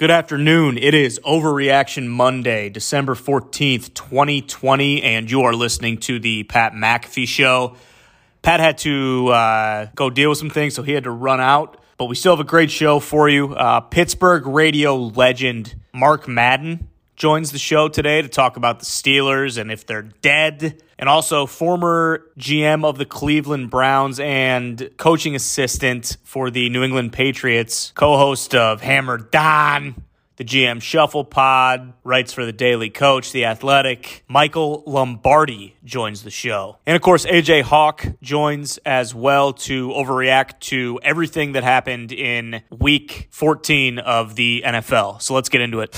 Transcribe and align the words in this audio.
Good 0.00 0.10
afternoon. 0.10 0.78
It 0.78 0.94
is 0.94 1.20
Overreaction 1.26 2.06
Monday, 2.06 2.70
December 2.70 3.14
14th, 3.14 3.92
2020, 3.92 5.02
and 5.02 5.30
you 5.30 5.42
are 5.42 5.52
listening 5.52 5.98
to 5.98 6.18
the 6.18 6.44
Pat 6.44 6.72
McAfee 6.72 7.28
Show. 7.28 7.76
Pat 8.40 8.60
had 8.60 8.78
to 8.78 9.28
uh, 9.28 9.88
go 9.94 10.08
deal 10.08 10.30
with 10.30 10.38
some 10.38 10.48
things, 10.48 10.74
so 10.74 10.82
he 10.82 10.92
had 10.92 11.04
to 11.04 11.10
run 11.10 11.38
out, 11.38 11.78
but 11.98 12.06
we 12.06 12.14
still 12.14 12.32
have 12.32 12.40
a 12.40 12.48
great 12.48 12.70
show 12.70 12.98
for 12.98 13.28
you. 13.28 13.54
Uh, 13.54 13.80
Pittsburgh 13.80 14.46
radio 14.46 14.96
legend 14.96 15.74
Mark 15.92 16.26
Madden 16.26 16.88
joins 17.14 17.52
the 17.52 17.58
show 17.58 17.86
today 17.86 18.22
to 18.22 18.28
talk 18.28 18.56
about 18.56 18.78
the 18.78 18.86
Steelers 18.86 19.58
and 19.58 19.70
if 19.70 19.84
they're 19.84 20.00
dead. 20.00 20.82
And 21.00 21.08
also, 21.08 21.46
former 21.46 22.26
GM 22.38 22.84
of 22.84 22.98
the 22.98 23.06
Cleveland 23.06 23.70
Browns 23.70 24.20
and 24.20 24.90
coaching 24.98 25.34
assistant 25.34 26.18
for 26.24 26.50
the 26.50 26.68
New 26.68 26.84
England 26.84 27.14
Patriots, 27.14 27.90
co 27.96 28.18
host 28.18 28.54
of 28.54 28.82
Hammer 28.82 29.16
Dahn, 29.16 29.94
the 30.36 30.44
GM 30.44 30.82
Shuffle 30.82 31.24
Pod, 31.24 31.94
writes 32.04 32.34
for 32.34 32.44
the 32.44 32.52
Daily 32.52 32.90
Coach, 32.90 33.32
The 33.32 33.46
Athletic. 33.46 34.24
Michael 34.28 34.82
Lombardi 34.86 35.74
joins 35.84 36.22
the 36.22 36.30
show. 36.30 36.76
And 36.84 36.96
of 36.96 37.00
course, 37.00 37.24
AJ 37.24 37.62
Hawk 37.62 38.06
joins 38.20 38.76
as 38.84 39.14
well 39.14 39.54
to 39.54 39.88
overreact 39.92 40.60
to 40.60 41.00
everything 41.02 41.52
that 41.52 41.64
happened 41.64 42.12
in 42.12 42.60
week 42.68 43.28
14 43.30 43.98
of 43.98 44.36
the 44.36 44.64
NFL. 44.66 45.22
So 45.22 45.32
let's 45.32 45.48
get 45.48 45.62
into 45.62 45.80
it. 45.80 45.96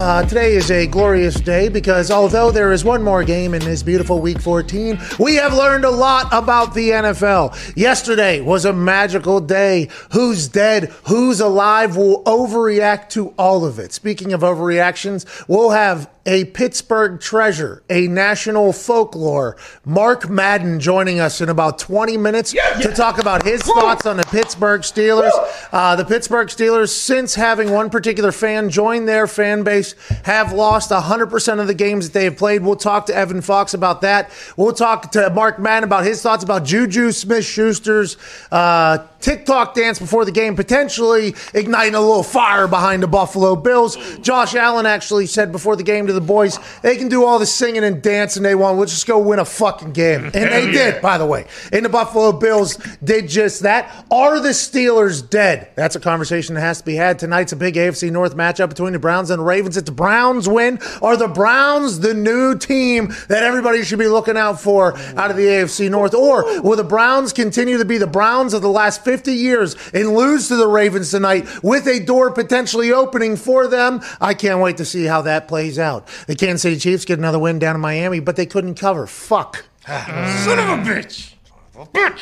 Uh, 0.00 0.22
today 0.24 0.54
is 0.54 0.70
a 0.70 0.86
glorious 0.86 1.34
day 1.40 1.68
because 1.68 2.10
although 2.10 2.50
there 2.50 2.72
is 2.72 2.84
one 2.84 3.02
more 3.02 3.24
game 3.24 3.54
in 3.54 3.60
this 3.60 3.82
beautiful 3.82 4.20
week 4.20 4.40
14, 4.40 4.98
we 5.18 5.34
have 5.34 5.52
learned 5.52 5.84
a 5.84 5.90
lot 5.90 6.26
about 6.32 6.74
the 6.74 6.90
NFL. 6.90 7.76
Yesterday 7.76 8.40
was 8.40 8.64
a 8.64 8.72
magical 8.72 9.40
day. 9.40 9.88
Who's 10.12 10.48
dead? 10.48 10.92
Who's 11.06 11.40
alive? 11.40 11.96
We'll 11.96 12.22
overreact 12.24 13.08
to 13.10 13.34
all 13.38 13.64
of 13.64 13.78
it. 13.78 13.92
Speaking 13.92 14.32
of 14.32 14.42
overreactions, 14.42 15.26
we'll 15.48 15.70
have 15.70 16.08
a 16.28 16.44
Pittsburgh 16.44 17.18
treasure, 17.18 17.82
a 17.88 18.06
national 18.06 18.74
folklore, 18.74 19.56
Mark 19.86 20.28
Madden 20.28 20.78
joining 20.78 21.20
us 21.20 21.40
in 21.40 21.48
about 21.48 21.78
20 21.78 22.18
minutes 22.18 22.52
yeah, 22.52 22.78
yeah. 22.78 22.86
to 22.86 22.92
talk 22.92 23.18
about 23.18 23.42
his 23.44 23.62
thoughts 23.62 24.04
on 24.04 24.18
the 24.18 24.24
Pittsburgh 24.24 24.82
Steelers. 24.82 25.30
Uh, 25.72 25.96
the 25.96 26.04
Pittsburgh 26.04 26.48
Steelers, 26.48 26.90
since 26.90 27.34
having 27.34 27.70
one 27.70 27.88
particular 27.88 28.30
fan 28.30 28.68
join 28.68 29.06
their 29.06 29.26
fan 29.26 29.57
base, 29.64 29.94
have 30.24 30.52
lost 30.52 30.90
100% 30.90 31.60
of 31.60 31.66
the 31.66 31.74
games 31.74 32.08
that 32.08 32.18
they 32.18 32.24
have 32.24 32.36
played. 32.36 32.62
We'll 32.62 32.76
talk 32.76 33.06
to 33.06 33.14
Evan 33.14 33.40
Fox 33.40 33.74
about 33.74 34.00
that. 34.02 34.30
We'll 34.56 34.72
talk 34.72 35.12
to 35.12 35.30
Mark 35.30 35.58
Madden 35.58 35.84
about 35.84 36.04
his 36.04 36.22
thoughts 36.22 36.44
about 36.44 36.64
Juju 36.64 37.12
Smith 37.12 37.44
Schuster's 37.44 38.16
uh, 38.50 38.98
TikTok 39.20 39.74
dance 39.74 39.98
before 39.98 40.24
the 40.24 40.32
game, 40.32 40.54
potentially 40.56 41.34
igniting 41.54 41.94
a 41.94 42.00
little 42.00 42.22
fire 42.22 42.68
behind 42.68 43.02
the 43.02 43.08
Buffalo 43.08 43.56
Bills. 43.56 43.96
Josh 44.18 44.54
Allen 44.54 44.86
actually 44.86 45.26
said 45.26 45.52
before 45.52 45.76
the 45.76 45.82
game 45.82 46.06
to 46.06 46.12
the 46.12 46.20
boys, 46.20 46.58
they 46.82 46.96
can 46.96 47.08
do 47.08 47.24
all 47.24 47.38
the 47.38 47.46
singing 47.46 47.84
and 47.84 48.02
dancing 48.02 48.42
they 48.42 48.54
want. 48.54 48.76
We'll 48.76 48.86
just 48.86 49.06
go 49.06 49.18
win 49.18 49.38
a 49.38 49.44
fucking 49.44 49.92
game. 49.92 50.26
And 50.26 50.34
they 50.34 50.66
yeah. 50.66 50.92
did, 50.92 51.02
by 51.02 51.18
the 51.18 51.26
way. 51.26 51.46
And 51.72 51.84
the 51.84 51.88
Buffalo 51.88 52.32
Bills 52.32 52.76
did 53.02 53.28
just 53.28 53.62
that. 53.62 54.06
Are 54.10 54.40
the 54.40 54.50
Steelers 54.50 55.28
dead? 55.28 55.70
That's 55.74 55.96
a 55.96 56.00
conversation 56.00 56.54
that 56.54 56.60
has 56.60 56.78
to 56.78 56.84
be 56.84 56.94
had. 56.94 57.18
Tonight's 57.18 57.52
a 57.52 57.56
big 57.56 57.74
AFC 57.74 58.10
North 58.10 58.36
matchup 58.36 58.68
between 58.68 58.92
the 58.92 58.98
Browns 58.98 59.30
and 59.30 59.40
the 59.40 59.44
Ravens. 59.44 59.76
If 59.76 59.84
the 59.84 59.92
Browns 59.92 60.48
win, 60.48 60.78
are 61.02 61.16
the 61.16 61.28
Browns 61.28 62.00
the 62.00 62.14
new 62.14 62.56
team 62.56 63.14
that 63.28 63.42
everybody 63.42 63.82
should 63.82 63.98
be 63.98 64.06
looking 64.06 64.36
out 64.36 64.60
for 64.60 64.96
out 65.16 65.30
of 65.30 65.36
the 65.36 65.44
AFC 65.44 65.90
North? 65.90 66.14
Or 66.14 66.60
will 66.62 66.76
the 66.76 66.84
Browns 66.84 67.32
continue 67.32 67.78
to 67.78 67.84
be 67.84 67.98
the 67.98 68.06
Browns 68.06 68.54
of 68.54 68.62
the 68.62 68.68
last 68.68 69.04
50 69.08 69.32
years 69.32 69.74
and 69.94 70.14
lose 70.14 70.48
to 70.48 70.56
the 70.56 70.66
Ravens 70.68 71.10
tonight 71.10 71.48
with 71.62 71.86
a 71.86 71.98
door 71.98 72.30
potentially 72.30 72.92
opening 72.92 73.36
for 73.36 73.66
them. 73.66 74.02
I 74.20 74.34
can't 74.34 74.60
wait 74.60 74.76
to 74.76 74.84
see 74.84 75.04
how 75.04 75.22
that 75.22 75.48
plays 75.48 75.78
out. 75.78 76.06
The 76.26 76.34
Kansas 76.34 76.60
City 76.60 76.76
Chiefs 76.76 77.06
get 77.06 77.18
another 77.18 77.38
win 77.38 77.58
down 77.58 77.74
in 77.74 77.80
Miami, 77.80 78.20
but 78.20 78.36
they 78.36 78.44
couldn't 78.44 78.74
cover. 78.74 79.06
Fuck. 79.06 79.64
Son 79.86 80.58
of 80.58 80.68
a 80.68 80.82
bitch. 80.82 81.32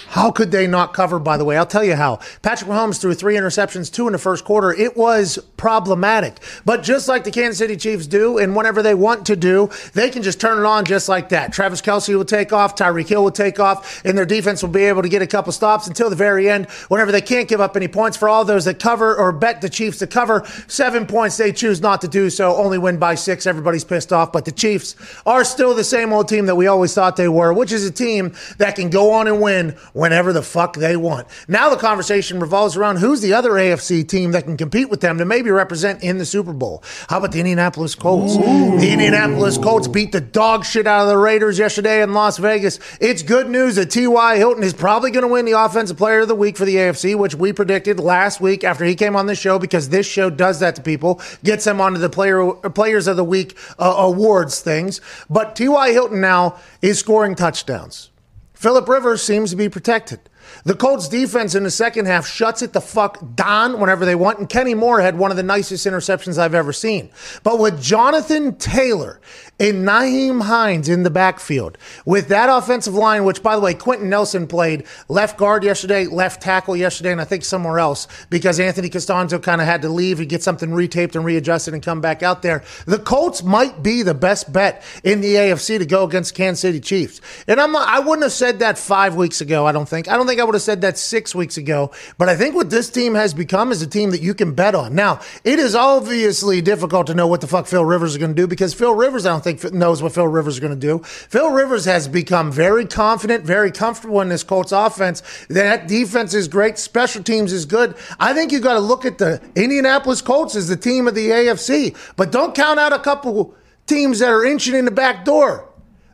How 0.08 0.30
could 0.30 0.50
they 0.50 0.66
not 0.66 0.92
cover, 0.92 1.18
by 1.18 1.36
the 1.36 1.44
way? 1.44 1.56
I'll 1.56 1.66
tell 1.66 1.84
you 1.84 1.94
how. 1.94 2.20
Patrick 2.42 2.70
Mahomes 2.70 3.00
threw 3.00 3.14
three 3.14 3.36
interceptions, 3.36 3.92
two 3.92 4.06
in 4.06 4.12
the 4.12 4.18
first 4.18 4.44
quarter. 4.44 4.72
It 4.72 4.96
was 4.96 5.38
problematic. 5.56 6.38
But 6.64 6.82
just 6.82 7.08
like 7.08 7.24
the 7.24 7.30
Kansas 7.30 7.58
City 7.58 7.76
Chiefs 7.76 8.06
do, 8.06 8.38
and 8.38 8.54
whenever 8.54 8.82
they 8.82 8.94
want 8.94 9.24
to 9.26 9.36
do, 9.36 9.70
they 9.94 10.10
can 10.10 10.22
just 10.22 10.40
turn 10.40 10.58
it 10.58 10.66
on 10.66 10.84
just 10.84 11.08
like 11.08 11.30
that. 11.30 11.52
Travis 11.52 11.80
Kelce 11.80 12.14
will 12.14 12.24
take 12.24 12.52
off, 12.52 12.76
Tyreek 12.76 13.08
Hill 13.08 13.24
will 13.24 13.30
take 13.30 13.58
off, 13.58 14.04
and 14.04 14.16
their 14.16 14.26
defense 14.26 14.62
will 14.62 14.70
be 14.70 14.84
able 14.84 15.02
to 15.02 15.08
get 15.08 15.22
a 15.22 15.26
couple 15.26 15.52
stops 15.52 15.86
until 15.86 16.10
the 16.10 16.16
very 16.16 16.50
end, 16.50 16.66
whenever 16.88 17.10
they 17.10 17.22
can't 17.22 17.48
give 17.48 17.60
up 17.60 17.76
any 17.76 17.88
points. 17.88 18.16
For 18.16 18.28
all 18.28 18.44
those 18.44 18.66
that 18.66 18.78
cover 18.78 19.16
or 19.16 19.32
bet 19.32 19.62
the 19.62 19.70
Chiefs 19.70 19.98
to 19.98 20.06
cover 20.06 20.44
seven 20.66 21.06
points, 21.06 21.38
they 21.38 21.52
choose 21.52 21.80
not 21.80 22.02
to 22.02 22.08
do 22.08 22.28
so, 22.28 22.54
only 22.56 22.76
win 22.78 22.98
by 22.98 23.14
six. 23.14 23.46
Everybody's 23.46 23.84
pissed 23.84 24.12
off. 24.12 24.32
But 24.32 24.44
the 24.44 24.52
Chiefs 24.52 24.96
are 25.24 25.44
still 25.44 25.74
the 25.74 25.84
same 25.84 26.12
old 26.12 26.28
team 26.28 26.46
that 26.46 26.56
we 26.56 26.66
always 26.66 26.92
thought 26.94 27.16
they 27.16 27.28
were, 27.28 27.52
which 27.52 27.72
is 27.72 27.86
a 27.86 27.90
team 27.90 28.34
that 28.58 28.76
can 28.76 28.90
go 28.90 29.12
on 29.12 29.26
and 29.26 29.40
win 29.40 29.45
win 29.46 29.70
whenever 29.92 30.32
the 30.32 30.42
fuck 30.42 30.74
they 30.74 30.96
want. 30.96 31.28
Now 31.46 31.70
the 31.70 31.76
conversation 31.76 32.40
revolves 32.40 32.76
around 32.76 32.96
who's 32.96 33.20
the 33.20 33.32
other 33.32 33.52
AFC 33.52 34.06
team 34.06 34.32
that 34.32 34.42
can 34.42 34.56
compete 34.56 34.90
with 34.90 35.00
them 35.00 35.18
to 35.18 35.24
maybe 35.24 35.50
represent 35.52 36.02
in 36.02 36.18
the 36.18 36.26
Super 36.26 36.52
Bowl. 36.52 36.82
How 37.08 37.18
about 37.18 37.30
the 37.30 37.38
Indianapolis 37.38 37.94
Colts? 37.94 38.34
Ooh. 38.34 38.80
The 38.80 38.90
Indianapolis 38.90 39.56
Colts 39.56 39.86
beat 39.86 40.10
the 40.10 40.20
dog 40.20 40.64
shit 40.64 40.88
out 40.88 41.02
of 41.02 41.08
the 41.08 41.16
Raiders 41.16 41.60
yesterday 41.60 42.02
in 42.02 42.12
Las 42.12 42.38
Vegas. 42.38 42.80
It's 43.00 43.22
good 43.22 43.48
news 43.48 43.76
that 43.76 43.92
T.Y. 43.92 44.36
Hilton 44.36 44.64
is 44.64 44.72
probably 44.72 45.12
going 45.12 45.22
to 45.22 45.32
win 45.32 45.44
the 45.44 45.52
Offensive 45.52 45.96
Player 45.96 46.20
of 46.20 46.28
the 46.28 46.34
Week 46.34 46.56
for 46.56 46.64
the 46.64 46.74
AFC, 46.74 47.14
which 47.14 47.36
we 47.36 47.52
predicted 47.52 48.00
last 48.00 48.40
week 48.40 48.64
after 48.64 48.84
he 48.84 48.96
came 48.96 49.14
on 49.14 49.26
this 49.26 49.38
show 49.38 49.60
because 49.60 49.90
this 49.90 50.06
show 50.06 50.28
does 50.28 50.58
that 50.58 50.74
to 50.74 50.82
people, 50.82 51.20
gets 51.44 51.64
them 51.64 51.80
onto 51.80 52.00
the 52.00 52.10
player 52.10 52.52
Players 52.52 53.06
of 53.06 53.16
the 53.16 53.24
Week 53.24 53.56
uh, 53.78 53.94
awards 53.96 54.60
things. 54.60 55.00
But 55.30 55.54
T.Y. 55.54 55.92
Hilton 55.92 56.20
now 56.20 56.58
is 56.82 56.98
scoring 56.98 57.36
touchdowns. 57.36 58.10
Philip 58.56 58.88
Rivers 58.88 59.22
seems 59.22 59.50
to 59.50 59.56
be 59.56 59.68
protected. 59.68 60.18
The 60.64 60.74
Colts 60.74 61.08
defense 61.08 61.54
in 61.54 61.62
the 61.62 61.70
second 61.70 62.06
half 62.06 62.26
shuts 62.26 62.62
it 62.62 62.72
the 62.72 62.80
fuck 62.80 63.34
down 63.34 63.80
whenever 63.80 64.04
they 64.04 64.14
want, 64.14 64.38
and 64.38 64.48
Kenny 64.48 64.74
Moore 64.74 65.00
had 65.00 65.18
one 65.18 65.30
of 65.30 65.36
the 65.36 65.42
nicest 65.42 65.86
interceptions 65.86 66.38
I've 66.38 66.54
ever 66.54 66.72
seen. 66.72 67.10
But 67.42 67.58
with 67.58 67.82
Jonathan 67.82 68.56
Taylor 68.56 69.20
and 69.58 69.86
Nyheim 69.86 70.42
Hines 70.42 70.88
in 70.88 71.02
the 71.02 71.10
backfield, 71.10 71.78
with 72.04 72.28
that 72.28 72.48
offensive 72.48 72.94
line, 72.94 73.24
which 73.24 73.42
by 73.42 73.54
the 73.54 73.62
way, 73.62 73.74
Quenton 73.74 74.10
Nelson 74.10 74.46
played 74.46 74.86
left 75.08 75.38
guard 75.38 75.64
yesterday, 75.64 76.06
left 76.06 76.42
tackle 76.42 76.76
yesterday, 76.76 77.12
and 77.12 77.20
I 77.20 77.24
think 77.24 77.44
somewhere 77.44 77.78
else 77.78 78.08
because 78.28 78.60
Anthony 78.60 78.90
Castonzo 78.90 79.42
kind 79.42 79.60
of 79.60 79.66
had 79.66 79.82
to 79.82 79.88
leave 79.88 80.20
and 80.20 80.28
get 80.28 80.42
something 80.42 80.70
retaped 80.70 81.14
and 81.14 81.24
readjusted 81.24 81.74
and 81.74 81.82
come 81.82 82.00
back 82.00 82.22
out 82.22 82.42
there. 82.42 82.62
The 82.86 82.98
Colts 82.98 83.42
might 83.42 83.82
be 83.82 84.02
the 84.02 84.14
best 84.14 84.52
bet 84.52 84.82
in 85.04 85.20
the 85.20 85.34
AFC 85.34 85.78
to 85.78 85.86
go 85.86 86.04
against 86.04 86.34
Kansas 86.34 86.60
City 86.60 86.80
Chiefs. 86.80 87.20
And 87.46 87.60
I'm 87.60 87.72
not, 87.72 87.88
I 87.88 88.00
wouldn't 88.00 88.24
have 88.24 88.32
said 88.32 88.58
that 88.60 88.78
five 88.78 89.14
weeks 89.14 89.40
ago, 89.40 89.66
I 89.66 89.72
don't 89.72 89.88
think. 89.88 90.08
I 90.08 90.16
don't 90.16 90.26
think 90.26 90.35
think 90.36 90.42
I 90.42 90.44
would 90.44 90.54
have 90.54 90.62
said 90.62 90.82
that 90.82 90.98
six 90.98 91.34
weeks 91.34 91.56
ago. 91.56 91.90
But 92.18 92.28
I 92.28 92.36
think 92.36 92.54
what 92.54 92.68
this 92.68 92.90
team 92.90 93.14
has 93.14 93.32
become 93.32 93.72
is 93.72 93.80
a 93.80 93.86
team 93.86 94.10
that 94.10 94.20
you 94.20 94.34
can 94.34 94.52
bet 94.52 94.74
on. 94.74 94.94
Now, 94.94 95.20
it 95.44 95.58
is 95.58 95.74
obviously 95.74 96.60
difficult 96.60 97.06
to 97.06 97.14
know 97.14 97.26
what 97.26 97.40
the 97.40 97.46
fuck 97.46 97.66
Phil 97.66 97.84
Rivers 97.84 98.12
is 98.12 98.18
going 98.18 98.34
to 98.34 98.42
do 98.42 98.46
because 98.46 98.74
Phil 98.74 98.94
Rivers, 98.94 99.24
I 99.24 99.30
don't 99.30 99.42
think, 99.42 99.72
knows 99.72 100.02
what 100.02 100.12
Phil 100.12 100.28
Rivers 100.28 100.54
is 100.54 100.60
going 100.60 100.78
to 100.78 100.78
do. 100.78 100.98
Phil 101.04 101.50
Rivers 101.50 101.86
has 101.86 102.06
become 102.06 102.52
very 102.52 102.84
confident, 102.84 103.44
very 103.44 103.72
comfortable 103.72 104.20
in 104.20 104.28
this 104.28 104.42
Colts 104.42 104.72
offense. 104.72 105.22
That 105.48 105.88
defense 105.88 106.34
is 106.34 106.48
great. 106.48 106.76
Special 106.76 107.22
teams 107.22 107.50
is 107.50 107.64
good. 107.64 107.94
I 108.20 108.34
think 108.34 108.52
you 108.52 108.60
got 108.60 108.74
to 108.74 108.80
look 108.80 109.06
at 109.06 109.16
the 109.16 109.40
Indianapolis 109.54 110.20
Colts 110.20 110.54
as 110.54 110.68
the 110.68 110.76
team 110.76 111.08
of 111.08 111.14
the 111.14 111.30
AFC, 111.30 111.96
but 112.16 112.30
don't 112.30 112.54
count 112.54 112.78
out 112.78 112.92
a 112.92 112.98
couple 112.98 113.54
teams 113.86 114.18
that 114.18 114.28
are 114.28 114.44
inching 114.44 114.74
in 114.74 114.84
the 114.84 114.90
back 114.90 115.24
door 115.24 115.65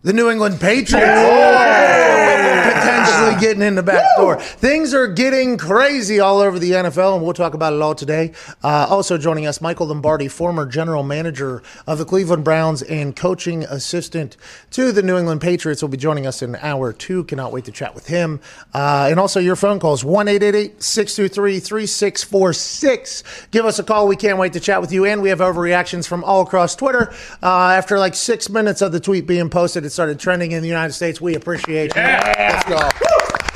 the 0.02 0.12
New 0.12 0.28
England 0.28 0.60
Patriots 0.60 1.06
oh. 1.08 2.62
potentially 2.64 3.40
getting 3.40 3.62
in 3.62 3.76
the 3.76 3.84
back 3.84 4.04
Woo. 4.16 4.24
door. 4.24 4.40
Things 4.40 4.92
are 4.94 5.06
getting 5.06 5.56
crazy 5.56 6.18
all 6.18 6.40
over 6.40 6.58
the 6.58 6.72
NFL, 6.72 7.14
and 7.14 7.24
we'll 7.24 7.34
talk 7.34 7.54
about 7.54 7.72
it 7.72 7.80
all 7.80 7.94
today. 7.94 8.32
Uh, 8.64 8.86
also 8.90 9.16
joining 9.16 9.46
us, 9.46 9.60
Michael 9.60 9.86
Lombardi, 9.86 10.26
former 10.26 10.66
general 10.66 11.04
manager 11.04 11.62
of 11.86 11.98
the 11.98 12.04
Cleveland 12.04 12.42
Browns 12.42 12.82
and 12.82 13.14
coaching 13.14 13.62
assistant 13.64 14.36
to 14.72 14.90
the 14.90 15.04
New 15.04 15.16
England 15.16 15.40
Patriots, 15.40 15.82
will 15.82 15.88
be 15.88 15.96
joining 15.96 16.26
us 16.26 16.42
in 16.42 16.56
hour 16.56 16.92
two. 16.92 17.22
Cannot 17.24 17.52
wait 17.52 17.64
to 17.66 17.72
chat 17.72 17.94
with 17.94 18.08
him. 18.08 18.40
Uh, 18.74 19.06
and 19.08 19.20
also 19.20 19.38
your 19.38 19.56
phone 19.56 19.78
calls, 19.78 20.04
1 20.04 20.26
623 20.26 21.60
3646. 21.60 23.46
Give 23.52 23.64
us 23.64 23.78
a 23.78 23.84
call. 23.84 24.08
We 24.08 24.16
can't 24.16 24.38
wait 24.38 24.52
to 24.54 24.60
chat 24.60 24.80
with 24.80 24.90
you. 24.90 25.04
And 25.04 25.22
we 25.22 25.28
have 25.28 25.38
overreactions 25.38 26.08
from 26.08 26.24
all 26.24 26.42
across 26.42 26.74
Twitter. 26.74 27.14
Uh, 27.40 27.70
after 27.70 28.00
like 28.00 28.16
six 28.16 28.48
minutes 28.48 28.82
of 28.82 28.90
the 28.90 28.98
tweet 28.98 29.28
being 29.28 29.48
posted, 29.48 29.91
started 29.92 30.18
trending 30.18 30.52
in 30.52 30.62
the 30.62 30.68
United 30.68 30.92
States. 30.92 31.20
We 31.20 31.34
appreciate 31.34 31.94
you. 31.94 32.00
Yeah. 32.00 32.62
Let's 32.66 32.68
go. 32.68 33.08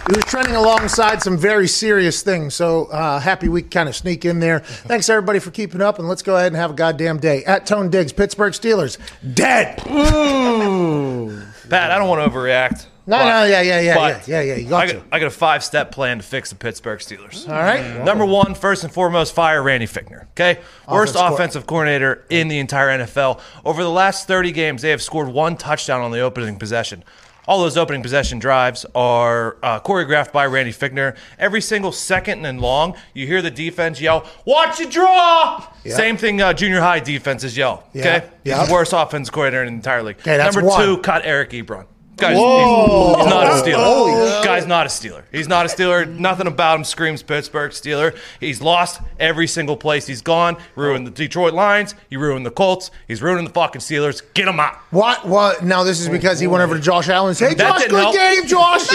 It 0.08 0.14
was 0.14 0.24
trending 0.26 0.54
alongside 0.54 1.20
some 1.20 1.36
very 1.36 1.66
serious 1.66 2.22
things. 2.22 2.54
So 2.54 2.84
uh, 2.86 3.18
happy 3.18 3.48
we 3.48 3.62
kind 3.62 3.88
of 3.88 3.96
sneak 3.96 4.24
in 4.24 4.38
there. 4.38 4.60
Thanks 4.60 5.08
everybody 5.08 5.40
for 5.40 5.50
keeping 5.50 5.80
up, 5.80 5.98
and 5.98 6.06
let's 6.06 6.22
go 6.22 6.36
ahead 6.36 6.48
and 6.48 6.56
have 6.56 6.70
a 6.70 6.74
goddamn 6.74 7.18
day. 7.18 7.42
At 7.44 7.66
Tone 7.66 7.90
Diggs, 7.90 8.12
Pittsburgh 8.12 8.52
Steelers, 8.52 8.98
dead. 9.34 9.82
Ooh. 9.88 11.42
Pat, 11.68 11.90
I 11.90 11.98
don't 11.98 12.08
want 12.08 12.22
to 12.24 12.30
overreact. 12.30 12.86
No, 13.08 13.18
But- 13.18 13.24
no, 13.24 13.44
yeah, 13.44 13.60
yeah, 13.60 13.80
yeah, 13.80 13.94
yeah, 14.08 14.20
yeah, 14.26 14.40
yeah. 14.40 14.54
You 14.56 14.68
got 14.68 14.82
I 14.88 14.92
got, 14.92 15.02
I 15.12 15.18
got 15.20 15.26
a 15.26 15.30
five 15.30 15.62
step 15.62 15.92
plan 15.92 16.18
to 16.18 16.24
fix 16.24 16.50
the 16.50 16.56
Pittsburgh 16.56 16.98
Steelers. 16.98 17.48
All 17.48 17.54
right. 17.54 18.02
Number 18.04 18.24
one, 18.24 18.54
first 18.54 18.82
and 18.82 18.92
foremost, 18.92 19.32
fire 19.34 19.62
Randy 19.62 19.86
Fichtner. 19.86 20.22
Okay, 20.32 20.58
worst 20.90 21.10
Offensive 21.14 21.28
co- 21.28 21.34
offensive 21.34 21.66
coordinator 21.66 22.24
in 22.30 22.48
the 22.48 22.58
entire 22.58 22.88
NFL. 22.98 23.40
Over 23.64 23.82
the 23.84 23.90
last 23.90 24.26
30 24.26 24.50
games, 24.52 24.82
they 24.82 24.90
have 24.90 25.00
scored 25.02 25.28
one 25.28 25.56
touchdown 25.56 26.00
on 26.00 26.10
the 26.10 26.20
opening 26.20 26.56
possession. 26.58 27.04
All 27.48 27.60
those 27.60 27.76
opening 27.76 28.02
possession 28.02 28.40
drives 28.40 28.84
are 28.92 29.56
uh, 29.62 29.78
choreographed 29.78 30.32
by 30.32 30.46
Randy 30.46 30.72
Fichtner. 30.72 31.16
Every 31.38 31.60
single 31.60 31.92
second 31.92 32.44
and 32.44 32.60
long, 32.60 32.96
you 33.14 33.28
hear 33.28 33.40
the 33.40 33.52
defense 33.52 34.00
yell, 34.00 34.26
"Watch 34.44 34.80
it 34.80 34.90
draw!" 34.90 35.64
Same 35.86 36.16
thing 36.16 36.42
uh, 36.42 36.52
junior 36.54 36.80
high 36.80 36.98
defenses 36.98 37.56
yell. 37.56 37.84
Yeah. 37.92 38.16
Okay, 38.44 38.66
the 38.66 38.72
worst 38.72 38.92
offensive 38.92 39.32
coordinator 39.32 39.62
in 39.62 39.68
the 39.68 39.76
entire 39.76 40.02
league. 40.02 40.16
Okay, 40.18 40.36
that's 40.36 40.56
Number 40.56 40.68
one. 40.70 40.84
two, 40.84 40.98
cut 41.02 41.22
Eric 41.24 41.50
Ebron. 41.50 41.86
Guys, 42.16 42.36
he's, 42.36 42.38
he's 42.38 43.26
not 43.26 43.46
a 43.46 43.62
Steeler. 43.62 44.44
Guy's 44.44 44.66
not 44.66 44.86
a 44.86 44.88
Steeler. 44.88 45.24
He's 45.30 45.48
not 45.48 45.66
a 45.66 45.68
Steeler. 45.68 46.08
Nothing 46.08 46.46
about 46.46 46.78
him 46.78 46.84
screams 46.84 47.22
Pittsburgh 47.22 47.72
Steeler. 47.72 48.16
He's 48.40 48.62
lost 48.62 49.02
every 49.20 49.46
single 49.46 49.76
place 49.76 50.06
he's 50.06 50.22
gone. 50.22 50.56
Ruined 50.76 51.06
the 51.06 51.10
Detroit 51.10 51.52
Lions. 51.52 51.94
He 52.08 52.16
ruined 52.16 52.46
the 52.46 52.50
Colts. 52.50 52.90
He's 53.06 53.20
ruining 53.20 53.44
the 53.44 53.50
fucking 53.52 53.82
Steelers. 53.82 54.22
Get 54.32 54.48
him 54.48 54.58
out. 54.58 54.76
What? 54.92 55.26
What? 55.26 55.62
Now 55.62 55.84
this 55.84 56.00
is 56.00 56.08
because 56.08 56.40
he 56.40 56.46
went 56.46 56.62
over 56.62 56.74
to 56.74 56.80
Josh 56.80 57.08
Allen 57.10 57.28
and 57.28 57.36
said, 57.36 57.48
"Hey, 57.50 57.54
That 57.56 57.72
Josh, 57.72 57.80
didn't 57.82 57.90
good 57.90 58.00
help. 58.00 58.14
game, 58.14 58.46
Josh." 58.46 58.86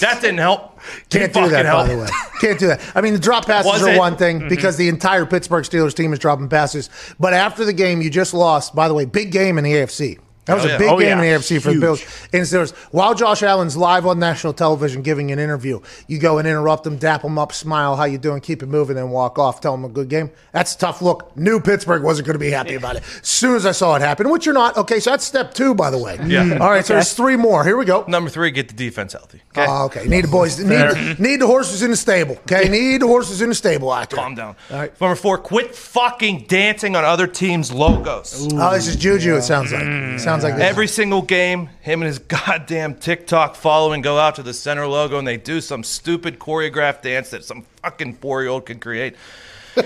That 0.00 0.18
didn't 0.22 0.38
help. 0.38 0.80
Can't 1.10 1.30
Didn't 1.32 1.44
do 1.44 1.50
that, 1.50 1.66
help. 1.66 1.86
by 1.86 1.92
the 1.94 2.00
way. 2.00 2.08
Can't 2.40 2.58
do 2.58 2.68
that. 2.68 2.80
I 2.94 3.02
mean, 3.02 3.12
the 3.12 3.18
drop 3.18 3.44
passes 3.44 3.70
Was 3.70 3.82
are 3.82 3.90
it? 3.90 3.98
one 3.98 4.16
thing 4.16 4.38
mm-hmm. 4.40 4.48
because 4.48 4.78
the 4.78 4.88
entire 4.88 5.26
Pittsburgh 5.26 5.64
Steelers 5.64 5.94
team 5.94 6.14
is 6.14 6.18
dropping 6.18 6.48
passes. 6.48 6.88
But 7.18 7.34
after 7.34 7.66
the 7.66 7.74
game, 7.74 8.00
you 8.00 8.08
just 8.08 8.32
lost. 8.32 8.74
By 8.74 8.88
the 8.88 8.94
way, 8.94 9.04
big 9.04 9.30
game 9.30 9.58
in 9.58 9.64
the 9.64 9.72
AFC. 9.74 10.18
That 10.50 10.56
was 10.56 10.64
Oh, 10.64 10.68
a 10.68 10.70
yeah. 10.72 10.78
big 10.78 10.88
Oh, 10.90 10.98
game 10.98 11.08
yeah. 11.08 11.12
in 11.14 11.20
the 11.20 11.26
AFC 11.38 11.62
for 11.62 11.72
the 11.72 11.80
Bills. 11.80 12.02
And 12.32 12.42
Steelers. 12.42 12.72
While 12.90 13.14
Josh 13.14 13.42
Allen's 13.42 13.76
live 13.76 14.04
on 14.06 14.18
national 14.18 14.52
television 14.52 15.02
giving 15.02 15.30
an 15.30 15.38
interview, 15.38 15.80
you 16.08 16.18
go 16.18 16.38
and 16.38 16.48
interrupt 16.48 16.86
him, 16.86 16.96
dap 16.96 17.22
him 17.22 17.38
up, 17.38 17.52
smile, 17.52 17.94
how 17.96 18.04
you 18.04 18.18
doing, 18.18 18.40
keep 18.40 18.62
it 18.62 18.66
moving, 18.66 18.98
and 18.98 19.12
walk 19.12 19.38
off. 19.38 19.60
Tell 19.60 19.74
him 19.74 19.84
a 19.84 19.88
good 19.88 20.08
game. 20.08 20.30
That's 20.52 20.74
a 20.74 20.78
tough 20.78 21.00
look. 21.02 21.36
Knew 21.36 21.60
Pittsburgh 21.60 22.02
wasn't 22.02 22.26
going 22.26 22.34
to 22.34 22.38
be 22.40 22.50
happy 22.50 22.74
about 22.74 22.96
it. 22.96 23.02
As 23.20 23.28
soon 23.28 23.54
as 23.56 23.64
I 23.66 23.72
saw 23.72 23.94
it 23.96 24.02
happen, 24.02 24.28
which 24.30 24.44
you're 24.44 24.54
not. 24.54 24.76
Okay, 24.76 24.98
so 25.00 25.10
that's 25.10 25.24
step 25.24 25.54
two, 25.54 25.74
by 25.74 25.90
the 25.90 25.98
way. 25.98 26.16
Yeah. 26.26 26.44
Mm-hmm. 26.44 26.62
All 26.62 26.70
right, 26.70 26.84
so 26.84 26.94
there's 26.94 27.12
three 27.14 27.36
more. 27.36 27.64
Here 27.64 27.76
we 27.76 27.84
go. 27.84 28.04
Number 28.08 28.28
three, 28.30 28.50
get 28.50 28.68
the 28.68 28.74
defense 28.74 29.12
healthy. 29.12 29.40
Okay. 29.56 29.66
Oh, 29.68 29.84
okay. 29.86 30.06
Need 30.06 30.24
the 30.24 30.28
boys. 30.28 30.58
Need, 30.58 31.18
need 31.20 31.36
the 31.40 31.46
horses 31.46 31.82
in 31.82 31.90
the 31.90 31.96
stable. 31.96 32.36
Okay. 32.50 32.68
Need 32.68 33.02
the 33.02 33.06
horses 33.06 33.40
in 33.42 33.48
the 33.50 33.54
stable 33.54 33.90
out 33.92 34.10
there. 34.10 34.18
Calm 34.18 34.34
down. 34.34 34.56
All 34.70 34.78
right. 34.78 35.00
Number 35.00 35.14
four, 35.16 35.38
quit 35.38 35.74
fucking 35.74 36.46
dancing 36.48 36.96
on 36.96 37.04
other 37.04 37.26
teams' 37.26 37.72
logos. 37.72 38.48
Oh, 38.52 38.72
this 38.72 38.86
is 38.88 38.96
Juju. 38.96 39.36
It 39.36 39.42
sounds 39.42 39.72
like. 39.72 39.82
It 39.84 40.20
sounds 40.20 40.39
like 40.42 40.56
this. 40.56 40.64
Every 40.64 40.86
single 40.86 41.22
game, 41.22 41.68
him 41.80 42.02
and 42.02 42.06
his 42.06 42.18
goddamn 42.46 42.94
TikTok 42.94 43.54
following 43.54 44.02
go 44.02 44.18
out 44.18 44.36
to 44.36 44.42
the 44.42 44.54
center 44.54 44.86
logo 44.86 45.18
and 45.18 45.26
they 45.26 45.36
do 45.36 45.60
some 45.60 45.84
stupid 45.84 46.38
choreographed 46.38 47.02
dance 47.02 47.30
that 47.30 47.44
some 47.44 47.62
fucking 47.82 48.14
four 48.14 48.42
year 48.42 48.50
old 48.50 48.66
can 48.66 48.78
create. 48.78 49.16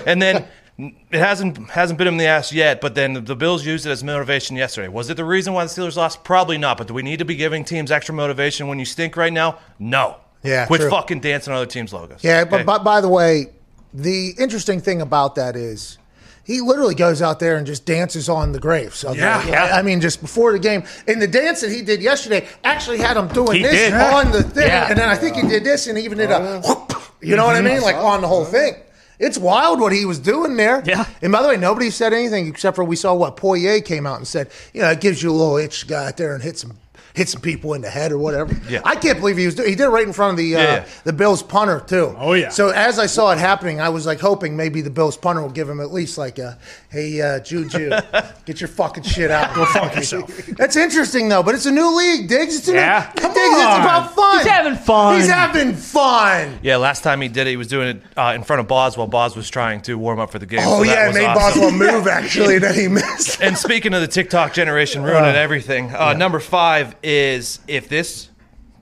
And 0.05 0.21
then 0.21 0.47
it 0.77 0.93
hasn't 1.11 1.69
hasn't 1.69 1.97
bit 1.97 2.07
him 2.07 2.15
in 2.15 2.17
the 2.17 2.25
ass 2.25 2.51
yet, 2.51 2.81
but 2.81 2.95
then 2.95 3.25
the 3.25 3.35
Bills 3.35 3.65
used 3.65 3.85
it 3.85 3.91
as 3.91 4.03
motivation 4.03 4.55
yesterday. 4.55 4.87
Was 4.87 5.09
it 5.09 5.17
the 5.17 5.25
reason 5.25 5.53
why 5.53 5.63
the 5.63 5.69
Steelers 5.69 5.95
lost? 5.95 6.23
Probably 6.23 6.57
not. 6.57 6.77
But 6.77 6.87
do 6.87 6.93
we 6.93 7.01
need 7.01 7.19
to 7.19 7.25
be 7.25 7.35
giving 7.35 7.63
teams 7.63 7.91
extra 7.91 8.13
motivation 8.13 8.67
when 8.67 8.79
you 8.79 8.85
stink 8.85 9.15
right 9.17 9.33
now? 9.33 9.59
No. 9.79 10.17
Yeah, 10.43 10.67
Quit 10.67 10.81
true. 10.81 10.89
fucking 10.91 11.21
dancing 11.21 11.53
on 11.53 11.57
other 11.57 11.65
teams' 11.65 11.91
logos. 11.91 12.23
Yeah, 12.23 12.45
but, 12.45 12.67
but 12.67 12.83
by 12.83 13.01
the 13.01 13.09
way, 13.09 13.47
the 13.95 14.35
interesting 14.37 14.79
thing 14.79 15.01
about 15.01 15.35
that 15.35 15.55
is 15.55 15.97
he 16.45 16.61
literally 16.61 16.95
goes 16.95 17.21
out 17.21 17.39
there 17.39 17.57
and 17.57 17.65
just 17.65 17.85
dances 17.85 18.29
on 18.29 18.51
the 18.51 18.59
graves. 18.59 19.03
of 19.03 19.15
the- 19.15 19.21
Yeah. 19.21 19.71
I 19.73 19.81
mean, 19.81 19.99
just 19.99 20.21
before 20.21 20.53
the 20.53 20.59
game. 20.59 20.83
And 21.07 21.21
the 21.21 21.27
dance 21.27 21.61
that 21.61 21.71
he 21.71 21.81
did 21.81 22.01
yesterday 22.01 22.47
actually 22.63 22.99
had 22.99 23.17
him 23.17 23.27
doing 23.29 23.57
He 23.57 23.63
this 23.63 23.91
did. 23.91 23.93
on 23.93 24.31
the 24.31 24.43
thing. 24.43 24.67
Yeah. 24.67 24.87
And 24.89 24.97
then 24.97 25.09
I 25.09 25.15
think 25.15 25.35
he 25.35 25.41
did 25.47 25.63
this 25.63 25.87
and 25.87 25.97
he 25.97 26.05
even 26.05 26.19
did 26.19 26.29
a 26.31 26.37
oh. 26.37 26.61
whoop. 26.61 26.93
You 27.21 27.35
know 27.35 27.45
what 27.45 27.55
I 27.55 27.61
mean? 27.61 27.81
Like 27.81 27.95
on 27.95 28.21
the 28.21 28.27
whole 28.27 28.45
thing. 28.45 28.75
It's 29.17 29.37
wild 29.37 29.79
what 29.79 29.93
he 29.93 30.05
was 30.05 30.19
doing 30.19 30.55
there. 30.57 30.83
Yeah. 30.85 31.05
And 31.21 31.31
by 31.31 31.41
the 31.41 31.47
way, 31.47 31.57
nobody 31.57 31.89
said 31.89 32.13
anything 32.13 32.47
except 32.47 32.75
for 32.75 32.83
we 32.83 32.95
saw 32.95 33.13
what 33.15 33.37
Poyer 33.37 33.83
came 33.83 34.05
out 34.05 34.17
and 34.17 34.27
said, 34.27 34.49
you 34.73 34.81
know, 34.81 34.91
it 34.91 35.01
gives 35.01 35.23
you 35.23 35.31
a 35.31 35.33
little 35.33 35.57
itch 35.57 35.81
to 35.81 35.87
go 35.87 35.97
out 35.97 36.17
there 36.17 36.33
and 36.35 36.43
hit 36.43 36.57
some 36.57 36.77
hit 37.15 37.29
some 37.29 37.41
people 37.41 37.73
in 37.73 37.81
the 37.81 37.89
head 37.89 38.11
or 38.11 38.17
whatever. 38.17 38.53
Yeah. 38.69 38.81
I 38.83 38.95
can't 38.95 39.19
believe 39.19 39.37
he 39.37 39.45
was 39.45 39.55
doing 39.55 39.69
he 39.69 39.75
did 39.75 39.85
it 39.85 39.89
right 39.89 40.05
in 40.05 40.13
front 40.13 40.31
of 40.31 40.37
the 40.37 40.55
uh, 40.55 40.59
Yeah, 40.59 40.73
yeah. 40.75 40.85
the 41.05 41.13
Bills 41.13 41.41
punter 41.41 41.79
too. 41.79 42.13
Oh, 42.17 42.33
yeah. 42.33 42.49
So 42.49 42.69
as 42.69 42.99
I 42.99 43.05
saw 43.05 43.31
it 43.31 43.37
happening, 43.37 43.79
I 43.79 43.89
was 43.89 44.05
like 44.05 44.19
hoping 44.19 44.57
maybe 44.57 44.81
the 44.81 44.89
Bills 44.89 45.15
punter 45.15 45.41
will 45.41 45.49
give 45.49 45.69
him 45.69 45.79
at 45.79 45.91
least 45.93 46.17
like 46.17 46.39
a, 46.39 46.57
hey 46.95 47.21
uh, 47.21 47.39
Juju, 47.39 47.89
get 48.45 48.61
your 48.61 48.67
fucking 48.69 49.03
shit 49.03 49.29
out, 49.29 49.53
go 49.53 49.65
fuck 49.65 49.93
yourself. 49.97 50.27
That's 50.57 50.75
interesting 50.77 51.27
though, 51.29 51.43
but 51.43 51.53
it's 51.55 51.65
a 51.65 51.71
new 51.71 51.95
league, 51.97 52.29
Diggs. 52.29 52.55
It's 52.57 52.67
a 52.69 52.73
Yeah. 52.73 53.11
new, 53.15 53.21
Come 53.21 53.33
Diggs, 53.33 53.45
it's 53.57 53.65
on. 53.65 53.81
about 53.81 54.15
fun. 54.15 54.37
He's 54.37 54.47
having 54.47 54.75
fun. 54.75 55.15
He's 55.19 55.29
having 55.29 55.73
fun. 55.73 56.59
Yeah, 56.63 56.77
last 56.77 57.03
time 57.03 57.19
he 57.21 57.27
did 57.27 57.47
it, 57.47 57.51
he 57.51 57.57
was 57.57 57.67
doing 57.67 57.97
it 57.97 58.01
uh, 58.17 58.31
in 58.35 58.43
front 58.43 58.61
of 58.61 58.67
Boz 58.67 58.97
while 58.97 59.07
Boz 59.07 59.35
was 59.35 59.49
trying 59.49 59.81
to 59.81 59.97
warm 59.97 60.19
up 60.19 60.31
for 60.31 60.39
the 60.39 60.45
game. 60.45 60.61
Oh 60.63 60.79
so 60.79 60.83
that 60.85 60.95
yeah, 60.95 61.03
it 61.03 61.07
was 61.07 61.15
made 61.17 61.25
awesome. 61.25 61.61
Boswell 61.61 61.71
move 61.93 62.07
actually, 62.07 62.59
that 62.59 62.75
he 62.75 62.87
missed. 62.87 63.41
And 63.41 63.57
speaking 63.57 63.93
of 63.93 64.01
the 64.01 64.07
TikTok 64.07 64.53
generation 64.53 65.03
ruining 65.03 65.35
everything, 65.35 65.93
uh, 65.93 66.13
number 66.13 66.39
five 66.39 66.95
is 67.03 67.59
if 67.67 67.89
this 67.89 68.29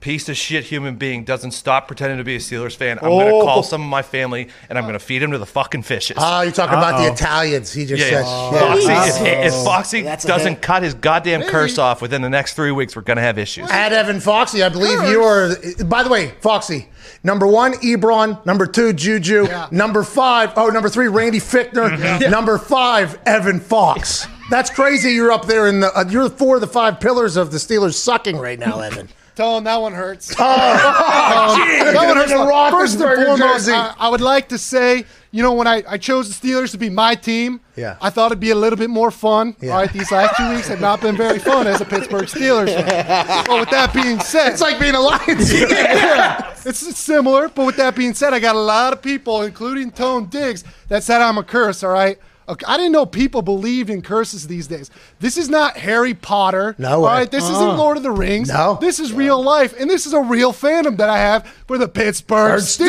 piece 0.04 0.28
of 0.28 0.36
shit 0.36 0.64
human 0.64 0.96
being 0.96 1.24
doesn't 1.24 1.52
stop 1.52 1.86
pretending 1.86 2.18
to 2.18 2.24
be 2.24 2.36
a 2.36 2.38
Steelers 2.38 2.76
fan, 2.76 2.98
I'm 2.98 3.08
going 3.08 3.26
Oh. 3.32 3.40
to 3.40 3.46
call 3.46 3.62
some 3.62 3.80
of 3.80 3.88
my 3.88 4.02
family 4.02 4.48
and 4.68 4.76
I'm 4.76 4.84
going 4.84 4.92
to 4.92 4.98
feed 4.98 5.22
him 5.22 5.30
to 5.30 5.38
the 5.38 5.46
fucking 5.46 5.82
fishes. 5.82 6.18
Oh, 6.20 6.42
you're 6.42 6.52
talking 6.52 6.76
about 6.76 6.98
the 7.00 7.10
Italians. 7.10 7.72
He 7.72 7.86
just 7.86 8.02
yeah, 8.02 8.22
said. 8.22 8.24
yeah. 8.52 8.60
Foxy, 8.60 8.86
Yeah. 8.86 9.06
if, 9.46 9.54
if 9.54 9.64
Foxy 9.64 10.02
That's 10.02 10.26
a 10.26 10.28
doesn't 10.28 10.52
hit. 10.56 10.62
cut 10.62 10.82
his 10.82 10.92
goddamn 10.92 11.44
curse 11.44 11.78
off 11.78 12.02
within 12.02 12.20
the 12.20 12.28
next 12.28 12.52
three 12.52 12.70
weeks, 12.70 12.94
we're 12.94 13.00
going 13.00 13.16
to 13.16 13.22
have 13.22 13.38
issues. 13.38 13.70
At 13.70 13.94
Evan 13.94 14.20
Foxy, 14.20 14.62
I 14.62 14.68
believe 14.68 15.02
you 15.08 15.22
are. 15.22 15.56
By 15.86 16.02
the 16.02 16.10
way, 16.10 16.34
Foxy, 16.42 16.90
number 17.22 17.46
one, 17.46 17.72
Ebron. 17.74 18.44
Number 18.44 18.66
two, 18.66 18.92
Juju. 18.92 19.46
Number 19.70 20.02
five, 20.04 20.52
oh, 20.56 20.68
number 20.68 20.90
three, 20.90 21.08
Randy 21.08 21.40
Fichtner. 21.40 22.30
Number 22.30 22.58
five, 22.58 23.18
Evan 23.24 23.58
Fox. 23.58 24.26
That's 24.50 24.68
crazy. 24.68 25.12
You're 25.12 25.32
up 25.32 25.46
there 25.46 25.66
in 25.68 25.80
the. 25.80 25.90
Uh, 25.98 26.04
you're 26.10 26.28
four 26.28 26.56
of 26.56 26.60
the 26.60 26.66
five 26.66 27.00
pillars 27.00 27.38
of 27.38 27.50
the 27.52 27.56
Steelers 27.58 27.94
sucking 27.94 28.36
right 28.36 28.58
now, 28.58 28.80
Evan. 28.80 29.08
Him 29.38 29.64
that 29.64 29.80
one 29.80 29.92
hurts. 29.92 30.34
Oh, 30.38 31.56
that 31.56 31.94
one 32.06 32.16
hurts. 32.16 32.32
First 32.72 33.00
and 33.00 33.26
foremost. 33.26 33.68
I, 33.68 33.94
I 33.98 34.08
would 34.08 34.20
like 34.20 34.48
to 34.50 34.58
say, 34.58 35.04
you 35.30 35.42
know, 35.42 35.52
when 35.52 35.66
I, 35.66 35.82
I 35.88 35.98
chose 35.98 36.28
the 36.38 36.48
Steelers 36.48 36.70
to 36.72 36.78
be 36.78 36.90
my 36.90 37.14
team, 37.14 37.60
Yeah. 37.76 37.96
I 38.00 38.10
thought 38.10 38.26
it'd 38.26 38.40
be 38.40 38.50
a 38.50 38.54
little 38.54 38.76
bit 38.78 38.90
more 38.90 39.10
fun. 39.10 39.56
Yeah. 39.60 39.72
All 39.72 39.78
right, 39.80 39.92
these 39.92 40.10
last 40.12 40.36
two 40.36 40.48
weeks 40.54 40.68
have 40.68 40.80
not 40.80 41.00
been 41.00 41.16
very 41.16 41.38
fun 41.38 41.66
as 41.66 41.80
a 41.80 41.84
Pittsburgh 41.84 42.24
Steelers 42.26 42.72
fan. 42.74 43.44
But 43.46 43.60
with 43.60 43.70
that 43.70 43.92
being 43.92 44.20
said, 44.20 44.52
It's 44.52 44.60
like 44.60 44.78
being 44.78 44.94
a 44.94 45.00
Lions. 45.00 45.52
fan. 45.52 45.68
yeah, 45.70 46.54
it's 46.64 46.78
similar. 46.96 47.48
But 47.48 47.66
with 47.66 47.76
that 47.76 47.94
being 47.96 48.14
said, 48.14 48.32
I 48.32 48.38
got 48.40 48.54
a 48.56 48.60
lot 48.60 48.92
of 48.92 49.02
people, 49.02 49.42
including 49.42 49.90
Tone 49.90 50.26
Diggs, 50.26 50.64
that 50.88 51.02
said 51.02 51.20
I'm 51.20 51.38
a 51.38 51.42
curse. 51.44 51.82
All 51.82 51.90
right. 51.90 52.18
Okay, 52.48 52.64
I 52.68 52.76
didn't 52.76 52.92
know 52.92 53.06
people 53.06 53.40
believed 53.42 53.88
in 53.88 54.02
curses 54.02 54.46
these 54.46 54.66
days. 54.66 54.90
This 55.20 55.36
is 55.38 55.48
not 55.48 55.76
Harry 55.78 56.12
Potter. 56.12 56.74
No 56.78 56.96
All 56.96 57.02
way. 57.02 57.08
right, 57.12 57.30
this 57.30 57.44
isn't 57.44 57.54
uh-uh. 57.56 57.76
Lord 57.76 57.96
of 57.96 58.02
the 58.02 58.10
Rings. 58.10 58.48
No. 58.48 58.76
This 58.80 59.00
is 59.00 59.12
real 59.12 59.42
life, 59.42 59.74
and 59.80 59.88
this 59.88 60.04
is 60.06 60.12
a 60.12 60.20
real 60.20 60.52
fandom 60.52 60.96
that 60.98 61.08
I 61.08 61.18
have 61.18 61.46
for 61.66 61.78
the 61.78 61.88
Pittsburgh 61.88 62.60
Steelers. 62.60 62.84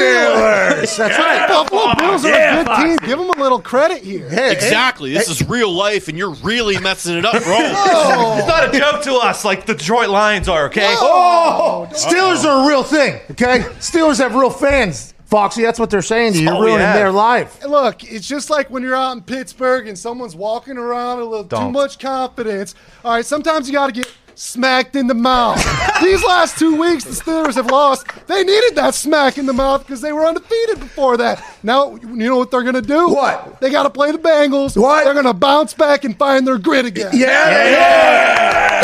Steelers. 0.83 0.97
That's 0.97 1.17
right. 1.17 1.47
Buffalo 1.47 1.93
Bills 1.95 2.25
are 2.25 2.29
Yeah, 2.29 2.61
a 2.61 2.65
good 2.65 2.75
team. 2.99 3.07
Give 3.07 3.17
them 3.17 3.29
a 3.29 3.41
little 3.41 3.61
credit 3.61 4.03
here. 4.03 4.29
Hey, 4.29 4.51
Exactly. 4.51 5.13
This 5.13 5.29
is 5.29 5.47
real 5.47 5.71
life, 5.71 6.07
and 6.09 6.17
you're 6.17 6.33
really 6.35 6.77
messing 6.79 7.17
it 7.17 7.25
up, 7.25 7.41
bro. 7.43 7.55
It's 8.37 8.47
not 8.47 8.73
a 8.75 8.77
joke 8.77 9.01
to 9.03 9.13
us 9.15 9.45
like 9.45 9.65
the 9.65 9.73
Detroit 9.73 10.09
Lions 10.09 10.49
are, 10.49 10.65
okay? 10.65 10.93
Oh, 10.97 11.87
Steelers 11.91 12.43
are 12.43 12.65
a 12.65 12.67
real 12.67 12.83
thing. 12.83 13.19
Okay, 13.31 13.59
Steelers 13.79 14.17
have 14.19 14.35
real 14.35 14.49
fans. 14.49 15.13
Foxy, 15.25 15.63
that's 15.63 15.79
what 15.79 15.89
they're 15.89 16.01
saying 16.01 16.33
to 16.33 16.39
you. 16.41 16.49
Oh, 16.49 16.53
you're 16.53 16.61
Oh, 16.61 16.65
ruining 16.65 16.79
yeah. 16.81 16.93
their 16.93 17.11
life. 17.11 17.63
Look, 17.65 18.03
it's 18.03 18.27
just 18.27 18.49
like 18.49 18.69
when 18.69 18.83
you're 18.83 18.95
out 18.95 19.13
in 19.13 19.21
Pittsburgh 19.23 19.87
and 19.87 19.97
someone's 19.97 20.35
walking 20.35 20.77
around 20.77 21.19
a 21.19 21.23
little 21.25 21.43
too 21.43 21.49
Don't. 21.55 21.71
much 21.73 21.97
confidence. 21.99 22.75
All 23.03 23.11
right, 23.15 23.25
sometimes 23.25 23.67
you 23.67 23.73
got 23.73 23.87
to 23.87 23.91
get 23.91 24.11
smacked 24.35 24.95
in 24.95 25.07
the 25.07 25.13
mouth. 25.13 25.57
These 26.01 26.23
last 26.23 26.59
two 26.59 26.79
weeks, 26.79 27.03
the 27.05 27.11
Steelers 27.11 27.55
have 27.55 27.67
lost. 27.67 28.05
They 28.27 28.43
needed 28.43 28.75
that 28.75 28.93
smack 28.93 29.37
in 29.37 29.45
the 29.45 29.53
mouth 29.53 29.81
because 29.81 30.01
they 30.01 30.11
were 30.11 30.25
undefeated 30.25 30.79
before 30.79 31.17
that. 31.17 31.43
Now, 31.63 31.95
you 31.95 32.15
know 32.15 32.37
what 32.37 32.51
they're 32.51 32.63
going 32.63 32.75
to 32.75 32.81
do? 32.81 33.09
What? 33.09 33.59
They 33.61 33.69
got 33.71 33.83
to 33.83 33.89
play 33.89 34.11
the 34.11 34.17
Bengals. 34.19 34.79
What? 34.79 35.05
They're 35.05 35.13
going 35.13 35.25
to 35.25 35.33
bounce 35.33 35.73
back 35.73 36.03
and 36.03 36.17
find 36.17 36.45
their 36.45 36.57
grit 36.57 36.85
again. 36.85 37.11
Yeah, 37.13 37.69
yeah, 37.69 38.81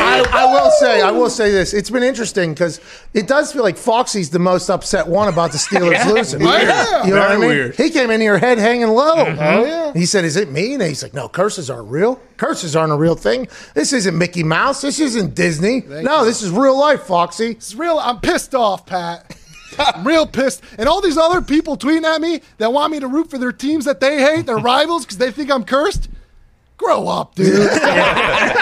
I, 0.00 0.24
I 0.32 0.52
will 0.52 0.70
say, 0.70 1.02
I 1.02 1.10
will 1.10 1.30
say 1.30 1.50
this. 1.50 1.74
It's 1.74 1.90
been 1.90 2.02
interesting 2.02 2.54
because 2.54 2.80
it 3.14 3.26
does 3.26 3.52
feel 3.52 3.62
like 3.62 3.76
Foxy's 3.76 4.30
the 4.30 4.38
most 4.38 4.68
upset 4.68 5.06
one 5.06 5.28
about 5.28 5.52
the 5.52 5.58
Steelers 5.58 6.04
losing. 6.12 6.40
Yeah. 6.40 7.04
You 7.04 7.14
know 7.14 7.20
what 7.20 7.30
I 7.30 7.36
mean? 7.36 7.48
weird. 7.48 7.76
He 7.76 7.90
came 7.90 8.10
in 8.10 8.20
here 8.20 8.38
head 8.38 8.58
hanging 8.58 8.88
low. 8.88 9.16
Mm-hmm. 9.16 9.38
Oh, 9.40 9.64
yeah. 9.64 9.92
He 9.92 10.06
said, 10.06 10.24
"Is 10.24 10.36
it 10.36 10.50
me?" 10.50 10.74
And 10.74 10.82
he's 10.82 11.02
like, 11.02 11.14
"No, 11.14 11.28
curses 11.28 11.70
aren't 11.70 11.88
real. 11.90 12.20
Curses 12.38 12.74
aren't 12.74 12.92
a 12.92 12.96
real 12.96 13.14
thing. 13.16 13.46
This 13.74 13.92
isn't 13.92 14.16
Mickey 14.16 14.42
Mouse. 14.42 14.80
This 14.80 14.98
isn't 15.00 15.34
Disney. 15.34 15.82
no, 15.82 16.24
this 16.24 16.40
is 16.42 16.50
real 16.50 16.78
life, 16.78 17.02
Foxy." 17.02 17.50
It's 17.50 17.74
real. 17.74 17.98
I'm 17.98 18.20
pissed 18.20 18.54
off, 18.54 18.86
Pat. 18.86 19.36
I'm 19.78 20.06
real 20.06 20.26
pissed. 20.26 20.62
And 20.78 20.88
all 20.88 21.00
these 21.00 21.18
other 21.18 21.42
people 21.42 21.76
tweeting 21.76 22.04
at 22.04 22.20
me 22.20 22.40
that 22.56 22.72
want 22.72 22.90
me 22.92 23.00
to 23.00 23.06
root 23.06 23.28
for 23.30 23.38
their 23.38 23.52
teams 23.52 23.84
that 23.84 24.00
they 24.00 24.18
hate, 24.22 24.46
their 24.46 24.56
rivals, 24.56 25.04
because 25.04 25.18
they 25.18 25.30
think 25.30 25.50
I'm 25.52 25.64
cursed. 25.64 26.08
Grow 26.78 27.06
up, 27.08 27.34
dude. 27.34 27.54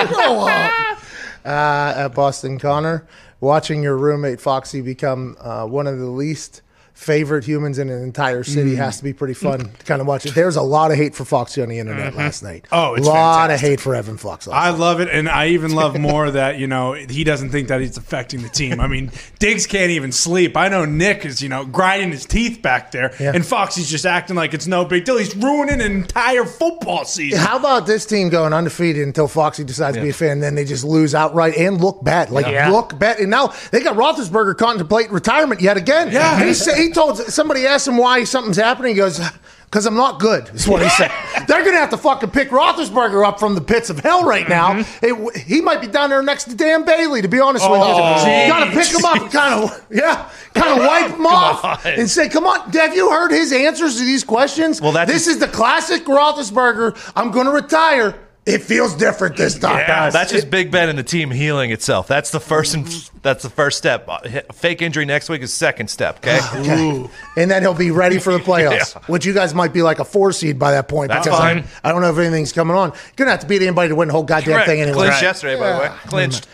Grow 0.08 0.48
up. 0.48 0.98
uh, 1.44 1.94
at 1.96 2.08
Boston 2.08 2.58
Connor. 2.58 3.06
watching 3.40 3.82
your 3.82 3.96
roommate 3.96 4.40
Foxy 4.40 4.80
become 4.80 5.36
uh, 5.40 5.66
one 5.66 5.86
of 5.86 5.98
the 5.98 6.06
least 6.06 6.62
favorite 6.96 7.44
humans 7.44 7.78
in 7.78 7.90
an 7.90 8.02
entire 8.02 8.42
city 8.42 8.72
Mm. 8.72 8.76
has 8.78 8.96
to 8.96 9.04
be 9.04 9.12
pretty 9.12 9.34
fun 9.34 9.58
to 9.60 9.84
kind 9.84 10.00
of 10.00 10.06
watch 10.06 10.24
it. 10.24 10.34
There's 10.34 10.56
a 10.56 10.62
lot 10.62 10.90
of 10.90 10.96
hate 10.96 11.14
for 11.14 11.26
Foxy 11.26 11.60
on 11.62 11.68
the 11.68 11.78
internet 11.78 12.16
last 12.16 12.42
night. 12.42 12.64
Oh, 12.72 12.94
it's 12.94 13.06
a 13.06 13.10
lot 13.10 13.42
fantastic. 13.50 13.64
of 13.66 13.70
hate 13.70 13.80
for 13.80 13.94
Evan 13.94 14.16
Fox. 14.16 14.46
Last 14.46 14.56
I 14.66 14.70
night. 14.70 14.78
love 14.80 15.00
it, 15.00 15.08
and 15.12 15.28
I 15.28 15.48
even 15.48 15.74
love 15.74 15.98
more 16.00 16.30
that 16.30 16.58
you 16.58 16.66
know 16.66 16.94
he 16.94 17.22
doesn't 17.22 17.50
think 17.50 17.68
that 17.68 17.80
he's 17.82 17.98
affecting 17.98 18.42
the 18.42 18.48
team. 18.48 18.80
I 18.80 18.86
mean, 18.88 19.10
Diggs 19.38 19.66
can't 19.66 19.90
even 19.90 20.10
sleep. 20.10 20.56
I 20.56 20.68
know 20.68 20.84
Nick 20.86 21.26
is 21.26 21.42
you 21.42 21.50
know 21.50 21.66
grinding 21.66 22.10
his 22.12 22.24
teeth 22.24 22.62
back 22.62 22.92
there, 22.92 23.12
Yeah. 23.20 23.32
and 23.34 23.44
Foxy's 23.44 23.90
just 23.90 24.06
acting 24.06 24.34
like 24.34 24.54
it's 24.54 24.66
no 24.66 24.84
big 24.86 25.04
deal. 25.04 25.18
He's 25.18 25.36
ruining 25.36 25.82
an 25.82 25.92
entire 25.92 26.44
football 26.46 27.04
season. 27.04 27.38
How 27.40 27.58
about 27.58 27.86
this 27.86 28.06
team 28.06 28.30
going 28.30 28.54
undefeated 28.54 29.06
until 29.06 29.28
Foxy 29.28 29.64
decides 29.64 29.96
to 29.98 30.02
be 30.02 30.08
a 30.08 30.12
fan, 30.14 30.30
and 30.32 30.42
then 30.42 30.54
they 30.54 30.64
just 30.64 30.82
lose 30.82 31.14
outright 31.14 31.56
and 31.58 31.78
look 31.80 32.02
bad, 32.02 32.30
like 32.30 32.46
Yeah. 32.46 32.70
look 32.70 32.98
bad. 32.98 33.18
And 33.20 33.30
now 33.30 33.52
they 33.70 33.80
got 33.80 33.96
Roethlisberger 33.96 34.56
contemplating 34.56 35.12
retirement 35.12 35.60
yet 35.60 35.76
again. 35.76 36.10
Yeah. 36.10 36.38
and 36.38 36.48
he 36.48 36.54
said 36.54 36.85
he 36.86 36.92
told 36.92 37.18
somebody 37.18 37.66
asked 37.66 37.88
him 37.88 37.96
why 37.96 38.24
something's 38.24 38.56
happening. 38.56 38.92
He 38.92 38.96
goes. 38.96 39.20
Because 39.66 39.84
I'm 39.84 39.96
not 39.96 40.20
good, 40.20 40.48
is 40.54 40.68
what 40.68 40.80
he 40.80 40.88
said. 40.90 41.10
They're 41.48 41.62
going 41.62 41.74
to 41.74 41.80
have 41.80 41.90
to 41.90 41.96
fucking 41.96 42.30
pick 42.30 42.50
Roethlisberger 42.50 43.26
up 43.26 43.40
from 43.40 43.56
the 43.56 43.60
pits 43.60 43.90
of 43.90 43.98
hell 43.98 44.22
right 44.22 44.48
now. 44.48 44.74
Mm-hmm. 44.74 45.26
It, 45.36 45.36
he 45.38 45.60
might 45.60 45.80
be 45.80 45.88
down 45.88 46.08
there 46.08 46.22
next 46.22 46.44
to 46.44 46.54
Dan 46.54 46.84
Bailey, 46.84 47.20
to 47.20 47.26
be 47.28 47.40
honest 47.40 47.68
with 47.68 47.80
you. 47.80 47.84
Oh, 47.84 48.42
you 48.44 48.48
got 48.48 48.64
to 48.64 48.70
pick 48.70 48.86
him 48.96 49.04
up 49.04 49.22
and 49.22 49.30
kind 49.32 49.64
of, 49.64 49.86
yeah, 49.90 50.30
kind 50.54 50.78
of 50.80 50.86
wipe 50.86 51.10
him 51.10 51.26
off 51.26 51.64
on. 51.64 51.78
and 51.84 52.08
say, 52.08 52.28
come 52.28 52.46
on, 52.46 52.70
have 52.70 52.94
you 52.94 53.10
heard 53.10 53.32
his 53.32 53.52
answers 53.52 53.98
to 53.98 54.04
these 54.04 54.22
questions? 54.22 54.80
Well, 54.80 54.92
that's- 54.92 55.12
this 55.12 55.26
is 55.26 55.40
the 55.40 55.48
classic 55.48 56.04
Roethlisberger. 56.04 57.12
I'm 57.16 57.32
going 57.32 57.46
to 57.46 57.52
retire. 57.52 58.14
It 58.46 58.62
feels 58.62 58.94
different 58.94 59.36
this 59.36 59.58
time. 59.58 59.78
Yeah, 59.78 60.08
that's 60.10 60.30
just 60.30 60.50
Big 60.50 60.70
Ben 60.70 60.88
and 60.88 60.96
the 60.96 61.02
team 61.02 61.32
healing 61.32 61.72
itself. 61.72 62.06
That's 62.06 62.30
the 62.30 62.38
first 62.38 62.74
and 62.74 62.86
that's 63.20 63.42
the 63.42 63.50
first 63.50 63.76
step. 63.76 64.08
Uh, 64.08 64.20
Fake 64.52 64.82
injury 64.82 65.04
next 65.04 65.28
week 65.28 65.42
is 65.42 65.52
second 65.52 65.88
step. 65.88 66.18
Okay, 66.18 66.38
Okay. 66.60 67.10
And 67.36 67.50
then 67.50 67.62
he'll 67.62 67.74
be 67.74 67.90
ready 67.90 68.18
for 68.18 68.32
the 68.32 68.38
playoffs, 68.44 68.94
which 69.08 69.26
you 69.26 69.34
guys 69.34 69.52
might 69.52 69.72
be 69.72 69.82
like 69.82 69.98
a 69.98 70.04
four 70.04 70.30
seed 70.30 70.60
by 70.60 70.70
that 70.70 70.86
point. 70.86 71.08
That's 71.08 71.26
because 71.26 71.40
fine. 71.40 71.64
I, 71.82 71.90
don't 71.90 72.02
know 72.02 72.10
if 72.10 72.18
anything's 72.18 72.52
coming 72.52 72.76
on. 72.76 72.90
You're 72.90 72.98
going 73.16 73.26
to 73.26 73.32
have 73.32 73.40
to 73.40 73.46
beat 73.48 73.62
anybody 73.62 73.88
to 73.88 73.96
win 73.96 74.06
the 74.06 74.14
whole 74.14 74.22
goddamn 74.22 74.52
Correct. 74.54 74.68
thing 74.68 74.80
anyway. 74.80 74.96
Clinched 74.96 75.22
yesterday, 75.22 75.58
by 75.58 75.72
the 75.72 75.78
way. 75.80 75.88
Clinched. 76.06 76.46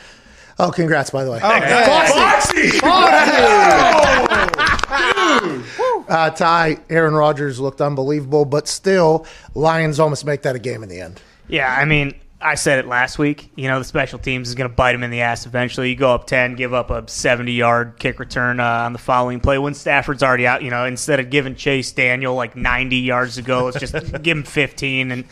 Oh, 0.58 0.70
congrats, 0.70 1.10
by 1.10 1.24
the 1.24 1.30
way. 1.30 1.40
Foxy! 1.40 2.78
Uh, 6.08 6.30
Ty, 6.30 6.78
Aaron 6.90 7.14
Rodgers 7.14 7.60
looked 7.60 7.80
unbelievable, 7.80 8.44
but 8.44 8.68
still, 8.68 9.26
Lions 9.54 9.98
almost 10.00 10.24
make 10.24 10.42
that 10.42 10.56
a 10.56 10.58
game 10.58 10.82
in 10.82 10.88
the 10.88 11.00
end. 11.00 11.20
Yeah, 11.52 11.70
I 11.70 11.84
mean, 11.84 12.14
I 12.40 12.54
said 12.54 12.78
it 12.78 12.86
last 12.86 13.18
week. 13.18 13.50
You 13.56 13.68
know, 13.68 13.78
the 13.78 13.84
special 13.84 14.18
teams 14.18 14.48
is 14.48 14.54
going 14.54 14.70
to 14.70 14.74
bite 14.74 14.94
him 14.94 15.02
in 15.02 15.10
the 15.10 15.20
ass 15.20 15.44
eventually. 15.44 15.90
You 15.90 15.96
go 15.96 16.14
up 16.14 16.26
10, 16.26 16.54
give 16.54 16.72
up 16.72 16.88
a 16.88 17.06
70 17.06 17.52
yard 17.52 17.98
kick 17.98 18.18
return 18.18 18.58
uh, 18.58 18.64
on 18.64 18.94
the 18.94 18.98
following 18.98 19.38
play. 19.38 19.58
When 19.58 19.74
Stafford's 19.74 20.22
already 20.22 20.46
out, 20.46 20.62
you 20.62 20.70
know, 20.70 20.86
instead 20.86 21.20
of 21.20 21.28
giving 21.28 21.54
Chase 21.54 21.92
Daniel 21.92 22.34
like 22.34 22.56
90 22.56 22.96
yards 22.96 23.34
to 23.34 23.42
go, 23.42 23.66
let's 23.66 23.78
just 23.78 23.92
give 24.22 24.38
him 24.38 24.44
15. 24.44 25.12
And 25.12 25.24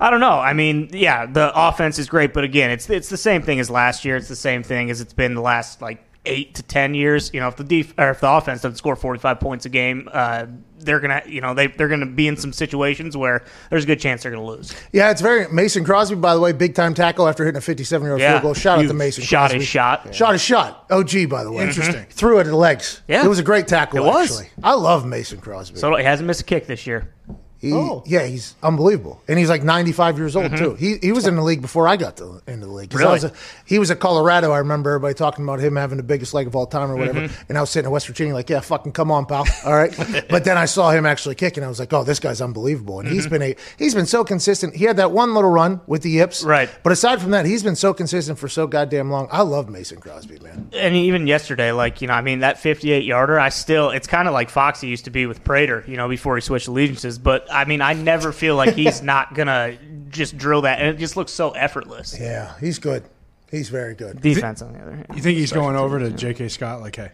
I 0.00 0.10
don't 0.10 0.18
know. 0.18 0.40
I 0.40 0.52
mean, 0.52 0.90
yeah, 0.92 1.26
the 1.26 1.52
offense 1.54 2.00
is 2.00 2.08
great, 2.08 2.34
but 2.34 2.42
again, 2.42 2.72
it's 2.72 2.90
it's 2.90 3.08
the 3.08 3.16
same 3.16 3.42
thing 3.42 3.60
as 3.60 3.70
last 3.70 4.04
year. 4.04 4.16
It's 4.16 4.28
the 4.28 4.34
same 4.34 4.64
thing 4.64 4.90
as 4.90 5.00
it's 5.00 5.12
been 5.12 5.36
the 5.36 5.40
last 5.40 5.80
like 5.80 6.02
eight 6.28 6.54
to 6.56 6.62
ten 6.62 6.94
years. 6.94 7.30
You 7.34 7.40
know, 7.40 7.48
if 7.48 7.56
the 7.56 7.64
def- 7.64 7.94
or 7.98 8.10
if 8.10 8.20
the 8.20 8.30
offense 8.30 8.62
doesn't 8.62 8.76
score 8.76 8.94
forty 8.96 9.18
five 9.18 9.40
points 9.40 9.64
a 9.66 9.68
game, 9.68 10.08
uh, 10.12 10.46
they're 10.80 11.00
gonna 11.00 11.22
you 11.26 11.40
know 11.40 11.54
they 11.54 11.66
they're 11.66 11.88
gonna 11.88 12.06
be 12.06 12.28
in 12.28 12.36
some 12.36 12.52
situations 12.52 13.16
where 13.16 13.44
there's 13.70 13.84
a 13.84 13.86
good 13.86 13.98
chance 14.00 14.22
they're 14.22 14.30
gonna 14.32 14.44
lose. 14.44 14.72
Yeah, 14.92 15.10
it's 15.10 15.20
very 15.20 15.48
Mason 15.52 15.84
Crosby, 15.84 16.14
by 16.16 16.34
the 16.34 16.40
way, 16.40 16.52
big 16.52 16.74
time 16.74 16.94
tackle 16.94 17.26
after 17.26 17.44
hitting 17.44 17.58
a 17.58 17.60
57 17.60 18.06
yard 18.06 18.20
Yeah. 18.20 18.32
field 18.32 18.42
goal. 18.42 18.54
Shout 18.54 18.78
out 18.78 18.82
You 18.82 18.88
to 18.88 18.94
Mason. 18.94 19.24
shot 19.24 19.50
Crosby. 19.50 19.58
his 19.58 19.66
shot. 19.68 20.14
Shot 20.14 20.32
his 20.32 20.42
shot. 20.42 20.86
OG, 20.90 21.26
by 21.26 21.42
the 21.44 21.50
way. 21.50 21.64
Interesting. 21.64 22.06
Threw 22.10 22.38
it 22.38 22.42
at 22.42 22.46
the 22.46 22.56
legs. 22.56 23.02
Yeah. 23.08 23.24
it 23.24 23.28
was 23.28 23.38
a 23.38 23.42
great 23.42 23.66
tackle. 23.66 23.98
It 23.98 24.04
was. 24.06 24.30
Actually, 24.40 24.50
I 24.62 24.74
love 24.74 25.04
Mason 25.06 25.40
Crosby. 25.40 25.78
So 25.78 25.96
he 25.96 26.04
hasn't 26.04 26.26
missed 26.26 26.42
a 26.42 26.44
kick 26.44 26.66
this 26.66 26.86
year. 26.86 27.12
He, 27.60 27.72
Oh. 27.72 28.04
Yeah, 28.06 28.24
he's 28.24 28.54
unbelievable, 28.62 29.20
and 29.26 29.36
he's 29.38 29.48
like 29.48 29.64
95 29.64 30.16
years 30.16 30.36
old 30.36 30.56
too. 30.56 30.74
He 30.74 30.96
he 31.02 31.10
was 31.12 31.26
in 31.26 31.34
the 31.34 31.42
league 31.42 31.60
before 31.60 31.88
I 31.88 31.96
got 31.96 32.16
to, 32.18 32.40
into 32.46 32.66
the 32.66 32.72
league. 32.72 32.90
Mm-hmm. 32.90 32.98
Really? 32.98 33.12
was 33.14 33.24
a- 33.24 33.32
he 33.64 33.78
was 33.80 33.90
at 33.90 33.98
Colorado. 33.98 34.52
I 34.52 34.58
remember 34.58 34.90
everybody 34.90 35.14
talking 35.14 35.44
about 35.44 35.58
him 35.58 35.74
having 35.74 35.96
the 35.96 36.04
biggest 36.04 36.34
leg 36.34 36.46
of 36.46 36.54
all 36.54 36.66
time 36.66 36.90
or 36.90 36.96
whatever. 36.96 37.22
Mm-hmm. 37.22 37.42
And 37.48 37.58
I 37.58 37.60
was 37.60 37.70
sitting 37.70 37.86
in 37.86 37.90
West 37.92 38.06
Virginia, 38.06 38.32
like, 38.32 38.48
yeah, 38.48 38.60
fucking 38.60 38.92
come 38.92 39.10
on, 39.10 39.26
pal. 39.26 39.44
All 39.64 39.74
right. 39.74 39.92
but 40.30 40.44
then 40.44 40.56
I 40.56 40.66
saw 40.66 40.90
him 40.90 41.04
actually 41.04 41.34
kick, 41.34 41.56
and 41.56 41.66
I 41.66 41.68
was 41.68 41.80
like, 41.80 41.92
oh, 41.92 42.04
this 42.04 42.20
guy's 42.20 42.40
unbelievable. 42.40 43.00
And 43.00 43.08
he's 43.08 43.24
Mm-hmm. 43.26 43.30
been 43.32 43.42
a 43.42 43.56
he's 43.76 43.94
been 43.94 44.06
so 44.06 44.22
consistent. 44.24 44.76
He 44.76 44.84
had 44.84 44.96
that 44.98 45.10
one 45.10 45.34
little 45.34 45.50
run 45.50 45.80
with 45.88 46.02
the 46.02 46.10
yips, 46.10 46.44
Right. 46.44 46.70
But 46.84 46.92
aside 46.92 47.20
from 47.20 47.32
that, 47.32 47.44
he's 47.44 47.64
been 47.64 47.74
so 47.76 47.92
consistent 47.92 48.38
for 48.38 48.48
so 48.48 48.66
goddamn 48.68 49.10
long. 49.10 49.28
I 49.32 49.42
love 49.42 49.68
Mason 49.68 49.98
Crosby, 50.00 50.38
man. 50.38 50.70
And 50.72 50.94
even 50.94 51.26
yesterday, 51.26 51.72
like 51.72 52.00
you 52.00 52.06
know, 52.08 52.14
I 52.14 52.20
mean, 52.22 52.38
that 52.40 52.58
58 52.58 53.02
yarder, 53.04 53.40
I 53.40 53.48
still, 53.48 53.90
it's 53.90 54.06
kind 54.06 54.28
of 54.28 54.34
like 54.34 54.48
Foxy 54.48 54.86
used 54.86 55.04
to 55.06 55.10
be 55.10 55.26
with 55.26 55.42
Prater, 55.42 55.82
you 55.88 55.96
know, 55.96 56.08
before 56.08 56.36
he 56.36 56.40
switched 56.40 56.68
allegiances. 56.68 57.18
But 57.18 57.47
I 57.50 57.64
mean, 57.64 57.80
I 57.80 57.92
never 57.92 58.32
feel 58.32 58.56
like 58.56 58.74
he's 58.74 59.02
not 59.14 59.34
gonna 59.34 59.76
just 60.08 60.36
drill 60.36 60.62
that, 60.62 60.80
and 60.80 60.88
it 60.88 60.98
just 60.98 61.16
looks 61.16 61.32
so 61.32 61.50
effortless. 61.50 62.18
Yeah, 62.18 62.54
he's 62.60 62.78
good. 62.78 63.04
He's 63.50 63.68
very 63.70 63.94
good. 63.94 64.20
Defense, 64.20 64.60
on 64.60 64.74
the 64.74 64.80
other 64.80 64.92
hand. 64.92 65.06
You 65.14 65.22
think 65.22 65.38
he's 65.38 65.52
going 65.52 65.74
over 65.74 65.98
to 65.98 66.10
J.K. 66.10 66.48
Scott? 66.48 66.80
Like, 66.80 66.96
hey, 66.96 67.12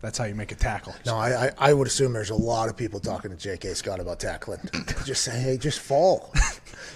that's 0.00 0.18
how 0.18 0.24
you 0.24 0.34
make 0.34 0.50
a 0.50 0.56
tackle. 0.56 0.94
No, 1.06 1.16
I, 1.16 1.46
I, 1.46 1.50
I 1.58 1.72
would 1.72 1.86
assume 1.86 2.12
there's 2.12 2.30
a 2.30 2.34
lot 2.34 2.68
of 2.68 2.76
people 2.76 2.98
talking 2.98 3.30
to 3.30 3.36
J.K. 3.36 3.74
Scott 3.74 4.00
about 4.00 4.18
tackling. 4.18 4.60
just 5.04 5.22
say, 5.22 5.38
hey, 5.38 5.56
just 5.56 5.78
fall. 5.78 6.32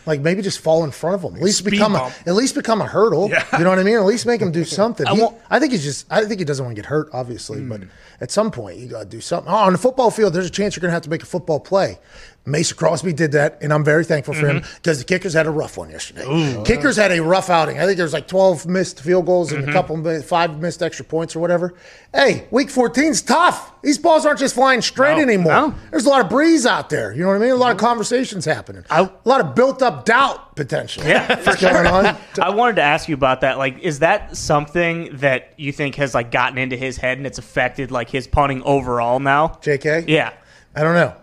Like 0.06 0.20
maybe 0.20 0.42
just 0.42 0.60
fall 0.60 0.84
in 0.84 0.90
front 0.90 1.14
of 1.16 1.22
him. 1.22 1.36
At 1.36 1.42
least 1.42 1.58
Speed 1.58 1.70
become 1.72 1.94
a, 1.94 2.12
at 2.26 2.34
least 2.34 2.54
become 2.54 2.80
a 2.80 2.86
hurdle. 2.86 3.28
Yeah. 3.30 3.44
You 3.58 3.64
know 3.64 3.70
what 3.70 3.78
I 3.78 3.82
mean? 3.82 3.96
At 3.96 4.04
least 4.04 4.26
make 4.26 4.40
him 4.40 4.52
do 4.52 4.64
something. 4.80 5.06
I 5.06 5.14
He- 5.14 5.26
I 5.50 5.58
think 5.60 5.72
he's 5.72 5.84
just. 5.84 6.06
I 6.10 6.24
think 6.24 6.38
he 6.40 6.44
doesn't 6.44 6.64
want 6.64 6.76
to 6.76 6.80
get 6.82 6.88
hurt, 6.88 7.08
obviously, 7.12 7.58
Hmm. 7.60 7.68
but 7.68 7.80
at 8.20 8.30
some 8.30 8.50
point 8.50 8.78
you 8.78 8.86
got 8.88 9.00
to 9.00 9.04
do 9.06 9.20
something. 9.20 9.52
Oh, 9.52 9.56
on 9.56 9.72
the 9.72 9.78
football 9.78 10.10
field, 10.10 10.32
there's 10.32 10.46
a 10.46 10.50
chance 10.50 10.74
you're 10.76 10.80
going 10.80 10.90
to 10.90 10.94
have 10.94 11.02
to 11.02 11.10
make 11.10 11.22
a 11.22 11.26
football 11.26 11.60
play. 11.60 11.98
Mason 12.44 12.76
Crosby 12.76 13.12
did 13.12 13.32
that, 13.32 13.58
and 13.62 13.72
I'm 13.72 13.84
very 13.84 14.04
thankful 14.04 14.34
for 14.34 14.48
him 14.48 14.56
Mm-hmm. 14.62 14.74
because 14.76 14.98
the 14.98 15.04
kickers 15.04 15.32
had 15.32 15.46
a 15.46 15.50
rough 15.50 15.76
one 15.76 15.90
yesterday. 15.90 16.60
kickers 16.64 16.96
had 16.96 17.12
a 17.12 17.22
rough 17.22 17.48
outing. 17.50 17.78
I 17.78 17.84
think 17.84 17.96
there 17.98 18.04
was 18.04 18.12
like 18.12 18.26
12 18.26 18.66
missed 18.66 19.00
field 19.00 19.26
goals 19.26 19.52
and 19.52 19.60
Mm-hmm. 19.62 19.70
a 19.70 19.72
couple, 19.72 20.22
five 20.22 20.58
missed 20.60 20.82
extra 20.82 21.04
points 21.04 21.36
or 21.36 21.38
whatever. 21.40 21.74
Hey, 22.12 22.48
week 22.50 22.68
14's 22.68 23.22
tough. 23.22 23.70
These 23.82 23.98
balls 23.98 24.26
aren't 24.26 24.40
just 24.40 24.56
flying 24.56 24.82
straight 24.82 25.16
No, 25.18 25.22
anymore. 25.22 25.52
no. 25.52 25.74
There's 25.92 26.04
a 26.04 26.08
lot 26.08 26.20
of 26.24 26.28
breeze 26.30 26.66
out 26.66 26.90
there. 26.90 27.12
You 27.12 27.22
know 27.22 27.28
what 27.28 27.36
I 27.36 27.38
mean? 27.38 27.50
A 27.50 27.54
lot 27.56 27.70
of 27.70 27.78
conversations 27.78 28.44
happening. 28.44 28.84
I- 28.90 29.02
a 29.02 29.10
lot 29.28 29.40
of 29.40 29.54
built 29.54 29.72
up 29.81 30.05
doubt 30.05 30.57
potentially. 30.57 31.09
Yeah, 31.09 31.37
going 31.61 31.87
on? 31.87 32.17
I 32.41 32.50
wanted 32.50 32.76
to 32.76 32.83
ask 32.83 33.09
you 33.09 33.14
about 33.14 33.41
that. 33.41 33.57
Like, 33.57 33.79
is 33.79 34.00
that 34.00 34.37
something 34.37 35.17
that 35.19 35.55
you 35.57 35.73
think 35.73 35.95
has 35.95 36.14
like 36.14 36.31
gotten 36.31 36.59
into 36.59 36.76
his 36.76 36.97
head 36.97 37.17
and 37.17 37.26
it's 37.26 37.38
affected 37.38 37.91
like 37.91 38.11
his 38.11 38.26
punting 38.26 38.62
overall 38.64 39.21
now? 39.21 39.59
JK? 39.62 40.09
Yeah. 40.09 40.33
I 40.75 40.83
don't 40.83 40.95
know. 40.95 41.14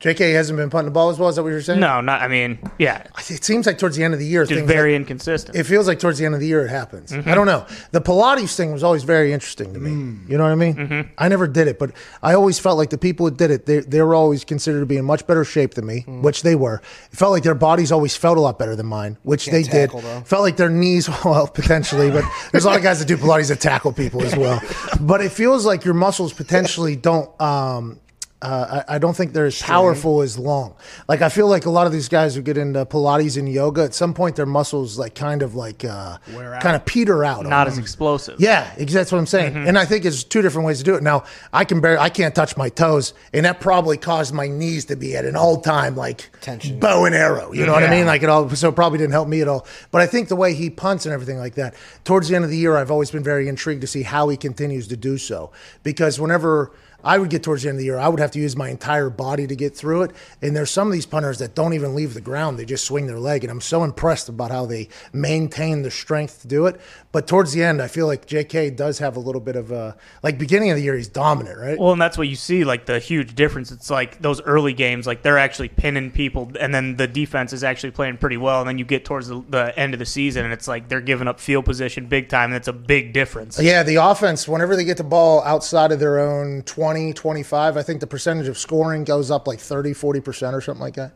JK 0.00 0.32
hasn't 0.32 0.56
been 0.56 0.70
putting 0.70 0.84
the 0.84 0.92
ball 0.92 1.10
as 1.10 1.18
well. 1.18 1.28
Is 1.28 1.34
that 1.36 1.42
what 1.42 1.48
you're 1.48 1.60
saying? 1.60 1.80
No, 1.80 2.00
not. 2.00 2.22
I 2.22 2.28
mean, 2.28 2.58
yeah, 2.78 3.02
It 3.28 3.44
seems 3.44 3.66
like 3.66 3.78
towards 3.78 3.96
the 3.96 4.04
end 4.04 4.14
of 4.14 4.20
the 4.20 4.26
year, 4.26 4.44
just 4.44 4.56
things 4.56 4.70
very 4.70 4.92
like- 4.92 5.00
inconsistent. 5.00 5.56
it 5.56 5.64
feels 5.64 5.88
like 5.88 5.98
towards 5.98 6.18
the 6.18 6.24
end 6.24 6.34
of 6.34 6.40
the 6.40 6.46
year 6.46 6.64
it 6.64 6.68
happens. 6.68 7.10
Mm-hmm. 7.10 7.28
I 7.28 7.34
don't 7.34 7.46
know. 7.46 7.66
The 7.90 8.00
Pilates 8.00 8.54
thing 8.54 8.72
was 8.72 8.84
always 8.84 9.02
very 9.02 9.32
interesting 9.32 9.74
to 9.74 9.80
me. 9.80 9.90
Mm. 9.90 10.30
You 10.30 10.38
know 10.38 10.44
what 10.44 10.52
I 10.52 10.54
mean? 10.54 10.74
Mm-hmm. 10.76 11.10
I 11.18 11.26
never 11.26 11.48
did 11.48 11.66
it, 11.66 11.80
but 11.80 11.90
I 12.22 12.34
always 12.34 12.60
felt 12.60 12.78
like 12.78 12.90
the 12.90 12.98
people 12.98 13.28
who 13.28 13.34
did 13.34 13.50
it, 13.50 13.66
they, 13.66 13.80
they 13.80 14.00
were 14.00 14.14
always 14.14 14.44
considered 14.44 14.80
to 14.80 14.86
be 14.86 14.98
in 14.98 15.04
much 15.04 15.26
better 15.26 15.44
shape 15.44 15.74
than 15.74 15.86
me, 15.86 16.04
mm. 16.06 16.22
which 16.22 16.42
they 16.42 16.54
were. 16.54 16.80
It 17.10 17.16
felt 17.16 17.32
like 17.32 17.42
their 17.42 17.56
bodies 17.56 17.90
always 17.90 18.14
felt 18.14 18.38
a 18.38 18.40
lot 18.40 18.56
better 18.56 18.76
than 18.76 18.86
mine, 18.86 19.16
which 19.24 19.46
they 19.46 19.64
tackle, 19.64 20.00
did. 20.00 20.08
though. 20.08 20.20
Felt 20.20 20.42
like 20.42 20.56
their 20.56 20.70
knees, 20.70 21.08
well, 21.24 21.48
potentially, 21.48 22.08
but 22.12 22.22
there's 22.52 22.64
a 22.64 22.68
lot 22.68 22.76
of 22.76 22.84
guys 22.84 23.00
that 23.00 23.08
do 23.08 23.16
Pilates 23.16 23.48
that 23.48 23.60
tackle 23.60 23.92
people 23.92 24.22
as 24.22 24.36
well. 24.36 24.62
But 25.00 25.22
it 25.22 25.30
feels 25.32 25.66
like 25.66 25.84
your 25.84 25.94
muscles 25.94 26.32
potentially 26.32 26.94
don't. 26.94 27.28
Um, 27.40 27.98
uh, 28.40 28.84
I, 28.88 28.96
I 28.96 28.98
don't 28.98 29.16
think 29.16 29.32
they're 29.32 29.46
as 29.46 29.60
powerful 29.60 30.22
as 30.22 30.38
long. 30.38 30.76
Like 31.08 31.22
I 31.22 31.28
feel 31.28 31.48
like 31.48 31.66
a 31.66 31.70
lot 31.70 31.86
of 31.86 31.92
these 31.92 32.08
guys 32.08 32.36
who 32.36 32.42
get 32.42 32.56
into 32.56 32.84
Pilates 32.86 33.36
and 33.36 33.48
yoga, 33.48 33.82
at 33.82 33.94
some 33.94 34.14
point 34.14 34.36
their 34.36 34.46
muscles 34.46 34.96
like 34.96 35.14
kind 35.16 35.42
of 35.42 35.56
like 35.56 35.84
uh, 35.84 36.18
kind 36.60 36.76
of 36.76 36.84
peter 36.84 37.24
out. 37.24 37.40
on 37.40 37.50
not 37.50 37.64
them. 37.64 37.72
as 37.72 37.78
explosive. 37.78 38.40
Yeah, 38.40 38.72
that's 38.76 39.10
what 39.10 39.18
I'm 39.18 39.26
saying. 39.26 39.56
And 39.56 39.76
I 39.76 39.84
think 39.84 40.04
it's 40.04 40.22
two 40.22 40.40
different 40.40 40.66
ways 40.66 40.78
to 40.78 40.84
do 40.84 40.94
it. 40.94 41.02
Now 41.02 41.24
I 41.52 41.64
can 41.64 41.80
barely, 41.80 41.98
I 41.98 42.10
can't 42.10 42.34
touch 42.34 42.56
my 42.56 42.68
toes, 42.68 43.12
and 43.32 43.44
that 43.44 43.60
probably 43.60 43.96
caused 43.96 44.32
my 44.32 44.46
knees 44.46 44.84
to 44.86 44.96
be 44.96 45.16
at 45.16 45.24
an 45.24 45.34
all 45.34 45.60
time 45.60 45.96
like 45.96 46.30
Tension. 46.40 46.78
bow 46.78 47.06
and 47.06 47.14
arrow. 47.14 47.52
You 47.52 47.66
know 47.66 47.72
what 47.72 47.82
I 47.82 47.90
mean? 47.90 48.06
Like 48.06 48.22
it 48.22 48.28
all. 48.28 48.48
So 48.50 48.68
it 48.68 48.76
probably 48.76 48.98
didn't 48.98 49.12
help 49.12 49.28
me 49.28 49.40
at 49.40 49.48
all. 49.48 49.66
But 49.90 50.02
I 50.02 50.06
think 50.06 50.28
the 50.28 50.36
way 50.36 50.54
he 50.54 50.70
punts 50.70 51.06
and 51.06 51.12
everything 51.12 51.38
like 51.38 51.54
that. 51.56 51.74
Towards 52.04 52.28
the 52.28 52.36
end 52.36 52.44
of 52.44 52.50
the 52.50 52.56
year, 52.56 52.76
I've 52.76 52.90
always 52.90 53.10
been 53.10 53.24
very 53.24 53.48
intrigued 53.48 53.80
to 53.80 53.86
see 53.88 54.02
how 54.02 54.28
he 54.28 54.36
continues 54.36 54.86
to 54.88 54.96
do 54.96 55.18
so 55.18 55.50
because 55.82 56.20
whenever. 56.20 56.70
I 57.04 57.18
would 57.18 57.30
get 57.30 57.44
towards 57.44 57.62
the 57.62 57.68
end 57.68 57.76
of 57.76 57.78
the 57.78 57.84
year, 57.84 57.98
I 57.98 58.08
would 58.08 58.18
have 58.18 58.32
to 58.32 58.40
use 58.40 58.56
my 58.56 58.70
entire 58.70 59.08
body 59.08 59.46
to 59.46 59.54
get 59.54 59.76
through 59.76 60.02
it. 60.02 60.10
And 60.42 60.56
there's 60.56 60.70
some 60.70 60.88
of 60.88 60.92
these 60.92 61.06
punters 61.06 61.38
that 61.38 61.54
don't 61.54 61.74
even 61.74 61.94
leave 61.94 62.14
the 62.14 62.20
ground; 62.20 62.58
they 62.58 62.64
just 62.64 62.84
swing 62.84 63.06
their 63.06 63.20
leg. 63.20 63.44
And 63.44 63.50
I'm 63.50 63.60
so 63.60 63.84
impressed 63.84 64.28
about 64.28 64.50
how 64.50 64.66
they 64.66 64.88
maintain 65.12 65.82
the 65.82 65.90
strength 65.90 66.42
to 66.42 66.48
do 66.48 66.66
it. 66.66 66.80
But 67.18 67.26
towards 67.26 67.52
the 67.52 67.64
end, 67.64 67.82
I 67.82 67.88
feel 67.88 68.06
like 68.06 68.26
J.K. 68.26 68.70
does 68.70 69.00
have 69.00 69.16
a 69.16 69.18
little 69.18 69.40
bit 69.40 69.56
of 69.56 69.72
a 69.72 69.96
like 70.22 70.38
beginning 70.38 70.70
of 70.70 70.76
the 70.76 70.84
year, 70.84 70.94
he's 70.94 71.08
dominant, 71.08 71.58
right? 71.58 71.76
Well, 71.76 71.90
and 71.90 72.00
that's 72.00 72.16
what 72.16 72.28
you 72.28 72.36
see, 72.36 72.62
like 72.62 72.86
the 72.86 73.00
huge 73.00 73.34
difference. 73.34 73.72
It's 73.72 73.90
like 73.90 74.22
those 74.22 74.40
early 74.42 74.72
games, 74.72 75.04
like 75.04 75.22
they're 75.22 75.36
actually 75.36 75.66
pinning 75.66 76.12
people, 76.12 76.52
and 76.60 76.72
then 76.72 76.94
the 76.94 77.08
defense 77.08 77.52
is 77.52 77.64
actually 77.64 77.90
playing 77.90 78.18
pretty 78.18 78.36
well. 78.36 78.60
And 78.60 78.68
then 78.68 78.78
you 78.78 78.84
get 78.84 79.04
towards 79.04 79.26
the, 79.26 79.42
the 79.48 79.76
end 79.76 79.94
of 79.94 79.98
the 79.98 80.06
season, 80.06 80.44
and 80.44 80.54
it's 80.54 80.68
like 80.68 80.88
they're 80.88 81.00
giving 81.00 81.26
up 81.26 81.40
field 81.40 81.64
position 81.64 82.06
big 82.06 82.28
time. 82.28 82.50
And 82.50 82.54
it's 82.54 82.68
a 82.68 82.72
big 82.72 83.12
difference. 83.12 83.60
Yeah, 83.60 83.82
the 83.82 83.96
offense, 83.96 84.46
whenever 84.46 84.76
they 84.76 84.84
get 84.84 84.96
the 84.96 85.02
ball 85.02 85.42
outside 85.42 85.90
of 85.90 85.98
their 85.98 86.20
own 86.20 86.62
20, 86.62 87.14
25, 87.14 87.76
I 87.76 87.82
think 87.82 87.98
the 87.98 88.06
percentage 88.06 88.46
of 88.46 88.56
scoring 88.56 89.02
goes 89.02 89.32
up 89.32 89.48
like 89.48 89.58
30, 89.58 89.90
40% 89.90 90.52
or 90.52 90.60
something 90.60 90.80
like 90.80 90.94
that. 90.94 91.14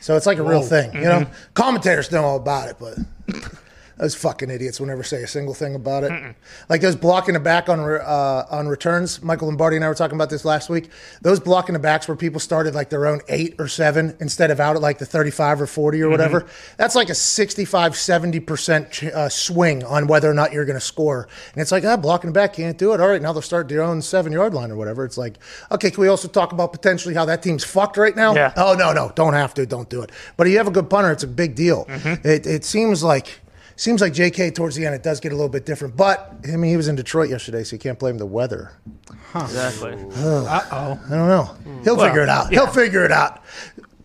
So 0.00 0.16
it's 0.16 0.26
like 0.26 0.38
a 0.38 0.42
real 0.42 0.62
thing. 0.62 0.92
You 0.94 1.02
know, 1.02 1.20
mm-hmm. 1.20 1.52
commentators 1.54 2.10
know 2.10 2.24
all 2.24 2.38
about 2.38 2.70
it, 2.70 2.76
but 2.80 2.98
those 3.96 4.14
fucking 4.14 4.50
idiots 4.50 4.80
will 4.80 4.86
never 4.86 5.02
say 5.02 5.22
a 5.22 5.26
single 5.26 5.54
thing 5.54 5.74
about 5.74 6.04
it. 6.04 6.34
Like 6.68 6.80
those 6.80 6.96
blocking 6.96 7.34
the 7.34 7.40
back 7.40 7.68
on 7.68 7.80
uh, 7.80 8.46
on 8.50 8.68
returns. 8.68 9.22
Michael 9.22 9.48
Lombardi 9.48 9.76
and 9.76 9.84
I 9.84 9.88
were 9.88 9.94
talking 9.94 10.16
about 10.16 10.30
this 10.30 10.44
last 10.44 10.68
week. 10.68 10.90
Those 11.22 11.40
blocking 11.40 11.72
the 11.74 11.78
backs 11.78 12.08
where 12.08 12.16
people 12.16 12.40
started 12.40 12.74
like 12.74 12.90
their 12.90 13.06
own 13.06 13.20
eight 13.28 13.54
or 13.58 13.68
seven 13.68 14.16
instead 14.20 14.50
of 14.50 14.60
out 14.60 14.76
at 14.76 14.82
like 14.82 14.98
the 14.98 15.06
35 15.06 15.60
or 15.62 15.66
40 15.66 16.02
or 16.02 16.08
whatever. 16.10 16.46
That's 16.76 16.94
like 16.94 17.08
a 17.08 17.14
65, 17.14 17.92
70% 17.92 18.90
ch- 18.90 19.04
uh, 19.04 19.28
swing 19.28 19.84
on 19.84 20.06
whether 20.06 20.30
or 20.30 20.34
not 20.34 20.52
you're 20.52 20.64
going 20.64 20.78
to 20.78 20.84
score. 20.84 21.28
And 21.52 21.62
it's 21.62 21.72
like, 21.72 21.84
ah, 21.84 21.96
blocking 21.96 22.30
the 22.30 22.34
back 22.34 22.54
can't 22.54 22.76
do 22.78 22.92
it. 22.94 23.00
All 23.00 23.08
right, 23.08 23.22
now 23.22 23.32
they'll 23.32 23.42
start 23.42 23.68
their 23.68 23.82
own 23.82 24.02
seven 24.02 24.32
yard 24.32 24.54
line 24.54 24.70
or 24.70 24.76
whatever. 24.76 25.04
It's 25.04 25.18
like, 25.18 25.38
okay, 25.70 25.90
can 25.90 26.00
we 26.00 26.08
also 26.08 26.28
talk 26.28 26.52
about 26.52 26.72
potentially 26.72 27.14
how 27.14 27.24
that 27.26 27.42
team's 27.42 27.64
fucked 27.64 27.96
right 27.96 28.14
now? 28.16 28.34
Yeah. 28.34 28.52
Oh, 28.56 28.74
no, 28.74 28.92
no, 28.92 29.12
don't 29.14 29.34
have 29.34 29.54
to, 29.54 29.66
don't 29.66 29.88
do 29.88 30.02
it. 30.02 30.10
But 30.36 30.46
if 30.46 30.52
you 30.52 30.58
have 30.58 30.66
a 30.68 30.72
good 30.72 30.90
punter, 30.90 31.10
it's 31.12 31.22
a 31.24 31.28
big 31.28 31.54
deal. 31.54 31.86
It, 31.88 32.46
it 32.46 32.64
seems 32.64 33.02
like. 33.02 33.40
Seems 33.76 34.00
like 34.00 34.12
J.K. 34.12 34.50
towards 34.52 34.76
the 34.76 34.86
end 34.86 34.94
it 34.94 35.02
does 35.02 35.18
get 35.20 35.32
a 35.32 35.34
little 35.34 35.48
bit 35.48 35.66
different, 35.66 35.96
but 35.96 36.34
I 36.44 36.56
mean 36.56 36.70
he 36.70 36.76
was 36.76 36.88
in 36.88 36.94
Detroit 36.96 37.30
yesterday, 37.30 37.64
so 37.64 37.74
you 37.74 37.80
can't 37.80 37.98
blame 37.98 38.18
the 38.18 38.26
weather. 38.26 38.72
Exactly. 39.34 39.92
Uh 39.92 40.60
oh. 40.72 41.00
I 41.06 41.10
don't 41.10 41.28
know. 41.28 41.56
He'll 41.82 41.98
figure 41.98 42.22
it 42.22 42.28
out. 42.28 42.50
He'll 42.52 42.66
figure 42.68 43.04
it 43.04 43.10
out. 43.12 43.42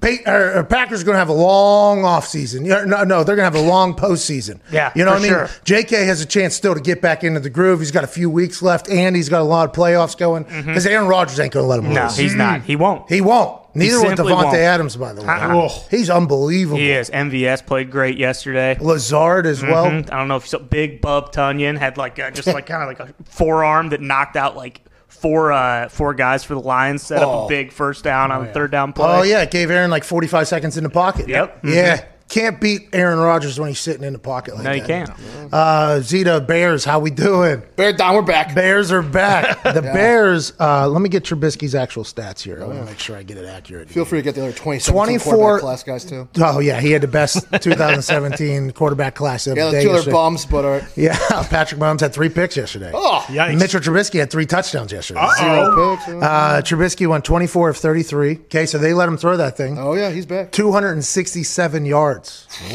Pa- 0.02 0.16
or, 0.32 0.60
or 0.60 0.64
Packers 0.64 1.02
are 1.02 1.06
going 1.06 1.16
to 1.16 1.20
have 1.20 1.28
a 1.30 1.34
long 1.34 2.00
offseason. 2.00 2.66
Yeah, 2.66 2.86
No, 2.86 3.04
no, 3.04 3.24
they're 3.26 3.36
going 3.36 3.52
to 3.52 3.58
have 3.58 3.66
a 3.66 3.68
long 3.70 3.94
postseason. 3.96 4.62
Yeah, 4.72 4.94
you 4.96 5.04
know 5.04 5.12
for 5.12 5.20
what 5.20 5.30
I 5.30 5.38
mean. 5.40 5.48
sure. 5.48 5.50
J.K. 5.66 6.06
has 6.06 6.22
a 6.22 6.26
chance 6.26 6.56
still 6.56 6.74
to 6.74 6.80
get 6.80 7.02
back 7.02 7.24
into 7.26 7.42
the 7.42 7.50
groove. 7.50 7.80
He's 7.80 7.92
got 7.92 8.06
a 8.06 8.08
few 8.08 8.30
weeks 8.30 8.62
left, 8.62 8.90
and 8.90 9.14
he's 9.16 9.28
got 9.28 9.42
a 9.42 9.44
lot 9.44 9.68
of 9.70 9.76
playoffs 9.76 10.18
going 10.18 10.44
because 10.44 10.86
Aaron 10.88 11.08
Rodgers 11.10 11.38
ain't 11.40 11.52
going 11.52 11.66
to 11.66 11.68
let 11.68 11.80
him 11.80 11.86
Mm-hmm. 11.86 11.94
No, 11.96 12.04
lose. 12.06 12.16
he's 12.18 12.34
not. 12.36 12.62
He 12.62 12.76
won't. 12.78 13.10
he 13.12 13.20
won't. 13.20 13.62
Neither 13.80 14.02
with 14.02 14.20
Davante 14.20 14.44
won't. 14.44 14.56
Adams, 14.56 14.96
by 14.96 15.14
the 15.14 15.22
way. 15.22 15.28
Uh-uh. 15.28 15.70
He's 15.90 16.10
unbelievable. 16.10 16.78
He 16.78 16.92
is. 16.92 17.10
MVS 17.10 17.66
played 17.66 17.90
great 17.92 18.18
yesterday. 18.18 18.78
Lazard 18.80 19.46
as 19.46 19.62
well. 19.62 19.86
Mhm. 19.88 20.12
I 20.12 20.18
don't 20.18 20.28
know 20.28 20.36
if 20.36 20.44
you 20.44 20.50
saw 20.50 20.60
Big 20.60 21.02
Bob 21.02 21.34
Tonyan 21.34 21.78
had 21.78 21.98
like 21.98 22.20
a, 22.20 22.32
just 22.32 22.48
like 22.48 22.66
kind 22.66 22.82
of 22.84 22.88
like 22.88 23.00
a 23.00 23.14
forearm 23.26 23.90
that 23.90 24.02
knocked 24.02 24.36
out 24.36 24.56
like 24.56 24.82
four 25.08 25.52
uh 25.52 25.90
four 25.90 26.14
guys 26.14 26.44
for 26.44 26.54
the 26.54 26.62
Lions, 26.62 27.02
set 27.04 27.22
up 27.24 27.46
a 27.46 27.48
big 27.48 27.72
first 27.72 28.04
down 28.04 28.32
on 28.32 28.46
the 28.46 28.52
third 28.54 28.72
down 28.72 28.94
play. 28.94 29.06
Oh 29.08 29.22
yeah, 29.24 29.42
it 29.42 29.52
gave 29.52 29.70
Aaron 29.72 29.90
like 29.92 30.04
45 30.04 30.48
seconds 30.48 30.78
in 30.78 30.84
the 30.84 30.90
pocket. 30.90 31.28
Yep. 31.28 31.60
Yeah. 31.66 32.04
Can't 32.30 32.62
beat 32.62 32.90
Aaron 32.94 33.18
Rodgers 33.18 33.60
when 33.60 33.70
he's 33.70 33.80
sitting 33.80 34.04
in 34.04 34.14
the 34.14 34.20
pocket 34.20 34.54
like 34.54 34.64
that. 34.64 34.70
No, 34.70 34.76
you 34.76 34.86
can't. 34.86 35.10
Uh, 35.52 35.98
Zito 36.00 36.46
Bears, 36.46 36.86
how 36.86 37.00
we 37.00 37.10
doing? 37.10 37.64
Bear 37.76 37.92
down, 37.92 38.14
we're 38.14 38.22
back. 38.22 38.54
Bears 38.54 38.92
are 38.92 39.02
back. 39.02 39.64
The 39.74 39.82
Bears. 39.82 40.54
Uh, 40.60 40.88
let 40.88 41.02
me 41.02 41.10
get 41.10 41.24
Trubisky's 41.24 41.74
actual 41.74 42.04
stats 42.04 42.42
here. 42.42 42.62
I 42.62 42.66
want 42.68 42.80
to 42.80 42.86
make 42.86 43.00
sure 43.00 43.16
I 43.18 43.24
get 43.24 43.38
it 43.38 43.46
accurate. 43.46 43.90
Feel 43.90 44.06
free 44.06 44.20
to 44.20 44.24
get 44.24 44.36
the 44.36 44.42
other 44.42 44.52
2017 44.52 45.20
24 45.20 45.34
quarterback 45.34 45.62
class 45.62 45.84
guys 45.84 46.06
too. 46.06 46.28
Oh 46.40 46.60
yeah, 46.60 46.80
he 46.80 46.92
had 46.92 47.02
the 47.02 47.08
best 47.08 47.46
2017 47.62 48.72
quarterback 48.74 49.16
class 49.16 49.48
of 49.48 49.58
Yeah, 49.58 49.66
the 49.66 49.72
the 49.72 49.78
day. 49.78 49.84
two 49.84 49.90
other 49.90 49.98
yesterday. 49.98 50.14
bums, 50.14 50.46
but 50.46 50.66
all 50.66 50.72
right. 50.72 50.84
Yeah, 50.96 51.18
Patrick 51.50 51.80
Mahomes 51.82 52.02
had 52.02 52.14
three 52.14 52.30
picks 52.30 52.56
yesterday. 52.58 52.92
Oh, 52.94 53.24
Yikes. 53.28 53.58
Mitchell 53.58 53.80
Trubisky 53.80 54.20
had 54.20 54.30
three 54.30 54.46
touchdowns 54.46 54.92
yesterday. 54.92 55.26
zero 55.40 55.96
picks. 55.98 56.10
uh, 56.10 56.18
Uh, 56.20 56.62
Trubisky 56.62 57.08
went 57.08 57.26
24 57.26 57.70
of 57.70 57.78
33. 57.78 58.32
Okay, 58.46 58.66
so 58.66 58.78
they 58.78 58.94
let 58.94 59.08
him 59.10 59.18
throw 59.18 59.38
that 59.38 59.58
thing. 59.58 59.80
Oh 59.80 59.94
yeah, 59.96 60.12
he's 60.12 60.26
back. 60.26 60.52
267 60.52 61.86
yards. 61.86 62.19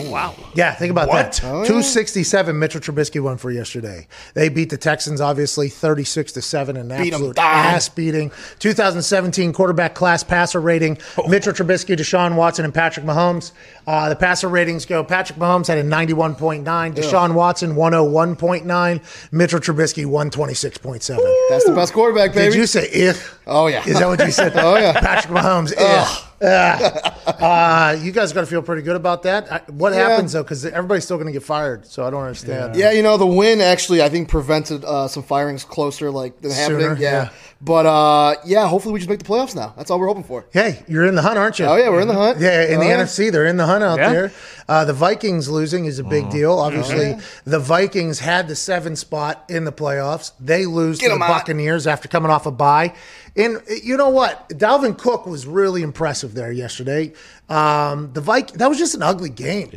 Wow. 0.07 0.35
Yeah, 0.55 0.73
think 0.75 0.91
about 0.91 1.11
that. 1.11 1.41
Oh, 1.45 1.61
yeah. 1.63 1.67
267 1.69 2.59
Mitchell 2.59 2.81
Trubisky 2.81 3.21
won 3.21 3.37
for 3.37 3.51
yesterday. 3.51 4.07
They 4.35 4.49
beat 4.49 4.71
the 4.71 4.77
Texans 4.77 5.21
obviously 5.21 5.69
36 5.69 6.33
to 6.33 6.43
7 6.43 6.77
an 6.77 6.89
Beat 6.89 6.95
'em 6.95 7.15
absolute 7.15 7.37
down. 7.37 7.45
ass 7.47 7.89
beating. 7.89 8.31
2017 8.59 9.53
quarterback 9.53 9.95
class 9.95 10.23
passer 10.23 10.61
rating 10.61 10.99
Oh. 11.19 11.29
Mitchell 11.29 11.53
Trubisky, 11.53 11.97
Deshaun 11.97 12.35
Watson 12.37 12.65
and 12.65 12.75
Patrick 12.75 13.07
Mahomes. 13.07 13.53
Uh, 13.87 14.09
the 14.09 14.17
passer 14.17 14.49
ratings 14.49 14.85
go 14.87 15.03
Patrick 15.05 15.39
Mahomes 15.39 15.67
had 15.67 15.79
a 15.79 15.83
91.9, 15.85 16.95
Deshaun 16.95 17.33
Watson 17.35 17.75
101.9, 17.77 19.01
Mitchell 19.33 19.61
Trubisky 19.61 20.05
126.7. 20.07 21.19
That's 21.51 21.65
the 21.65 21.73
best 21.75 21.93
quarterback, 21.93 22.33
baby. 22.35 22.51
Did 22.53 22.59
you 22.59 22.67
say 22.67 22.89
if? 22.89 23.39
Oh, 23.47 23.67
yeah. 23.67 23.85
Is 23.87 23.99
that 23.99 24.07
what 24.09 24.21
you 24.25 24.31
said? 24.31 24.53
Oh, 24.65 24.77
yeah. 24.77 24.99
Patrick 24.99 25.35
Mahomes. 25.35 25.73
If. 25.77 26.25
Uh, 27.27 27.97
you 28.01 28.13
guys 28.13 28.33
got 28.33 28.41
to 28.43 28.47
feel 28.47 28.63
pretty 28.63 28.83
good 28.83 28.97
about 28.97 29.23
that. 29.23 29.51
I- 29.51 29.61
What 29.71 29.93
Yeah. 29.93 30.09
happens 30.11 30.33
though? 30.33 30.43
Because 30.43 30.65
everybody's 30.67 31.05
still 31.05 31.17
going 31.17 31.27
to 31.27 31.33
get 31.33 31.43
fired, 31.43 31.87
so 31.87 32.07
I 32.07 32.11
don't 32.11 32.23
understand. 32.23 32.77
Yeah, 32.77 32.91
you 32.93 33.03
know 33.03 33.17
the 33.17 33.27
win 33.27 33.61
actually 33.61 34.03
I 34.03 34.09
think 34.09 34.29
prevented 34.29 34.85
uh, 34.85 35.09
some 35.09 35.23
firings 35.23 35.65
closer 35.65 36.11
like 36.11 36.41
than 36.43 36.51
Sooner, 36.53 36.81
happening. 36.81 37.03
Yeah. 37.03 37.11
yeah. 37.25 37.29
but 37.61 37.87
uh, 37.87 38.35
yeah, 38.45 38.69
hopefully 38.69 38.93
we 38.95 39.01
just 39.01 39.09
make 39.11 39.19
the 39.19 39.25
playoffs 39.25 39.55
now. 39.57 39.73
That's 39.77 39.91
all 39.91 39.99
we're 39.99 40.07
hoping 40.07 40.23
for. 40.25 40.45
Hey, 40.53 40.83
you're 40.87 41.07
in 41.07 41.15
the 41.15 41.23
hunt, 41.23 41.39
aren't 41.39 41.59
you? 41.59 41.65
Oh 41.67 41.77
yeah, 41.77 41.89
we're 41.89 42.01
in 42.03 42.09
the 42.09 42.15
hunt. 42.15 42.39
Yeah, 42.41 42.63
in 42.67 42.77
Oh, 42.77 42.81
the. 42.81 42.87
NFC, 42.87 43.33
they're 43.33 43.47
in 43.47 43.57
the 43.57 43.67
hunt 43.67 43.83
out 43.83 43.99
Yeah. 43.99 44.13
there. 44.13 44.33
Uh, 44.69 44.85
the 44.85 44.93
Vikings 44.95 45.49
losing 45.49 45.85
is 45.87 45.99
a 45.99 46.05
Oh. 46.05 46.09
big 46.09 46.31
deal. 46.31 46.53
Obviously, 46.59 47.17
the 47.45 47.59
Vikings 47.59 48.19
had 48.21 48.49
the 48.49 48.57
seven 48.57 48.97
spot 48.97 49.45
in 49.49 49.65
the 49.65 49.73
playoffs. 49.73 50.33
They 50.41 50.67
lose 50.67 50.99
Get 50.99 51.09
to 51.09 51.15
'em 51.15 51.19
the 51.21 51.25
out. 51.27 51.29
Buccaneers 51.41 51.87
after 51.87 52.09
coming 52.09 52.31
off 52.31 52.47
a 52.47 52.51
bye. 52.51 52.93
And 53.37 53.61
you 53.83 53.97
know 53.97 54.11
what? 54.11 54.49
Dalvin 54.51 54.97
Cook 54.97 55.27
was 55.27 55.45
really 55.45 55.83
impressive 55.83 56.24
there 56.33 56.51
yesterday. 56.51 57.13
Um, 57.51 58.11
the 58.15 58.23
Vik 58.23 58.53
that 58.53 58.69
was 58.69 58.79
just 58.79 58.95
an 58.95 59.03
ugly 59.03 59.29
game. 59.29 59.69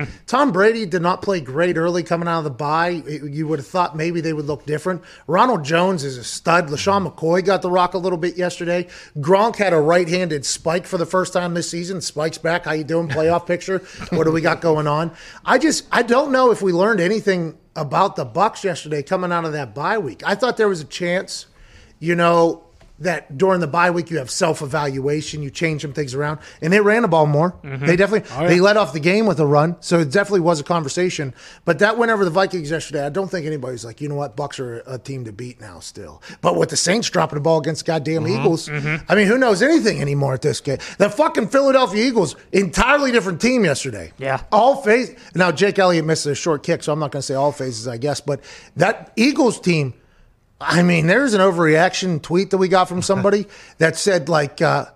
And 0.00 0.08
Tom 0.26 0.50
Brady 0.50 0.84
did 0.86 1.02
not 1.02 1.22
play 1.22 1.40
great 1.40 1.76
early 1.76 2.02
coming 2.02 2.26
out 2.26 2.38
of 2.38 2.44
the 2.44 2.50
bye. 2.50 3.02
It- 3.06 3.22
You 3.30 3.46
would 3.46 3.60
have 3.60 3.68
thought 3.68 3.96
maybe 3.96 4.20
they 4.20 4.32
would 4.32 4.46
look 4.46 4.66
different. 4.66 5.02
Ronald 5.28 5.64
Jones 5.64 6.02
is 6.02 6.18
a 6.18 6.24
stud. 6.24 6.68
LeSean 6.70 7.06
McCoy 7.08 7.44
got 7.44 7.62
the 7.62 7.70
rock 7.70 7.94
a 7.94 7.98
little 7.98 8.18
bit 8.18 8.36
yesterday. 8.36 8.88
Gronk 9.18 9.56
had 9.56 9.72
a 9.72 9.78
right-handed 9.80 10.44
spike 10.44 10.86
for 10.86 10.98
the 10.98 11.06
first 11.06 11.32
time 11.32 11.54
this 11.54 11.70
season. 11.70 12.00
Spike's 12.00 12.38
back. 12.38 12.64
How 12.64 12.72
you 12.72 12.82
doing? 12.84 13.06
Playoff 13.08 13.46
picture. 13.54 13.78
What 14.10 14.24
do 14.24 14.32
we 14.32 14.40
got 14.40 14.60
going 14.60 14.86
on? 14.88 15.12
I 15.44 15.58
just 15.58 15.84
I 15.92 16.02
don't 16.02 16.32
know 16.32 16.50
if 16.50 16.62
we 16.62 16.72
learned 16.72 16.98
anything 17.00 17.58
about 17.76 18.16
the 18.16 18.24
Bucks 18.24 18.64
yesterday 18.64 19.02
coming 19.02 19.30
out 19.32 19.44
of 19.44 19.52
that 19.52 19.74
bye 19.74 19.98
week. 19.98 20.22
I 20.24 20.34
thought 20.36 20.56
there 20.56 20.68
was 20.68 20.80
a 20.80 20.84
chance, 20.84 21.46
you 21.98 22.14
know, 22.14 22.62
that 23.00 23.36
during 23.36 23.60
the 23.60 23.66
bye 23.66 23.90
week 23.90 24.10
you 24.10 24.18
have 24.18 24.30
self 24.30 24.62
evaluation, 24.62 25.42
you 25.42 25.50
change 25.50 25.82
some 25.82 25.92
things 25.92 26.14
around, 26.14 26.38
and 26.62 26.72
they 26.72 26.80
ran 26.80 27.02
the 27.02 27.08
ball 27.08 27.26
more. 27.26 27.52
Mm-hmm. 27.62 27.86
They 27.86 27.96
definitely 27.96 28.30
oh, 28.36 28.46
they 28.46 28.60
let 28.60 28.76
off 28.76 28.92
the 28.92 29.00
game 29.00 29.26
with 29.26 29.40
a 29.40 29.46
run, 29.46 29.76
so 29.80 29.98
it 29.98 30.10
definitely 30.10 30.40
was 30.40 30.60
a 30.60 30.64
conversation. 30.64 31.34
But 31.64 31.80
that 31.80 31.98
went 31.98 32.12
over 32.12 32.24
the 32.24 32.30
Vikings 32.30 32.70
yesterday. 32.70 33.04
I 33.04 33.08
don't 33.08 33.28
think 33.28 33.46
anybody's 33.46 33.84
like, 33.84 34.00
you 34.00 34.08
know 34.08 34.14
what, 34.14 34.36
Bucks 34.36 34.60
are 34.60 34.82
a 34.86 34.98
team 34.98 35.24
to 35.24 35.32
beat 35.32 35.60
now 35.60 35.80
still. 35.80 36.22
But 36.40 36.56
with 36.56 36.68
the 36.68 36.76
Saints 36.76 37.10
dropping 37.10 37.36
the 37.36 37.40
ball 37.42 37.58
against 37.58 37.84
goddamn 37.84 38.24
mm-hmm. 38.24 38.40
Eagles, 38.40 38.68
mm-hmm. 38.68 39.04
I 39.10 39.14
mean, 39.14 39.26
who 39.26 39.38
knows 39.38 39.60
anything 39.60 40.00
anymore 40.00 40.34
at 40.34 40.42
this 40.42 40.60
game? 40.60 40.78
The 40.98 41.10
fucking 41.10 41.48
Philadelphia 41.48 42.04
Eagles, 42.04 42.36
entirely 42.52 43.10
different 43.10 43.40
team 43.40 43.64
yesterday. 43.64 44.12
Yeah. 44.18 44.42
all 44.52 44.82
phase. 44.82 45.14
Now 45.34 45.50
Jake 45.50 45.78
Elliott 45.78 46.04
missed 46.04 46.26
a 46.26 46.34
short 46.34 46.62
kick, 46.62 46.82
so 46.82 46.92
I'm 46.92 46.98
not 46.98 47.10
going 47.10 47.20
to 47.20 47.26
say 47.26 47.34
all 47.34 47.52
phases, 47.52 47.88
I 47.88 47.96
guess. 47.96 48.20
But 48.20 48.40
that 48.76 49.12
Eagles 49.16 49.60
team. 49.60 49.94
I 50.66 50.82
mean, 50.82 51.06
there's 51.06 51.34
an 51.34 51.40
overreaction 51.40 52.20
tweet 52.22 52.50
that 52.50 52.58
we 52.58 52.68
got 52.68 52.88
from 52.88 53.02
somebody 53.02 53.46
that 53.78 53.96
said 53.96 54.28
like, 54.28 54.60
uh, 54.62 54.86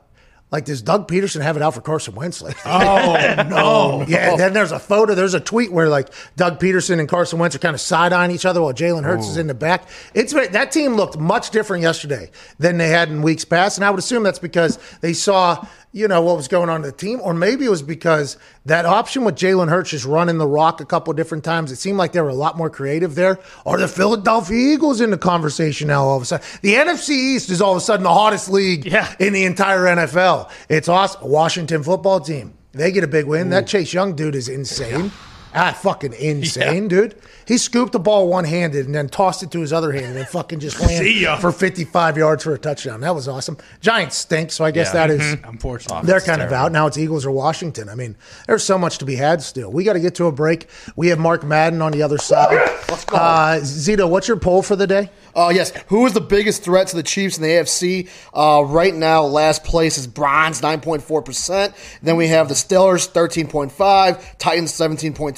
like 0.50 0.64
does 0.64 0.80
Doug 0.80 1.08
Pederson 1.08 1.42
have 1.42 1.56
it 1.56 1.62
out 1.62 1.74
for 1.74 1.82
Carson 1.82 2.14
Wentz? 2.14 2.40
Like, 2.40 2.56
Oh 2.64 3.44
no! 3.48 4.04
yeah. 4.08 4.34
Then 4.34 4.54
there's 4.54 4.72
a 4.72 4.78
photo. 4.78 5.14
There's 5.14 5.34
a 5.34 5.40
tweet 5.40 5.70
where 5.70 5.90
like 5.90 6.08
Doug 6.36 6.58
Pederson 6.58 7.00
and 7.00 7.06
Carson 7.08 7.38
Wentz 7.38 7.54
are 7.54 7.58
kind 7.58 7.74
of 7.74 7.82
side 7.82 8.14
eyeing 8.14 8.30
each 8.30 8.46
other 8.46 8.62
while 8.62 8.72
Jalen 8.72 9.04
Hurts 9.04 9.26
is 9.28 9.36
in 9.36 9.46
the 9.46 9.52
back. 9.52 9.86
It's 10.14 10.32
that 10.32 10.72
team 10.72 10.94
looked 10.94 11.18
much 11.18 11.50
different 11.50 11.82
yesterday 11.82 12.30
than 12.58 12.78
they 12.78 12.88
had 12.88 13.10
in 13.10 13.20
weeks 13.20 13.44
past, 13.44 13.76
and 13.76 13.84
I 13.84 13.90
would 13.90 13.98
assume 13.98 14.22
that's 14.22 14.38
because 14.38 14.78
they 15.02 15.12
saw 15.12 15.66
you 15.92 16.06
know 16.06 16.20
what 16.20 16.36
was 16.36 16.48
going 16.48 16.68
on 16.68 16.76
in 16.76 16.82
the 16.82 16.92
team, 16.92 17.20
or 17.22 17.32
maybe 17.32 17.64
it 17.64 17.70
was 17.70 17.82
because 17.82 18.36
that 18.66 18.84
option 18.84 19.24
with 19.24 19.36
Jalen 19.36 19.68
Hurts 19.68 19.90
just 19.90 20.04
running 20.04 20.38
the 20.38 20.46
rock 20.46 20.80
a 20.80 20.84
couple 20.84 21.12
different 21.14 21.44
times. 21.44 21.72
It 21.72 21.76
seemed 21.76 21.96
like 21.98 22.12
they 22.12 22.20
were 22.20 22.28
a 22.28 22.34
lot 22.34 22.56
more 22.56 22.68
creative 22.70 23.14
there. 23.14 23.38
Are 23.64 23.78
the 23.78 23.88
Philadelphia 23.88 24.74
Eagles 24.74 25.00
in 25.00 25.10
the 25.10 25.18
conversation 25.18 25.88
now? 25.88 26.04
All 26.04 26.16
of 26.16 26.22
a 26.22 26.26
sudden, 26.26 26.46
the 26.62 26.74
NFC 26.74 27.10
East 27.10 27.50
is 27.50 27.62
all 27.62 27.72
of 27.72 27.78
a 27.78 27.80
sudden 27.80 28.04
the 28.04 28.12
hottest 28.12 28.50
league 28.50 28.84
Yeah. 28.84 29.12
in 29.18 29.32
the 29.32 29.44
entire 29.44 29.84
NFL. 29.86 30.50
It's 30.68 30.88
awesome. 30.88 31.28
Washington 31.28 31.82
football 31.82 32.20
team. 32.20 32.52
They 32.72 32.92
get 32.92 33.02
a 33.02 33.08
big 33.08 33.24
win. 33.26 33.48
That 33.50 33.66
Chase 33.66 33.92
Young 33.94 34.14
dude 34.14 34.34
is 34.34 34.48
insane. 34.48 35.10
Ah, 35.54 35.72
fucking 35.72 36.12
insane, 36.12 36.88
dude. 36.88 37.14
He 37.46 37.56
scooped 37.56 37.92
the 37.92 37.98
ball 37.98 38.28
one 38.28 38.44
handed 38.44 38.84
and 38.86 38.94
then 38.94 39.08
tossed 39.08 39.42
it 39.42 39.50
to 39.52 39.60
his 39.60 39.72
other 39.72 39.92
hand 39.92 40.04
and 40.06 40.16
then 40.16 40.26
fucking 40.26 40.60
just 40.60 40.78
ran 40.80 41.38
for 41.40 41.50
55 41.50 42.16
yards 42.18 42.44
for 42.44 42.52
a 42.52 42.58
touchdown. 42.58 43.00
That 43.00 43.14
was 43.14 43.26
awesome. 43.26 43.56
Giants 43.80 44.16
stink, 44.16 44.52
so 44.52 44.64
I 44.64 44.70
guess 44.70 44.88
Yeah. 44.88 45.06
that 45.06 45.10
is- 45.10 45.36
Unfortunately. 45.44 46.06
They're 46.06 46.20
kind 46.20 46.42
of 46.42 46.52
out. 46.52 46.70
Now 46.72 46.86
it's 46.86 46.98
Eagles 46.98 47.24
or 47.24 47.30
Washington. 47.30 47.88
I 47.88 47.94
mean, 47.94 48.16
there's 48.46 48.62
so 48.64 48.76
much 48.78 48.98
to 48.98 49.04
be 49.06 49.16
had 49.16 49.40
still. 49.42 49.70
We 49.72 49.84
got 49.84 49.94
to 49.94 50.00
get 50.00 50.14
to 50.16 50.26
a 50.26 50.32
break. 50.32 50.68
We 50.96 51.08
have 51.08 51.18
Mark 51.18 51.42
Madden 51.42 51.80
on 51.80 51.92
the 51.92 52.02
other 52.02 52.18
side. 52.18 52.52
Let's 52.88 53.04
go. 53.06 53.16
Uh, 53.16 53.60
Zito, 53.60 54.08
what's 54.08 54.28
your 54.28 54.36
poll 54.36 54.62
for 54.62 54.76
the 54.76 54.86
day? 54.86 55.10
Uh, 55.34 55.50
yes. 55.54 55.72
Who 55.88 56.04
is 56.04 56.12
the 56.12 56.20
biggest 56.20 56.62
threat 56.64 56.88
to 56.88 56.96
the 56.96 57.02
Chiefs 57.02 57.36
in 57.38 57.42
the 57.44 57.48
AFC? 57.50 58.08
Uh, 58.34 58.62
right 58.64 58.94
now, 58.94 59.22
last 59.22 59.64
place 59.64 59.96
is 59.96 60.06
Browns, 60.06 60.60
9.4%. 60.60 61.72
Then 62.02 62.16
we 62.16 62.28
have 62.28 62.48
the 62.48 62.54
Steelers, 62.54 63.08
13.5, 63.08 64.38
Titans, 64.38 64.72
17.2%, 64.72 65.37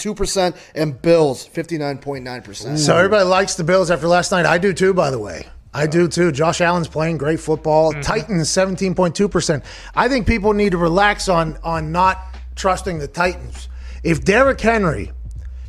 and 0.74 1.00
Bills, 1.00 1.48
59.9%. 1.48 2.78
So 2.78 2.96
everybody 2.96 3.24
likes 3.24 3.54
the 3.54 3.64
Bills 3.64 3.90
after 3.90 4.08
last 4.08 4.32
night. 4.32 4.46
I 4.46 4.58
do 4.58 4.72
too, 4.72 4.94
by 4.94 5.10
the 5.10 5.18
way. 5.18 5.46
I 5.72 5.86
do 5.86 6.08
too. 6.08 6.32
Josh 6.32 6.60
Allen's 6.60 6.88
playing 6.88 7.18
great 7.18 7.40
football. 7.40 7.92
Mm-hmm. 7.92 8.00
Titans 8.00 8.50
seventeen 8.50 8.94
point 8.94 9.14
two 9.14 9.28
percent. 9.28 9.64
I 9.94 10.08
think 10.08 10.26
people 10.26 10.52
need 10.52 10.70
to 10.70 10.78
relax 10.78 11.28
on 11.28 11.58
on 11.62 11.92
not 11.92 12.18
trusting 12.56 12.98
the 12.98 13.06
Titans. 13.06 13.68
If 14.02 14.24
Derrick 14.24 14.60
Henry, 14.60 15.12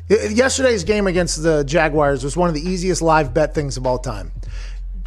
yesterday's 0.09 0.83
game 0.83 1.07
against 1.07 1.43
the 1.43 1.63
Jaguars 1.63 2.23
was 2.23 2.35
one 2.35 2.49
of 2.49 2.55
the 2.55 2.67
easiest 2.67 3.01
live 3.01 3.33
bet 3.33 3.53
things 3.53 3.77
of 3.77 3.85
all 3.85 3.99
time. 3.99 4.31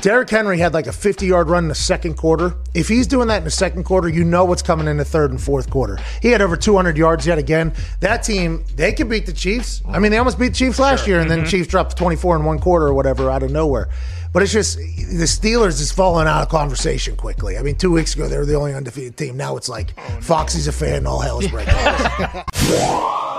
Derrick 0.04 0.28
Henry 0.28 0.58
had 0.58 0.74
like 0.74 0.86
a 0.86 0.92
50 0.92 1.24
yard 1.24 1.48
run 1.48 1.64
in 1.64 1.68
the 1.68 1.74
second 1.74 2.18
quarter. 2.18 2.56
If 2.74 2.88
he's 2.88 3.06
doing 3.06 3.28
that 3.28 3.38
in 3.38 3.44
the 3.44 3.50
second 3.50 3.84
quarter, 3.84 4.06
you 4.06 4.22
know 4.22 4.44
what's 4.44 4.60
coming 4.60 4.86
in 4.86 4.98
the 4.98 5.04
third 5.04 5.30
and 5.30 5.40
fourth 5.40 5.70
quarter. 5.70 5.98
He 6.20 6.28
had 6.28 6.42
over 6.42 6.58
200 6.58 6.98
yards 6.98 7.26
yet 7.26 7.38
again. 7.38 7.72
That 8.00 8.18
team, 8.18 8.66
they 8.76 8.92
could 8.92 9.08
beat 9.08 9.24
the 9.24 9.32
Chiefs. 9.32 9.80
I 9.88 9.98
mean, 9.98 10.10
they 10.12 10.18
almost 10.18 10.38
beat 10.38 10.48
the 10.48 10.56
Chiefs 10.56 10.78
last 10.78 11.06
year, 11.06 11.20
and 11.20 11.30
then 11.30 11.38
mm-hmm. 11.38 11.48
Chiefs 11.48 11.68
dropped 11.68 11.96
24 11.96 12.36
in 12.36 12.44
one 12.44 12.58
quarter 12.58 12.86
or 12.86 12.92
whatever 12.92 13.30
out 13.30 13.42
of 13.42 13.50
nowhere. 13.50 13.88
But 14.34 14.42
it's 14.42 14.52
just 14.52 14.76
the 14.76 15.24
Steelers 15.24 15.80
is 15.80 15.90
falling 15.90 16.26
out 16.26 16.42
of 16.42 16.50
conversation 16.50 17.16
quickly. 17.16 17.56
I 17.56 17.62
mean, 17.62 17.76
two 17.76 17.90
weeks 17.90 18.14
ago 18.14 18.28
they 18.28 18.36
were 18.36 18.44
the 18.44 18.56
only 18.56 18.74
undefeated 18.74 19.16
team. 19.16 19.38
Now 19.38 19.56
it's 19.56 19.70
like 19.70 19.94
oh, 19.96 20.18
Foxy's 20.20 20.68
a 20.68 20.72
fan, 20.72 21.06
all 21.06 21.20
hell 21.20 21.40
is 21.40 21.48
breaking 21.48 21.72
loose. 21.72 23.30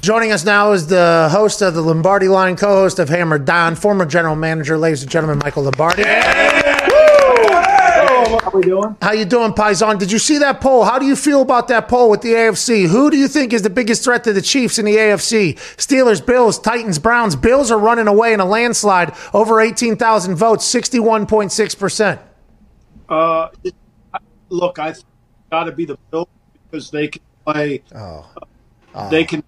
Joining 0.00 0.32
us 0.32 0.44
now 0.44 0.72
is 0.72 0.86
the 0.86 1.28
host 1.32 1.62
of 1.62 1.74
the 1.74 1.80
Lombardi 1.80 2.28
Line, 2.28 2.56
co-host 2.56 2.98
of 2.98 3.08
Hammer 3.08 3.38
Dahn, 3.38 3.74
former 3.74 4.04
general 4.04 4.36
manager, 4.36 4.76
ladies 4.76 5.02
and 5.02 5.10
gentlemen, 5.10 5.38
Michael 5.42 5.62
Lombardi. 5.62 6.02
How 8.44 8.50
we 8.52 8.62
doing? 8.62 8.96
How 9.00 9.12
you 9.12 9.24
doing, 9.24 9.52
Paisan? 9.52 9.98
Did 9.98 10.12
you 10.12 10.18
see 10.18 10.38
that 10.38 10.60
poll? 10.60 10.84
How 10.84 10.98
do 10.98 11.06
you 11.06 11.16
feel 11.16 11.40
about 11.42 11.68
that 11.68 11.88
poll 11.88 12.10
with 12.10 12.20
the 12.20 12.32
AFC? 12.32 12.86
Who 12.86 13.10
do 13.10 13.16
you 13.16 13.28
think 13.28 13.52
is 13.52 13.62
the 13.62 13.70
biggest 13.70 14.04
threat 14.04 14.24
to 14.24 14.32
the 14.32 14.42
Chiefs 14.42 14.78
in 14.78 14.84
the 14.84 14.96
AFC? 14.96 15.54
Steelers, 15.76 16.24
Bills, 16.24 16.58
Titans, 16.58 16.98
Browns. 16.98 17.34
Bills 17.36 17.70
are 17.70 17.78
running 17.78 18.06
away 18.06 18.32
in 18.32 18.40
a 18.40 18.44
landslide, 18.44 19.14
over 19.32 19.60
18,000 19.60 20.36
votes, 20.36 20.72
61.6%. 20.72 22.18
Uh, 23.08 23.48
look, 24.50 24.78
I 24.78 24.94
got 25.50 25.64
to 25.64 25.72
be 25.72 25.84
the 25.84 25.98
Bills 26.10 26.28
because 26.70 26.90
they 26.90 27.08
can 27.08 27.22
play. 27.44 27.82
They 29.10 29.24
uh, 29.24 29.26
can 29.26 29.44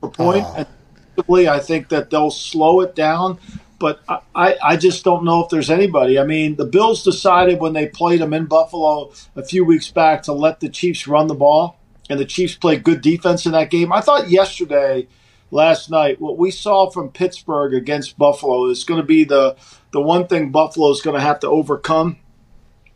for 0.00 0.10
point. 0.10 0.44
Uh, 0.44 0.54
and 0.58 0.66
defensively, 0.94 1.48
I 1.48 1.58
think 1.60 1.88
that 1.88 2.10
they'll 2.10 2.30
slow 2.30 2.80
it 2.80 2.94
down. 2.94 3.38
But 3.78 4.00
I, 4.08 4.20
I, 4.34 4.56
I 4.62 4.76
just 4.76 5.04
don't 5.04 5.24
know 5.24 5.44
if 5.44 5.50
there's 5.50 5.70
anybody. 5.70 6.18
I 6.18 6.24
mean, 6.24 6.56
the 6.56 6.64
Bills 6.64 7.02
decided 7.02 7.60
when 7.60 7.74
they 7.74 7.86
played 7.86 8.20
them 8.20 8.32
in 8.32 8.46
Buffalo 8.46 9.12
a 9.34 9.44
few 9.44 9.64
weeks 9.64 9.90
back 9.90 10.22
to 10.24 10.32
let 10.32 10.60
the 10.60 10.68
Chiefs 10.68 11.06
run 11.06 11.26
the 11.26 11.34
ball, 11.34 11.78
and 12.08 12.18
the 12.18 12.24
Chiefs 12.24 12.54
played 12.54 12.84
good 12.84 13.02
defense 13.02 13.44
in 13.44 13.52
that 13.52 13.70
game. 13.70 13.92
I 13.92 14.00
thought 14.00 14.30
yesterday, 14.30 15.08
last 15.50 15.90
night, 15.90 16.20
what 16.20 16.38
we 16.38 16.50
saw 16.50 16.88
from 16.90 17.10
Pittsburgh 17.10 17.74
against 17.74 18.16
Buffalo 18.16 18.66
is 18.70 18.84
going 18.84 19.00
to 19.00 19.06
be 19.06 19.24
the 19.24 19.56
the 19.92 20.00
one 20.00 20.26
thing 20.26 20.50
Buffalo 20.50 20.90
is 20.90 21.02
going 21.02 21.14
to 21.14 21.22
have 21.22 21.40
to 21.40 21.48
overcome 21.48 22.18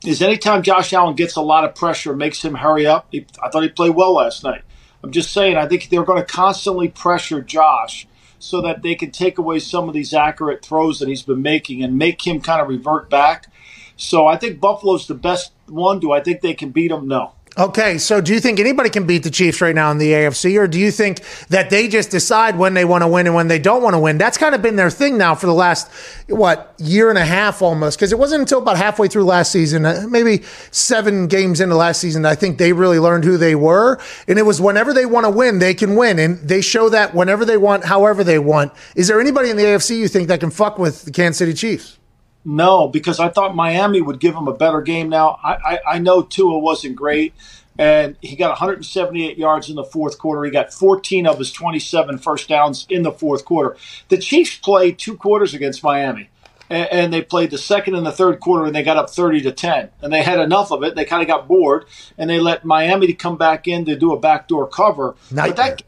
is 0.04 0.22
anytime 0.22 0.62
Josh 0.62 0.92
Allen 0.92 1.14
gets 1.14 1.36
a 1.36 1.42
lot 1.42 1.64
of 1.64 1.74
pressure, 1.74 2.14
makes 2.16 2.42
him 2.42 2.54
hurry 2.54 2.86
up. 2.86 3.06
He, 3.10 3.26
I 3.42 3.50
thought 3.50 3.62
he 3.62 3.68
played 3.68 3.94
well 3.94 4.14
last 4.14 4.44
night. 4.44 4.62
I'm 5.02 5.12
just 5.12 5.32
saying, 5.32 5.56
I 5.56 5.66
think 5.66 5.88
they're 5.88 6.04
going 6.04 6.24
to 6.24 6.32
constantly 6.32 6.88
pressure 6.88 7.40
Josh 7.40 8.06
so 8.38 8.60
that 8.62 8.82
they 8.82 8.94
can 8.94 9.10
take 9.10 9.38
away 9.38 9.58
some 9.58 9.88
of 9.88 9.94
these 9.94 10.14
accurate 10.14 10.64
throws 10.64 10.98
that 10.98 11.08
he's 11.08 11.22
been 11.22 11.42
making 11.42 11.82
and 11.82 11.96
make 11.96 12.26
him 12.26 12.40
kind 12.40 12.60
of 12.60 12.68
revert 12.68 13.10
back. 13.10 13.52
So 13.96 14.26
I 14.26 14.36
think 14.36 14.60
Buffalo's 14.60 15.06
the 15.06 15.14
best 15.14 15.52
one. 15.66 16.00
Do 16.00 16.12
I 16.12 16.20
think 16.20 16.40
they 16.40 16.54
can 16.54 16.70
beat 16.70 16.90
him? 16.90 17.06
No. 17.06 17.32
Okay, 17.60 17.98
so 17.98 18.22
do 18.22 18.32
you 18.32 18.40
think 18.40 18.58
anybody 18.58 18.88
can 18.88 19.06
beat 19.06 19.22
the 19.22 19.28
Chiefs 19.28 19.60
right 19.60 19.74
now 19.74 19.90
in 19.90 19.98
the 19.98 20.12
AFC, 20.12 20.58
or 20.58 20.66
do 20.66 20.78
you 20.78 20.90
think 20.90 21.20
that 21.48 21.68
they 21.68 21.88
just 21.88 22.10
decide 22.10 22.56
when 22.56 22.72
they 22.72 22.86
want 22.86 23.02
to 23.02 23.06
win 23.06 23.26
and 23.26 23.34
when 23.34 23.48
they 23.48 23.58
don't 23.58 23.82
want 23.82 23.92
to 23.92 23.98
win? 23.98 24.16
That's 24.16 24.38
kind 24.38 24.54
of 24.54 24.62
been 24.62 24.76
their 24.76 24.88
thing 24.88 25.18
now 25.18 25.34
for 25.34 25.46
the 25.46 25.52
last 25.52 25.92
what 26.28 26.72
year 26.78 27.10
and 27.10 27.18
a 27.18 27.24
half 27.24 27.60
almost, 27.60 27.98
because 27.98 28.12
it 28.12 28.18
wasn't 28.18 28.40
until 28.40 28.62
about 28.62 28.78
halfway 28.78 29.08
through 29.08 29.24
last 29.24 29.52
season, 29.52 29.84
uh, 29.84 30.06
maybe 30.08 30.42
seven 30.70 31.26
games 31.26 31.60
into 31.60 31.74
last 31.74 32.00
season, 32.00 32.24
I 32.24 32.34
think 32.34 32.56
they 32.56 32.72
really 32.72 32.98
learned 32.98 33.24
who 33.24 33.36
they 33.36 33.54
were, 33.54 34.00
and 34.26 34.38
it 34.38 34.46
was 34.46 34.58
whenever 34.58 34.94
they 34.94 35.04
want 35.04 35.26
to 35.26 35.30
win, 35.30 35.58
they 35.58 35.74
can 35.74 35.96
win, 35.96 36.18
and 36.18 36.38
they 36.38 36.62
show 36.62 36.88
that 36.88 37.14
whenever 37.14 37.44
they 37.44 37.58
want, 37.58 37.84
however 37.84 38.24
they 38.24 38.38
want. 38.38 38.72
Is 38.96 39.08
there 39.08 39.20
anybody 39.20 39.50
in 39.50 39.58
the 39.58 39.64
AFC 39.64 39.98
you 39.98 40.08
think 40.08 40.28
that 40.28 40.40
can 40.40 40.50
fuck 40.50 40.78
with 40.78 41.04
the 41.04 41.10
Kansas 41.10 41.36
City 41.36 41.52
Chiefs? 41.52 41.98
No, 42.44 42.88
because 42.88 43.20
I 43.20 43.28
thought 43.28 43.54
Miami 43.54 44.00
would 44.00 44.18
give 44.18 44.34
him 44.34 44.48
a 44.48 44.54
better 44.54 44.80
game. 44.80 45.08
Now 45.08 45.38
I, 45.42 45.52
I, 45.52 45.78
I 45.94 45.98
know 45.98 46.22
Tua 46.22 46.58
wasn't 46.58 46.96
great, 46.96 47.34
and 47.78 48.16
he 48.20 48.36
got 48.36 48.50
178 48.50 49.36
yards 49.38 49.68
in 49.68 49.76
the 49.76 49.84
fourth 49.84 50.18
quarter. 50.18 50.44
He 50.44 50.50
got 50.50 50.72
14 50.72 51.26
of 51.26 51.38
his 51.38 51.52
27 51.52 52.18
first 52.18 52.48
downs 52.48 52.86
in 52.88 53.02
the 53.02 53.12
fourth 53.12 53.44
quarter. 53.44 53.76
The 54.08 54.18
Chiefs 54.18 54.56
played 54.56 54.98
two 54.98 55.16
quarters 55.16 55.52
against 55.52 55.82
Miami, 55.82 56.30
and, 56.70 56.88
and 56.90 57.12
they 57.12 57.22
played 57.22 57.50
the 57.50 57.58
second 57.58 57.94
and 57.94 58.06
the 58.06 58.12
third 58.12 58.40
quarter, 58.40 58.64
and 58.64 58.74
they 58.74 58.82
got 58.82 58.96
up 58.96 59.10
30 59.10 59.42
to 59.42 59.52
10. 59.52 59.90
And 60.00 60.12
they 60.12 60.22
had 60.22 60.40
enough 60.40 60.72
of 60.72 60.82
it. 60.82 60.94
They 60.94 61.04
kind 61.04 61.20
of 61.22 61.28
got 61.28 61.46
bored, 61.46 61.84
and 62.16 62.30
they 62.30 62.40
let 62.40 62.64
Miami 62.64 63.06
to 63.06 63.14
come 63.14 63.36
back 63.36 63.68
in 63.68 63.84
to 63.84 63.96
do 63.96 64.12
a 64.12 64.18
backdoor 64.18 64.66
cover. 64.66 65.14
But 65.30 65.36
Nightmare. 65.36 65.54
that 65.54 65.82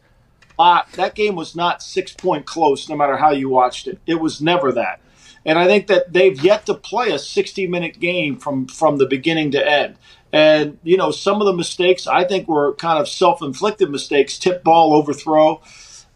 uh, 0.58 0.82
that 0.94 1.14
game 1.14 1.34
was 1.34 1.56
not 1.56 1.82
six 1.82 2.12
point 2.12 2.46
close, 2.46 2.88
no 2.88 2.96
matter 2.96 3.16
how 3.16 3.30
you 3.30 3.48
watched 3.48 3.86
it. 3.88 3.98
It 4.06 4.20
was 4.20 4.40
never 4.40 4.70
that. 4.72 5.00
And 5.44 5.58
I 5.58 5.66
think 5.66 5.88
that 5.88 6.12
they've 6.12 6.40
yet 6.42 6.66
to 6.66 6.74
play 6.74 7.10
a 7.10 7.18
60 7.18 7.66
minute 7.66 7.98
game 7.98 8.36
from, 8.36 8.66
from 8.66 8.98
the 8.98 9.06
beginning 9.06 9.50
to 9.52 9.66
end. 9.66 9.96
And, 10.32 10.78
you 10.82 10.96
know, 10.96 11.10
some 11.10 11.40
of 11.40 11.46
the 11.46 11.52
mistakes 11.52 12.06
I 12.06 12.24
think 12.24 12.48
were 12.48 12.74
kind 12.76 12.98
of 12.98 13.08
self 13.08 13.42
inflicted 13.42 13.90
mistakes, 13.90 14.38
tip 14.38 14.64
ball, 14.64 14.94
overthrow. 14.94 15.60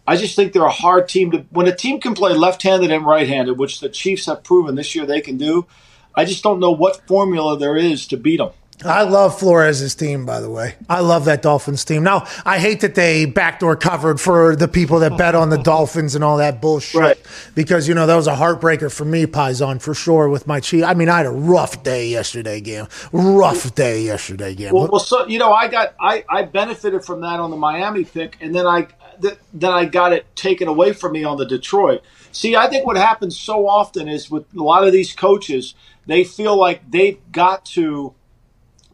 I 0.06 0.16
just 0.16 0.36
think 0.36 0.52
they're 0.52 0.64
a 0.64 0.70
hard 0.70 1.08
team 1.08 1.32
to. 1.32 1.38
When 1.50 1.66
a 1.66 1.74
team 1.74 2.00
can 2.00 2.14
play 2.14 2.32
left 2.32 2.62
handed 2.62 2.92
and 2.92 3.04
right 3.04 3.28
handed, 3.28 3.58
which 3.58 3.80
the 3.80 3.88
Chiefs 3.88 4.26
have 4.26 4.44
proven 4.44 4.76
this 4.76 4.94
year 4.94 5.04
they 5.04 5.20
can 5.20 5.36
do, 5.36 5.66
I 6.14 6.24
just 6.24 6.42
don't 6.42 6.60
know 6.60 6.70
what 6.70 7.06
formula 7.06 7.58
there 7.58 7.76
is 7.76 8.06
to 8.06 8.16
beat 8.16 8.38
them. 8.38 8.50
I 8.84 9.04
love 9.04 9.38
Flores' 9.38 9.94
team, 9.94 10.26
by 10.26 10.40
the 10.40 10.50
way. 10.50 10.74
I 10.88 11.00
love 11.00 11.24
that 11.24 11.40
Dolphins 11.40 11.84
team. 11.84 12.02
Now, 12.02 12.26
I 12.44 12.58
hate 12.58 12.82
that 12.82 12.94
they 12.94 13.24
backdoor 13.24 13.76
covered 13.76 14.20
for 14.20 14.54
the 14.54 14.68
people 14.68 14.98
that 14.98 15.16
bet 15.16 15.34
on 15.34 15.48
the 15.48 15.56
Dolphins 15.56 16.14
and 16.14 16.22
all 16.22 16.36
that 16.36 16.60
bullshit. 16.60 17.00
Right. 17.00 17.20
Because, 17.54 17.88
you 17.88 17.94
know, 17.94 18.06
that 18.06 18.16
was 18.16 18.26
a 18.26 18.34
heartbreaker 18.34 18.92
for 18.92 19.06
me, 19.06 19.24
Paisan, 19.24 19.80
for 19.80 19.94
sure, 19.94 20.28
with 20.28 20.46
my 20.46 20.60
Chief. 20.60 20.84
I 20.84 20.92
mean, 20.94 21.08
I 21.08 21.18
had 21.18 21.26
a 21.26 21.30
rough 21.30 21.82
day 21.82 22.08
yesterday, 22.08 22.60
game. 22.60 22.86
Rough 23.12 23.74
day 23.74 24.02
yesterday, 24.02 24.54
game. 24.54 24.74
Well, 24.74 24.88
well, 24.88 25.00
so 25.00 25.26
you 25.26 25.38
know, 25.38 25.52
I 25.52 25.68
got 25.68 25.94
I, 25.98 26.24
I 26.28 26.42
benefited 26.42 27.04
from 27.04 27.22
that 27.22 27.40
on 27.40 27.50
the 27.50 27.56
Miami 27.56 28.04
pick, 28.04 28.36
and 28.40 28.54
then 28.54 28.66
I 28.66 28.88
th- 29.22 29.38
then 29.54 29.72
I 29.72 29.86
got 29.86 30.12
it 30.12 30.26
taken 30.36 30.68
away 30.68 30.92
from 30.92 31.12
me 31.12 31.24
on 31.24 31.38
the 31.38 31.46
Detroit. 31.46 32.02
See, 32.32 32.56
I 32.56 32.68
think 32.68 32.86
what 32.86 32.96
happens 32.96 33.38
so 33.38 33.66
often 33.66 34.08
is 34.08 34.30
with 34.30 34.44
a 34.54 34.62
lot 34.62 34.86
of 34.86 34.92
these 34.92 35.14
coaches, 35.14 35.74
they 36.06 36.24
feel 36.24 36.56
like 36.56 36.90
they've 36.90 37.18
got 37.32 37.64
to 37.66 38.14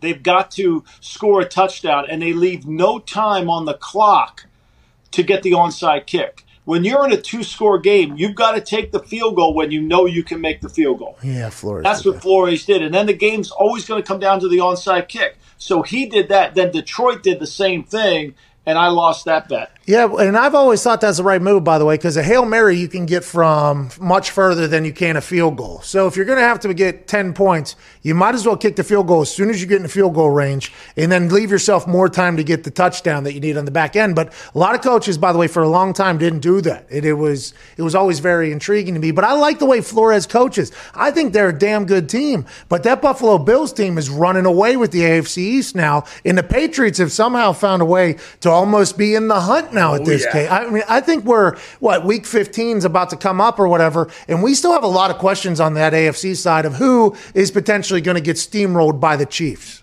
they've 0.02 0.22
got 0.22 0.50
to 0.52 0.84
score 1.00 1.40
a 1.40 1.48
touchdown, 1.48 2.04
and 2.10 2.20
they 2.20 2.34
leave 2.34 2.66
no 2.66 2.98
time 2.98 3.48
on 3.48 3.64
the 3.64 3.74
clock 3.74 4.46
to 5.12 5.22
get 5.22 5.42
the 5.42 5.52
onside 5.52 6.06
kick. 6.06 6.44
When 6.64 6.84
you're 6.84 7.04
in 7.04 7.12
a 7.12 7.20
two-score 7.20 7.78
game, 7.80 8.16
you've 8.16 8.36
got 8.36 8.52
to 8.52 8.60
take 8.60 8.92
the 8.92 9.00
field 9.00 9.34
goal 9.34 9.52
when 9.54 9.72
you 9.72 9.80
know 9.80 10.06
you 10.06 10.22
can 10.22 10.40
make 10.40 10.60
the 10.60 10.68
field 10.68 10.98
goal. 11.00 11.18
yeah, 11.22 11.50
Flores. 11.50 11.82
That's 11.82 12.04
what 12.04 12.14
that. 12.14 12.22
Flores 12.22 12.64
did. 12.64 12.82
And 12.82 12.94
then 12.94 13.06
the 13.06 13.14
game's 13.14 13.50
always 13.50 13.84
going 13.84 14.00
to 14.00 14.06
come 14.06 14.20
down 14.20 14.38
to 14.40 14.48
the 14.48 14.58
onside 14.58 15.08
kick. 15.08 15.38
So 15.58 15.82
he 15.82 16.06
did 16.06 16.28
that. 16.28 16.54
Then 16.54 16.70
Detroit 16.70 17.22
did 17.22 17.40
the 17.40 17.48
same 17.48 17.82
thing, 17.82 18.34
and 18.64 18.78
I 18.78 18.88
lost 18.88 19.24
that 19.24 19.48
bet. 19.48 19.72
Yeah, 19.84 20.08
and 20.20 20.36
I've 20.36 20.54
always 20.54 20.80
thought 20.80 21.00
that's 21.00 21.16
the 21.16 21.24
right 21.24 21.42
move, 21.42 21.64
by 21.64 21.78
the 21.78 21.84
way, 21.84 21.96
because 21.96 22.16
a 22.16 22.22
Hail 22.22 22.44
Mary 22.44 22.76
you 22.76 22.86
can 22.86 23.04
get 23.04 23.24
from 23.24 23.90
much 24.00 24.30
further 24.30 24.68
than 24.68 24.84
you 24.84 24.92
can 24.92 25.16
a 25.16 25.20
field 25.20 25.56
goal. 25.56 25.80
So 25.80 26.06
if 26.06 26.14
you're 26.14 26.24
going 26.24 26.38
to 26.38 26.44
have 26.44 26.60
to 26.60 26.72
get 26.72 27.08
10 27.08 27.34
points, 27.34 27.74
you 28.00 28.14
might 28.14 28.36
as 28.36 28.46
well 28.46 28.56
kick 28.56 28.76
the 28.76 28.84
field 28.84 29.08
goal 29.08 29.22
as 29.22 29.34
soon 29.34 29.50
as 29.50 29.60
you 29.60 29.66
get 29.66 29.78
in 29.78 29.82
the 29.82 29.88
field 29.88 30.14
goal 30.14 30.30
range 30.30 30.72
and 30.96 31.10
then 31.10 31.28
leave 31.30 31.50
yourself 31.50 31.88
more 31.88 32.08
time 32.08 32.36
to 32.36 32.44
get 32.44 32.62
the 32.62 32.70
touchdown 32.70 33.24
that 33.24 33.32
you 33.32 33.40
need 33.40 33.56
on 33.56 33.64
the 33.64 33.72
back 33.72 33.96
end. 33.96 34.14
But 34.14 34.32
a 34.54 34.58
lot 34.58 34.76
of 34.76 34.82
coaches, 34.82 35.18
by 35.18 35.32
the 35.32 35.38
way, 35.38 35.48
for 35.48 35.64
a 35.64 35.68
long 35.68 35.92
time 35.92 36.16
didn't 36.16 36.40
do 36.40 36.60
that. 36.60 36.86
It, 36.88 37.04
it 37.04 37.14
was 37.14 37.52
it 37.76 37.82
was 37.82 37.96
always 37.96 38.20
very 38.20 38.52
intriguing 38.52 38.94
to 38.94 39.00
me. 39.00 39.10
But 39.10 39.24
I 39.24 39.32
like 39.32 39.58
the 39.58 39.66
way 39.66 39.80
Flores 39.80 40.28
coaches. 40.28 40.70
I 40.94 41.10
think 41.10 41.32
they're 41.32 41.48
a 41.48 41.58
damn 41.58 41.86
good 41.86 42.08
team. 42.08 42.46
But 42.68 42.84
that 42.84 43.02
Buffalo 43.02 43.36
Bills 43.36 43.72
team 43.72 43.98
is 43.98 44.08
running 44.08 44.46
away 44.46 44.76
with 44.76 44.92
the 44.92 45.00
AFC 45.00 45.38
East 45.38 45.74
now. 45.74 46.04
And 46.24 46.38
the 46.38 46.44
Patriots 46.44 46.98
have 46.98 47.10
somehow 47.10 47.52
found 47.52 47.82
a 47.82 47.86
way 47.86 48.18
to 48.42 48.50
almost 48.50 48.96
be 48.96 49.16
in 49.16 49.26
the 49.26 49.40
hunt 49.40 49.72
now 49.72 49.81
at 49.94 50.04
this 50.04 50.26
case. 50.26 50.48
I 50.50 50.68
mean, 50.70 50.82
I 50.88 51.00
think 51.00 51.24
we're 51.24 51.56
what 51.80 52.04
week 52.04 52.26
15 52.26 52.78
is 52.78 52.84
about 52.84 53.10
to 53.10 53.16
come 53.16 53.40
up 53.40 53.58
or 53.58 53.68
whatever, 53.68 54.10
and 54.28 54.42
we 54.42 54.54
still 54.54 54.72
have 54.72 54.84
a 54.84 54.88
lot 54.88 55.10
of 55.10 55.18
questions 55.18 55.60
on 55.60 55.74
that 55.74 55.92
AFC 55.92 56.36
side 56.36 56.64
of 56.64 56.74
who 56.74 57.16
is 57.34 57.50
potentially 57.50 58.00
going 58.00 58.16
to 58.16 58.22
get 58.22 58.36
steamrolled 58.36 59.00
by 59.00 59.16
the 59.16 59.26
Chiefs. 59.26 59.82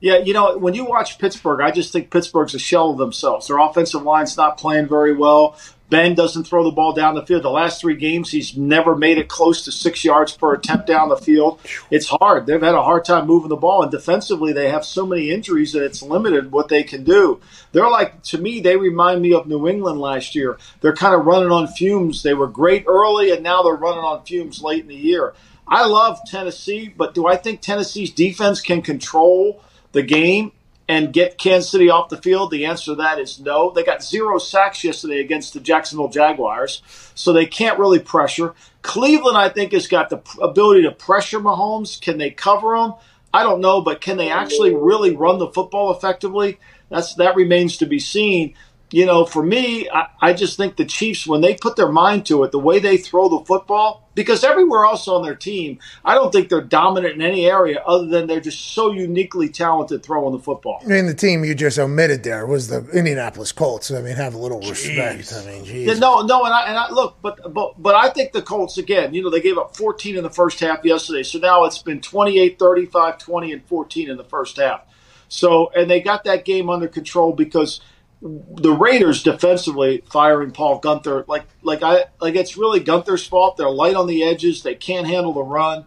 Yeah, 0.00 0.18
you 0.18 0.34
know, 0.34 0.58
when 0.58 0.74
you 0.74 0.84
watch 0.84 1.18
Pittsburgh, 1.18 1.62
I 1.62 1.70
just 1.70 1.90
think 1.90 2.10
Pittsburgh's 2.10 2.54
a 2.54 2.58
shell 2.58 2.90
of 2.90 2.98
themselves. 2.98 3.48
Their 3.48 3.58
offensive 3.58 4.02
line's 4.02 4.36
not 4.36 4.58
playing 4.58 4.86
very 4.86 5.14
well. 5.14 5.56
Ben 5.90 6.14
doesn't 6.14 6.44
throw 6.44 6.64
the 6.64 6.70
ball 6.70 6.92
down 6.92 7.14
the 7.14 7.26
field. 7.26 7.42
The 7.42 7.50
last 7.50 7.80
three 7.80 7.94
games, 7.94 8.30
he's 8.30 8.56
never 8.56 8.96
made 8.96 9.18
it 9.18 9.28
close 9.28 9.64
to 9.64 9.72
six 9.72 10.04
yards 10.04 10.32
per 10.32 10.54
attempt 10.54 10.86
down 10.86 11.08
the 11.08 11.16
field. 11.16 11.60
It's 11.90 12.08
hard. 12.08 12.46
They've 12.46 12.60
had 12.60 12.74
a 12.74 12.82
hard 12.82 13.04
time 13.04 13.26
moving 13.26 13.50
the 13.50 13.56
ball, 13.56 13.82
and 13.82 13.90
defensively, 13.90 14.52
they 14.52 14.70
have 14.70 14.84
so 14.84 15.06
many 15.06 15.30
injuries 15.30 15.72
that 15.72 15.84
it's 15.84 16.02
limited 16.02 16.50
what 16.50 16.68
they 16.68 16.82
can 16.82 17.04
do. 17.04 17.40
They're 17.72 17.90
like, 17.90 18.22
to 18.24 18.38
me, 18.38 18.60
they 18.60 18.76
remind 18.76 19.20
me 19.20 19.34
of 19.34 19.46
New 19.46 19.68
England 19.68 20.00
last 20.00 20.34
year. 20.34 20.58
They're 20.80 20.96
kind 20.96 21.14
of 21.14 21.26
running 21.26 21.50
on 21.50 21.68
fumes. 21.68 22.22
They 22.22 22.34
were 22.34 22.48
great 22.48 22.84
early, 22.88 23.30
and 23.30 23.42
now 23.42 23.62
they're 23.62 23.74
running 23.74 24.04
on 24.04 24.24
fumes 24.24 24.62
late 24.62 24.82
in 24.82 24.88
the 24.88 24.94
year. 24.94 25.34
I 25.68 25.86
love 25.86 26.18
Tennessee, 26.26 26.92
but 26.94 27.14
do 27.14 27.26
I 27.26 27.36
think 27.36 27.60
Tennessee's 27.60 28.10
defense 28.10 28.60
can 28.60 28.82
control 28.82 29.62
the 29.92 30.02
game 30.02 30.52
and 30.88 31.12
get 31.12 31.38
Kansas 31.38 31.70
City 31.70 31.88
off 31.90 32.08
the 32.08 32.16
field? 32.16 32.50
The 32.50 32.66
answer 32.66 32.92
to 32.92 32.94
that 32.96 33.18
is 33.18 33.40
no. 33.40 33.70
They 33.70 33.82
got 33.82 34.04
zero 34.04 34.38
sacks 34.38 34.84
yesterday 34.84 35.20
against 35.20 35.54
the 35.54 35.60
Jacksonville 35.60 36.08
Jaguars, 36.08 36.82
so 37.14 37.32
they 37.32 37.46
can't 37.46 37.78
really 37.78 37.98
pressure. 37.98 38.54
Cleveland, 38.82 39.36
I 39.36 39.48
think, 39.48 39.72
has 39.72 39.86
got 39.86 40.10
the 40.10 40.22
ability 40.42 40.82
to 40.82 40.92
pressure 40.92 41.40
Mahomes. 41.40 42.00
Can 42.00 42.18
they 42.18 42.30
cover 42.30 42.76
him? 42.76 42.94
I 43.32 43.42
don't 43.42 43.60
know, 43.60 43.80
but 43.80 44.00
can 44.00 44.16
they 44.16 44.30
actually 44.30 44.74
really 44.74 45.16
run 45.16 45.38
the 45.38 45.48
football 45.48 45.92
effectively? 45.92 46.60
That's 46.88 47.14
that 47.14 47.34
remains 47.34 47.78
to 47.78 47.86
be 47.86 47.98
seen. 47.98 48.54
You 48.94 49.06
know, 49.06 49.24
for 49.24 49.42
me, 49.42 49.90
I, 49.90 50.06
I 50.20 50.32
just 50.34 50.56
think 50.56 50.76
the 50.76 50.84
Chiefs, 50.84 51.26
when 51.26 51.40
they 51.40 51.56
put 51.56 51.74
their 51.74 51.90
mind 51.90 52.26
to 52.26 52.44
it, 52.44 52.52
the 52.52 52.60
way 52.60 52.78
they 52.78 52.96
throw 52.96 53.28
the 53.28 53.44
football, 53.44 54.08
because 54.14 54.44
everywhere 54.44 54.84
else 54.84 55.08
on 55.08 55.24
their 55.24 55.34
team, 55.34 55.80
I 56.04 56.14
don't 56.14 56.32
think 56.32 56.48
they're 56.48 56.60
dominant 56.60 57.16
in 57.16 57.20
any 57.20 57.44
area 57.44 57.82
other 57.84 58.06
than 58.06 58.28
they're 58.28 58.38
just 58.38 58.72
so 58.72 58.92
uniquely 58.92 59.48
talented 59.48 60.04
throwing 60.04 60.30
the 60.30 60.38
football. 60.38 60.80
I 60.80 60.86
mean, 60.86 61.06
the 61.06 61.14
team 61.14 61.44
you 61.44 61.56
just 61.56 61.76
omitted 61.76 62.22
there 62.22 62.46
was 62.46 62.68
the 62.68 62.88
Indianapolis 62.90 63.50
Colts. 63.50 63.90
I 63.90 64.00
mean, 64.00 64.14
have 64.14 64.34
a 64.34 64.38
little 64.38 64.60
respect. 64.60 65.32
I 65.32 65.44
mean, 65.44 65.64
geez. 65.64 65.88
Yeah, 65.88 65.94
no, 65.94 66.20
no, 66.20 66.44
and 66.44 66.54
I, 66.54 66.68
and 66.68 66.78
I 66.78 66.88
look, 66.92 67.16
but 67.20 67.52
but 67.52 67.74
but 67.82 67.96
I 67.96 68.10
think 68.10 68.30
the 68.30 68.42
Colts 68.42 68.78
again. 68.78 69.12
You 69.12 69.24
know, 69.24 69.30
they 69.30 69.40
gave 69.40 69.58
up 69.58 69.76
14 69.76 70.16
in 70.16 70.22
the 70.22 70.30
first 70.30 70.60
half 70.60 70.84
yesterday, 70.84 71.24
so 71.24 71.40
now 71.40 71.64
it's 71.64 71.82
been 71.82 72.00
28, 72.00 72.60
35, 72.60 73.18
20, 73.18 73.52
and 73.54 73.66
14 73.66 74.08
in 74.10 74.16
the 74.16 74.22
first 74.22 74.56
half. 74.56 74.82
So, 75.26 75.72
and 75.74 75.90
they 75.90 76.00
got 76.00 76.22
that 76.24 76.44
game 76.44 76.70
under 76.70 76.86
control 76.86 77.32
because 77.32 77.80
the 78.24 78.72
Raiders 78.72 79.22
defensively 79.22 80.02
firing 80.10 80.50
Paul 80.50 80.80
Guenther 80.80 81.28
like 81.28 81.44
like 81.62 81.82
I 81.82 82.06
like 82.20 82.34
it's 82.34 82.56
really 82.56 82.80
Guenther's 82.80 83.26
fault. 83.26 83.58
They're 83.58 83.70
light 83.70 83.94
on 83.94 84.06
the 84.06 84.24
edges. 84.24 84.62
They 84.62 84.74
can't 84.74 85.06
handle 85.06 85.34
the 85.34 85.42
run. 85.42 85.84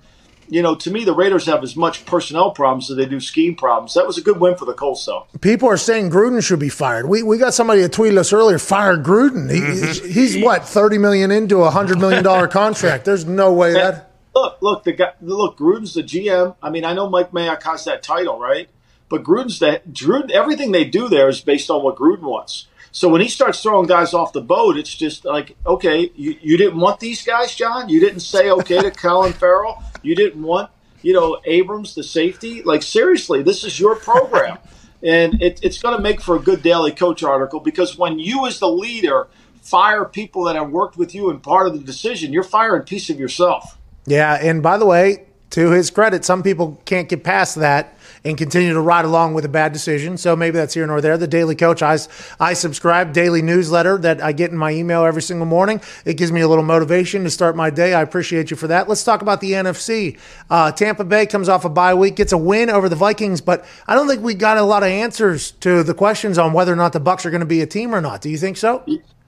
You 0.50 0.62
know, 0.62 0.76
to 0.76 0.91
me, 0.91 1.04
the 1.04 1.13
Raiders 1.13 1.45
have 1.47 1.62
as 1.62 1.76
much 1.76 2.06
personnel 2.06 2.52
problems 2.52 2.89
as 2.89 2.95
they 2.95 3.06
do 3.06 3.19
scheme 3.19 3.56
problems. 3.56 3.95
That 3.95 4.08
was 4.08 4.17
a 4.17 4.21
good 4.21 4.39
win 4.39 4.56
for 4.56 4.63
the 4.63 4.73
Colts, 4.73 5.06
though. 5.06 5.28
People 5.41 5.67
are 5.67 5.76
saying 5.76 6.10
Gruden 6.10 6.41
should 6.41 6.60
be 6.60 6.69
fired. 6.69 7.10
We 7.10 7.23
we 7.23 7.38
got 7.39 7.54
somebody 7.56 7.82
that 7.82 7.91
tweeted 7.91 8.17
us 8.17 8.32
earlier. 8.32 8.60
Fire 8.60 8.97
Gruden. 8.97 9.52
He, 9.52 9.60
mm-hmm. 9.60 10.08
He's 10.08 10.38
what 10.38 10.63
thirty 10.63 11.00
million 11.00 11.32
into 11.32 11.63
a 11.63 11.71
hundred 11.71 11.97
million 11.97 12.23
dollar 12.23 12.47
contract. 12.62 13.04
There's 13.04 13.26
no 13.26 13.52
way 13.52 13.73
that. 13.73 14.12
Look, 14.36 14.62
look, 14.62 14.84
the 14.84 14.93
guy. 14.93 15.13
Look, 15.21 15.58
Gruden's 15.58 15.95
the 15.95 16.04
GM. 16.04 16.56
I 16.62 16.69
mean, 16.69 16.86
I 16.86 16.93
know 16.93 17.10
Mike 17.10 17.32
Mayock 17.32 17.63
has 17.63 17.86
that 17.86 18.04
title, 18.04 18.39
right? 18.39 18.69
But 19.09 19.23
Gruden's 19.23 19.59
that 19.59 19.93
Gruden. 19.93 20.31
Everything 20.31 20.71
they 20.71 20.85
do 20.85 21.07
there 21.07 21.29
is 21.29 21.41
based 21.41 21.69
on 21.69 21.83
what 21.83 21.95
Gruden 21.95 22.21
wants. 22.21 22.67
So 22.91 23.09
when 23.09 23.21
he 23.21 23.27
starts 23.27 23.61
throwing 23.61 23.87
guys 23.87 24.13
off 24.13 24.33
the 24.33 24.41
boat, 24.41 24.77
it's 24.77 24.93
just 24.93 25.23
like, 25.23 25.55
okay, 25.65 26.09
you, 26.15 26.35
you 26.41 26.57
didn't 26.57 26.79
want 26.79 26.99
these 26.99 27.23
guys, 27.23 27.53
John. 27.53 27.89
You 27.89 27.99
didn't 27.99 28.21
say 28.21 28.49
okay 28.49 28.81
to 28.81 28.91
Clelin 28.91 29.33
Ferrell. 29.33 29.83
You 30.01 30.15
didn't 30.15 30.41
want, 30.41 30.71
you 31.01 31.13
know, 31.13 31.39
Abrams, 31.45 31.95
the 31.95 32.03
safety. 32.03 32.63
Like 32.63 32.81
seriously, 32.81 33.43
this 33.43 33.63
is 33.63 33.79
your 33.79 33.95
program, 33.95 34.57
and 35.03 35.41
it, 35.41 35.59
it's 35.61 35.79
going 35.81 35.95
to 35.95 36.01
make 36.01 36.21
for 36.21 36.35
a 36.35 36.39
good 36.39 36.63
daily 36.63 36.91
coach 36.91 37.23
article 37.23 37.59
because 37.59 37.97
when 37.97 38.19
you, 38.19 38.47
as 38.47 38.59
the 38.59 38.69
leader, 38.69 39.27
fire 39.61 40.05
people 40.05 40.45
that 40.45 40.55
have 40.55 40.71
worked 40.71 40.97
with 40.97 41.13
you 41.13 41.29
and 41.29 41.43
part 41.43 41.67
of 41.67 41.73
the 41.73 41.79
decision, 41.79 42.33
you're 42.33 42.43
firing 42.43 42.81
a 42.81 42.85
piece 42.85 43.09
of 43.09 43.19
yourself. 43.19 43.77
Yeah, 44.05 44.39
and 44.41 44.63
by 44.63 44.77
the 44.77 44.85
way, 44.85 45.25
to 45.51 45.71
his 45.71 45.91
credit, 45.91 46.25
some 46.25 46.41
people 46.41 46.81
can't 46.85 47.09
get 47.09 47.23
past 47.23 47.55
that 47.55 47.96
and 48.27 48.37
continue 48.37 48.73
to 48.73 48.81
ride 48.81 49.05
along 49.05 49.33
with 49.33 49.45
a 49.45 49.49
bad 49.49 49.71
decision. 49.71 50.17
So 50.17 50.35
maybe 50.35 50.57
that's 50.57 50.73
here 50.73 50.85
nor 50.85 50.99
there. 50.99 51.17
The 51.17 51.27
Daily 51.27 51.55
Coach, 51.55 51.81
I, 51.81 51.97
I 52.39 52.53
subscribe 52.53 53.13
daily 53.13 53.41
newsletter 53.41 53.97
that 53.99 54.21
I 54.21 54.33
get 54.33 54.51
in 54.51 54.57
my 54.57 54.71
email 54.71 55.05
every 55.05 55.21
single 55.21 55.45
morning. 55.45 55.79
It 56.03 56.15
gives 56.15 56.31
me 56.31 56.41
a 56.41 56.47
little 56.47 56.63
motivation 56.63 57.23
to 57.23 57.29
start 57.29 57.55
my 57.55 57.69
day. 57.69 57.93
I 57.93 58.01
appreciate 58.01 58.51
you 58.51 58.57
for 58.57 58.67
that. 58.67 58.89
Let's 58.89 59.03
talk 59.05 59.21
about 59.21 59.39
the 59.39 59.53
NFC. 59.53 60.19
Uh, 60.49 60.73
Tampa 60.73 61.05
Bay 61.05 61.25
comes 61.25 61.47
off 61.47 61.63
a 61.63 61.69
bye 61.69 61.93
week, 61.93 62.17
gets 62.17 62.33
a 62.33 62.37
win 62.37 62.69
over 62.69 62.89
the 62.89 62.97
Vikings, 62.97 63.39
but 63.39 63.65
I 63.87 63.95
don't 63.95 64.09
think 64.09 64.21
we 64.21 64.33
got 64.33 64.57
a 64.57 64.63
lot 64.63 64.83
of 64.83 64.89
answers 64.89 65.51
to 65.51 65.83
the 65.83 65.93
questions 65.93 66.37
on 66.37 66.51
whether 66.51 66.73
or 66.73 66.77
not 66.77 66.91
the 66.91 66.99
Bucks 66.99 67.25
are 67.25 67.31
going 67.31 67.39
to 67.39 67.45
be 67.45 67.61
a 67.61 67.67
team 67.67 67.95
or 67.95 68.01
not. 68.01 68.21
Do 68.21 68.29
you 68.29 68.37
think 68.37 68.57
so? 68.57 68.83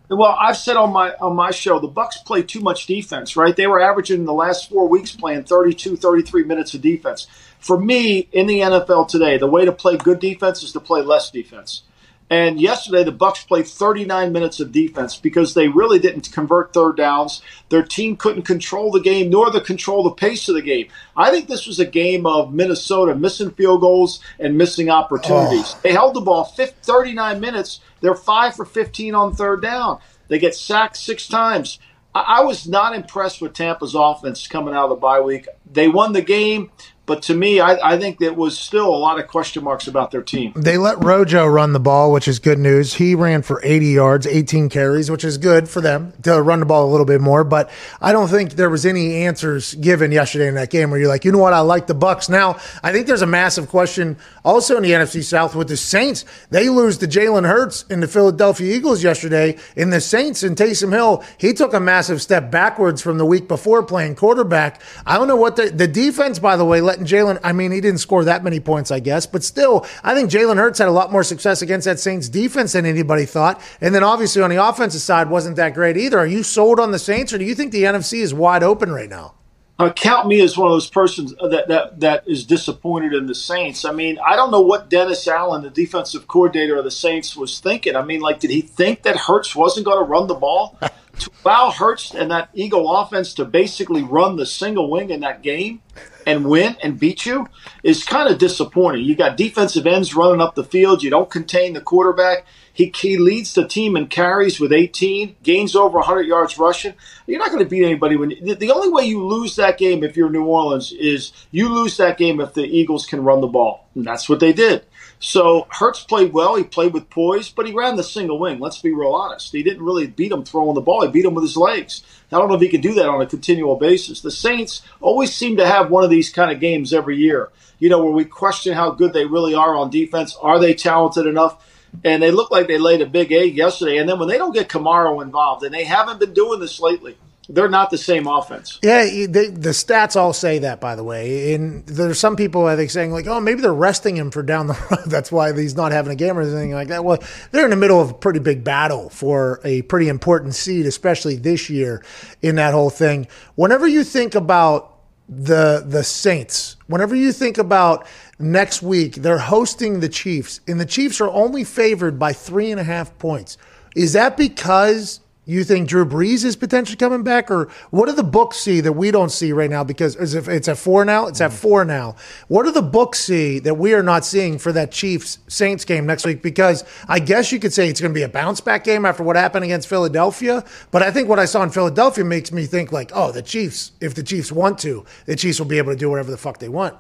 Well, 0.10 0.36
I've 0.40 0.58
said 0.58 0.76
on 0.76 0.92
my 0.92 1.14
on 1.22 1.36
my 1.36 1.52
show, 1.52 1.80
the 1.80 1.88
Bucks 1.88 2.18
play 2.18 2.42
too 2.42 2.62
much 2.62 2.88
defense, 2.88 3.36
right? 3.36 3.56
They 3.56 3.68
were 3.68 3.80
averaging 3.80 4.22
in 4.22 4.26
the 4.26 4.34
last 4.34 4.68
4 4.70 4.88
weeks 4.90 5.16
playing 5.16 5.44
32 5.44 5.96
33 5.98 6.44
minutes 6.46 6.74
of 6.74 6.82
defense. 6.82 7.28
For 7.60 7.80
me, 7.80 8.28
in 8.32 8.48
the 8.48 8.60
NFL 8.60 9.10
today, 9.10 9.38
the 9.38 9.48
way 9.48 9.66
to 9.66 9.72
play 9.72 9.98
good 9.98 10.20
defense 10.20 10.64
is 10.64 10.72
to 10.74 10.80
play 10.80 11.02
less 11.02 11.30
defense. 11.30 11.84
And 12.32 12.62
yesterday, 12.62 13.04
the 13.04 13.12
Bucks 13.12 13.44
played 13.44 13.66
39 13.68 14.32
minutes 14.32 14.60
of 14.60 14.72
defense 14.72 15.18
because 15.18 15.56
they 15.56 15.68
really 15.68 15.98
didn't 15.98 16.32
convert 16.32 16.74
third 16.74 16.96
downs. 16.96 17.42
Their 17.70 17.82
team 17.82 18.18
couldn't 18.18 18.44
control 18.44 18.92
the 18.92 19.00
game, 19.00 19.32
nor 19.32 19.50
the 19.50 19.62
control 19.62 20.04
the 20.04 20.12
pace 20.12 20.48
of 20.48 20.54
the 20.54 20.62
game. 20.62 20.90
I 21.18 21.32
think 21.32 21.48
this 21.48 21.66
was 21.66 21.80
a 21.80 21.86
game 21.86 22.28
of 22.28 22.54
Minnesota 22.54 23.16
missing 23.16 23.50
field 23.52 23.82
goals 23.82 24.20
and 24.40 24.58
missing 24.58 24.92
opportunities. 24.92 25.74
Oh. 25.76 25.80
They 25.82 25.92
held 25.92 26.14
the 26.14 26.22
ball 26.22 26.44
39 26.44 27.40
minutes. 27.40 27.80
They're 28.02 28.14
five 28.14 28.56
for 28.56 28.66
15 28.66 29.16
on 29.16 29.34
third 29.34 29.64
down. 29.64 30.00
They 30.28 30.38
get 30.38 30.54
sacked 30.54 30.98
six 30.98 31.28
times. 31.28 31.80
I, 32.14 32.38
I 32.38 32.42
was 32.42 32.68
not 32.68 32.96
impressed 32.96 33.42
with 33.42 33.54
Tampa's 33.54 33.96
offense 33.96 34.48
coming 34.48 34.76
out 34.76 34.86
of 34.86 34.90
the 34.92 34.96
bye 34.98 35.20
week. 35.20 35.48
They 35.72 35.88
won 35.88 36.14
the 36.14 36.22
game. 36.22 36.70
But 37.10 37.24
to 37.24 37.34
me, 37.34 37.60
I, 37.60 37.94
I 37.94 37.98
think 37.98 38.20
there 38.20 38.36
was 38.36 38.56
still 38.56 38.86
a 38.88 38.96
lot 38.96 39.20
of 39.20 39.28
question 39.28 39.64
marks 39.64 39.88
about 39.88 40.12
their 40.12 40.22
team. 40.22 40.54
They 40.56 40.78
let 40.78 41.04
Rojo 41.04 41.48
run 41.48 41.74
the 41.74 41.80
ball, 41.80 42.12
which 42.12 42.28
is 42.28 42.38
good 42.38 42.60
news. 42.60 42.94
He 42.94 43.16
ran 43.16 43.42
for 43.42 43.60
80 43.64 43.88
yards, 43.88 44.28
18 44.28 44.70
carries, 44.70 45.10
which 45.10 45.24
is 45.24 45.40
good 45.40 45.68
for 45.68 45.82
them 45.82 46.14
to 46.22 46.40
run 46.40 46.60
the 46.60 46.68
ball 46.68 46.88
a 46.88 46.92
little 46.92 47.08
bit 47.08 47.20
more. 47.20 47.44
But 47.44 47.72
I 48.00 48.12
don't 48.12 48.28
think 48.28 48.52
there 48.52 48.70
was 48.70 48.86
any 48.86 49.26
answers 49.26 49.74
given 49.74 50.12
yesterday 50.12 50.48
in 50.48 50.54
that 50.54 50.70
game 50.70 50.92
where 50.92 51.00
you're 51.00 51.10
like, 51.10 51.26
you 51.26 51.32
know 51.32 51.40
what, 51.40 51.52
I 51.52 51.62
like 51.62 51.88
the 51.88 51.96
Bucks. 51.96 52.30
Now, 52.30 52.60
I 52.84 52.92
think 52.92 53.08
there's 53.08 53.24
a 53.24 53.26
massive 53.26 53.70
question 53.70 54.16
also 54.46 54.78
in 54.78 54.84
the 54.84 54.92
NFC 54.92 55.24
South 55.24 55.56
with 55.56 55.70
the 55.70 55.78
Saints. 55.78 56.26
They 56.52 56.70
lose 56.70 57.00
to 57.00 57.08
Jalen 57.08 57.48
Hurts 57.48 57.86
in 57.90 58.02
the 58.02 58.08
Philadelphia 58.08 58.72
Eagles 58.72 59.04
yesterday. 59.04 59.58
In 59.76 59.90
the 59.90 60.00
Saints 60.00 60.44
and 60.44 60.56
Taysom 60.56 60.94
Hill, 60.94 61.24
he 61.40 61.54
took 61.54 61.74
a 61.74 61.80
massive 61.80 62.22
step 62.22 62.52
backwards 62.52 63.02
from 63.02 63.18
the 63.18 63.26
week 63.26 63.48
before 63.48 63.82
playing 63.82 64.14
quarterback. 64.14 64.80
I 65.08 65.18
don't 65.18 65.28
know 65.28 65.36
what 65.36 65.56
the, 65.56 65.72
the 65.72 65.88
defense, 65.88 66.38
by 66.38 66.56
the 66.56 66.66
way, 66.66 66.82
Jalen, 67.06 67.40
I 67.44 67.54
mean, 67.54 67.72
he 67.72 67.82
didn't 67.82 68.00
score 68.00 68.24
that 68.24 68.44
many 68.44 68.60
points, 68.60 68.92
I 68.92 69.00
guess, 69.00 69.26
but 69.26 69.44
still, 69.44 69.86
I 70.04 70.14
think 70.14 70.30
Jalen 70.30 70.58
Hurts 70.58 70.80
had 70.80 70.88
a 70.88 70.92
lot 70.92 71.12
more 71.12 71.24
success 71.24 71.62
against 71.62 71.86
that 71.86 72.00
Saints 72.00 72.30
defense 72.30 72.74
than 72.74 72.86
anybody 72.86 73.26
thought. 73.26 73.62
And 73.82 73.94
then 73.94 74.04
obviously 74.04 74.42
on 74.42 74.50
the 74.50 74.64
offensive 74.64 75.02
side, 75.02 75.30
wasn't 75.30 75.56
that 75.58 75.74
great 75.74 75.98
either. 75.98 76.20
Are 76.20 76.28
you 76.28 76.44
sold 76.44 76.80
on 76.80 76.92
the 76.92 77.00
Saints 77.00 77.34
or 77.34 77.38
do 77.38 77.46
you 77.46 77.56
think 77.56 77.72
the 77.72 77.84
NFC 77.84 78.20
is 78.20 78.34
wide 78.34 78.64
open 78.64 78.92
right 78.92 79.10
now? 79.10 79.36
Uh, 79.80 79.94
count 79.94 80.28
me 80.28 80.42
as 80.42 80.58
one 80.58 80.68
of 80.68 80.74
those 80.74 80.90
persons 80.90 81.34
that, 81.36 81.70
that 81.70 82.02
that 82.02 82.28
is 82.28 82.44
disappointed 82.44 83.14
in 83.14 83.28
the 83.28 83.36
Saints. 83.36 83.86
I 83.86 83.94
mean, 83.94 84.20
I 84.28 84.36
don't 84.36 84.52
know 84.52 84.60
what 84.60 84.90
Dennis 84.90 85.26
Allen, 85.26 85.64
the 85.64 85.70
defensive 85.70 86.28
coordinator 86.28 86.76
of 86.76 86.84
the 86.84 86.92
Saints, 86.92 87.34
was 87.38 87.62
thinking. 87.62 87.96
I 87.96 88.04
mean, 88.04 88.20
like, 88.20 88.42
did 88.42 88.50
he 88.50 88.60
think 88.60 89.04
that 89.04 89.16
Hurts 89.16 89.56
wasn't 89.56 89.86
going 89.86 89.98
to 89.98 90.04
run 90.04 90.28
the 90.28 90.36
ball? 90.36 90.78
to 91.20 91.32
allow 91.46 91.72
Hurts 91.72 92.14
and 92.14 92.32
that 92.32 92.50
Eagle 92.54 92.96
offense 92.96 93.34
to 93.36 93.46
basically 93.46 94.04
run 94.04 94.36
the 94.36 94.46
single 94.46 94.90
wing 94.90 95.10
in 95.10 95.22
that 95.22 95.44
game 95.44 95.82
and 96.26 96.46
win 96.46 96.76
and 96.84 97.00
beat 97.00 97.26
you 97.26 97.48
is 97.84 98.04
kind 98.04 98.32
of 98.32 98.38
disappointing. 98.38 99.04
You 99.04 99.16
got 99.16 99.38
defensive 99.38 99.88
ends 99.88 100.16
running 100.16 100.42
up 100.42 100.56
the 100.56 100.64
field. 100.64 101.04
You 101.04 101.10
don't 101.10 101.30
contain 101.30 101.74
the 101.74 101.82
quarterback. 101.82 102.46
He, 102.74 102.94
he 102.96 103.18
leads 103.18 103.54
the 103.54 103.68
team 103.68 103.98
in 103.98 104.08
carries 104.08 104.60
with 104.60 104.72
18, 104.72 105.36
gains 105.44 105.76
over 105.76 105.98
100 105.98 106.24
yards 106.24 106.58
rushing. 106.58 106.94
You're 107.28 107.40
not 107.40 107.50
going 107.50 107.64
to 107.64 107.70
beat 107.70 107.84
anybody 107.84 108.16
when 108.16 108.30
the, 108.42 108.54
the 108.54 108.72
only 108.72 108.90
way 108.90 109.04
you 109.04 109.26
lose 109.26 109.56
that 109.58 109.78
game 109.78 110.04
if 110.04 110.16
you're 110.16 110.30
New 110.30 110.46
Orleans 110.46 110.92
is 110.94 111.34
you 111.52 111.70
lose 111.70 111.98
that 111.98 112.18
game 112.18 112.40
if 112.40 112.54
the 112.54 112.64
Eagles 112.64 113.06
can 113.06 113.24
run 113.24 113.42
the 113.42 113.48
ball. 113.48 113.88
And 113.96 114.06
that's 114.06 114.30
what 114.30 114.40
they 114.40 114.54
did. 114.54 114.86
So 115.20 115.68
Hurts 115.70 116.04
played 116.04 116.32
well. 116.32 116.56
He 116.56 116.64
played 116.64 116.94
with 116.94 117.10
poise, 117.10 117.50
but 117.50 117.68
he 117.68 117.74
ran 117.74 117.98
the 117.98 118.04
single 118.04 118.40
wing. 118.40 118.60
Let's 118.60 118.82
be 118.82 118.94
real 118.94 119.12
honest. 119.12 119.52
He 119.52 119.64
didn't 119.64 119.84
really 119.84 120.08
beat 120.08 120.32
him 120.32 120.46
throwing 120.46 120.76
the 120.76 120.82
ball. 120.82 121.06
He 121.06 121.12
beat 121.12 121.26
him 121.26 121.34
with 121.34 121.44
his 121.44 121.58
legs. 121.58 122.04
I 122.32 122.38
don't 122.38 122.48
know 122.48 122.56
if 122.56 122.62
he 122.62 122.70
can 122.70 122.82
do 122.82 122.94
that 122.94 123.10
on 123.10 123.22
a 123.22 123.26
continual 123.26 123.76
basis. 123.76 124.22
The 124.22 124.32
Saints 124.32 124.82
always 125.02 125.34
seem 125.34 125.58
to 125.58 125.68
have 125.68 125.90
one 125.90 126.06
of 126.06 126.10
these 126.10 126.30
kind 126.30 126.52
of 126.52 126.62
games 126.62 126.94
every 126.94 127.18
year. 127.18 127.50
You 127.80 127.90
know, 127.90 128.02
where 128.02 128.14
we 128.14 128.26
question 128.26 128.74
how 128.74 128.92
good 128.92 129.12
they 129.12 129.26
really 129.26 129.54
are 129.54 129.76
on 129.76 129.90
defense. 129.90 130.38
Are 130.42 130.60
they 130.60 130.74
talented 130.74 131.28
enough? 131.28 131.66
and 132.04 132.22
they 132.22 132.32
look 132.32 132.52
like 132.52 132.68
they 132.68 132.78
laid 132.78 133.02
a 133.02 133.06
big 133.06 133.32
egg 133.32 133.56
yesterday. 133.56 133.98
And 133.98 134.08
then 134.08 134.20
when 134.20 134.28
they 134.28 134.38
don't 134.38 134.54
get 134.54 134.70
Kamara 134.70 135.22
involved, 135.24 135.64
and 135.64 135.74
they 135.74 135.84
haven't 135.84 136.20
been 136.20 136.34
doing 136.34 136.60
this 136.60 136.80
lately, 136.80 137.18
they're 137.50 137.70
not 137.70 137.90
the 137.90 137.98
same 137.98 138.28
offense. 138.28 138.80
Yeah, 138.84 139.04
they, 139.04 139.48
the 139.48 139.72
stats 139.72 140.16
all 140.16 140.34
say 140.34 140.60
that, 140.60 140.80
by 140.80 140.96
the 140.96 141.04
way. 141.04 141.56
And 141.56 141.84
there's 141.88 142.20
some 142.20 142.36
people 142.36 142.68
I 142.68 142.76
think 142.76 142.92
saying 142.92 143.12
like, 143.12 143.26
oh, 143.26 143.40
maybe 143.40 143.62
they're 143.62 143.74
resting 143.74 144.16
him 144.16 144.30
for 144.30 144.44
down 144.44 144.68
the 144.68 144.74
road. 144.92 145.06
That's 145.08 145.32
why 145.32 145.52
he's 145.54 145.76
not 145.76 145.92
having 145.92 146.12
a 146.12 146.16
game 146.16 146.38
or 146.38 146.42
anything 146.42 146.74
like 146.74 146.90
that. 146.90 147.04
Well, 147.04 147.18
they're 147.52 147.64
in 147.64 147.72
the 147.72 147.76
middle 147.76 148.00
of 148.00 148.12
a 148.12 148.14
pretty 148.14 148.40
big 148.40 148.64
battle 148.64 149.10
for 149.10 149.60
a 149.64 149.82
pretty 149.84 150.10
important 150.10 150.54
seed, 150.54 150.86
especially 150.86 151.38
this 151.38 151.70
year 151.70 152.04
in 152.44 152.56
that 152.56 152.74
whole 152.74 152.92
thing. 152.92 153.28
Whenever 153.56 153.88
you 153.88 154.04
think 154.04 154.36
about 154.36 154.96
the 155.28 155.84
the 155.86 156.04
Saints, 156.04 156.76
whenever 156.88 157.16
you 157.16 157.32
think 157.32 157.58
about 157.58 158.08
next 158.38 158.82
week, 158.84 159.16
they're 159.16 159.38
hosting 159.38 160.00
the 160.00 160.10
Chiefs, 160.10 160.60
and 160.68 160.80
the 160.80 160.86
Chiefs 160.86 161.20
are 161.20 161.30
only 161.30 161.64
favored 161.64 162.18
by 162.20 162.34
three 162.34 162.72
and 162.72 162.80
a 162.80 162.84
half 162.84 163.16
points. 163.18 163.58
Is 163.96 164.14
that 164.14 164.38
because 164.38 165.20
you 165.50 165.64
think 165.64 165.90
Drew 165.90 166.06
Brees 166.06 166.46
is 166.46 166.56
potentially 166.56 166.96
coming 166.96 167.24
back, 167.24 167.50
or 167.50 167.70
what 167.90 168.06
do 168.06 168.12
the 168.12 168.24
books 168.24 168.58
see 168.58 168.82
that 168.82 168.94
we 168.94 169.10
don't 169.10 169.32
see 169.32 169.52
right 169.52 169.70
now? 169.70 169.84
Because 169.84 170.16
if 170.36 170.48
it's 170.48 170.68
at 170.68 170.78
four 170.78 171.04
now. 171.06 171.28
It's 171.28 171.42
at 171.42 171.50
mm-hmm. 171.50 171.58
four 171.60 171.86
now. 171.86 172.16
What 172.48 172.64
do 172.64 172.72
the 172.72 172.84
books 172.84 173.20
see 173.20 173.60
that 173.60 173.76
we 173.76 173.94
are 173.94 174.04
not 174.04 174.26
seeing 174.26 174.60
for 174.60 174.72
that 174.74 174.92
Chiefs 174.92 175.40
Saints 175.48 175.86
game 175.86 176.06
next 176.06 176.26
week? 176.26 176.44
Because 176.44 176.84
I 177.08 177.20
guess 177.20 177.52
you 177.52 177.60
could 177.60 177.74
say 177.74 177.90
it's 177.90 178.00
going 178.00 178.14
to 178.14 178.18
be 178.18 178.24
a 178.24 178.30
bounce 178.30 178.62
back 178.62 178.84
game 178.84 179.06
after 179.06 179.24
what 179.24 179.36
happened 179.36 179.66
against 179.66 179.88
Philadelphia. 179.88 180.64
But 180.92 181.02
I 181.02 181.12
think 181.12 181.28
what 181.28 181.40
I 181.40 181.46
saw 181.46 181.64
in 181.64 181.72
Philadelphia 181.72 182.24
makes 182.24 182.52
me 182.52 182.66
think 182.66 182.92
like, 182.92 183.12
oh, 183.14 183.32
the 183.32 183.42
Chiefs. 183.42 183.92
If 184.00 184.14
the 184.14 184.24
Chiefs 184.24 184.52
want 184.52 184.78
to, 184.80 185.04
the 185.26 185.36
Chiefs 185.36 185.60
will 185.60 185.68
be 185.68 185.80
able 185.80 185.92
to 185.92 185.98
do 185.98 186.10
whatever 186.10 186.30
the 186.30 186.38
fuck 186.38 186.60
they 186.60 186.70
want. 186.70 186.96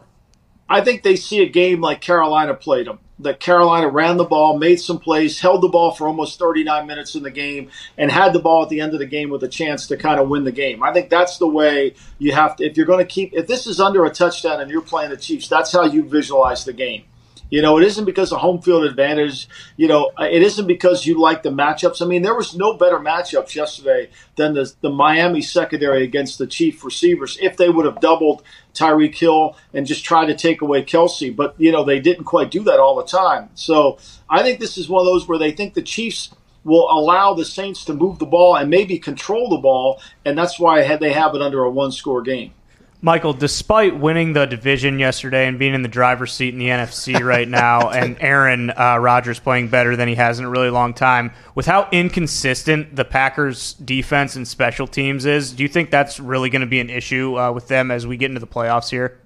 I 0.69 0.81
think 0.81 1.01
they 1.01 1.15
see 1.15 1.41
a 1.41 1.49
game 1.49 1.81
like 1.81 1.99
Carolina 1.99 2.53
played 2.53 2.87
them. 2.87 2.99
That 3.21 3.39
Carolina 3.39 3.89
ran 3.89 4.15
the 4.15 4.23
ball, 4.23 4.57
made 4.57 4.79
some 4.79 4.99
plays, 4.99 5.41
held 5.41 5.61
the 5.61 5.67
ball 5.67 5.91
for 5.91 6.07
almost 6.07 6.39
39 6.39 6.87
minutes 6.87 7.15
in 7.15 7.23
the 7.23 7.31
game, 7.31 7.69
and 7.97 8.09
had 8.09 8.31
the 8.31 8.39
ball 8.39 8.63
at 8.63 8.69
the 8.69 8.79
end 8.79 8.93
of 8.93 8.99
the 8.99 9.05
game 9.05 9.29
with 9.29 9.43
a 9.43 9.47
chance 9.49 9.87
to 9.87 9.97
kind 9.97 10.21
of 10.21 10.29
win 10.29 10.45
the 10.45 10.53
game. 10.53 10.83
I 10.83 10.93
think 10.93 11.09
that's 11.09 11.37
the 11.37 11.47
way 11.47 11.95
you 12.17 12.31
have 12.31 12.55
to, 12.57 12.65
if 12.65 12.77
you're 12.77 12.85
going 12.85 13.05
to 13.05 13.11
keep, 13.11 13.33
if 13.33 13.47
this 13.47 13.67
is 13.67 13.81
under 13.81 14.05
a 14.05 14.09
touchdown 14.09 14.61
and 14.61 14.71
you're 14.71 14.81
playing 14.81 15.09
the 15.09 15.17
Chiefs, 15.17 15.49
that's 15.49 15.71
how 15.71 15.83
you 15.83 16.03
visualize 16.03 16.63
the 16.63 16.71
game. 16.71 17.03
You 17.49 17.61
know, 17.61 17.77
it 17.77 17.83
isn't 17.85 18.05
because 18.05 18.31
of 18.31 18.39
home 18.39 18.61
field 18.61 18.83
advantage. 18.83 19.47
You 19.75 19.87
know, 19.87 20.11
uh, 20.19 20.27
it 20.29 20.43
isn't 20.43 20.67
because 20.67 21.05
you 21.05 21.19
like 21.19 21.43
the 21.43 21.49
matchups. 21.49 22.01
I 22.01 22.05
mean, 22.05 22.21
there 22.21 22.35
was 22.35 22.55
no 22.55 22.73
better 22.77 22.99
matchups 22.99 23.55
yesterday 23.55 24.09
than 24.35 24.53
the, 24.53 24.71
the 24.81 24.89
Miami 24.89 25.41
secondary 25.41 26.03
against 26.03 26.37
the 26.37 26.47
Chief 26.47 26.83
receivers 26.83 27.37
if 27.41 27.57
they 27.57 27.69
would 27.69 27.85
have 27.85 27.99
doubled 27.99 28.43
Tyreek 28.73 29.15
Hill 29.15 29.57
and 29.73 29.87
just 29.87 30.05
tried 30.05 30.27
to 30.27 30.35
take 30.35 30.61
away 30.61 30.83
Kelce. 30.83 31.35
But, 31.35 31.55
you 31.57 31.71
know, 31.71 31.83
they 31.83 31.99
didn't 31.99 32.25
quite 32.25 32.51
do 32.51 32.63
that 32.65 32.79
all 32.79 32.95
the 32.95 33.05
time. 33.05 33.49
So 33.55 33.97
I 34.29 34.43
think 34.43 34.59
this 34.59 34.77
is 34.77 34.87
one 34.87 35.01
of 35.01 35.05
those 35.05 35.27
where 35.27 35.39
they 35.39 35.51
think 35.51 35.73
the 35.73 35.81
Chiefs 35.81 36.33
will 36.63 36.91
allow 36.91 37.33
the 37.33 37.45
Saints 37.45 37.85
to 37.85 37.93
move 37.93 38.19
the 38.19 38.25
ball 38.25 38.55
and 38.55 38.69
maybe 38.69 38.99
control 38.99 39.49
the 39.49 39.57
ball. 39.57 40.01
And 40.23 40.37
that's 40.37 40.59
why 40.59 40.97
they 40.97 41.13
have 41.13 41.33
it 41.33 41.41
under 41.41 41.63
a 41.63 41.71
one 41.71 41.91
score 41.91 42.21
game. 42.21 42.53
Michael, 43.01 43.31
despite 43.31 43.97
winning 43.97 44.33
the 44.33 44.45
division 44.45 44.99
yesterday 44.99 45.47
and 45.47 45.57
being 45.57 45.73
in 45.73 45.83
the 45.83 45.87
driver's 45.87 46.33
seat 46.33 46.53
in 46.53 46.59
the 46.59 46.67
NFC 46.67 47.23
right 47.23 47.47
now, 47.47 47.89
and 47.91 48.17
Aaron 48.19 48.71
uh, 48.71 48.97
Rodgers 48.97 49.39
playing 49.39 49.69
better 49.69 49.95
than 49.95 50.09
he 50.09 50.15
has 50.15 50.37
in 50.37 50.43
a 50.43 50.49
really 50.49 50.69
long 50.69 50.93
time, 50.93 51.31
with 51.55 51.65
how 51.65 51.87
inconsistent 51.93 52.93
the 52.93 53.05
Packers' 53.05 53.73
defense 53.73 54.35
and 54.35 54.45
special 54.45 54.85
teams 54.85 55.25
is, 55.25 55.53
do 55.53 55.63
you 55.63 55.69
think 55.69 55.91
that's 55.91 56.19
really 56.19 56.49
going 56.49 56.59
to 56.59 56.67
be 56.67 56.81
an 56.81 56.89
issue 56.89 57.39
uh, 57.39 57.53
with 57.53 57.69
them 57.69 57.89
as 57.89 58.05
we 58.05 58.17
get 58.17 58.31
into 58.31 58.41
the 58.41 58.47
playoffs 58.47 58.89
here? 58.89 59.17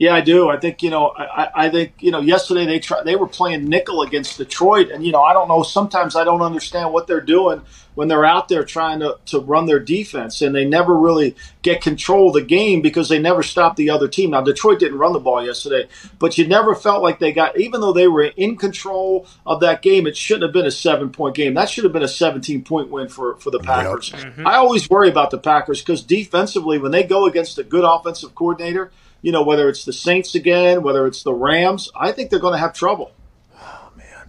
Yeah, 0.00 0.14
I 0.14 0.22
do. 0.22 0.48
I 0.48 0.56
think 0.56 0.82
you 0.82 0.88
know. 0.88 1.12
I, 1.14 1.66
I 1.66 1.68
think 1.68 1.92
you 2.00 2.10
know. 2.10 2.20
Yesterday 2.20 2.64
they 2.64 2.78
try, 2.78 3.02
they 3.02 3.16
were 3.16 3.26
playing 3.26 3.66
nickel 3.66 4.00
against 4.00 4.38
Detroit, 4.38 4.90
and 4.90 5.04
you 5.04 5.12
know 5.12 5.20
I 5.20 5.34
don't 5.34 5.46
know. 5.46 5.62
Sometimes 5.62 6.16
I 6.16 6.24
don't 6.24 6.40
understand 6.40 6.94
what 6.94 7.06
they're 7.06 7.20
doing 7.20 7.60
when 7.96 8.08
they're 8.08 8.24
out 8.24 8.48
there 8.48 8.64
trying 8.64 9.00
to, 9.00 9.18
to 9.26 9.40
run 9.40 9.66
their 9.66 9.78
defense, 9.78 10.40
and 10.40 10.54
they 10.54 10.64
never 10.64 10.96
really 10.96 11.36
get 11.60 11.82
control 11.82 12.28
of 12.28 12.32
the 12.32 12.40
game 12.40 12.80
because 12.80 13.10
they 13.10 13.18
never 13.18 13.42
stop 13.42 13.76
the 13.76 13.90
other 13.90 14.08
team. 14.08 14.30
Now 14.30 14.40
Detroit 14.40 14.78
didn't 14.78 14.96
run 14.96 15.12
the 15.12 15.20
ball 15.20 15.44
yesterday, 15.44 15.86
but 16.18 16.38
you 16.38 16.48
never 16.48 16.74
felt 16.74 17.02
like 17.02 17.18
they 17.18 17.30
got. 17.30 17.60
Even 17.60 17.82
though 17.82 17.92
they 17.92 18.08
were 18.08 18.22
in 18.22 18.56
control 18.56 19.26
of 19.44 19.60
that 19.60 19.82
game, 19.82 20.06
it 20.06 20.16
shouldn't 20.16 20.44
have 20.44 20.54
been 20.54 20.64
a 20.64 20.70
seven 20.70 21.10
point 21.10 21.36
game. 21.36 21.52
That 21.52 21.68
should 21.68 21.84
have 21.84 21.92
been 21.92 22.02
a 22.02 22.08
seventeen 22.08 22.64
point 22.64 22.88
win 22.88 23.10
for 23.10 23.36
for 23.36 23.50
the 23.50 23.60
Packers. 23.60 24.12
Yep. 24.12 24.20
Mm-hmm. 24.22 24.46
I 24.46 24.54
always 24.54 24.88
worry 24.88 25.10
about 25.10 25.30
the 25.30 25.36
Packers 25.36 25.82
because 25.82 26.02
defensively, 26.02 26.78
when 26.78 26.90
they 26.90 27.02
go 27.02 27.26
against 27.26 27.58
a 27.58 27.64
good 27.64 27.84
offensive 27.84 28.34
coordinator 28.34 28.90
you 29.22 29.32
know, 29.32 29.42
whether 29.42 29.68
it's 29.68 29.84
the 29.84 29.92
Saints 29.92 30.34
again, 30.34 30.82
whether 30.82 31.06
it's 31.06 31.22
the 31.22 31.32
Rams, 31.32 31.90
I 31.94 32.12
think 32.12 32.30
they're 32.30 32.40
going 32.40 32.54
to 32.54 32.58
have 32.58 32.72
trouble. 32.72 33.12
Oh 33.60 33.90
man, 33.96 34.28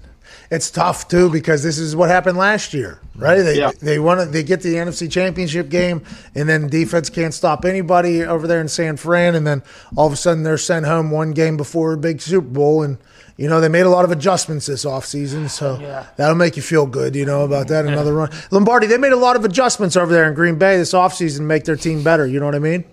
it's 0.49 0.69
tough 0.69 1.07
too 1.07 1.29
because 1.29 1.63
this 1.63 1.77
is 1.77 1.95
what 1.95 2.09
happened 2.09 2.37
last 2.37 2.73
year, 2.73 2.99
right? 3.15 3.41
They 3.41 3.57
yeah. 3.57 3.71
they 3.81 3.99
want 3.99 4.19
to 4.19 4.25
they 4.25 4.43
get 4.43 4.61
the 4.61 4.75
NFC 4.75 5.09
Championship 5.09 5.69
game, 5.69 6.03
and 6.35 6.49
then 6.49 6.67
defense 6.67 7.09
can't 7.09 7.33
stop 7.33 7.65
anybody 7.65 8.23
over 8.23 8.47
there 8.47 8.61
in 8.61 8.67
San 8.67 8.97
Fran, 8.97 9.35
and 9.35 9.47
then 9.47 9.63
all 9.95 10.07
of 10.07 10.13
a 10.13 10.17
sudden 10.17 10.43
they're 10.43 10.57
sent 10.57 10.85
home 10.85 11.11
one 11.11 11.31
game 11.31 11.57
before 11.57 11.93
a 11.93 11.97
big 11.97 12.21
Super 12.21 12.47
Bowl 12.47 12.83
and. 12.83 12.97
You 13.37 13.49
know, 13.49 13.59
they 13.59 13.69
made 13.69 13.87
a 13.87 13.89
lot 13.89 14.05
of 14.05 14.11
adjustments 14.11 14.67
this 14.67 14.85
offseason, 14.85 15.49
so 15.49 15.79
yeah. 15.79 16.05
that'll 16.15 16.35
make 16.35 16.57
you 16.57 16.61
feel 16.61 16.85
good, 16.85 17.15
you 17.15 17.25
know, 17.25 17.43
about 17.43 17.69
that. 17.69 17.87
Another 17.87 18.13
run. 18.13 18.29
Lombardi, 18.51 18.85
they 18.85 18.99
made 18.99 19.13
a 19.13 19.17
lot 19.17 19.35
of 19.35 19.43
adjustments 19.43 19.97
over 19.97 20.13
there 20.13 20.27
in 20.27 20.35
Green 20.35 20.59
Bay 20.59 20.77
this 20.77 20.93
offseason 20.93 21.37
to 21.37 21.43
make 21.43 21.63
their 21.63 21.77
team 21.77 22.03
better. 22.03 22.27
You 22.27 22.39
know 22.39 22.45
what 22.45 22.53
I 22.53 22.59
mean? 22.59 22.83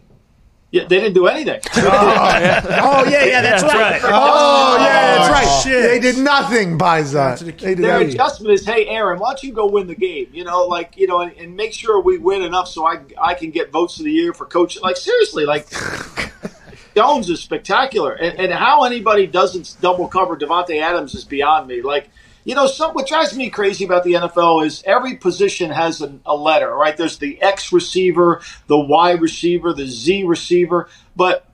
Yeah, 0.70 0.84
they 0.84 1.00
didn't 1.00 1.14
do 1.14 1.26
anything. 1.26 1.60
oh, 1.76 1.82
yeah. 1.82 2.80
oh, 2.82 3.04
yeah, 3.04 3.24
yeah, 3.24 3.40
that's, 3.40 3.62
yeah, 3.62 3.68
right. 3.68 4.02
right. 4.02 4.12
Oh, 4.14 4.76
yeah, 4.78 5.16
that's 5.16 5.28
oh, 5.28 5.32
right. 5.32 5.44
Oh, 5.46 5.62
shit. 5.64 5.82
They 5.82 5.98
did 5.98 6.18
nothing, 6.18 6.76
by 6.76 7.00
that. 7.00 7.38
Their 7.38 8.00
adjustment 8.02 8.52
is, 8.52 8.66
hey, 8.66 8.86
Aaron, 8.86 9.18
why 9.18 9.30
don't 9.30 9.42
you 9.42 9.52
go 9.54 9.66
win 9.66 9.86
the 9.86 9.94
game? 9.94 10.28
You 10.30 10.44
know, 10.44 10.66
like, 10.66 10.94
you 10.98 11.06
know, 11.06 11.20
and, 11.20 11.32
and, 11.38 11.56
make 11.56 11.72
sure 11.72 12.02
we 12.02 12.18
win 12.18 12.42
enough 12.42 12.68
so 12.68 12.86
I 12.86 13.00
I 13.18 13.32
can 13.32 13.50
get 13.50 13.72
votes 13.72 13.98
of 13.98 14.04
the 14.04 14.12
year 14.12 14.34
for 14.34 14.44
coach. 14.44 14.78
Like, 14.82 14.98
seriously, 14.98 15.46
like, 15.46 15.66
Jones 16.94 17.30
is 17.30 17.40
spectacular. 17.40 18.12
And, 18.12 18.38
and 18.38 18.52
how 18.52 18.84
anybody 18.84 19.26
doesn't 19.26 19.76
double 19.80 20.06
cover 20.06 20.36
Davante 20.36 20.82
Adams 20.82 21.14
is 21.14 21.24
beyond 21.24 21.66
me. 21.66 21.80
Like, 21.80 22.10
you 22.48 22.54
know, 22.54 22.66
some, 22.66 22.94
what 22.94 23.06
drives 23.06 23.36
me 23.36 23.50
crazy 23.50 23.84
about 23.84 24.04
the 24.04 24.14
NFL 24.14 24.64
is 24.64 24.82
every 24.86 25.16
position 25.16 25.70
has 25.70 26.00
a, 26.00 26.18
a 26.24 26.34
letter, 26.34 26.74
right? 26.74 26.96
There's 26.96 27.18
the 27.18 27.40
X 27.42 27.74
receiver, 27.74 28.40
the 28.68 28.78
Y 28.78 29.10
receiver, 29.12 29.74
the 29.74 29.86
Z 29.86 30.24
receiver. 30.24 30.88
But 31.14 31.46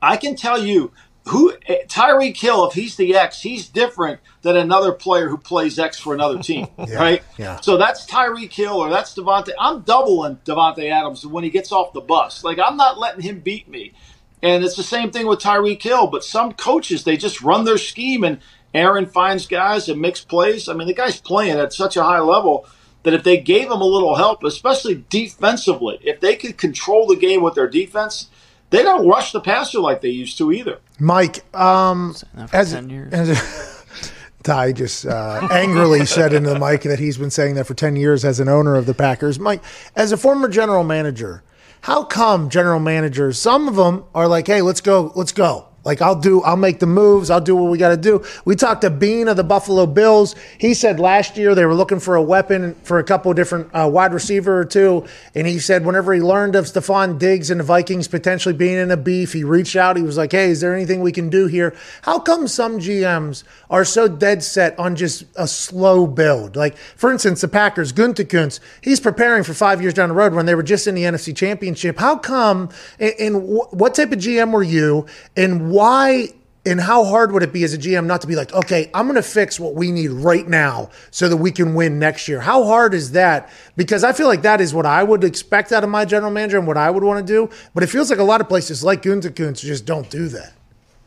I 0.00 0.16
can 0.16 0.36
tell 0.36 0.64
you, 0.64 0.92
who 1.26 1.52
eh, 1.66 1.78
Tyreek 1.88 2.36
Hill, 2.36 2.64
if 2.68 2.74
he's 2.74 2.94
the 2.94 3.16
X, 3.16 3.42
he's 3.42 3.68
different 3.68 4.20
than 4.42 4.56
another 4.56 4.92
player 4.92 5.28
who 5.28 5.36
plays 5.36 5.80
X 5.80 5.98
for 5.98 6.14
another 6.14 6.40
team, 6.40 6.68
yeah, 6.78 6.94
right? 6.94 7.24
Yeah. 7.36 7.58
So 7.58 7.76
that's 7.76 8.06
Tyreek 8.06 8.52
Hill 8.52 8.76
or 8.76 8.88
that's 8.88 9.12
Davante. 9.16 9.50
I'm 9.58 9.80
doubling 9.80 10.36
Davante 10.44 10.88
Adams 10.92 11.26
when 11.26 11.42
he 11.42 11.50
gets 11.50 11.72
off 11.72 11.92
the 11.92 12.00
bus. 12.00 12.44
Like 12.44 12.60
I'm 12.64 12.76
not 12.76 13.00
letting 13.00 13.22
him 13.22 13.40
beat 13.40 13.66
me. 13.66 13.94
And 14.42 14.64
it's 14.64 14.76
the 14.76 14.84
same 14.84 15.10
thing 15.10 15.26
with 15.26 15.40
Tyreek 15.40 15.82
Hill. 15.82 16.06
But 16.06 16.22
some 16.22 16.52
coaches 16.52 17.02
they 17.02 17.16
just 17.16 17.42
run 17.42 17.64
their 17.64 17.78
scheme 17.78 18.22
and 18.22 18.38
Aaron 18.74 19.06
finds 19.06 19.46
guys 19.46 19.88
and 19.88 20.00
makes 20.00 20.24
plays. 20.24 20.68
I 20.68 20.74
mean, 20.74 20.86
the 20.86 20.94
guy's 20.94 21.20
playing 21.20 21.58
at 21.58 21.72
such 21.72 21.96
a 21.96 22.02
high 22.02 22.20
level 22.20 22.66
that 23.02 23.14
if 23.14 23.24
they 23.24 23.38
gave 23.38 23.64
him 23.64 23.80
a 23.80 23.84
little 23.84 24.16
help, 24.16 24.44
especially 24.44 25.04
defensively, 25.08 25.98
if 26.02 26.20
they 26.20 26.36
could 26.36 26.58
control 26.58 27.06
the 27.06 27.16
game 27.16 27.42
with 27.42 27.54
their 27.54 27.68
defense, 27.68 28.28
they 28.70 28.82
don't 28.82 29.06
rush 29.08 29.32
the 29.32 29.40
passer 29.40 29.80
like 29.80 30.00
they 30.00 30.10
used 30.10 30.38
to 30.38 30.52
either. 30.52 30.78
Mike, 30.98 31.42
um, 31.54 32.14
as, 32.52 32.74
as 32.74 33.84
Ty 34.42 34.72
just 34.72 35.06
uh, 35.06 35.48
angrily 35.50 36.06
said 36.06 36.32
into 36.32 36.50
the 36.50 36.58
mic 36.58 36.82
that 36.82 36.98
he's 36.98 37.18
been 37.18 37.30
saying 37.30 37.56
that 37.56 37.66
for 37.66 37.74
10 37.74 37.96
years 37.96 38.24
as 38.24 38.38
an 38.40 38.48
owner 38.48 38.76
of 38.76 38.86
the 38.86 38.94
Packers. 38.94 39.38
Mike, 39.38 39.62
as 39.96 40.12
a 40.12 40.16
former 40.16 40.48
general 40.48 40.84
manager, 40.84 41.42
how 41.82 42.04
come 42.04 42.48
general 42.48 42.80
managers, 42.80 43.38
some 43.38 43.66
of 43.68 43.76
them 43.76 44.04
are 44.14 44.28
like, 44.28 44.46
hey, 44.46 44.62
let's 44.62 44.80
go, 44.80 45.12
let's 45.14 45.32
go. 45.32 45.66
Like 45.84 46.02
I'll 46.02 46.18
do, 46.18 46.42
I'll 46.42 46.56
make 46.56 46.78
the 46.78 46.86
moves. 46.86 47.30
I'll 47.30 47.40
do 47.40 47.56
what 47.56 47.70
we 47.70 47.78
got 47.78 47.88
to 47.88 47.96
do. 47.96 48.22
We 48.44 48.54
talked 48.54 48.82
to 48.82 48.90
Beane 48.90 49.28
of 49.28 49.36
the 49.36 49.44
Buffalo 49.44 49.86
Bills. 49.86 50.34
He 50.58 50.74
said 50.74 51.00
last 51.00 51.38
year 51.38 51.54
they 51.54 51.64
were 51.64 51.74
looking 51.74 52.00
for 52.00 52.16
a 52.16 52.22
weapon 52.22 52.74
for 52.82 52.98
a 52.98 53.04
couple 53.04 53.32
different 53.32 53.70
uh, 53.72 53.88
wide 53.90 54.12
receiver 54.12 54.58
or 54.58 54.64
two, 54.66 55.06
and 55.34 55.46
he 55.46 55.58
said 55.58 55.86
whenever 55.86 56.12
he 56.12 56.20
learned 56.20 56.54
of 56.54 56.66
Stefon 56.66 57.18
Diggs 57.18 57.50
and 57.50 57.60
the 57.60 57.64
Vikings 57.64 58.08
potentially 58.08 58.54
being 58.54 58.76
in 58.76 58.90
a 58.90 58.96
beef, 58.96 59.32
he 59.32 59.42
reached 59.42 59.74
out. 59.74 59.96
He 59.96 60.02
was 60.02 60.18
like, 60.18 60.32
"Hey, 60.32 60.50
is 60.50 60.60
there 60.60 60.74
anything 60.74 61.00
we 61.00 61.12
can 61.12 61.30
do 61.30 61.46
here?" 61.46 61.74
How 62.02 62.18
come 62.18 62.46
some 62.46 62.78
GMs 62.78 63.42
are 63.70 63.84
so 63.84 64.06
dead 64.06 64.42
set 64.42 64.78
on 64.78 64.96
just 64.96 65.24
a 65.36 65.48
slow 65.48 66.06
build? 66.06 66.56
Like 66.56 66.76
for 66.76 67.10
instance, 67.10 67.40
the 67.40 67.48
Packers, 67.48 67.92
Gutekunst, 67.92 68.60
he's 68.82 69.00
preparing 69.00 69.44
for 69.44 69.54
five 69.54 69.80
years 69.80 69.94
down 69.94 70.10
the 70.10 70.14
road 70.14 70.34
when 70.34 70.44
they 70.44 70.54
were 70.54 70.62
just 70.62 70.86
in 70.86 70.94
the 70.94 71.04
NFC 71.04 71.34
Championship. 71.34 71.98
How 71.98 72.16
come? 72.16 72.68
And, 72.98 73.14
and 73.18 73.42
what 73.44 73.94
type 73.94 74.12
of 74.12 74.18
GM 74.18 74.52
were 74.52 74.62
you? 74.62 75.06
And 75.36 75.69
why 75.70 76.28
and 76.66 76.80
how 76.80 77.04
hard 77.04 77.32
would 77.32 77.42
it 77.42 77.52
be 77.52 77.64
as 77.64 77.72
a 77.72 77.78
GM 77.78 78.04
not 78.04 78.20
to 78.20 78.26
be 78.26 78.36
like, 78.36 78.52
okay, 78.52 78.90
I'm 78.92 79.06
going 79.06 79.16
to 79.16 79.22
fix 79.22 79.58
what 79.58 79.74
we 79.74 79.90
need 79.90 80.10
right 80.10 80.46
now 80.46 80.90
so 81.10 81.28
that 81.28 81.38
we 81.38 81.50
can 81.50 81.74
win 81.74 81.98
next 81.98 82.28
year? 82.28 82.40
How 82.40 82.64
hard 82.64 82.92
is 82.92 83.12
that? 83.12 83.50
Because 83.76 84.04
I 84.04 84.12
feel 84.12 84.26
like 84.26 84.42
that 84.42 84.60
is 84.60 84.74
what 84.74 84.84
I 84.84 85.02
would 85.02 85.24
expect 85.24 85.72
out 85.72 85.84
of 85.84 85.90
my 85.90 86.04
general 86.04 86.30
manager 86.30 86.58
and 86.58 86.66
what 86.66 86.76
I 86.76 86.90
would 86.90 87.02
want 87.02 87.26
to 87.26 87.32
do. 87.32 87.48
But 87.72 87.82
it 87.82 87.86
feels 87.86 88.10
like 88.10 88.18
a 88.18 88.24
lot 88.24 88.42
of 88.42 88.48
places 88.48 88.84
like 88.84 89.02
Gutekunst 89.02 89.60
just 89.60 89.86
don't 89.86 90.10
do 90.10 90.28
that. 90.28 90.52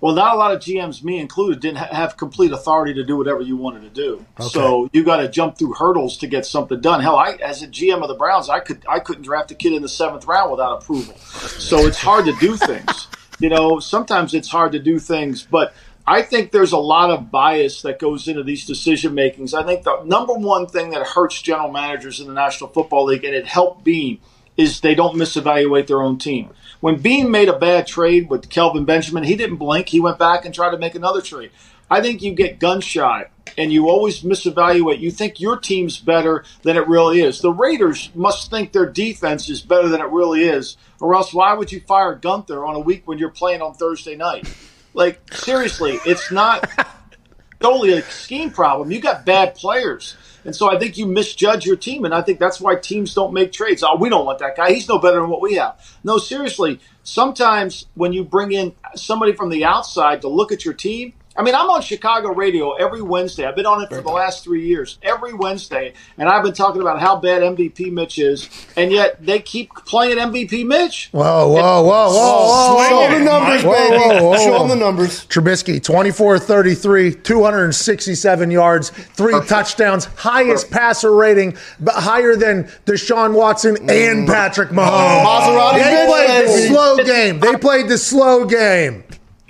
Well, 0.02 0.16
not 0.16 0.34
a 0.34 0.38
lot 0.38 0.54
of 0.54 0.60
GMs, 0.60 1.02
me 1.02 1.18
included, 1.18 1.62
didn't 1.62 1.78
ha- 1.78 1.96
have 1.96 2.18
complete 2.18 2.52
authority 2.52 2.94
to 2.96 3.06
do 3.06 3.16
whatever 3.16 3.40
you 3.40 3.56
wanted 3.56 3.84
to 3.84 3.90
do. 3.90 4.26
So 4.50 4.90
you 4.92 5.06
got 5.06 5.18
to 5.18 5.30
jump 5.30 5.58
through 5.58 5.76
hurdles 5.76 6.18
to 6.18 6.28
get 6.28 6.46
something 6.46 6.82
done. 6.82 7.00
Hell, 7.00 7.16
I, 7.16 7.38
as 7.42 7.62
a 7.64 7.68
GM 7.68 8.02
of 8.02 8.10
the 8.10 8.16
Browns, 8.16 8.50
I 8.50 8.60
could 8.60 8.84
I 8.90 9.00
couldn't 9.00 9.24
draft 9.24 9.52
a 9.52 9.56
kid 9.56 9.72
in 9.72 9.82
the 9.82 9.88
seventh 9.88 10.26
round 10.26 10.52
without 10.52 10.82
approval. 10.82 11.16
So 11.16 11.88
it's 11.88 12.00
hard 12.00 12.26
to 12.26 12.34
do 12.34 12.58
things. 12.58 13.08
You 13.44 13.50
know, 13.50 13.82
sometimes 13.82 14.34
it's 14.34 14.48
hard 14.48 14.72
to 14.72 14.80
do 14.80 15.00
things, 15.00 15.44
but 15.44 15.74
I 16.08 16.22
think 16.22 16.52
there's 16.52 16.72
a 16.72 16.78
lot 16.78 17.10
of 17.10 17.30
bias 17.30 17.82
that 17.82 18.00
goes 18.00 18.30
into 18.30 18.42
these 18.42 18.66
decision 18.66 19.14
makings. 19.14 19.54
I 19.54 19.66
think 19.66 19.84
the 19.84 20.02
number 20.06 20.32
one 20.32 20.66
thing 20.66 20.92
that 20.92 21.06
hurts 21.06 21.42
general 21.42 21.70
managers 21.70 22.22
in 22.22 22.28
the 22.28 22.34
National 22.34 22.70
Football 22.70 23.04
League, 23.04 23.26
and 23.26 23.36
it 23.36 23.46
helped 23.46 23.84
Beane, 23.84 24.20
is 24.56 24.80
they 24.80 24.96
don't 24.96 25.18
misevaluate 25.18 25.88
their 25.88 26.02
own 26.02 26.20
team. 26.20 26.52
When 26.80 27.02
Beane 27.02 27.32
made 27.32 27.50
a 27.50 27.60
bad 27.60 27.86
trade 27.86 28.30
with 28.30 28.50
Kelvin 28.50 28.86
Benjamin, 28.86 29.26
he 29.26 29.36
didn't 29.36 29.58
blink. 29.58 29.90
He 29.90 30.00
went 30.00 30.18
back 30.18 30.46
and 30.46 30.56
tried 30.56 30.72
to 30.72 30.78
make 30.78 30.96
another 30.96 31.22
trade. 31.22 31.52
I 31.94 32.02
think 32.02 32.24
you 32.24 32.34
get 32.34 32.58
gun 32.58 32.82
shy 32.82 33.28
and 33.56 33.72
you 33.72 33.88
always 33.88 34.24
misevaluate. 34.24 35.00
You 35.00 35.12
think 35.12 35.40
your 35.40 35.58
team's 35.58 36.00
better 36.00 36.44
than 36.64 36.76
it 36.76 36.88
really 36.88 37.22
is. 37.22 37.40
The 37.40 37.52
Raiders 37.52 38.10
must 38.16 38.50
think 38.50 38.72
their 38.72 38.90
defense 38.90 39.48
is 39.48 39.62
better 39.62 39.88
than 39.88 40.02
it 40.02 40.10
really 40.10 40.44
is, 40.44 40.76
or 41.00 41.14
else 41.14 41.36
why 41.36 41.54
would 41.54 41.72
you 41.72 41.82
fire 41.82 42.18
Guenther 42.18 42.68
on 42.68 42.74
a 42.74 42.80
week 42.80 43.04
when 43.08 43.20
you're 43.20 43.30
playing 43.30 43.62
on 43.62 43.76
Thursday 43.76 44.16
night? 44.16 44.52
Like, 44.96 45.22
seriously, 45.36 46.00
it's 46.04 46.32
not 46.32 46.68
solely 47.62 47.94
a 47.94 48.02
scheme 48.02 48.50
problem. 48.50 48.90
You 48.90 49.00
got 49.00 49.24
bad 49.24 49.54
players. 49.54 50.18
And 50.46 50.56
so 50.56 50.72
I 50.72 50.80
think 50.80 50.98
you 50.98 51.06
misjudge 51.06 51.64
your 51.64 51.76
team, 51.76 52.06
and 52.06 52.14
I 52.14 52.22
think 52.24 52.40
that's 52.40 52.60
why 52.60 52.76
teams 52.76 53.14
don't 53.14 53.34
make 53.34 53.52
trades. 53.52 53.84
Oh, 53.84 53.98
we 53.98 54.10
don't 54.10 54.26
want 54.26 54.40
that 54.40 54.58
guy. 54.58 54.74
He's 54.74 54.90
no 54.90 54.98
better 54.98 55.22
than 55.22 55.30
what 55.30 55.42
we 55.42 55.54
have. 55.54 55.80
No, 56.04 56.18
seriously, 56.18 56.80
sometimes 57.04 57.86
when 57.94 58.14
you 58.14 58.24
bring 58.24 58.52
in 58.52 58.74
somebody 58.96 59.34
from 59.34 59.50
the 59.50 59.64
outside 59.64 60.22
to 60.22 60.28
look 60.28 60.52
at 60.52 60.66
your 60.66 60.74
team, 60.74 61.14
I 61.36 61.42
mean, 61.42 61.56
I'm 61.56 61.70
on 61.70 61.82
Chicago 61.82 62.30
radio 62.30 62.74
every 62.74 63.02
Wednesday. 63.02 63.46
I've 63.46 63.56
been 63.56 63.66
on 63.66 63.82
it 63.82 63.90
for 63.90 64.02
the 64.02 64.12
last 64.12 64.44
three 64.44 64.68
years, 64.68 65.00
every 65.02 65.34
Wednesday, 65.34 65.94
and 66.18 66.30
I've 66.30 66.44
been 66.44 66.54
talking 66.54 66.82
about 66.82 67.00
how 67.00 67.16
bad 67.16 67.42
MVP 67.42 67.92
Mitch 67.92 68.20
is, 68.20 68.50
and 68.76 68.92
yet 68.92 69.24
they 69.26 69.40
keep 69.40 69.74
playing 69.74 70.18
MVP 70.18 70.64
Mitch. 70.66 71.10
Whoa, 71.12 71.48
whoa, 71.48 71.82
whoa, 71.82 71.82
whoa, 71.82 72.10
whoa, 72.12 72.88
Show 72.88 72.96
whoa. 72.96 73.10
them 73.10 73.20
the 73.20 73.32
numbers, 73.32 73.64
baby. 73.64 73.98
whoa, 73.98 74.30
whoa. 74.30 74.38
Show 74.38 74.60
them 74.60 74.68
the 74.68 74.76
numbers. 74.76 75.26
Trubisky, 75.26 75.82
24 75.82 76.38
33, 76.38 77.16
267 77.16 78.52
yards, 78.52 78.90
three 78.92 79.40
touchdowns, 79.48 80.06
highest 80.06 80.70
passer 80.70 81.16
rating, 81.16 81.58
but 81.80 81.96
higher 81.96 82.36
than 82.36 82.66
Deshaun 82.86 83.34
Watson 83.34 83.78
and 83.90 83.90
mm. 83.90 84.28
Patrick 84.28 84.70
Mahomes. 84.70 85.26
Maserati 85.26 85.84
They 85.84 86.06
played 86.06 86.48
the 86.48 86.68
slow 86.68 86.98
game. 87.04 87.40
They 87.40 87.56
played 87.56 87.90
the 87.90 87.98
slow 87.98 88.46
game. 88.46 89.04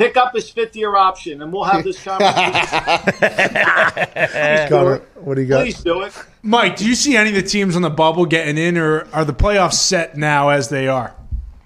Pick 0.03 0.17
up 0.17 0.33
his 0.33 0.49
fifth 0.49 0.75
year 0.75 0.95
option, 0.95 1.41
and 1.41 1.51
we'll 1.51 1.63
have 1.63 1.83
this 1.83 2.03
conversation. 2.03 2.43
Connor, 4.69 4.97
what 5.15 5.35
do 5.35 5.41
you 5.41 5.47
got? 5.47 5.61
Please 5.61 5.81
do 5.81 6.01
it. 6.01 6.13
Mike, 6.41 6.75
do 6.75 6.87
you 6.87 6.95
see 6.95 7.15
any 7.15 7.29
of 7.29 7.35
the 7.35 7.41
teams 7.41 7.75
on 7.75 7.81
the 7.81 7.89
bubble 7.89 8.25
getting 8.25 8.57
in, 8.57 8.77
or 8.77 9.07
are 9.13 9.25
the 9.25 9.33
playoffs 9.33 9.73
set 9.73 10.17
now 10.17 10.49
as 10.49 10.69
they 10.69 10.87
are? 10.87 11.15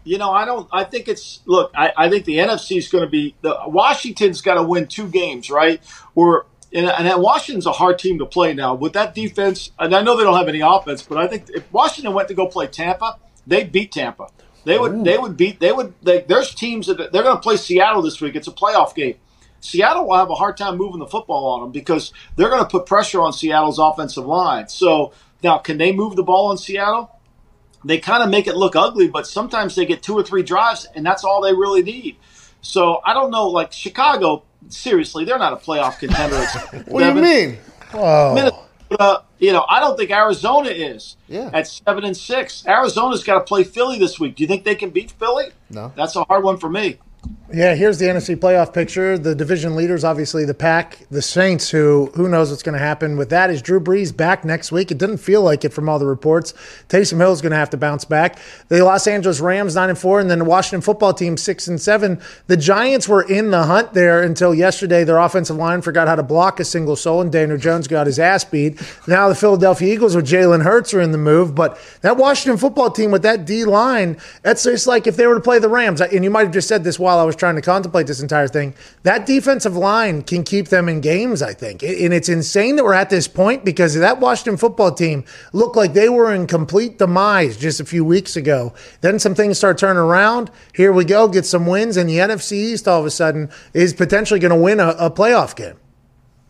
You 0.04 0.18
know, 0.18 0.32
I 0.32 0.46
don't. 0.46 0.70
I 0.72 0.84
think 0.84 1.08
it's 1.08 1.42
look. 1.46 1.72
I, 1.76 1.92
I 1.98 2.10
think 2.10 2.26
the 2.26 2.38
NFC 2.38 2.78
is 2.78 2.88
going 2.88 3.04
to 3.04 3.10
be 3.10 3.36
the 3.42 3.58
Washington's 3.68 4.42
got 4.42 4.54
to 4.56 4.64
win 4.64 4.88
two 4.88 5.10
games, 5.10 5.50
right? 5.50 5.82
Or 6.16 6.46
and, 6.74 6.88
and 6.88 7.22
Washington's 7.22 7.66
a 7.66 7.72
hard 7.72 8.00
team 8.00 8.20
to 8.20 8.26
play 8.26 8.54
now 8.54 8.76
with 8.76 8.94
that 8.94 9.16
defense. 9.16 9.72
And 9.80 9.96
I 9.96 10.02
know 10.02 10.18
they 10.18 10.24
don't 10.24 10.38
have 10.38 10.48
any 10.48 10.62
offense, 10.62 11.02
but 11.02 11.18
I 11.18 11.28
think 11.28 11.50
if 11.50 11.72
Washington 11.72 12.14
went 12.14 12.28
to 12.28 12.34
go 12.34 12.48
play 12.48 12.68
Tampa, 12.68 13.18
they 13.46 13.64
beat 13.64 13.92
Tampa. 13.92 14.28
They 14.68 14.78
would. 14.78 14.92
Oh. 14.92 15.04
They 15.04 15.18
would 15.18 15.38
beat. 15.38 15.60
They 15.60 15.72
would. 15.72 15.94
They, 16.04 16.22
there's 16.22 16.54
teams 16.54 16.88
that 16.88 16.98
they're 16.98 17.24
going 17.24 17.38
to 17.38 17.42
play 17.42 17.56
Seattle 17.56 18.02
this 18.02 18.20
week. 18.20 18.36
It's 18.36 18.48
a 18.48 18.52
playoff 18.52 18.94
game. 18.94 19.16
Seattle 19.62 20.08
will 20.08 20.18
have 20.18 20.30
a 20.30 20.36
hard 20.36 20.58
time 20.58 20.78
moving 20.78 21.00
the 21.00 21.08
football 21.08 21.46
on 21.46 21.62
them 21.62 21.72
because 21.72 22.12
they're 22.36 22.50
going 22.50 22.62
to 22.62 22.70
put 22.70 22.86
pressure 22.86 23.22
on 23.22 23.32
Seattle's 23.32 23.80
offensive 23.80 24.26
line. 24.26 24.68
So 24.68 25.14
now, 25.42 25.58
can 25.58 25.78
they 25.78 25.92
move 25.92 26.16
the 26.16 26.24
ball 26.24 26.48
on 26.48 26.58
Seattle? 26.58 27.12
they 27.86 28.00
kind 28.00 28.24
of 28.24 28.30
make 28.30 28.48
it 28.48 28.56
look 28.56 28.76
ugly, 28.76 29.08
but 29.08 29.26
sometimes 29.26 29.76
they 29.76 29.86
get 29.86 30.04
two 30.04 30.14
or 30.14 30.24
three 30.24 30.44
drives, 30.44 30.88
and 30.96 31.06
that's 31.06 31.24
all 31.24 31.42
they 31.42 31.54
really 31.54 31.84
need. 31.84 32.18
So 32.62 33.02
I 33.06 33.14
don't 33.14 33.32
know, 33.32 33.48
like 33.48 33.72
Chicago, 33.72 34.44
seriously, 34.68 35.24
they're 35.26 35.40
not 35.40 35.54
a 35.54 35.58
playoff 35.58 36.00
contender. 36.00 36.44
What 36.92 37.02
do 37.02 37.08
you 37.08 37.14
mean? 37.14 37.58
Minnesota, 37.94 38.67
Uh, 38.92 39.20
you 39.40 39.52
know, 39.52 39.66
I 39.68 39.80
don't 39.80 39.98
think 39.98 40.12
Arizona 40.12 40.70
is. 40.70 41.18
Yeah. 41.28 41.50
At 41.54 41.68
seven 41.68 42.04
and 42.06 42.16
six, 42.16 42.66
Arizona's 42.68 43.24
got 43.24 43.36
to 43.36 43.42
play 43.42 43.64
Philly 43.64 44.00
this 44.00 44.20
week. 44.20 44.36
Do 44.36 44.44
you 44.44 44.48
think 44.48 44.64
they 44.64 44.76
can 44.76 44.90
beat 44.90 45.12
Philly? 45.12 45.50
No. 45.70 45.92
That's 45.96 46.16
a 46.16 46.24
hard 46.24 46.44
one 46.44 46.58
for 46.58 46.70
me. 46.70 46.98
Yeah, 47.54 47.76
here's 47.76 47.98
the 47.98 48.08
NFC 48.08 48.36
playoff 48.36 48.74
picture. 48.74 49.18
The 49.18 49.34
division 49.34 49.78
leaders, 49.78 50.04
obviously, 50.04 50.44
the 50.44 50.54
Pack, 50.54 51.00
the 51.10 51.22
Saints, 51.22 51.70
who 51.70 52.12
who 52.14 52.28
knows 52.28 52.50
what's 52.50 52.62
going 52.62 52.74
to 52.74 52.84
happen 52.84 53.16
with 53.16 53.30
that. 53.30 53.50
Is 53.50 53.62
Drew 53.62 53.80
Brees 53.80 54.16
back 54.16 54.44
next 54.44 54.70
week? 54.70 54.92
It 54.92 54.98
didn't 54.98 55.20
feel 55.20 55.42
like 55.44 55.64
it 55.64 55.72
from 55.72 55.88
all 55.88 55.98
the 55.98 56.06
reports. 56.06 56.54
Taysom 56.90 57.20
Hill 57.20 57.32
is 57.32 57.42
going 57.42 57.54
to 57.54 57.58
have 57.58 57.70
to 57.70 57.78
bounce 57.78 58.04
back. 58.04 58.38
The 58.68 58.84
Los 58.84 59.08
Angeles 59.08 59.40
Rams 59.40 59.76
nine 59.76 59.90
and 59.90 59.98
four, 59.98 60.20
and 60.20 60.30
then 60.30 60.40
the 60.40 60.46
Washington 60.46 60.82
Football 60.82 61.14
Team 61.14 61.38
six 61.38 61.70
and 61.70 61.80
seven. 61.80 62.20
The 62.48 62.58
Giants 62.58 63.08
were 63.08 63.22
in 63.22 63.52
the 63.52 63.64
hunt 63.64 63.94
there 63.94 64.22
until 64.22 64.54
yesterday. 64.54 65.06
Their 65.06 65.18
offensive 65.18 65.56
line 65.56 65.82
forgot 65.82 66.10
how 66.10 66.16
to 66.16 66.24
block 66.24 66.60
a 66.60 66.66
single 66.66 66.98
soul, 66.98 67.22
and 67.22 67.32
Daniel 67.32 67.58
Jones 67.58 67.88
got 67.88 68.08
his 68.08 68.20
ass 68.20 68.44
beat. 68.44 68.82
Now 69.08 69.30
the 69.30 69.36
Philadelphia 69.36 69.94
Eagles 69.94 70.18
with 70.18 70.28
Jalen 70.28 70.64
Hurts 70.64 70.94
are 70.94 71.00
in 71.00 71.14
the 71.14 71.18
move, 71.18 71.56
but 71.56 71.80
that 72.02 72.18
Washington 72.18 72.58
Football 72.58 72.92
Team 72.92 73.10
with 73.10 73.22
that 73.22 73.46
D 73.46 73.64
line, 73.64 74.18
that's 74.42 74.64
just 74.64 74.86
like 74.86 75.08
if 75.08 75.16
they 75.16 75.26
were 75.28 75.36
to 75.36 75.40
play 75.40 75.60
the 75.60 75.70
Rams. 75.70 76.02
And 76.02 76.26
you 76.26 76.30
might 76.30 76.44
have 76.44 76.52
just 76.52 76.68
said 76.68 76.84
this 76.84 77.00
while 77.00 77.20
I 77.20 77.24
was 77.24 77.37
trying 77.38 77.56
to 77.56 77.62
contemplate 77.62 78.08
this 78.08 78.22
entire 78.22 78.48
thing. 78.48 78.74
That 79.04 79.26
defensive 79.26 79.76
line 79.76 80.22
can 80.22 80.44
keep 80.44 80.68
them 80.68 80.90
in 80.90 81.02
games, 81.02 81.42
I 81.42 81.54
think. 81.54 81.84
And 81.84 82.14
it's 82.14 82.30
insane 82.30 82.76
that 82.76 82.84
we're 82.84 82.94
at 82.94 83.10
this 83.10 83.28
point 83.28 83.66
because 83.66 83.94
that 83.96 84.20
Washington 84.20 84.58
football 84.58 84.92
team 84.92 85.26
looked 85.54 85.76
like 85.76 85.94
they 85.94 86.10
were 86.10 86.34
in 86.34 86.48
complete 86.48 86.98
demise 86.98 87.58
just 87.58 87.80
a 87.80 87.86
few 87.86 88.04
weeks 88.04 88.36
ago. 88.36 88.74
Then 89.02 89.20
some 89.20 89.36
things 89.36 89.58
start 89.58 89.78
turning 89.78 90.02
around. 90.02 90.52
Here 90.74 90.92
we 90.92 91.06
go, 91.06 91.28
get 91.28 91.46
some 91.46 91.66
wins, 91.66 91.98
and 91.98 92.10
the 92.10 92.18
NFC 92.18 92.54
East 92.54 92.88
all 92.88 93.00
of 93.00 93.06
a 93.06 93.12
sudden 93.12 93.50
is 93.74 93.94
potentially 93.94 94.40
going 94.40 94.52
to 94.52 94.62
win 94.62 94.80
a, 94.80 94.90
a 94.90 95.12
playoff 95.12 95.56
game. 95.56 95.78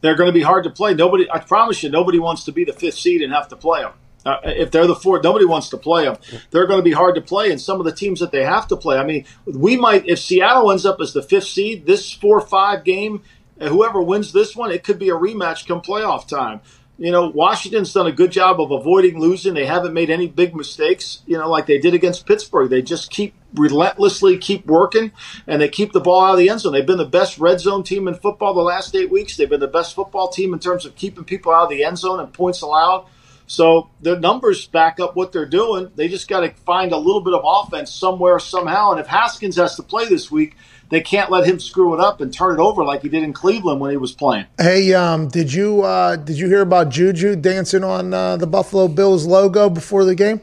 They're 0.02 0.16
going 0.16 0.28
to 0.28 0.34
be 0.34 0.44
hard 0.44 0.64
to 0.64 0.70
play. 0.70 0.94
Nobody, 0.94 1.30
I 1.32 1.40
promise 1.40 1.82
you, 1.82 1.90
nobody 1.90 2.20
wants 2.20 2.44
to 2.46 2.52
be 2.52 2.64
the 2.64 2.74
fifth 2.74 3.00
seed 3.00 3.22
and 3.22 3.34
have 3.34 3.48
to 3.50 3.56
play 3.56 3.82
them. 3.82 3.94
Uh, 4.28 4.40
if 4.44 4.72
they're 4.72 4.88
the 4.88 4.96
fourth, 4.96 5.24
nobody 5.24 5.46
wants 5.46 5.70
to 5.70 5.78
play 5.78 6.04
them. 6.04 6.18
They're 6.52 6.68
going 6.68 6.80
to 6.80 6.84
be 6.84 6.92
hard 6.92 7.16
to 7.16 7.22
play, 7.22 7.50
and 7.50 7.62
some 7.62 7.80
of 7.80 7.86
the 7.86 7.94
teams 7.94 8.20
that 8.20 8.32
they 8.32 8.44
have 8.44 8.68
to 8.68 8.76
play. 8.76 8.98
I 8.98 9.06
mean, 9.06 9.26
we 9.46 9.78
might 9.78 10.06
if 10.06 10.20
Seattle 10.20 10.70
ends 10.72 10.86
up 10.86 11.00
as 11.00 11.14
the 11.14 11.24
fifth 11.24 11.48
seed, 11.48 11.86
this 11.86 12.12
four-five 12.12 12.84
game, 12.84 13.24
uh, 13.62 13.70
whoever 13.70 14.02
wins 14.02 14.34
this 14.34 14.54
one, 14.56 14.72
it 14.72 14.84
could 14.84 15.00
be 15.00 15.10
a 15.10 15.14
rematch 15.14 15.66
come 15.66 15.82
playoff 15.82 16.28
time. 16.28 16.60
You 17.00 17.12
know, 17.12 17.30
Washington's 17.30 17.94
done 17.94 18.08
a 18.08 18.12
good 18.12 18.32
job 18.32 18.60
of 18.60 18.72
avoiding 18.72 19.20
losing. 19.20 19.54
They 19.54 19.68
haven't 19.68 19.94
made 19.94 20.10
any 20.10 20.28
big 20.28 20.56
mistakes. 20.56 21.22
You 21.28 21.38
know, 21.38 21.48
like 21.48 21.68
they 21.68 21.78
did 21.78 21.94
against 21.94 22.26
Pittsburgh. 22.26 22.70
They 22.70 22.82
just 22.82 23.12
keep 23.12 23.36
relentlessly 23.54 24.38
keep 24.38 24.66
working, 24.66 25.12
and 25.48 25.62
they 25.62 25.70
keep 25.70 25.94
the 25.94 26.02
ball 26.02 26.26
out 26.26 26.32
of 26.34 26.40
the 26.40 26.50
end 26.50 26.60
zone. 26.60 26.74
They've 26.74 26.86
been 26.86 26.98
the 26.98 27.06
best 27.06 27.38
red 27.38 27.60
zone 27.60 27.84
team 27.84 28.08
in 28.08 28.16
football 28.16 28.54
the 28.54 28.62
last 28.62 28.96
eight 28.96 29.10
weeks. 29.10 29.38
They've 29.38 29.50
been 29.50 29.60
the 29.60 29.68
best 29.68 29.96
football 29.96 30.28
team 30.28 30.54
in 30.54 30.60
terms 30.60 30.86
of 30.86 30.96
keeping 30.96 31.24
people 31.24 31.54
out 31.54 31.64
of 31.64 31.70
the 31.70 31.84
end 31.84 31.98
zone 31.98 32.20
and 32.20 32.34
points 32.34 32.62
allowed. 32.62 33.06
So 33.48 33.90
the 34.02 34.20
numbers 34.20 34.68
back 34.68 35.00
up 35.00 35.16
what 35.16 35.32
they're 35.32 35.46
doing. 35.46 35.90
They 35.96 36.10
just 36.10 36.28
got 36.28 36.42
to 36.42 36.52
find 36.66 36.92
a 36.92 36.98
little 36.98 37.22
bit 37.22 37.34
of 37.34 37.42
offense 37.46 37.92
somewhere, 37.92 38.40
somehow. 38.40 38.92
And 38.92 39.00
if 39.00 39.08
Haskins 39.08 39.56
has 39.56 39.78
to 39.78 39.84
play 39.84 40.08
this 40.08 40.30
week, 40.30 40.56
they 40.90 41.02
can't 41.02 41.32
let 41.32 41.46
him 41.46 41.60
screw 41.60 41.94
it 41.94 42.00
up 42.00 42.22
and 42.22 42.34
turn 42.34 42.60
it 42.60 42.62
over 42.62 42.84
like 42.84 43.02
he 43.02 43.10
did 43.10 43.24
in 43.24 43.34
Cleveland 43.34 43.80
when 43.80 43.92
he 43.92 43.98
was 43.98 44.12
playing. 44.12 44.46
Hey, 44.58 44.94
um, 44.94 45.30
did 45.30 45.54
you 45.54 45.82
uh, 45.82 46.18
did 46.18 46.38
you 46.38 46.48
hear 46.48 46.62
about 46.62 46.90
Juju 46.90 47.38
dancing 47.38 47.84
on 47.84 48.14
uh, 48.14 48.38
the 48.38 48.48
Buffalo 48.48 48.88
Bills 48.88 49.26
logo 49.26 49.70
before 49.70 50.06
the 50.06 50.16
game? 50.16 50.42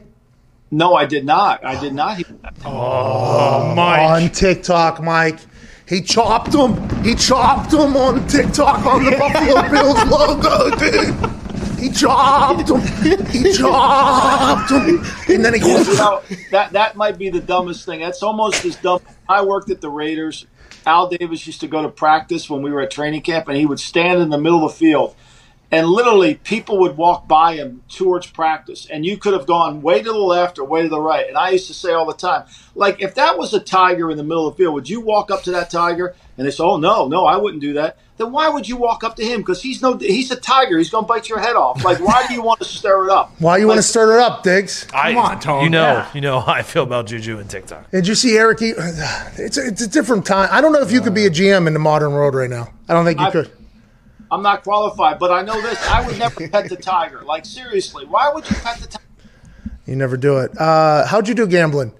No, 0.71 0.95
I 0.95 1.05
did 1.05 1.25
not. 1.25 1.63
I 1.63 1.79
did 1.79 1.93
not 1.93 2.17
hear 2.17 2.25
that. 2.41 2.65
on 2.65 4.29
TikTok, 4.29 5.01
Mike. 5.01 5.39
He 5.87 6.01
chopped 6.01 6.53
him. 6.53 7.03
He 7.03 7.13
chopped 7.13 7.71
him 7.71 7.95
on 7.95 8.27
TikTok 8.27 8.83
on 8.85 9.05
the 9.05 9.11
Buffalo 9.19 9.69
Bills 9.69 10.03
logo, 10.09 10.75
dude. 10.77 11.34
He 11.85 11.91
chopped 11.91 12.69
him. 12.69 13.25
He 13.27 13.53
chopped 13.53 14.71
him. 14.71 15.03
And 15.29 15.45
then 15.45 15.53
he 15.53 15.59
You 15.59 15.97
know, 15.97 16.21
that 16.49 16.71
that 16.71 16.95
might 16.95 17.17
be 17.17 17.29
the 17.29 17.39
dumbest 17.39 17.85
thing. 17.85 17.99
That's 17.99 18.23
almost 18.23 18.65
as 18.65 18.75
dumb. 18.77 19.01
I 19.29 19.43
worked 19.43 19.69
at 19.69 19.81
the 19.81 19.89
Raiders. 19.89 20.47
Al 20.87 21.09
Davis 21.09 21.45
used 21.45 21.61
to 21.61 21.67
go 21.67 21.83
to 21.83 21.89
practice 21.89 22.49
when 22.49 22.63
we 22.63 22.71
were 22.71 22.81
at 22.81 22.91
training 22.91 23.21
camp, 23.21 23.47
and 23.47 23.57
he 23.57 23.65
would 23.65 23.79
stand 23.79 24.19
in 24.21 24.29
the 24.29 24.37
middle 24.37 24.65
of 24.65 24.71
the 24.71 24.77
field, 24.77 25.15
and 25.71 25.87
literally 25.87 26.35
people 26.35 26.79
would 26.79 26.95
walk 26.95 27.27
by 27.27 27.55
him 27.55 27.83
towards 27.89 28.27
practice, 28.27 28.87
and 28.91 29.05
you 29.05 29.17
could 29.17 29.33
have 29.33 29.47
gone 29.47 29.81
way 29.81 30.01
to 30.01 30.11
the 30.11 30.17
left 30.17 30.59
or 30.59 30.65
way 30.65 30.83
to 30.83 30.89
the 30.89 31.01
right. 31.01 31.27
And 31.27 31.37
I 31.37 31.49
used 31.51 31.67
to 31.67 31.73
say 31.73 31.91
all 31.91 32.05
the 32.05 32.13
time, 32.13 32.45
like, 32.75 33.01
if 33.01 33.15
that 33.15 33.37
was 33.37 33.53
a 33.53 33.59
tiger 33.59 34.11
in 34.11 34.17
the 34.17 34.23
middle 34.23 34.47
of 34.47 34.55
the 34.55 34.63
field, 34.63 34.75
would 34.75 34.89
you 34.89 35.01
walk 35.01 35.31
up 35.31 35.43
to 35.43 35.51
that 35.51 35.69
tiger? 35.71 36.15
And 36.37 36.45
they 36.45 36.51
say, 36.51 36.63
"Oh 36.63 36.77
no, 36.77 37.07
no, 37.07 37.25
I 37.25 37.37
wouldn't 37.37 37.61
do 37.61 37.73
that." 37.73 37.97
Then 38.17 38.31
why 38.31 38.47
would 38.47 38.67
you 38.67 38.77
walk 38.77 39.03
up 39.03 39.17
to 39.17 39.25
him? 39.25 39.41
Because 39.41 39.61
he's 39.61 39.81
no, 39.81 39.97
he's 39.97 40.31
a 40.31 40.37
tiger. 40.37 40.77
He's 40.77 40.89
going 40.89 41.03
to 41.03 41.07
bite 41.07 41.27
your 41.27 41.39
head 41.39 41.57
off. 41.57 41.83
Like, 41.83 41.99
why 41.99 42.25
do 42.27 42.33
you 42.33 42.41
want 42.41 42.59
to 42.59 42.65
stir 42.65 43.05
it 43.05 43.11
up? 43.11 43.33
Why 43.39 43.57
do 43.57 43.61
you 43.61 43.67
want 43.67 43.77
to 43.79 43.83
stir 43.83 44.13
it 44.17 44.21
up, 44.21 44.41
Diggs? 44.43 44.85
Come 44.85 45.17
on, 45.17 45.39
Tone. 45.41 45.63
You 45.65 45.69
know, 45.69 45.81
Yeah. 45.83 46.09
you 46.13 46.21
know 46.21 46.39
how 46.39 46.53
I 46.53 46.61
feel 46.61 46.83
about 46.83 47.07
Juju 47.07 47.39
and 47.39 47.49
TikTok. 47.49 47.91
Did 47.91 48.07
you 48.07 48.15
see 48.15 48.37
Eric? 48.37 48.61
E- 48.61 48.73
It's 49.37 49.57
a, 49.57 49.67
it's 49.67 49.81
a 49.81 49.87
different 49.89 50.25
time. 50.25 50.47
I 50.51 50.61
don't 50.61 50.71
know 50.71 50.81
if 50.81 50.91
you 50.93 51.01
could 51.01 51.13
be 51.13 51.25
a 51.25 51.29
GM 51.29 51.67
in 51.67 51.73
the 51.73 51.79
modern 51.79 52.13
world 52.13 52.35
right 52.35 52.49
now. 52.49 52.69
I 52.87 52.93
don't 52.93 53.03
think 53.03 53.19
you 53.19 53.25
I- 53.25 53.31
could. 53.31 53.51
I'm 54.31 54.41
not 54.41 54.63
qualified, 54.63 55.19
but 55.19 55.31
I 55.31 55.41
know 55.43 55.61
this. 55.61 55.77
I 55.87 56.05
would 56.05 56.17
never 56.17 56.47
pet 56.47 56.67
the 56.69 56.75
tiger. 56.77 57.21
Like 57.25 57.45
seriously, 57.45 58.05
why 58.05 58.31
would 58.33 58.49
you 58.49 58.55
pet 58.55 58.77
the 58.79 58.87
tiger? 58.87 59.03
You 59.85 59.95
never 59.95 60.17
do 60.17 60.37
it. 60.39 60.57
Uh, 60.57 61.05
how'd 61.05 61.27
you 61.27 61.35
do 61.35 61.45
gambling? 61.45 61.91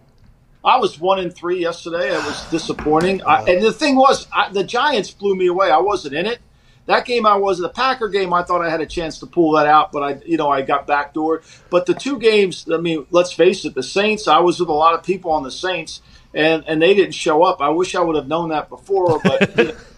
I 0.66 0.78
was 0.78 0.99
one 0.99 1.20
in 1.20 1.30
three 1.30 1.59
yesterday. 1.59 2.07
It 2.09 2.26
was 2.26 2.49
disappointing. 2.49 3.22
I, 3.24 3.43
and 3.43 3.63
the 3.63 3.72
thing 3.72 3.95
was, 3.95 4.28
I, 4.34 4.51
the 4.51 4.63
Giants 4.63 5.11
blew 5.11 5.36
me 5.36 5.47
away. 5.47 5.70
I 5.70 5.78
wasn't 5.78 6.16
in 6.16 6.26
it. 6.26 6.39
That 6.88 7.05
game, 7.05 7.26
I 7.26 7.36
was 7.36 7.59
the 7.59 7.70
Packer 7.70 8.09
game. 8.09 8.34
I 8.34 8.43
thought 8.43 8.63
I 8.63 8.70
had 8.70 8.82
a 8.82 8.86
chance 8.86 9.20
to 9.20 9.28
pull 9.28 9.53
that 9.53 9.68
out, 9.68 9.91
but 9.91 10.03
I, 10.03 10.22
you 10.26 10.38
know, 10.38 10.49
I 10.49 10.61
got 10.61 10.88
backdoored. 10.88 11.43
But 11.70 11.86
the 11.86 11.93
two 11.93 12.20
games, 12.20 12.68
I 12.72 12.78
mean, 12.78 13.05
let's 13.11 13.32
face 13.32 13.66
it, 13.66 13.76
the 13.76 13.84
Saints. 13.84 14.28
I 14.28 14.39
was 14.39 14.59
with 14.59 14.70
a 14.70 14.74
lot 14.74 14.93
of 14.93 15.03
people 15.03 15.32
on 15.32 15.43
the 15.43 15.51
Saints, 15.51 16.01
and 16.34 16.63
and 16.68 16.82
they 16.82 16.93
didn't 16.93 17.13
show 17.13 17.43
up. 17.43 17.61
I 17.61 17.70
wish 17.70 17.95
I 17.95 18.01
would 18.01 18.16
have 18.16 18.28
known 18.28 18.49
that 18.49 18.70
before, 18.70 19.20
but. 19.24 19.76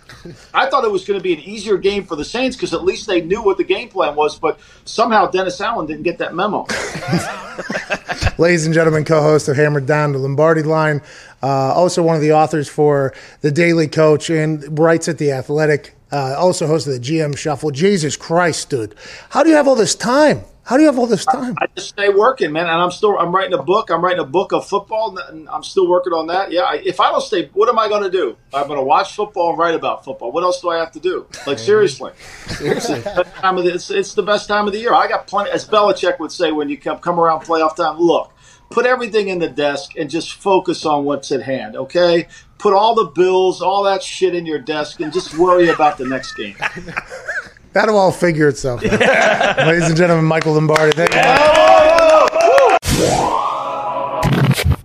I 0.53 0.69
thought 0.69 0.83
it 0.83 0.91
was 0.91 1.05
going 1.05 1.19
to 1.19 1.23
be 1.23 1.33
an 1.33 1.39
easier 1.39 1.77
game 1.77 2.05
for 2.05 2.15
the 2.15 2.25
Saints 2.25 2.55
because 2.55 2.73
at 2.73 2.83
least 2.83 3.07
they 3.07 3.21
knew 3.21 3.41
what 3.41 3.57
the 3.57 3.63
game 3.63 3.89
plan 3.89 4.15
was, 4.15 4.37
but 4.37 4.59
somehow 4.85 5.27
Dennis 5.27 5.59
Allen 5.61 5.85
didn't 5.85 6.03
get 6.03 6.17
that 6.19 6.33
memo. 6.33 6.65
Ladies 8.37 8.65
and 8.65 8.73
gentlemen, 8.73 9.03
co-host 9.05 9.47
of 9.47 9.55
Hammer 9.55 9.81
Dahn 9.81 10.11
the 10.11 10.19
Lombardi 10.19 10.63
Line, 10.63 11.01
uh, 11.41 11.73
also 11.73 12.03
one 12.03 12.15
of 12.15 12.21
the 12.21 12.33
authors 12.33 12.67
for 12.67 13.13
the 13.41 13.51
Daily 13.51 13.87
Coach 13.87 14.29
and 14.29 14.77
writes 14.77 15.07
at 15.07 15.17
the 15.17 15.31
Athletic. 15.31 15.93
Uh, 16.09 16.35
also 16.37 16.67
host 16.67 16.87
of 16.87 16.93
the 16.93 16.99
GM 16.99 17.37
Shuffle. 17.37 17.69
Jesus 17.69 18.15
Christ, 18.15 18.69
dude, 18.69 18.95
how 19.29 19.43
do 19.43 19.49
you 19.49 19.55
have 19.55 19.67
all 19.67 19.75
this 19.75 19.93
time? 19.93 20.45
How 20.67 20.75
do 20.75 20.83
you 20.83 20.89
have 20.89 20.99
all 20.99 21.07
this 21.07 21.23
time? 21.23 21.55
I 21.61 21.67
just 21.77 21.87
stay 21.87 22.09
working, 22.09 22.51
man, 22.51 22.63
and 22.63 22.81
I'm 22.81 22.91
still 22.91 23.17
I'm 23.17 23.33
writing 23.33 23.53
a 23.53 23.63
book. 23.63 23.89
I'm 23.89 24.03
writing 24.03 24.19
a 24.19 24.25
book 24.25 24.51
of 24.51 24.67
football, 24.67 25.17
and 25.17 25.47
I'm 25.47 25.63
still 25.63 25.87
working 25.87 26.11
on 26.11 26.27
that. 26.27 26.51
Yeah, 26.51 26.63
I, 26.63 26.81
if 26.83 26.99
I 26.99 27.09
don't 27.09 27.21
stay, 27.21 27.45
what 27.53 27.69
am 27.69 27.79
I 27.79 27.87
going 27.87 28.03
to 28.03 28.09
do? 28.09 28.35
I'm 28.53 28.67
going 28.67 28.77
to 28.77 28.83
watch 28.83 29.15
football 29.15 29.51
and 29.51 29.57
write 29.57 29.75
about 29.75 30.03
football. 30.03 30.33
What 30.33 30.43
else 30.43 30.59
do 30.59 30.69
I 30.69 30.75
have 30.77 30.91
to 30.91 30.99
do? 30.99 31.25
Like 31.45 31.57
seriously, 31.57 32.11
it's, 32.59 32.87
time 33.39 33.57
of 33.57 33.63
the, 33.63 33.75
it's, 33.75 33.89
it's 33.89 34.13
the 34.13 34.23
best 34.23 34.49
time 34.49 34.67
of 34.67 34.73
the 34.73 34.79
year. 34.79 34.93
I 34.93 35.07
got 35.07 35.25
plenty, 35.25 35.51
as 35.51 35.65
Belichick 35.65 36.19
would 36.19 36.33
say 36.33 36.51
when 36.51 36.67
you 36.67 36.77
come 36.77 36.99
come 36.99 37.17
around 37.17 37.43
playoff 37.43 37.77
time. 37.77 37.97
Look, 37.97 38.33
put 38.69 38.85
everything 38.85 39.29
in 39.29 39.39
the 39.39 39.47
desk 39.47 39.91
and 39.97 40.09
just 40.09 40.33
focus 40.33 40.85
on 40.85 41.05
what's 41.05 41.31
at 41.31 41.43
hand. 41.43 41.77
Okay, 41.77 42.27
put 42.57 42.73
all 42.73 42.93
the 42.93 43.05
bills, 43.05 43.61
all 43.61 43.83
that 43.83 44.03
shit 44.03 44.35
in 44.35 44.45
your 44.45 44.59
desk, 44.59 44.99
and 44.99 45.13
just 45.13 45.37
worry 45.37 45.69
about 45.69 45.97
the 45.97 46.05
next 46.05 46.33
game. 46.33 46.57
That'll 47.73 47.97
all 47.97 48.11
figure 48.11 48.47
itself 48.47 48.83
out. 48.85 49.57
Ladies 49.67 49.87
and 49.87 49.95
gentlemen, 49.97 50.25
Michael 50.25 50.53
Lombardi. 50.53 50.91
Thank 50.95 51.13
you. 51.13 51.57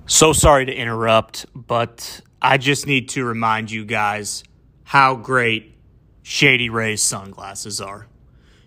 So 0.06 0.32
sorry 0.32 0.66
to 0.66 0.72
interrupt, 0.74 1.46
but 1.54 2.20
I 2.40 2.58
just 2.58 2.86
need 2.86 3.08
to 3.10 3.24
remind 3.24 3.70
you 3.70 3.84
guys 3.84 4.44
how 4.84 5.16
great 5.16 5.74
Shady 6.22 6.68
Rays 6.68 7.02
sunglasses 7.02 7.80
are. 7.80 8.06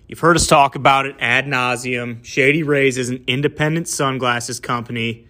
You've 0.07 0.19
heard 0.19 0.35
us 0.35 0.47
talk 0.47 0.75
about 0.75 1.05
it 1.05 1.15
ad 1.19 1.45
nauseum. 1.45 2.23
Shady 2.23 2.63
Rays 2.63 2.97
is 2.97 3.09
an 3.09 3.23
independent 3.27 3.87
sunglasses 3.87 4.59
company, 4.59 5.27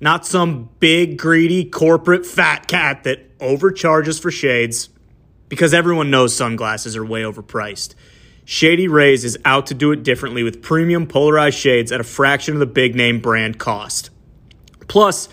not 0.00 0.26
some 0.26 0.68
big, 0.80 1.16
greedy 1.16 1.64
corporate 1.64 2.26
fat 2.26 2.66
cat 2.66 3.04
that 3.04 3.30
overcharges 3.40 4.18
for 4.18 4.30
shades, 4.30 4.90
because 5.48 5.72
everyone 5.72 6.10
knows 6.10 6.34
sunglasses 6.34 6.96
are 6.96 7.04
way 7.04 7.22
overpriced. 7.22 7.94
Shady 8.44 8.88
Rays 8.88 9.24
is 9.24 9.38
out 9.44 9.66
to 9.68 9.74
do 9.74 9.92
it 9.92 10.02
differently 10.02 10.42
with 10.42 10.62
premium 10.62 11.06
polarized 11.06 11.58
shades 11.58 11.92
at 11.92 12.00
a 12.00 12.04
fraction 12.04 12.54
of 12.54 12.60
the 12.60 12.66
big 12.66 12.94
name 12.94 13.20
brand 13.20 13.58
cost. 13.58 14.10
Plus, 14.88 15.28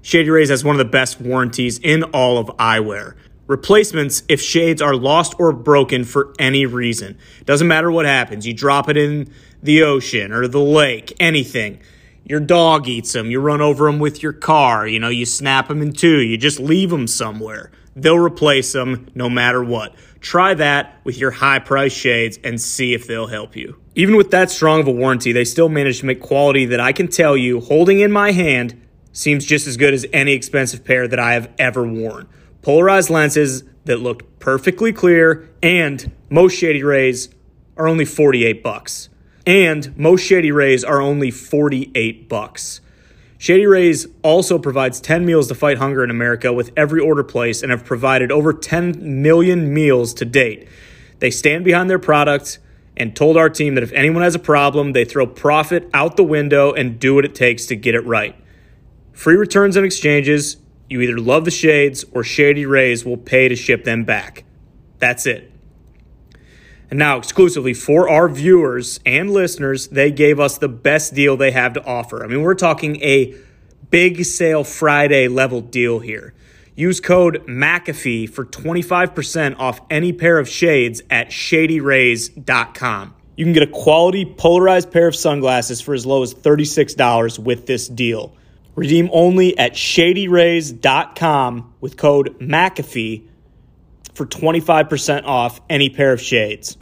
Shady 0.00 0.30
Rays 0.30 0.48
has 0.48 0.64
one 0.64 0.74
of 0.74 0.78
the 0.78 0.84
best 0.84 1.20
warranties 1.20 1.78
in 1.78 2.04
all 2.04 2.38
of 2.38 2.46
eyewear. 2.58 3.14
Replacements 3.48 4.22
if 4.28 4.40
shades 4.40 4.80
are 4.80 4.94
lost 4.94 5.34
or 5.38 5.52
broken 5.52 6.04
for 6.04 6.32
any 6.38 6.64
reason. 6.64 7.18
Doesn't 7.44 7.66
matter 7.66 7.90
what 7.90 8.06
happens. 8.06 8.46
You 8.46 8.54
drop 8.54 8.88
it 8.88 8.96
in 8.96 9.32
the 9.62 9.82
ocean 9.82 10.32
or 10.32 10.46
the 10.46 10.60
lake, 10.60 11.12
anything. 11.18 11.80
Your 12.24 12.40
dog 12.40 12.86
eats 12.86 13.12
them. 13.12 13.30
You 13.30 13.40
run 13.40 13.60
over 13.60 13.86
them 13.86 13.98
with 13.98 14.22
your 14.22 14.32
car. 14.32 14.86
You 14.86 15.00
know, 15.00 15.08
you 15.08 15.26
snap 15.26 15.68
them 15.68 15.82
in 15.82 15.92
two. 15.92 16.20
You 16.20 16.38
just 16.38 16.60
leave 16.60 16.90
them 16.90 17.08
somewhere. 17.08 17.72
They'll 17.96 18.18
replace 18.18 18.72
them 18.72 19.10
no 19.14 19.28
matter 19.28 19.62
what. 19.62 19.94
Try 20.22 20.54
that 20.54 21.00
with 21.02 21.18
your 21.18 21.32
high 21.32 21.58
price 21.58 21.92
shades 21.92 22.38
and 22.44 22.60
see 22.60 22.94
if 22.94 23.08
they'll 23.08 23.26
help 23.26 23.56
you. 23.56 23.76
Even 23.96 24.16
with 24.16 24.30
that 24.30 24.50
strong 24.50 24.80
of 24.80 24.86
a 24.86 24.92
warranty, 24.92 25.32
they 25.32 25.44
still 25.44 25.68
manage 25.68 25.98
to 25.98 26.06
make 26.06 26.20
quality 26.22 26.64
that 26.66 26.78
I 26.78 26.92
can 26.92 27.08
tell 27.08 27.36
you, 27.36 27.60
holding 27.60 27.98
in 27.98 28.12
my 28.12 28.30
hand, 28.30 28.80
seems 29.12 29.44
just 29.44 29.66
as 29.66 29.76
good 29.76 29.92
as 29.92 30.06
any 30.12 30.32
expensive 30.32 30.84
pair 30.84 31.08
that 31.08 31.18
I 31.18 31.34
have 31.34 31.50
ever 31.58 31.86
worn. 31.86 32.28
Polarized 32.62 33.10
lenses 33.10 33.64
that 33.84 33.98
looked 33.98 34.38
perfectly 34.38 34.92
clear, 34.92 35.50
and 35.60 36.12
most 36.30 36.56
Shady 36.56 36.84
Rays 36.84 37.28
are 37.76 37.88
only 37.88 38.04
48 38.04 38.62
bucks. 38.62 39.08
And 39.44 39.96
most 39.98 40.22
Shady 40.24 40.52
Rays 40.52 40.84
are 40.84 41.00
only 41.00 41.32
48 41.32 42.28
bucks. 42.28 42.80
Shady 43.42 43.66
Rays 43.66 44.06
also 44.22 44.56
provides 44.56 45.00
10 45.00 45.26
meals 45.26 45.48
to 45.48 45.56
fight 45.56 45.78
hunger 45.78 46.04
in 46.04 46.10
America 46.10 46.52
with 46.52 46.70
every 46.76 47.00
order 47.00 47.24
placed 47.24 47.64
and 47.64 47.72
have 47.72 47.84
provided 47.84 48.30
over 48.30 48.52
10 48.52 49.20
million 49.20 49.74
meals 49.74 50.14
to 50.14 50.24
date. 50.24 50.68
They 51.18 51.32
stand 51.32 51.64
behind 51.64 51.90
their 51.90 51.98
product 51.98 52.60
and 52.96 53.16
told 53.16 53.36
our 53.36 53.50
team 53.50 53.74
that 53.74 53.82
if 53.82 53.90
anyone 53.94 54.22
has 54.22 54.36
a 54.36 54.38
problem, 54.38 54.92
they 54.92 55.04
throw 55.04 55.26
profit 55.26 55.90
out 55.92 56.16
the 56.16 56.22
window 56.22 56.72
and 56.72 57.00
do 57.00 57.16
what 57.16 57.24
it 57.24 57.34
takes 57.34 57.66
to 57.66 57.74
get 57.74 57.96
it 57.96 58.06
right. 58.06 58.36
Free 59.12 59.34
returns 59.34 59.74
and 59.74 59.84
exchanges. 59.84 60.58
You 60.88 61.00
either 61.00 61.18
love 61.18 61.44
the 61.44 61.50
shades 61.50 62.04
or 62.12 62.22
Shady 62.22 62.64
Rays 62.64 63.04
will 63.04 63.16
pay 63.16 63.48
to 63.48 63.56
ship 63.56 63.82
them 63.82 64.04
back. 64.04 64.44
That's 65.00 65.26
it. 65.26 65.51
And 66.92 66.98
now, 66.98 67.16
exclusively 67.16 67.72
for 67.72 68.10
our 68.10 68.28
viewers 68.28 69.00
and 69.06 69.30
listeners, 69.30 69.88
they 69.88 70.10
gave 70.10 70.38
us 70.38 70.58
the 70.58 70.68
best 70.68 71.14
deal 71.14 71.38
they 71.38 71.50
have 71.50 71.72
to 71.72 71.84
offer. 71.86 72.22
I 72.22 72.26
mean, 72.26 72.42
we're 72.42 72.54
talking 72.54 73.00
a 73.00 73.34
big 73.88 74.26
sale 74.26 74.62
Friday 74.62 75.26
level 75.26 75.62
deal 75.62 76.00
here. 76.00 76.34
Use 76.76 77.00
code 77.00 77.46
McAfee 77.46 78.28
for 78.28 78.44
25% 78.44 79.58
off 79.58 79.80
any 79.88 80.12
pair 80.12 80.38
of 80.38 80.46
shades 80.46 81.00
at 81.08 81.30
shadyrays.com. 81.30 83.14
You 83.36 83.44
can 83.46 83.54
get 83.54 83.62
a 83.62 83.68
quality 83.68 84.26
polarized 84.26 84.92
pair 84.92 85.08
of 85.08 85.16
sunglasses 85.16 85.80
for 85.80 85.94
as 85.94 86.04
low 86.04 86.22
as 86.22 86.34
$36 86.34 87.38
with 87.38 87.64
this 87.64 87.88
deal. 87.88 88.36
Redeem 88.74 89.08
only 89.14 89.56
at 89.56 89.72
shadyrays.com 89.72 91.72
with 91.80 91.96
code 91.96 92.38
McAfee 92.38 93.28
for 94.14 94.26
25% 94.26 95.24
off 95.24 95.60
any 95.70 95.88
pair 95.88 96.12
of 96.12 96.20
shades. 96.20 96.76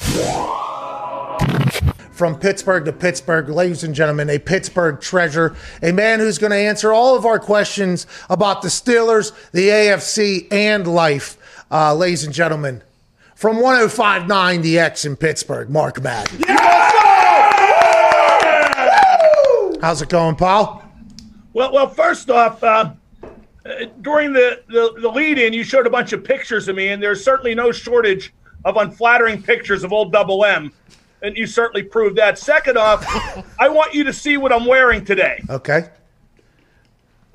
From 2.12 2.38
Pittsburgh 2.38 2.84
to 2.84 2.92
Pittsburgh, 2.92 3.48
ladies 3.48 3.82
and 3.82 3.94
gentlemen, 3.94 4.28
a 4.28 4.38
Pittsburgh 4.38 5.00
treasure, 5.00 5.56
a 5.82 5.90
man 5.90 6.18
who's 6.18 6.36
going 6.36 6.50
to 6.50 6.56
answer 6.58 6.92
all 6.92 7.16
of 7.16 7.24
our 7.24 7.38
questions 7.38 8.06
about 8.28 8.60
the 8.60 8.68
Steelers, 8.68 9.32
the 9.52 9.68
AFC, 9.68 10.46
and 10.52 10.86
life. 10.86 11.38
Uh, 11.70 11.94
ladies 11.94 12.24
and 12.24 12.34
gentlemen, 12.34 12.82
from 13.34 13.58
1059 13.58 14.60
The 14.60 14.78
X 14.78 15.06
in 15.06 15.16
Pittsburgh, 15.16 15.70
Mark 15.70 16.02
Madden. 16.02 16.42
How's 19.80 20.02
it 20.02 20.10
going, 20.10 20.36
Paul? 20.36 20.82
Well, 21.54 21.72
well, 21.72 21.88
first 21.88 22.28
off, 22.28 22.62
uh, 22.62 22.92
uh, 23.64 23.86
during 24.00 24.32
the, 24.32 24.62
the, 24.68 24.94
the 25.00 25.08
lead 25.08 25.38
in, 25.38 25.52
you 25.52 25.64
showed 25.64 25.86
a 25.86 25.90
bunch 25.90 26.12
of 26.12 26.24
pictures 26.24 26.68
of 26.68 26.76
me, 26.76 26.88
and 26.88 27.02
there's 27.02 27.22
certainly 27.22 27.54
no 27.54 27.72
shortage 27.72 28.32
of 28.64 28.76
unflattering 28.76 29.42
pictures 29.42 29.84
of 29.84 29.92
old 29.92 30.12
Double 30.12 30.44
M. 30.44 30.72
And 31.22 31.36
you 31.36 31.46
certainly 31.46 31.82
proved 31.82 32.16
that. 32.16 32.38
Second 32.38 32.78
off, 32.78 33.04
I 33.60 33.68
want 33.68 33.94
you 33.94 34.04
to 34.04 34.12
see 34.12 34.36
what 34.36 34.52
I'm 34.52 34.64
wearing 34.64 35.04
today. 35.04 35.42
Okay. 35.50 35.90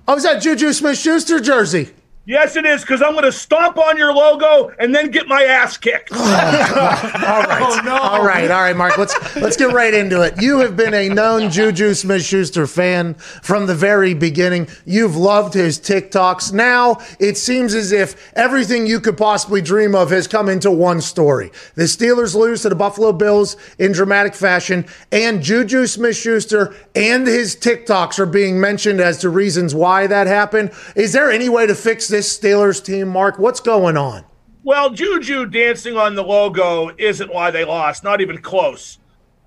Oh, 0.08 0.16
is 0.16 0.24
that 0.24 0.42
Juju 0.42 0.74
Smith 0.74 0.98
Schuster 0.98 1.40
jersey? 1.40 1.92
Yes, 2.28 2.56
it 2.56 2.66
is 2.66 2.82
because 2.82 3.04
I'm 3.04 3.12
going 3.12 3.24
to 3.26 3.32
stomp 3.32 3.78
on 3.78 3.98
your 3.98 4.12
logo 4.12 4.72
and 4.80 4.96
then 4.96 5.12
get 5.12 5.28
my 5.28 5.44
ass 5.44 5.78
kicked. 5.78 6.12
all 6.16 6.18
right, 6.20 7.82
oh, 7.86 8.00
all 8.02 8.26
right, 8.26 8.50
all 8.50 8.62
right, 8.62 8.76
Mark. 8.76 8.98
Let's 8.98 9.36
let's 9.36 9.56
get 9.56 9.72
right 9.72 9.94
into 9.94 10.22
it. 10.24 10.42
You 10.42 10.58
have 10.60 10.76
been 10.76 10.96
a 10.96 11.08
known 11.08 11.52
Juju 11.52 11.94
Smith-Schuster 11.94 12.66
fan 12.66 13.14
from 13.14 13.68
the 13.68 13.76
very 13.76 14.16
beginning. 14.16 14.68
You've 14.86 15.16
loved 15.16 15.54
his 15.54 15.80
TikToks. 15.80 16.52
Now 16.52 16.98
it 17.20 17.38
seems 17.38 17.76
as 17.76 17.92
if 17.92 18.34
everything 18.36 18.88
you 18.88 19.00
could 19.00 19.18
possibly 19.18 19.62
dream 19.62 19.94
of 19.94 20.10
has 20.10 20.28
come 20.28 20.50
into 20.50 20.72
one 20.72 21.02
story. 21.02 21.52
The 21.76 21.84
Steelers 21.84 22.34
lose 22.34 22.64
to 22.64 22.70
the 22.70 22.76
Buffalo 22.76 23.12
Bills 23.14 23.56
in 23.78 23.92
dramatic 23.92 24.34
fashion, 24.34 24.86
and 25.12 25.44
Juju 25.44 25.86
Smith-Schuster 25.86 26.74
and 26.96 27.28
his 27.28 27.56
TikToks 27.56 28.18
are 28.18 28.26
being 28.26 28.60
mentioned 28.60 29.00
as 29.00 29.20
to 29.20 29.30
reasons 29.30 29.76
why 29.76 30.08
that 30.08 30.26
happened. 30.26 30.72
Is 30.96 31.14
there 31.14 31.30
any 31.30 31.50
way 31.50 31.68
to 31.68 31.76
fix 31.76 32.15
this 32.16 32.40
Steelers 32.40 32.82
team, 32.82 33.10
Mark? 33.10 33.38
What's 33.40 33.60
going 33.60 33.98
on? 33.98 34.24
Well, 34.64 34.90
Juju 34.90 35.48
dancing 35.48 35.98
on 35.98 36.16
the 36.16 36.24
logo 36.24 36.96
isn't 36.98 37.34
why 37.34 37.52
they 37.52 37.66
lost, 37.66 38.06
not 38.06 38.22
even 38.22 38.38
close. 38.38 39.00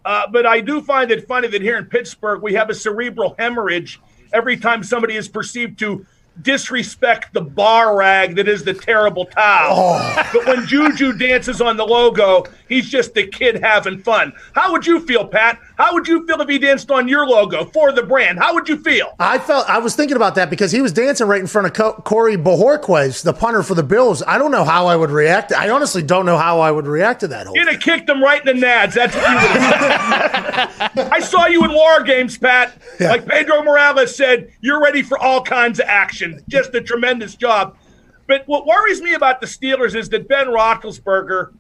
Uh, 0.04 0.26
but 0.30 0.44
I 0.44 0.60
do 0.60 0.82
find 0.82 1.10
it 1.10 1.26
funny 1.26 1.48
that 1.48 1.62
here 1.62 1.78
in 1.78 1.86
Pittsburgh, 1.86 2.42
we 2.42 2.52
have 2.52 2.68
a 2.68 2.74
cerebral 2.74 3.34
hemorrhage 3.38 4.02
every 4.34 4.58
time 4.58 4.82
somebody 4.82 5.16
is 5.16 5.28
perceived 5.28 5.78
to 5.78 6.04
disrespect 6.42 7.32
the 7.32 7.40
bar 7.40 7.96
rag 7.96 8.36
that 8.36 8.48
is 8.48 8.64
the 8.64 8.74
terrible 8.74 9.24
towel. 9.24 9.98
But 10.30 10.46
when 10.46 10.66
Juju 10.66 11.14
dances 11.14 11.62
on 11.62 11.78
the 11.78 11.86
logo, 11.86 12.44
he's 12.68 12.90
just 12.90 13.16
a 13.16 13.26
kid 13.26 13.62
having 13.62 13.98
fun. 13.98 14.34
How 14.52 14.72
would 14.72 14.86
you 14.86 15.00
feel, 15.00 15.26
Pat? 15.26 15.58
How 15.79 15.95
would 15.95 16.09
you 16.09 16.26
feel 16.26 16.41
if 16.41 16.49
he 16.49 16.59
danced 16.59 16.91
on 16.91 17.07
your 17.07 17.24
logo 17.24 17.64
for 17.66 17.93
the 17.93 18.03
brand? 18.03 18.41
How 18.41 18.53
would 18.53 18.68
you 18.68 18.76
feel? 18.79 19.14
I 19.20 19.39
felt 19.39 19.70
I 19.70 19.79
was 19.79 19.95
thinking 19.95 20.16
about 20.16 20.35
that 20.35 20.51
because 20.51 20.72
he 20.72 20.81
was 20.81 20.93
dancing 20.93 21.29
right 21.29 21.41
in 21.41 21.47
front 21.47 21.68
of 21.68 21.72
Co- 21.72 21.93
Corey 22.03 22.37
Bojorquez, 22.37 23.22
the 23.22 23.33
punter 23.33 23.62
for 23.62 23.76
the 23.76 23.85
Bills. 23.85 24.20
I 24.26 24.39
don't 24.39 24.51
know 24.51 24.64
how 24.64 24.89
I 24.89 24.97
would 24.97 25.11
react. 25.12 25.53
I 25.53 25.70
honestly 25.70 26.03
don't 26.03 26.26
know 26.26 26.37
how 26.37 26.59
I 26.59 26.72
would 26.72 26.89
react 26.89 27.20
to 27.20 27.29
that 27.29 27.47
whole. 27.47 27.57
You'd 27.57 27.68
have 27.68 27.81
kicked 27.81 28.09
him 28.11 28.20
right 28.20 28.45
in 28.45 28.59
the 28.61 28.66
nads. 28.66 28.95
That's 28.95 29.14
what 29.14 29.29
you 29.29 29.37
would 29.37 29.62
have. 30.99 30.99
I 31.12 31.20
saw 31.20 31.47
you 31.47 31.64
in 31.64 31.72
war 31.72 32.03
games, 32.03 32.37
Pat. 32.37 32.76
Like 32.99 33.24
Pedro 33.24 33.62
Morales 33.62 34.16
said, 34.16 34.51
you're 34.61 34.83
ready 34.83 35.03
for 35.03 35.16
all 35.16 35.45
kinds 35.45 35.79
of 35.79 35.87
action. 35.87 36.43
Just 36.49 36.74
a 36.74 36.81
tremendous 36.81 37.37
job. 37.37 37.76
But 38.26 38.43
what 38.47 38.66
worries 38.66 39.01
me 39.01 39.14
about 39.14 39.41
the 39.41 39.47
Steelers 39.47 39.95
is 39.95 40.09
that 40.09 40.26
Ben 40.26 40.49
Roethlisberger 40.49 41.53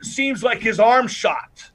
seems 0.00 0.42
like 0.42 0.60
his 0.60 0.80
arm 0.80 1.06
shot. 1.06 1.70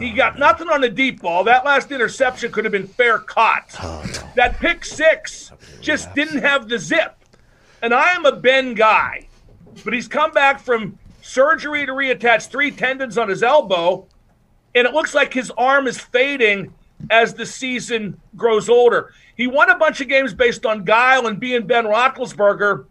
He 0.00 0.12
got 0.12 0.38
nothing 0.38 0.68
on 0.68 0.80
the 0.80 0.88
deep 0.88 1.20
ball. 1.20 1.44
That 1.44 1.64
last 1.64 1.92
interception 1.92 2.50
could 2.50 2.64
have 2.64 2.72
been 2.72 2.86
fair 2.86 3.18
caught. 3.18 3.76
Oh, 3.82 4.02
that 4.34 4.58
pick 4.58 4.84
six 4.84 5.52
just 5.82 6.14
didn't 6.14 6.40
have 6.40 6.68
the 6.68 6.78
zip. 6.78 7.16
And 7.82 7.92
I 7.92 8.12
am 8.12 8.24
a 8.24 8.34
Ben 8.34 8.74
guy, 8.74 9.28
but 9.84 9.92
he's 9.92 10.08
come 10.08 10.32
back 10.32 10.58
from 10.58 10.98
surgery 11.20 11.84
to 11.84 11.92
reattach 11.92 12.48
three 12.48 12.70
tendons 12.70 13.18
on 13.18 13.28
his 13.28 13.42
elbow, 13.42 14.06
and 14.74 14.86
it 14.86 14.94
looks 14.94 15.14
like 15.14 15.34
his 15.34 15.50
arm 15.52 15.86
is 15.86 15.98
fading 15.98 16.72
as 17.10 17.34
the 17.34 17.46
season 17.46 18.18
grows 18.36 18.68
older. 18.68 19.12
He 19.36 19.46
won 19.46 19.70
a 19.70 19.78
bunch 19.78 20.00
of 20.00 20.08
games 20.08 20.34
based 20.34 20.64
on 20.64 20.84
guile 20.84 21.26
and 21.26 21.38
being 21.38 21.66
Ben 21.66 21.84
Roethlisberger, 21.84 22.86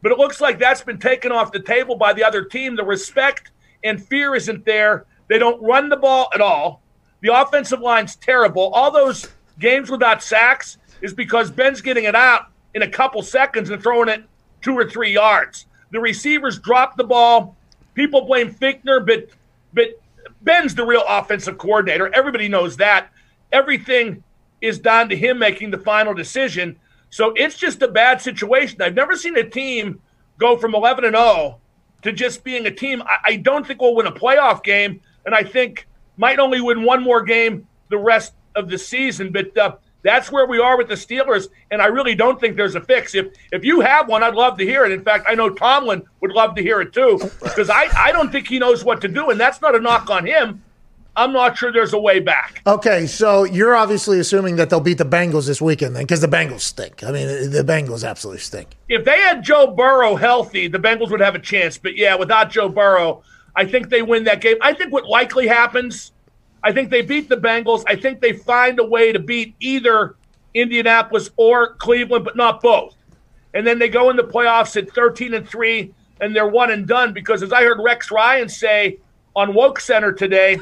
but 0.00 0.12
it 0.12 0.18
looks 0.18 0.40
like 0.40 0.58
that's 0.58 0.82
been 0.82 0.98
taken 0.98 1.32
off 1.32 1.52
the 1.52 1.60
table 1.60 1.96
by 1.96 2.12
the 2.12 2.24
other 2.24 2.44
team. 2.44 2.76
The 2.76 2.84
respect 2.84 3.50
and 3.84 4.04
fear 4.04 4.34
isn't 4.34 4.64
there. 4.64 5.06
They 5.32 5.38
don't 5.38 5.62
run 5.62 5.88
the 5.88 5.96
ball 5.96 6.28
at 6.34 6.42
all. 6.42 6.82
The 7.22 7.34
offensive 7.34 7.80
line's 7.80 8.16
terrible. 8.16 8.64
All 8.74 8.90
those 8.90 9.26
games 9.58 9.90
without 9.90 10.22
sacks 10.22 10.76
is 11.00 11.14
because 11.14 11.50
Ben's 11.50 11.80
getting 11.80 12.04
it 12.04 12.14
out 12.14 12.48
in 12.74 12.82
a 12.82 12.88
couple 12.88 13.22
seconds 13.22 13.70
and 13.70 13.82
throwing 13.82 14.10
it 14.10 14.24
two 14.60 14.76
or 14.76 14.86
three 14.86 15.10
yards. 15.10 15.64
The 15.90 16.00
receivers 16.00 16.58
drop 16.58 16.98
the 16.98 17.04
ball. 17.04 17.56
People 17.94 18.26
blame 18.26 18.52
Fichtner, 18.52 19.06
but 19.06 19.30
but 19.72 19.98
Ben's 20.42 20.74
the 20.74 20.84
real 20.84 21.04
offensive 21.08 21.56
coordinator. 21.56 22.14
Everybody 22.14 22.48
knows 22.48 22.76
that. 22.76 23.08
Everything 23.52 24.22
is 24.60 24.78
down 24.78 25.08
to 25.08 25.16
him 25.16 25.38
making 25.38 25.70
the 25.70 25.78
final 25.78 26.12
decision. 26.12 26.78
So 27.08 27.32
it's 27.36 27.56
just 27.56 27.80
a 27.80 27.88
bad 27.88 28.20
situation. 28.20 28.82
I've 28.82 28.94
never 28.94 29.16
seen 29.16 29.38
a 29.38 29.48
team 29.48 29.98
go 30.36 30.58
from 30.58 30.74
11 30.74 31.06
and 31.06 31.16
0 31.16 31.58
to 32.02 32.12
just 32.12 32.44
being 32.44 32.66
a 32.66 32.70
team. 32.70 33.00
I, 33.00 33.16
I 33.24 33.36
don't 33.36 33.66
think 33.66 33.80
we'll 33.80 33.94
win 33.94 34.06
a 34.06 34.12
playoff 34.12 34.62
game, 34.62 35.00
and 35.26 35.34
I 35.34 35.44
think 35.44 35.86
might 36.16 36.38
only 36.38 36.60
win 36.60 36.82
one 36.84 37.02
more 37.02 37.22
game 37.22 37.66
the 37.90 37.98
rest 37.98 38.34
of 38.54 38.68
the 38.68 38.78
season. 38.78 39.32
But 39.32 39.56
uh, 39.56 39.76
that's 40.02 40.32
where 40.32 40.46
we 40.46 40.58
are 40.58 40.76
with 40.76 40.88
the 40.88 40.94
Steelers, 40.94 41.48
and 41.70 41.80
I 41.80 41.86
really 41.86 42.14
don't 42.14 42.40
think 42.40 42.56
there's 42.56 42.74
a 42.74 42.80
fix. 42.80 43.14
If 43.14 43.28
if 43.52 43.64
you 43.64 43.80
have 43.80 44.08
one, 44.08 44.22
I'd 44.22 44.34
love 44.34 44.58
to 44.58 44.64
hear 44.64 44.84
it. 44.84 44.92
In 44.92 45.02
fact, 45.02 45.26
I 45.28 45.34
know 45.34 45.48
Tomlin 45.50 46.02
would 46.20 46.32
love 46.32 46.54
to 46.56 46.62
hear 46.62 46.80
it 46.80 46.92
too, 46.92 47.20
because 47.42 47.70
I, 47.70 47.88
I 47.96 48.12
don't 48.12 48.32
think 48.32 48.48
he 48.48 48.58
knows 48.58 48.84
what 48.84 49.00
to 49.02 49.08
do, 49.08 49.30
and 49.30 49.38
that's 49.38 49.60
not 49.60 49.74
a 49.74 49.80
knock 49.80 50.10
on 50.10 50.26
him. 50.26 50.62
I'm 51.14 51.34
not 51.34 51.58
sure 51.58 51.70
there's 51.70 51.92
a 51.92 51.98
way 51.98 52.20
back. 52.20 52.62
Okay, 52.66 53.06
so 53.06 53.44
you're 53.44 53.76
obviously 53.76 54.18
assuming 54.18 54.56
that 54.56 54.70
they'll 54.70 54.80
beat 54.80 54.96
the 54.96 55.04
Bengals 55.04 55.46
this 55.46 55.60
weekend 55.60 55.94
then, 55.94 56.04
because 56.04 56.22
the 56.22 56.26
Bengals 56.26 56.62
stink. 56.62 57.04
I 57.04 57.12
mean, 57.12 57.50
the 57.50 57.62
Bengals 57.62 58.02
absolutely 58.02 58.40
stink. 58.40 58.68
If 58.88 59.04
they 59.04 59.20
had 59.20 59.42
Joe 59.42 59.66
Burrow 59.66 60.16
healthy, 60.16 60.68
the 60.68 60.78
Bengals 60.78 61.10
would 61.10 61.20
have 61.20 61.34
a 61.34 61.38
chance. 61.38 61.76
But 61.76 61.96
yeah, 61.96 62.14
without 62.14 62.50
Joe 62.50 62.70
Burrow, 62.70 63.22
I 63.54 63.66
think 63.66 63.90
they 63.90 64.02
win 64.02 64.24
that 64.24 64.40
game. 64.40 64.56
I 64.60 64.72
think 64.72 64.92
what 64.92 65.06
likely 65.06 65.46
happens, 65.46 66.12
I 66.62 66.72
think 66.72 66.90
they 66.90 67.02
beat 67.02 67.28
the 67.28 67.36
Bengals. 67.36 67.84
I 67.86 67.96
think 67.96 68.20
they 68.20 68.32
find 68.32 68.78
a 68.78 68.84
way 68.84 69.12
to 69.12 69.18
beat 69.18 69.54
either 69.60 70.16
Indianapolis 70.54 71.30
or 71.36 71.74
Cleveland, 71.74 72.24
but 72.24 72.36
not 72.36 72.60
both. 72.60 72.94
And 73.54 73.66
then 73.66 73.78
they 73.78 73.88
go 73.88 74.10
in 74.10 74.16
the 74.16 74.22
playoffs 74.22 74.76
at 74.76 74.90
13 74.90 75.34
and 75.34 75.48
3, 75.48 75.92
and 76.20 76.34
they're 76.34 76.48
one 76.48 76.70
and 76.70 76.86
done 76.86 77.12
because, 77.12 77.42
as 77.42 77.52
I 77.52 77.62
heard 77.62 77.78
Rex 77.82 78.10
Ryan 78.10 78.48
say 78.48 78.98
on 79.36 79.54
Woke 79.54 79.80
Center 79.80 80.12
today, 80.12 80.58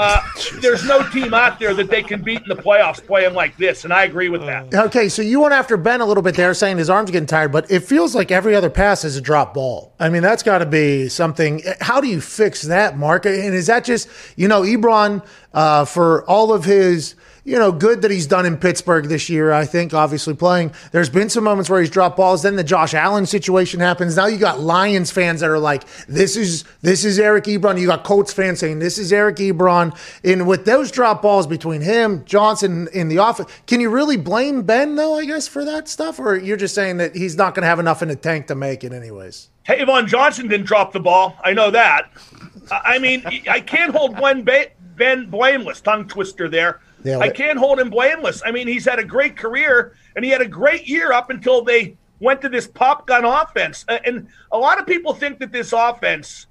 uh, 0.00 0.22
there's 0.62 0.82
no 0.86 1.06
team 1.10 1.34
out 1.34 1.58
there 1.58 1.74
that 1.74 1.90
they 1.90 2.02
can 2.02 2.22
beat 2.22 2.40
in 2.40 2.48
the 2.48 2.56
playoffs 2.56 3.06
playing 3.06 3.34
like 3.34 3.54
this, 3.58 3.84
and 3.84 3.92
I 3.92 4.04
agree 4.04 4.30
with 4.30 4.40
that. 4.46 4.72
Okay, 4.74 5.10
so 5.10 5.20
you 5.20 5.40
went 5.40 5.52
after 5.52 5.76
Ben 5.76 6.00
a 6.00 6.06
little 6.06 6.22
bit 6.22 6.36
there, 6.36 6.54
saying 6.54 6.78
his 6.78 6.88
arm's 6.88 7.10
getting 7.10 7.26
tired, 7.26 7.52
but 7.52 7.70
it 7.70 7.80
feels 7.80 8.14
like 8.14 8.30
every 8.30 8.56
other 8.56 8.70
pass 8.70 9.04
is 9.04 9.16
a 9.16 9.20
drop 9.20 9.52
ball. 9.52 9.94
I 10.00 10.08
mean, 10.08 10.22
that's 10.22 10.42
got 10.42 10.58
to 10.58 10.66
be 10.66 11.10
something. 11.10 11.62
How 11.82 12.00
do 12.00 12.08
you 12.08 12.22
fix 12.22 12.62
that, 12.62 12.96
Mark? 12.96 13.26
And 13.26 13.54
is 13.54 13.66
that 13.66 13.84
just 13.84 14.08
you 14.36 14.48
know 14.48 14.62
Ebron 14.62 15.22
uh, 15.52 15.84
for 15.84 16.24
all 16.24 16.54
of 16.54 16.64
his 16.64 17.14
you 17.44 17.58
know, 17.58 17.72
good 17.72 18.02
that 18.02 18.10
he's 18.10 18.26
done 18.26 18.46
in 18.46 18.56
Pittsburgh 18.56 19.06
this 19.06 19.28
year. 19.28 19.52
I 19.52 19.64
think, 19.64 19.94
obviously, 19.94 20.34
playing. 20.34 20.72
There's 20.92 21.08
been 21.08 21.28
some 21.28 21.44
moments 21.44 21.70
where 21.70 21.80
he's 21.80 21.90
dropped 21.90 22.16
balls. 22.16 22.42
Then 22.42 22.56
the 22.56 22.64
Josh 22.64 22.94
Allen 22.94 23.26
situation 23.26 23.80
happens. 23.80 24.16
Now 24.16 24.26
you 24.26 24.38
got 24.38 24.60
Lions 24.60 25.10
fans 25.10 25.40
that 25.40 25.50
are 25.50 25.58
like, 25.58 25.84
"This 26.06 26.36
is 26.36 26.64
this 26.82 27.04
is 27.04 27.18
Eric 27.18 27.44
Ebron." 27.44 27.80
You 27.80 27.86
got 27.86 28.04
Colts 28.04 28.32
fans 28.32 28.60
saying, 28.60 28.78
"This 28.78 28.98
is 28.98 29.12
Eric 29.12 29.36
Ebron." 29.36 29.96
And 30.24 30.46
with 30.46 30.64
those 30.64 30.90
drop 30.90 31.22
balls 31.22 31.46
between 31.46 31.80
him, 31.80 32.24
Johnson 32.24 32.88
in 32.92 33.08
the 33.08 33.16
offense, 33.16 33.50
can 33.66 33.80
you 33.80 33.90
really 33.90 34.16
blame 34.16 34.62
Ben 34.62 34.96
though? 34.96 35.16
I 35.16 35.24
guess 35.24 35.48
for 35.48 35.64
that 35.64 35.88
stuff, 35.88 36.18
or 36.18 36.36
you're 36.36 36.56
just 36.56 36.74
saying 36.74 36.98
that 36.98 37.14
he's 37.14 37.36
not 37.36 37.54
going 37.54 37.62
to 37.62 37.68
have 37.68 37.78
enough 37.78 38.02
in 38.02 38.08
the 38.08 38.16
tank 38.16 38.46
to 38.48 38.54
make 38.54 38.84
it 38.84 38.92
anyways. 38.92 39.48
Tavon 39.66 40.06
Johnson 40.06 40.48
didn't 40.48 40.66
drop 40.66 40.92
the 40.92 41.00
ball. 41.00 41.36
I 41.44 41.52
know 41.52 41.70
that. 41.70 42.10
I 42.70 42.98
mean, 42.98 43.24
I 43.48 43.60
can't 43.60 43.94
hold 43.94 44.16
Ben, 44.16 44.44
ben 44.96 45.26
blameless. 45.26 45.80
Tongue 45.80 46.06
twister 46.06 46.48
there. 46.48 46.80
Yeah, 47.04 47.18
I 47.18 47.28
can't 47.28 47.58
hold 47.58 47.80
him 47.80 47.90
blameless. 47.90 48.42
I 48.44 48.50
mean, 48.50 48.66
he's 48.66 48.84
had 48.84 48.98
a 48.98 49.04
great 49.04 49.36
career 49.36 49.96
and 50.16 50.24
he 50.24 50.30
had 50.30 50.40
a 50.40 50.48
great 50.48 50.86
year 50.86 51.12
up 51.12 51.30
until 51.30 51.62
they 51.62 51.96
went 52.20 52.40
to 52.42 52.48
this 52.48 52.66
pop 52.66 53.06
gun 53.06 53.24
offense. 53.24 53.84
And 53.88 54.28
a 54.52 54.58
lot 54.58 54.78
of 54.78 54.86
people 54.86 55.14
think 55.14 55.38
that 55.38 55.52
this 55.52 55.72
offense 55.72 56.46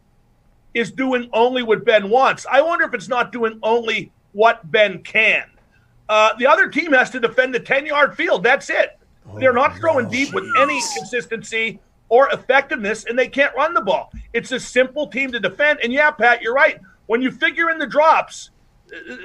is 0.73 0.91
doing 0.91 1.29
only 1.33 1.63
what 1.63 1.85
Ben 1.85 2.09
wants. 2.09 2.45
I 2.51 2.61
wonder 2.61 2.85
if 2.85 2.93
it's 2.93 3.07
not 3.07 3.31
doing 3.31 3.59
only 3.63 4.11
what 4.33 4.69
Ben 4.71 5.01
can. 5.03 5.45
Uh, 6.07 6.31
the 6.37 6.47
other 6.47 6.69
team 6.69 6.91
has 6.93 7.09
to 7.11 7.19
defend 7.19 7.53
the 7.53 7.59
10 7.59 7.85
yard 7.85 8.15
field. 8.15 8.43
That's 8.43 8.69
it. 8.69 8.97
They're 9.37 9.53
not 9.53 9.75
throwing 9.77 10.09
deep 10.09 10.33
with 10.33 10.45
any 10.57 10.81
consistency 10.97 11.79
or 12.09 12.29
effectiveness, 12.29 13.05
and 13.05 13.17
they 13.17 13.27
can't 13.27 13.55
run 13.55 13.75
the 13.75 13.81
ball. 13.81 14.11
It's 14.33 14.51
a 14.51 14.59
simple 14.59 15.07
team 15.07 15.31
to 15.31 15.39
defend. 15.39 15.79
And 15.83 15.93
yeah, 15.93 16.09
Pat, 16.09 16.41
you're 16.41 16.53
right. 16.53 16.79
When 17.05 17.21
you 17.21 17.29
figure 17.29 17.69
in 17.69 17.77
the 17.77 17.85
drops, 17.85 18.49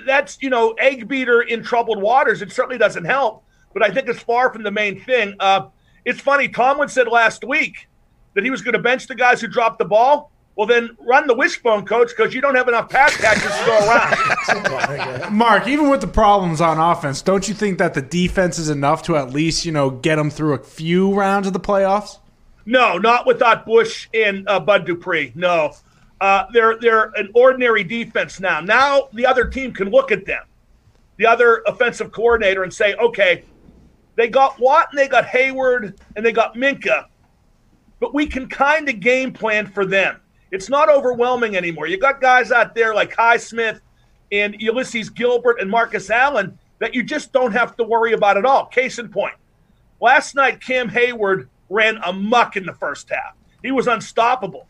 that's 0.06 0.38
you 0.40 0.50
know 0.50 0.72
egg 0.72 1.08
beater 1.08 1.42
in 1.42 1.62
troubled 1.62 2.00
waters. 2.00 2.42
It 2.42 2.52
certainly 2.52 2.78
doesn't 2.78 3.04
help, 3.04 3.44
but 3.72 3.82
I 3.82 3.90
think 3.90 4.08
it's 4.08 4.20
far 4.20 4.52
from 4.52 4.62
the 4.62 4.70
main 4.70 5.00
thing. 5.00 5.34
Uh, 5.40 5.68
it's 6.04 6.20
funny. 6.20 6.48
Tomlin 6.48 6.88
said 6.88 7.08
last 7.08 7.44
week 7.44 7.88
that 8.34 8.44
he 8.44 8.50
was 8.50 8.62
going 8.62 8.74
to 8.74 8.78
bench 8.78 9.06
the 9.06 9.14
guys 9.14 9.40
who 9.40 9.48
dropped 9.48 9.78
the 9.78 9.84
ball. 9.84 10.30
Well, 10.56 10.68
then 10.68 10.96
run 11.00 11.26
the 11.26 11.34
wishbone, 11.34 11.84
coach, 11.84 12.10
because 12.16 12.32
you 12.32 12.40
don't 12.40 12.54
have 12.54 12.68
enough 12.68 12.88
pass 12.88 13.16
catchers 13.16 13.42
to 13.42 13.64
go 13.66 13.78
around. 13.88 15.34
Mark, 15.36 15.66
even 15.66 15.90
with 15.90 16.00
the 16.00 16.06
problems 16.06 16.60
on 16.60 16.78
offense, 16.78 17.22
don't 17.22 17.48
you 17.48 17.54
think 17.54 17.78
that 17.78 17.94
the 17.94 18.02
defense 18.02 18.56
is 18.60 18.68
enough 18.68 19.02
to 19.04 19.16
at 19.16 19.30
least 19.30 19.64
you 19.64 19.72
know 19.72 19.90
get 19.90 20.16
them 20.16 20.30
through 20.30 20.54
a 20.54 20.62
few 20.62 21.12
rounds 21.12 21.48
of 21.48 21.54
the 21.54 21.60
playoffs? 21.60 22.18
No, 22.66 22.98
not 22.98 23.26
without 23.26 23.66
Bush 23.66 24.08
and 24.14 24.48
uh, 24.48 24.60
Bud 24.60 24.86
Dupree. 24.86 25.32
No, 25.34 25.72
uh, 26.20 26.44
they're 26.52 26.78
they're 26.80 27.10
an 27.16 27.30
ordinary 27.34 27.84
defense 27.84 28.40
now. 28.40 28.60
Now 28.60 29.08
the 29.12 29.26
other 29.26 29.44
team 29.46 29.72
can 29.72 29.90
look 29.90 30.12
at 30.12 30.24
them, 30.24 30.42
the 31.16 31.26
other 31.26 31.62
offensive 31.66 32.12
coordinator, 32.12 32.62
and 32.62 32.72
say, 32.72 32.94
okay, 32.94 33.44
they 34.16 34.28
got 34.28 34.58
Watt 34.60 34.88
and 34.90 34.98
they 34.98 35.08
got 35.08 35.24
Heyward 35.24 35.98
and 36.16 36.24
they 36.24 36.32
got 36.32 36.54
Minkah. 36.54 37.06
but 38.00 38.14
we 38.14 38.26
can 38.26 38.48
kind 38.48 38.88
of 38.88 39.00
game 39.00 39.32
plan 39.32 39.66
for 39.66 39.86
them. 39.86 40.20
It's 40.50 40.68
not 40.68 40.88
overwhelming 40.88 41.56
anymore. 41.56 41.86
You 41.86 41.96
got 41.98 42.20
guys 42.20 42.52
out 42.52 42.74
there 42.74 42.94
like 42.94 43.14
Highsmith 43.14 43.80
and 44.30 44.54
Ulysses 44.60 45.10
Gilbert 45.10 45.60
and 45.60 45.70
Marcus 45.70 46.10
Allen 46.10 46.58
that 46.80 46.94
you 46.94 47.02
just 47.02 47.32
don't 47.32 47.52
have 47.52 47.76
to 47.76 47.84
worry 47.84 48.12
about 48.12 48.36
at 48.36 48.44
all. 48.44 48.66
Case 48.66 48.98
in 48.98 49.08
point, 49.08 49.34
last 50.00 50.34
night 50.34 50.60
Cam 50.60 50.88
Heyward 50.90 51.48
ran 51.70 51.96
amuck 52.04 52.56
in 52.56 52.66
the 52.66 52.74
first 52.74 53.08
half. 53.08 53.34
He 53.62 53.72
was 53.72 53.86
unstoppable. 53.86 54.68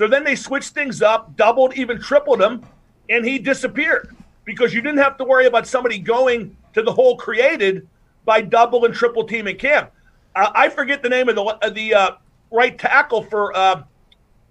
So 0.00 0.08
then 0.08 0.24
they 0.24 0.34
switched 0.34 0.72
things 0.72 1.02
up, 1.02 1.36
doubled, 1.36 1.76
even 1.76 2.00
tripled 2.00 2.40
him, 2.40 2.64
and 3.10 3.22
he 3.22 3.38
disappeared 3.38 4.16
because 4.46 4.72
you 4.72 4.80
didn't 4.80 5.00
have 5.00 5.18
to 5.18 5.24
worry 5.24 5.44
about 5.44 5.66
somebody 5.66 5.98
going 5.98 6.56
to 6.72 6.80
the 6.80 6.90
hole 6.90 7.18
created 7.18 7.86
by 8.24 8.40
double 8.40 8.86
and 8.86 8.94
triple 8.94 9.24
teaming 9.24 9.58
Cam. 9.58 9.88
Uh, 10.34 10.52
I 10.54 10.70
forget 10.70 11.02
the 11.02 11.10
name 11.10 11.28
of 11.28 11.34
the 11.34 11.42
uh, 11.42 11.68
the 11.68 11.92
uh, 11.92 12.10
right 12.50 12.78
tackle 12.78 13.24
for 13.24 13.54
uh, 13.54 13.82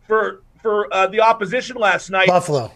for 0.06 0.44
for 0.62 0.94
uh, 0.94 1.08
the 1.08 1.20
opposition 1.20 1.78
last 1.78 2.12
night. 2.12 2.28
Buffalo. 2.28 2.72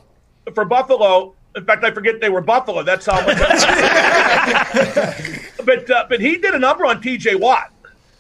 For 0.56 0.66
Buffalo. 0.66 1.36
In 1.56 1.66
fact, 1.66 1.84
I 1.84 1.92
forget 1.92 2.22
they 2.22 2.30
were 2.30 2.42
Buffalo. 2.42 2.82
That's 2.82 3.06
how 3.06 3.24
but 5.64 5.88
uh, 5.92 6.08
but 6.10 6.20
he 6.20 6.38
did 6.38 6.56
a 6.56 6.60
number 6.60 6.88
on 6.88 7.04
T.J. 7.04 7.36
Watt. 7.36 7.72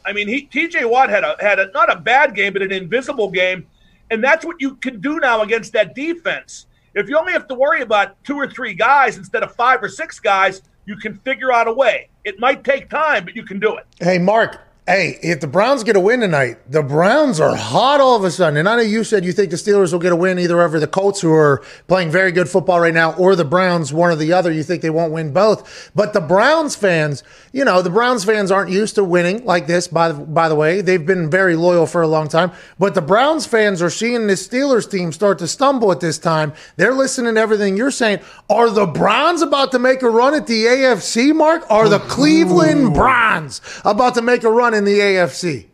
I 0.06 0.14
mean, 0.14 0.28
he 0.28 0.44
T.J. 0.44 0.86
Watt 0.86 1.10
had 1.10 1.24
a 1.24 1.38
had 1.40 1.58
a 1.58 1.72
not 1.72 1.92
a 1.92 1.96
bad 1.96 2.36
game, 2.36 2.54
but 2.54 2.62
an 2.62 2.72
invisible 2.72 3.32
game, 3.32 3.66
and 4.14 4.24
that's 4.24 4.46
what 4.46 4.58
you 4.60 4.76
can 4.76 5.02
do 5.02 5.20
now 5.20 5.42
against 5.42 5.74
that 5.74 5.96
defense. 5.96 6.68
If 6.94 7.10
you 7.10 7.18
only 7.18 7.34
have 7.34 7.48
to 7.48 7.56
worry 7.56 7.82
about 7.82 8.24
two 8.24 8.36
or 8.36 8.48
three 8.48 8.76
guys 8.76 9.18
instead 9.18 9.42
of 9.42 9.56
five 9.56 9.82
or 9.82 9.90
six 9.90 10.20
guys, 10.20 10.62
you 10.86 10.96
can 10.96 11.16
figure 11.20 11.52
out 11.52 11.68
a 11.68 11.74
way. 11.74 12.10
It 12.24 12.40
might 12.40 12.64
take 12.64 12.90
time, 12.90 13.26
but 13.26 13.36
you 13.36 13.44
can 13.44 13.60
do 13.60 13.76
it. 13.78 13.88
Hey, 14.00 14.20
Mark, 14.20 14.62
Hey, 14.86 15.18
if 15.24 15.40
the 15.40 15.48
Browns 15.48 15.86
get 15.86 15.96
a 15.96 16.00
win 16.02 16.20
tonight, 16.20 16.58
the 16.70 16.84
Browns 16.84 17.40
are 17.40 17.56
hot 17.56 18.02
all 18.02 18.18
of 18.18 18.26
a 18.26 18.32
sudden. 18.32 18.58
And 18.58 18.68
I 18.68 18.76
know 18.76 18.82
you 18.82 19.06
said 19.06 19.24
you 19.24 19.32
think 19.32 19.50
the 19.50 19.56
Steelers 19.56 19.94
will 19.94 20.00
get 20.00 20.12
a 20.12 20.16
win 20.16 20.38
either 20.38 20.62
over 20.62 20.78
the 20.78 20.88
Colts, 20.88 21.22
who 21.22 21.32
are 21.32 21.64
playing 21.88 22.12
very 22.12 22.34
good 22.34 22.50
football 22.50 22.82
right 22.82 22.94
now, 22.94 23.14
or 23.14 23.34
the 23.38 23.46
Browns, 23.46 23.94
one 23.94 24.12
or 24.12 24.18
the 24.18 24.34
other. 24.34 24.52
You 24.52 24.62
think 24.62 24.82
they 24.82 24.90
won't 24.90 25.14
win 25.14 25.32
both. 25.32 25.90
But 25.96 26.12
the 26.12 26.20
Browns 26.20 26.76
fans, 26.76 27.24
you 27.54 27.64
know, 27.64 27.82
the 27.82 27.90
Browns 27.90 28.26
fans 28.26 28.52
aren't 28.52 28.72
used 28.72 28.96
to 28.96 29.06
winning 29.06 29.46
like 29.46 29.68
this, 29.68 29.88
by 29.88 30.12
the, 30.12 30.16
by 30.16 30.50
the 30.50 30.56
way. 30.56 30.82
They've 30.82 31.06
been 31.06 31.30
very 31.30 31.56
loyal 31.56 31.88
for 31.88 32.02
a 32.02 32.08
long 32.08 32.28
time. 32.28 32.52
But 32.78 32.94
the 32.94 33.02
Browns 33.02 33.46
fans 33.46 33.82
are 33.82 33.90
seeing 33.90 34.28
this 34.28 34.46
Steelers 34.46 34.92
team 34.92 35.14
start 35.14 35.40
to 35.40 35.48
stumble 35.48 35.94
at 35.94 36.02
this 36.02 36.18
time. 36.18 36.52
They're 36.76 36.94
listening 36.94 37.36
to 37.36 37.40
everything 37.40 37.78
you're 37.78 37.90
saying. 37.90 38.20
Are 38.50 38.70
the 38.70 38.86
Browns 38.86 39.42
about 39.42 39.72
to 39.72 39.80
make 39.80 40.02
a 40.02 40.10
run 40.10 40.34
at 40.34 40.46
the 40.46 40.66
AFC, 40.66 41.34
Mark? 41.34 41.64
Are 41.72 41.88
the 41.88 42.00
Cleveland 42.00 42.94
Browns 42.94 43.62
about 43.86 44.16
to 44.16 44.22
make 44.22 44.44
a 44.44 44.52
run 44.52 44.73
in 44.74 44.86
the 44.86 45.00
AFC? 45.00 45.68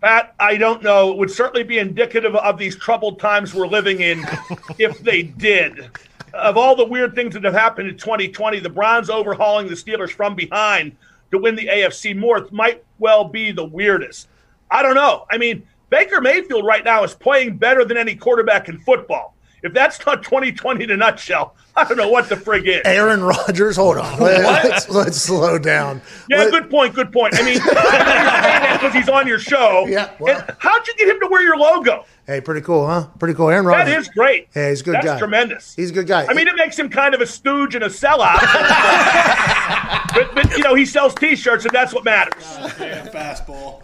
Pat, 0.00 0.34
I 0.38 0.56
don't 0.56 0.82
know. 0.82 1.12
It 1.12 1.18
would 1.18 1.30
certainly 1.30 1.62
be 1.62 1.78
indicative 1.78 2.34
of 2.34 2.58
these 2.58 2.76
troubled 2.76 3.18
times 3.18 3.54
we're 3.54 3.66
living 3.66 4.00
in 4.00 4.24
if 4.78 4.98
they 5.00 5.22
did. 5.22 5.90
Of 6.34 6.56
all 6.56 6.76
the 6.76 6.84
weird 6.84 7.14
things 7.14 7.34
that 7.34 7.44
have 7.44 7.54
happened 7.54 7.88
in 7.88 7.96
2020, 7.96 8.60
the 8.60 8.68
Browns 8.68 9.08
overhauling 9.08 9.68
the 9.68 9.74
Steelers 9.74 10.10
from 10.10 10.34
behind 10.34 10.96
to 11.30 11.38
win 11.38 11.56
the 11.56 11.66
AFC 11.66 12.14
North 12.14 12.52
might 12.52 12.84
well 12.98 13.24
be 13.24 13.52
the 13.52 13.64
weirdest. 13.64 14.28
I 14.70 14.82
don't 14.82 14.94
know. 14.94 15.26
I 15.30 15.38
mean, 15.38 15.66
Baker 15.90 16.20
Mayfield 16.20 16.66
right 16.66 16.84
now 16.84 17.04
is 17.04 17.14
playing 17.14 17.56
better 17.56 17.84
than 17.84 17.96
any 17.96 18.16
quarterback 18.16 18.68
in 18.68 18.78
football. 18.80 19.35
If 19.66 19.72
that's 19.74 20.04
not 20.06 20.22
2020 20.22 20.84
in 20.84 20.90
a 20.90 20.96
nutshell, 20.96 21.54
I 21.74 21.84
don't 21.84 21.98
know 21.98 22.08
what 22.08 22.28
the 22.28 22.36
frig 22.36 22.66
is. 22.66 22.80
Aaron 22.84 23.22
Rodgers, 23.22 23.76
hold 23.76 23.98
on. 23.98 24.18
Let's, 24.20 24.88
let's 24.88 25.18
slow 25.18 25.58
down. 25.58 26.00
Yeah, 26.30 26.38
Let- 26.38 26.50
good 26.50 26.70
point. 26.70 26.94
Good 26.94 27.12
point. 27.12 27.34
I 27.38 27.42
mean, 27.42 27.58
because 28.78 28.94
he's 28.94 29.08
on 29.10 29.26
your 29.26 29.38
show. 29.38 29.84
Yeah, 29.86 30.10
well- 30.18 30.38
And 30.38 30.56
how'd 30.58 30.86
you 30.86 30.94
get 30.96 31.08
him 31.08 31.20
to 31.20 31.26
wear 31.28 31.42
your 31.42 31.58
logo? 31.58 32.06
Hey, 32.26 32.40
pretty 32.40 32.60
cool, 32.62 32.86
huh? 32.86 33.06
Pretty 33.20 33.34
cool. 33.34 33.50
Aaron 33.50 33.66
Rodgers. 33.66 33.86
That 33.92 33.98
is 34.00 34.08
great. 34.08 34.48
Yeah, 34.56 34.70
he's 34.70 34.80
a 34.80 34.84
good 34.84 34.94
That's 34.94 35.04
guy. 35.06 35.18
tremendous. 35.18 35.74
He's 35.76 35.90
a 35.90 35.94
good 35.94 36.06
guy. 36.08 36.26
I 36.26 36.34
mean, 36.34 36.48
it 36.48 36.56
makes 36.56 36.76
him 36.78 36.88
kind 36.88 37.14
of 37.14 37.20
a 37.20 37.26
stooge 37.26 37.74
and 37.76 37.84
a 37.84 37.88
sellout. 37.88 38.40
but, 40.14 40.34
but, 40.34 40.56
you 40.56 40.64
know, 40.64 40.74
he 40.74 40.86
sells 40.86 41.14
T-shirts, 41.14 41.64
and 41.66 41.72
that's 41.74 41.92
what 41.94 42.04
matters. 42.04 42.42
Damn 42.78 43.06
Fastball. 43.08 43.82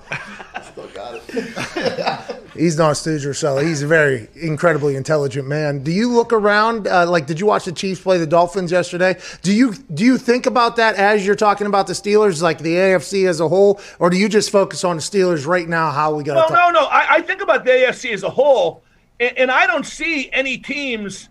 He's 2.55 2.76
not 2.76 2.92
a 2.92 2.94
stooge 2.94 3.24
or 3.24 3.32
seller. 3.34 3.64
He's 3.64 3.82
a 3.82 3.86
very 3.86 4.28
incredibly 4.34 4.96
intelligent 4.96 5.48
man. 5.48 5.82
Do 5.82 5.90
you 5.90 6.11
look 6.11 6.32
around? 6.32 6.86
Uh, 6.86 7.09
like, 7.09 7.26
did 7.26 7.40
you 7.40 7.46
watch 7.46 7.64
the 7.64 7.72
Chiefs 7.72 8.00
play 8.00 8.18
the 8.18 8.26
Dolphins 8.26 8.70
yesterday? 8.70 9.18
Do 9.42 9.55
you 9.55 9.72
do 9.94 10.05
you 10.05 10.18
think 10.18 10.46
about 10.46 10.76
that 10.76 10.96
as 10.96 11.24
you're 11.26 11.34
talking 11.34 11.66
about 11.66 11.86
the 11.86 11.94
Steelers, 11.94 12.42
like 12.42 12.59
the 12.59 12.74
AFC 12.74 13.26
as 13.26 13.40
a 13.40 13.48
whole, 13.48 13.80
or 13.98 14.11
do 14.11 14.16
you 14.16 14.28
just 14.28 14.50
focus 14.50 14.84
on 14.84 14.96
the 14.96 15.03
Steelers 15.03 15.46
right 15.46 15.68
now? 15.68 15.90
How 15.90 16.14
we 16.14 16.24
got 16.24 16.36
Well, 16.36 16.48
to 16.48 16.55
no, 16.55 16.80
no. 16.80 16.86
I, 16.86 17.07
I 17.16 17.22
think 17.22 17.42
about 17.42 17.64
the 17.64 17.70
AFC 17.70 18.12
as 18.12 18.22
a 18.22 18.30
whole, 18.30 18.82
and, 19.18 19.36
and 19.38 19.50
I 19.50 19.66
don't 19.66 19.86
see 19.86 20.30
any 20.32 20.59
teams 20.59 21.30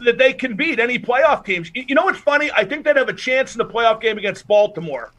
that 0.00 0.18
they 0.18 0.32
can 0.32 0.54
beat, 0.54 0.78
any 0.78 0.98
playoff 0.98 1.44
teams. 1.44 1.70
You, 1.74 1.84
you 1.88 1.94
know 1.94 2.04
what's 2.04 2.18
funny? 2.18 2.50
I 2.54 2.64
think 2.64 2.84
they'd 2.84 2.96
have 2.96 3.08
a 3.08 3.12
chance 3.14 3.54
in 3.54 3.58
the 3.58 3.66
playoff 3.66 4.00
game 4.00 4.18
against 4.18 4.46
Baltimore, 4.46 5.12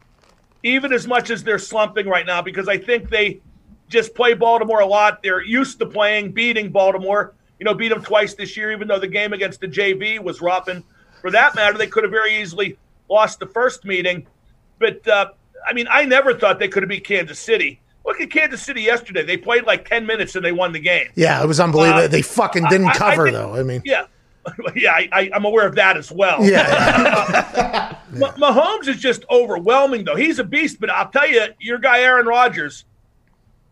even 0.63 0.93
as 0.93 1.07
much 1.07 1.29
as 1.29 1.43
they're 1.43 1.59
slumping 1.59 2.07
right 2.07 2.25
now, 2.25 2.41
because 2.41 2.67
I 2.67 2.77
think 2.77 3.09
they 3.09 3.41
just 3.89 4.15
play 4.15 4.33
Baltimore 4.33 4.79
a 4.81 4.85
lot. 4.85 5.21
They're 5.23 5.43
used 5.43 5.79
to 5.79 5.85
playing, 5.85 6.31
beating 6.31 6.71
Baltimore. 6.71 7.33
You 7.59 7.63
know, 7.65 7.73
beat 7.73 7.89
them 7.89 8.01
twice 8.03 8.33
this 8.33 8.57
year, 8.57 8.71
even 8.71 8.87
though 8.87 8.99
the 8.99 9.07
game 9.07 9.31
against 9.33 9.61
the 9.61 9.67
JV 9.67 10.19
was 10.21 10.41
rough. 10.41 10.67
And 10.67 10.83
for 11.21 11.31
that 11.31 11.55
matter, 11.55 11.77
they 11.77 11.87
could 11.87 12.03
have 12.03 12.11
very 12.11 12.35
easily 12.41 12.77
lost 13.09 13.39
the 13.39 13.45
first 13.47 13.85
meeting. 13.85 14.27
But, 14.79 15.07
uh, 15.07 15.29
I 15.65 15.71
mean, 15.73 15.87
I 15.89 16.03
never 16.05 16.33
thought 16.33 16.59
they 16.59 16.67
could 16.67 16.83
have 16.83 16.89
beat 16.89 17.05
Kansas 17.05 17.39
City. 17.39 17.79
Look 18.05 18.19
at 18.19 18.29
Kansas 18.29 18.61
City 18.61 18.81
yesterday. 18.81 19.23
They 19.23 19.37
played 19.37 19.65
like 19.65 19.87
10 19.87 20.05
minutes 20.05 20.35
and 20.35 20.43
they 20.43 20.51
won 20.51 20.73
the 20.73 20.79
game. 20.79 21.07
Yeah, 21.15 21.41
it 21.41 21.47
was 21.47 21.59
unbelievable. 21.59 22.03
Uh, 22.03 22.07
they 22.07 22.21
fucking 22.21 22.65
didn't 22.69 22.87
I- 22.87 22.91
I 22.91 22.93
cover 22.97 23.23
think- 23.25 23.35
though. 23.37 23.55
I 23.55 23.63
mean, 23.63 23.81
Yeah. 23.85 24.07
Yeah, 24.75 24.91
I, 24.91 25.09
I, 25.11 25.29
I'm 25.33 25.43
aware 25.45 25.65
of 25.65 25.73
that 25.75 25.97
as 25.97 26.11
well. 26.11 26.45
yeah, 26.47 27.95
Ma- 28.11 28.33
Mahomes 28.33 28.87
is 28.87 28.97
just 28.99 29.25
overwhelming, 29.31 30.03
though. 30.03 30.15
He's 30.15 30.37
a 30.39 30.43
beast, 30.43 30.79
but 30.79 30.89
I'll 30.91 31.09
tell 31.09 31.27
you, 31.27 31.45
your 31.59 31.79
guy 31.79 32.01
Aaron 32.01 32.27
Rodgers, 32.27 32.85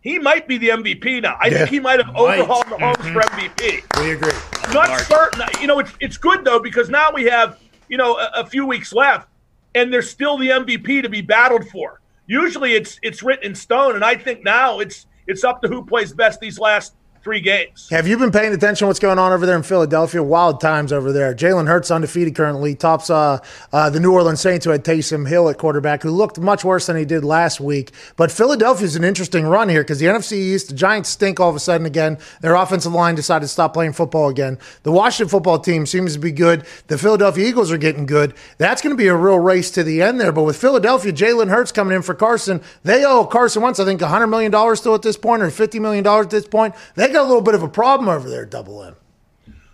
he 0.03 0.19
might 0.19 0.47
be 0.47 0.57
the 0.59 0.69
MVP 0.69 1.21
now. 1.21 1.37
I 1.41 1.47
Yeah. 1.47 1.57
think 1.59 1.69
he 1.69 1.79
might 1.79 1.99
have 1.99 2.13
overhauled 2.15 2.65
Mahomes 2.65 3.11
for 3.13 3.21
MVP. 3.21 3.83
we 4.01 4.11
agree. 4.11 4.31
Not 4.73 4.99
certain. 5.01 5.41
You 5.61 5.67
know, 5.67 5.79
it's 5.79 5.91
it's 5.99 6.17
good 6.17 6.45
though 6.45 6.59
because 6.59 6.89
now 6.89 7.11
we 7.11 7.23
have 7.25 7.57
you 7.89 7.97
know 7.97 8.17
a, 8.17 8.29
a 8.41 8.45
few 8.45 8.65
weeks 8.65 8.93
left, 8.93 9.27
and 9.73 9.91
there's 9.91 10.09
still 10.09 10.37
the 10.37 10.49
MVP 10.49 11.01
to 11.01 11.09
be 11.09 11.21
battled 11.21 11.67
for. 11.69 11.99
Usually, 12.27 12.73
it's 12.73 12.99
it's 13.01 13.23
written 13.23 13.45
in 13.47 13.55
stone, 13.55 13.95
and 13.95 14.03
I 14.05 14.15
think 14.15 14.43
now 14.43 14.79
it's 14.79 15.07
it's 15.27 15.43
up 15.43 15.61
to 15.63 15.67
who 15.69 15.85
plays 15.85 16.13
best 16.13 16.39
these 16.39 16.59
last 16.59 16.93
three 17.23 17.39
games. 17.39 17.87
Have 17.89 18.05
you 18.05 18.17
been 18.17 18.31
paying 18.31 18.53
attention 18.53 18.87
what's 18.87 18.99
going 18.99 19.17
on 19.17 19.31
over 19.31 19.45
there 19.45 19.55
in 19.55 19.63
Philadelphia? 19.63 20.21
Wild 20.21 20.59
times 20.59 20.91
over 20.91 21.13
there. 21.13 21.33
Jalen 21.33 21.67
Hurts 21.67 21.89
undefeated 21.89 22.35
currently, 22.35 22.75
tops 22.75 23.09
uh, 23.09 23.39
uh, 23.71 23.89
the 23.89 23.99
New 23.99 24.11
Orleans 24.11 24.41
Saints, 24.41 24.65
who 24.65 24.71
had 24.71 24.83
Taysom 24.83 25.27
Hill 25.27 25.47
at 25.49 25.57
quarterback, 25.57 26.03
who 26.03 26.11
looked 26.11 26.37
much 26.37 26.65
worse 26.65 26.87
than 26.87 26.97
he 26.97 27.05
did 27.05 27.23
last 27.23 27.61
week. 27.61 27.91
But 28.17 28.31
Philadelphia's 28.31 28.97
an 28.97 29.05
interesting 29.05 29.45
run 29.45 29.69
here 29.69 29.83
because 29.83 29.99
the 29.99 30.07
NFC 30.07 30.33
East, 30.33 30.67
the 30.67 30.75
Giants 30.75 31.09
stink 31.09 31.39
all 31.39 31.49
of 31.49 31.55
a 31.55 31.59
sudden 31.59 31.87
again. 31.87 32.17
Their 32.41 32.55
offensive 32.55 32.93
line 32.93 33.15
decided 33.15 33.45
to 33.45 33.47
stop 33.47 33.73
playing 33.73 33.93
football 33.93 34.27
again. 34.27 34.59
The 34.83 34.91
Washington 34.91 35.29
football 35.29 35.59
team 35.59 35.85
seems 35.85 36.13
to 36.13 36.19
be 36.19 36.31
good. 36.31 36.65
The 36.87 36.97
Philadelphia 36.97 37.47
Eagles 37.47 37.71
are 37.71 37.77
getting 37.77 38.05
good. 38.05 38.33
That's 38.57 38.81
going 38.81 38.95
to 38.95 39.01
be 39.01 39.07
a 39.07 39.15
real 39.15 39.39
race 39.39 39.71
to 39.71 39.83
the 39.83 40.01
end 40.01 40.19
there. 40.19 40.33
But 40.33 40.43
with 40.43 40.57
Philadelphia, 40.57 41.13
Jalen 41.13 41.49
Hurts 41.49 41.71
coming 41.71 41.95
in 41.95 42.01
for 42.01 42.13
Carson, 42.13 42.61
they 42.83 43.05
owe 43.05 43.25
Carson 43.25 43.61
Wentz, 43.61 43.79
I 43.79 43.85
think, 43.85 44.01
$100 44.01 44.29
million 44.29 44.75
still 44.75 44.95
at 44.95 45.03
this 45.03 45.15
point 45.15 45.41
or 45.41 45.47
$50 45.47 45.79
million 45.79 46.05
at 46.05 46.29
this 46.29 46.47
point. 46.47 46.75
They 46.95 47.12
got 47.13 47.21
a 47.23 47.27
little 47.27 47.41
bit 47.41 47.55
of 47.55 47.63
a 47.63 47.69
problem 47.69 48.09
over 48.09 48.29
there, 48.29 48.45
Double 48.45 48.83
M. 48.83 48.95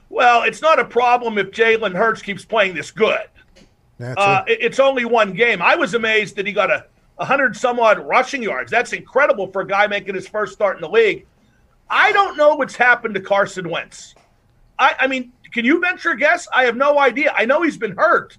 Well, 0.09 0.43
it's 0.43 0.61
not 0.61 0.79
a 0.79 0.85
problem 0.85 1.37
if 1.37 1.51
Jalen 1.51 1.95
Hurts 1.95 2.21
keeps 2.21 2.45
playing 2.45 2.75
this 2.75 2.91
good. 2.91 3.27
That's 3.97 4.19
Uh, 4.19 4.43
it. 4.47 4.53
it- 4.53 4.61
it's 4.65 4.79
only 4.79 5.05
one 5.05 5.33
game. 5.33 5.61
I 5.61 5.75
was 5.75 5.93
amazed 5.93 6.35
that 6.37 6.45
he 6.47 6.53
got 6.53 6.71
a, 6.71 6.85
a 7.17 7.25
hundred 7.25 7.55
some 7.55 7.79
odd 7.79 7.99
rushing 7.99 8.41
yards. 8.43 8.71
That's 8.71 8.93
incredible 8.93 9.47
for 9.51 9.61
a 9.61 9.67
guy 9.67 9.87
making 9.87 10.15
his 10.15 10.27
first 10.27 10.53
start 10.53 10.75
in 10.77 10.81
the 10.81 10.89
league. 10.89 11.25
I 11.89 12.11
don't 12.11 12.37
know 12.37 12.55
what's 12.55 12.75
happened 12.75 13.15
to 13.15 13.21
Carson 13.21 13.69
Wentz. 13.69 14.15
I, 14.77 14.95
I 15.01 15.07
mean, 15.07 15.31
can 15.51 15.65
you 15.65 15.79
venture 15.81 16.11
a 16.11 16.17
guess? 16.17 16.47
I 16.53 16.63
have 16.65 16.75
no 16.77 16.99
idea. 16.99 17.33
I 17.35 17.45
know 17.45 17.61
he's 17.63 17.77
been 17.77 17.95
hurt, 17.95 18.37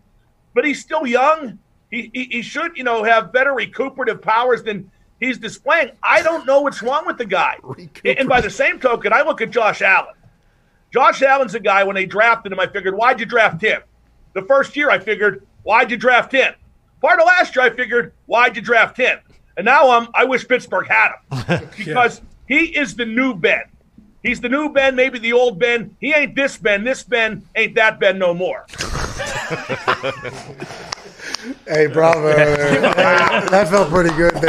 but 0.54 0.64
he's 0.64 0.80
still 0.80 1.06
young. 1.06 1.58
He, 1.90 2.10
he, 2.14 2.24
he 2.30 2.42
should, 2.42 2.76
you 2.76 2.84
know, 2.84 3.02
have 3.02 3.32
better 3.32 3.52
recuperative 3.52 4.22
powers 4.22 4.62
than 4.62 4.90
he's 5.20 5.38
displaying. 5.38 5.92
I 6.02 6.22
don't 6.22 6.46
know 6.46 6.62
what's 6.62 6.82
wrong 6.82 7.06
with 7.06 7.18
the 7.18 7.26
guy. 7.26 7.58
And 8.04 8.28
by 8.28 8.40
the 8.40 8.50
same 8.50 8.80
token, 8.80 9.12
I 9.12 9.22
look 9.22 9.40
at 9.40 9.50
Josh 9.50 9.82
Allen. 9.82 10.14
Josh 10.92 11.22
Allen's 11.22 11.54
a 11.54 11.60
guy, 11.60 11.84
when 11.84 11.94
they 11.94 12.06
drafted 12.06 12.52
him, 12.52 12.58
I 12.58 12.66
figured, 12.66 12.96
why'd 12.96 13.20
you 13.20 13.26
draft 13.26 13.62
him? 13.62 13.82
The 14.32 14.42
first 14.42 14.76
year, 14.76 14.90
I 14.90 14.98
figured, 14.98 15.46
why'd 15.62 15.90
you 15.90 15.96
draft 15.96 16.32
him? 16.32 16.54
Part 17.00 17.20
of 17.20 17.26
last 17.26 17.54
year, 17.54 17.64
I 17.64 17.70
figured, 17.70 18.12
why'd 18.26 18.56
you 18.56 18.62
draft 18.62 18.96
him? 18.96 19.20
And 19.56 19.64
now 19.64 19.90
um, 19.90 20.08
I 20.14 20.24
wish 20.24 20.48
Pittsburgh 20.48 20.88
had 20.88 21.12
him 21.30 21.68
because 21.76 22.20
he 22.48 22.76
is 22.76 22.96
the 22.96 23.06
new 23.06 23.34
Ben. 23.34 23.62
He's 24.22 24.40
the 24.40 24.48
new 24.48 24.70
Ben, 24.70 24.96
maybe 24.96 25.18
the 25.18 25.32
old 25.32 25.58
Ben. 25.58 25.96
He 26.00 26.12
ain't 26.12 26.34
this 26.34 26.58
Ben. 26.58 26.84
This 26.84 27.02
Ben 27.02 27.46
ain't 27.54 27.74
that 27.76 28.00
Ben 28.00 28.18
no 28.18 28.34
more. 28.34 28.66
Hey, 31.66 31.86
bravo! 31.86 32.28
Hey, 32.36 33.46
that 33.50 33.68
felt 33.68 33.88
pretty 33.88 34.10
good. 34.16 34.34
Baby. 34.34 34.46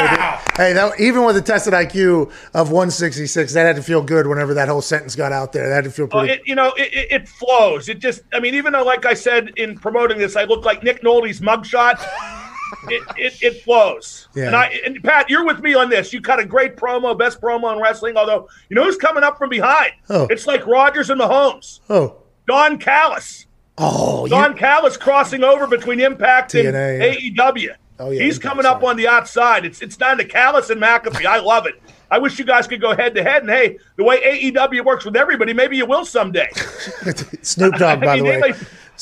Hey, 0.57 0.73
that, 0.73 0.99
even 0.99 1.23
with 1.23 1.37
a 1.37 1.41
tested 1.41 1.73
IQ 1.73 2.31
of 2.53 2.71
166, 2.71 3.53
that 3.53 3.65
had 3.65 3.75
to 3.77 3.83
feel 3.83 4.01
good. 4.01 4.27
Whenever 4.27 4.53
that 4.55 4.67
whole 4.67 4.81
sentence 4.81 5.15
got 5.15 5.31
out 5.31 5.53
there, 5.53 5.69
that 5.69 5.75
had 5.75 5.83
to 5.85 5.91
feel 5.91 6.07
Well, 6.11 6.25
pretty. 6.25 6.33
it, 6.41 6.41
you 6.45 6.55
know, 6.55 6.73
it, 6.77 6.93
it, 6.93 7.11
it 7.11 7.29
flows. 7.29 7.87
It 7.89 7.99
just, 7.99 8.21
I 8.33 8.39
mean, 8.39 8.55
even 8.55 8.73
though, 8.73 8.83
like 8.83 9.05
I 9.05 9.13
said 9.13 9.51
in 9.57 9.77
promoting 9.77 10.17
this, 10.17 10.35
I 10.35 10.43
look 10.43 10.65
like 10.65 10.83
Nick 10.83 11.01
Nolte's 11.03 11.39
mugshot. 11.39 12.03
It, 12.87 13.03
it, 13.17 13.43
it 13.43 13.63
flows. 13.63 14.29
Yeah. 14.33 14.45
And 14.47 14.55
I 14.55 14.67
and 14.85 15.03
Pat, 15.03 15.29
you're 15.29 15.45
with 15.45 15.59
me 15.59 15.73
on 15.73 15.89
this. 15.89 16.13
You 16.13 16.21
cut 16.21 16.39
a 16.39 16.45
great 16.45 16.77
promo, 16.77 17.19
best 17.19 17.41
promo 17.41 17.75
in 17.75 17.81
wrestling. 17.81 18.15
Although 18.15 18.47
you 18.69 18.75
know 18.77 18.85
who's 18.85 18.95
coming 18.95 19.23
up 19.25 19.37
from 19.37 19.49
behind? 19.49 19.91
Oh. 20.09 20.25
It's 20.29 20.47
like 20.47 20.65
Rodgers 20.65 21.09
and 21.09 21.19
Mahomes. 21.19 21.81
oh, 21.89 22.15
Don 22.47 22.77
Callis. 22.77 23.45
Oh, 23.77 24.25
you, 24.25 24.29
Don 24.31 24.55
Callis 24.57 24.97
crossing 24.97 25.43
over 25.43 25.67
between 25.67 25.99
Impact 25.99 26.53
and 26.55 26.73
TNA, 26.75 27.35
AEW. 27.35 27.75
Oh, 27.99 28.09
yeah, 28.11 28.23
He's 28.23 28.39
coming 28.39 28.65
up 28.65 28.83
on 28.83 28.97
the 28.97 29.07
outside. 29.07 29.63
It's 29.65 29.81
it's 29.81 29.95
down 29.95 30.17
to 30.17 30.25
Callis 30.25 30.69
and 30.71 30.81
McAfee. 30.81 31.25
I 31.25 31.39
love 31.39 31.67
it. 31.67 31.75
I 32.09 32.17
wish 32.17 32.37
you 32.39 32.45
guys 32.45 32.67
could 32.67 32.81
go 32.81 32.95
head 32.95 33.13
to 33.15 33.23
head. 33.23 33.43
And 33.43 33.51
hey, 33.51 33.77
the 33.95 34.03
way 34.03 34.19
AEW 34.51 34.83
works 34.83 35.05
with 35.05 35.15
everybody, 35.15 35.53
maybe 35.53 35.77
you 35.77 35.85
will 35.85 36.03
someday. 36.05 36.49
Snoop 37.41 37.75
Dogg, 37.75 38.01
by 38.01 38.13
I 38.13 38.17
the 38.17 38.23
mean, 38.23 38.31
way. 38.33 38.39
might, 38.39 38.55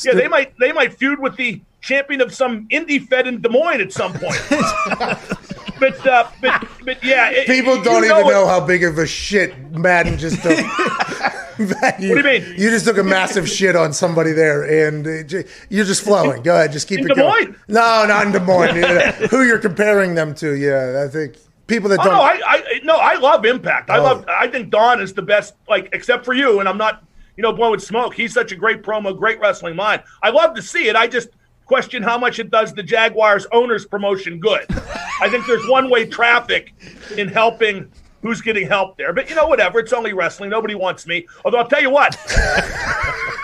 yeah, 0.04 0.12
they 0.12 0.28
might 0.28 0.54
they 0.58 0.72
might 0.72 0.92
feud 0.92 1.18
with 1.18 1.36
the 1.36 1.60
champion 1.80 2.20
of 2.20 2.32
some 2.34 2.68
indie 2.68 3.02
fed 3.02 3.26
in 3.26 3.40
Des 3.40 3.48
Moines 3.48 3.80
at 3.80 3.90
some 3.92 4.12
point. 4.12 4.38
but 5.80 6.06
uh, 6.06 6.28
but 6.42 6.68
but 6.84 7.02
yeah, 7.02 7.30
it- 7.30 7.46
People 7.46 7.82
don't 7.82 8.04
even 8.04 8.18
it. 8.18 8.26
know 8.30 8.46
how 8.46 8.60
big 8.64 8.84
of 8.84 8.98
a 8.98 9.06
shit 9.06 9.56
Madden 9.72 10.18
just 10.18 10.42
took. 11.68 11.80
what 11.80 11.98
do 11.98 12.06
you 12.06 12.22
mean? 12.22 12.44
You 12.56 12.70
just 12.70 12.84
took 12.86 12.98
a 12.98 13.02
massive 13.02 13.48
shit 13.56 13.76
on 13.76 13.92
somebody 13.92 14.32
there, 14.32 14.88
and 14.88 15.06
uh, 15.06 15.10
it 15.10 15.46
you're 15.68 15.84
just 15.84 16.02
flowing. 16.02 16.42
Go 16.42 16.54
ahead, 16.54 16.72
just 16.72 16.88
keep 16.88 17.00
In 17.00 17.06
it 17.06 17.14
Des 17.14 17.20
going. 17.20 17.54
No, 17.68 18.04
not 18.06 18.26
in 18.26 18.32
Des 18.32 18.40
Moines. 18.40 18.76
Yeah. 18.76 19.12
Who 19.28 19.42
you're 19.44 19.58
comparing 19.58 20.14
them 20.14 20.34
to? 20.36 20.54
Yeah, 20.56 21.04
I 21.06 21.08
think 21.08 21.36
people 21.66 21.88
that 21.90 22.00
Oh, 22.00 22.04
don't. 22.04 22.12
no, 22.14 22.20
I, 22.22 22.40
I 22.44 22.80
no, 22.82 22.96
I 22.96 23.14
love 23.16 23.44
Impact. 23.44 23.90
I 23.90 23.98
Oh. 23.98 24.02
love. 24.02 24.24
I 24.28 24.48
think 24.48 24.70
Don 24.70 25.00
is 25.00 25.12
the 25.12 25.22
best. 25.22 25.54
Like, 25.68 25.88
except 25.92 26.24
for 26.24 26.34
you, 26.34 26.60
and 26.60 26.68
I'm 26.68 26.78
not, 26.78 27.04
you 27.36 27.42
know, 27.42 27.52
blowing 27.52 27.78
smoke. 27.80 28.14
He's 28.14 28.32
such 28.34 28.52
a 28.52 28.56
great 28.56 28.82
promo, 28.82 29.16
great 29.16 29.38
wrestling 29.40 29.76
mind. 29.76 30.02
I 30.22 30.30
love 30.30 30.54
to 30.54 30.62
see 30.62 30.88
it. 30.88 30.96
I 30.96 31.06
just 31.06 31.28
question 31.66 32.02
how 32.02 32.18
much 32.18 32.40
it 32.40 32.50
does 32.50 32.74
the 32.74 32.82
Jaguars 32.82 33.46
owners 33.52 33.86
promotion 33.86 34.40
good. 34.40 34.66
I 35.20 35.28
think 35.30 35.46
there's 35.46 35.64
one 35.68 35.88
way 35.88 36.04
traffic 36.04 36.74
in 37.16 37.28
helping 37.28 37.88
who's 38.22 38.40
getting 38.40 38.66
help 38.68 38.96
there. 38.96 39.12
But 39.12 39.28
you 39.30 39.34
know, 39.36 39.46
whatever. 39.46 39.78
It's 39.80 39.92
only 39.92 40.12
wrestling. 40.12 40.50
Nobody 40.50 40.74
wants 40.74 41.06
me. 41.06 41.26
Although 41.44 41.58
I'll 41.58 41.68
tell 41.68 41.80
you 41.82 41.90
what. 41.90 42.16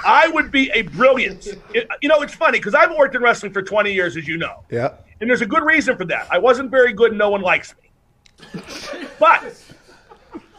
I 0.04 0.28
would 0.32 0.52
be 0.52 0.70
a 0.74 0.82
brilliant. 0.82 1.46
it- 1.74 1.88
you 2.00 2.08
know, 2.08 2.20
it's 2.22 2.34
funny 2.34 2.58
because 2.58 2.74
I've 2.74 2.94
worked 2.96 3.14
in 3.16 3.22
wrestling 3.22 3.52
for 3.52 3.62
20 3.62 3.92
years, 3.92 4.16
as 4.16 4.28
you 4.28 4.36
know. 4.36 4.62
yeah. 4.70 4.94
And 5.20 5.30
there's 5.30 5.40
a 5.40 5.46
good 5.46 5.64
reason 5.64 5.96
for 5.96 6.04
that. 6.04 6.28
I 6.30 6.38
wasn't 6.38 6.70
very 6.70 6.92
good 6.92 7.10
and 7.12 7.18
no 7.18 7.30
one 7.30 7.40
likes 7.40 7.74
me. 7.82 8.60
But 9.18 9.54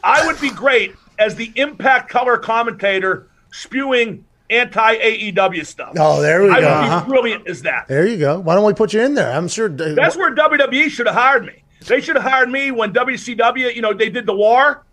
I 0.03 0.26
would 0.26 0.39
be 0.41 0.49
great 0.49 0.95
as 1.20 1.36
the 1.36 1.51
impact 1.55 2.09
color 2.09 2.38
commentator 2.39 3.30
spewing 3.51 4.26
anti 4.49 4.95
AEW 4.97 5.65
stuff. 5.65 5.93
Oh, 5.97 6.22
there 6.22 6.41
we 6.41 6.49
I 6.49 6.61
go. 6.61 6.68
I 6.68 6.80
would 6.82 6.88
Uh-huh. 6.89 7.01
be 7.05 7.07
brilliant 7.09 7.47
as 7.47 7.61
that. 7.63 7.88
There 7.88 8.07
you 8.07 8.18
go. 8.18 8.39
Why 8.39 8.55
don't 8.55 8.65
we 8.65 8.74
put 8.74 8.93
you 8.93 9.01
in 9.01 9.13
there? 9.13 9.32
I'm 9.32 9.47
sure. 9.47 9.70
That's 9.70 10.18
where 10.18 10.34
WWE 10.34 10.89
should 10.89 11.05
have 11.05 11.15
hired 11.15 11.45
me. 11.45 11.63
They 11.86 12.01
should 12.01 12.15
have 12.15 12.25
hired 12.25 12.49
me 12.49 12.71
when 12.71 12.93
WCW, 12.93 13.73
you 13.75 13.82
know, 13.82 13.93
they 13.93 14.09
did 14.09 14.25
the 14.25 14.36
war 14.36 14.86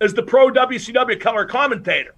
as 0.00 0.14
the 0.14 0.22
pro 0.22 0.50
WCW 0.50 1.20
color 1.20 1.44
commentator. 1.44 2.14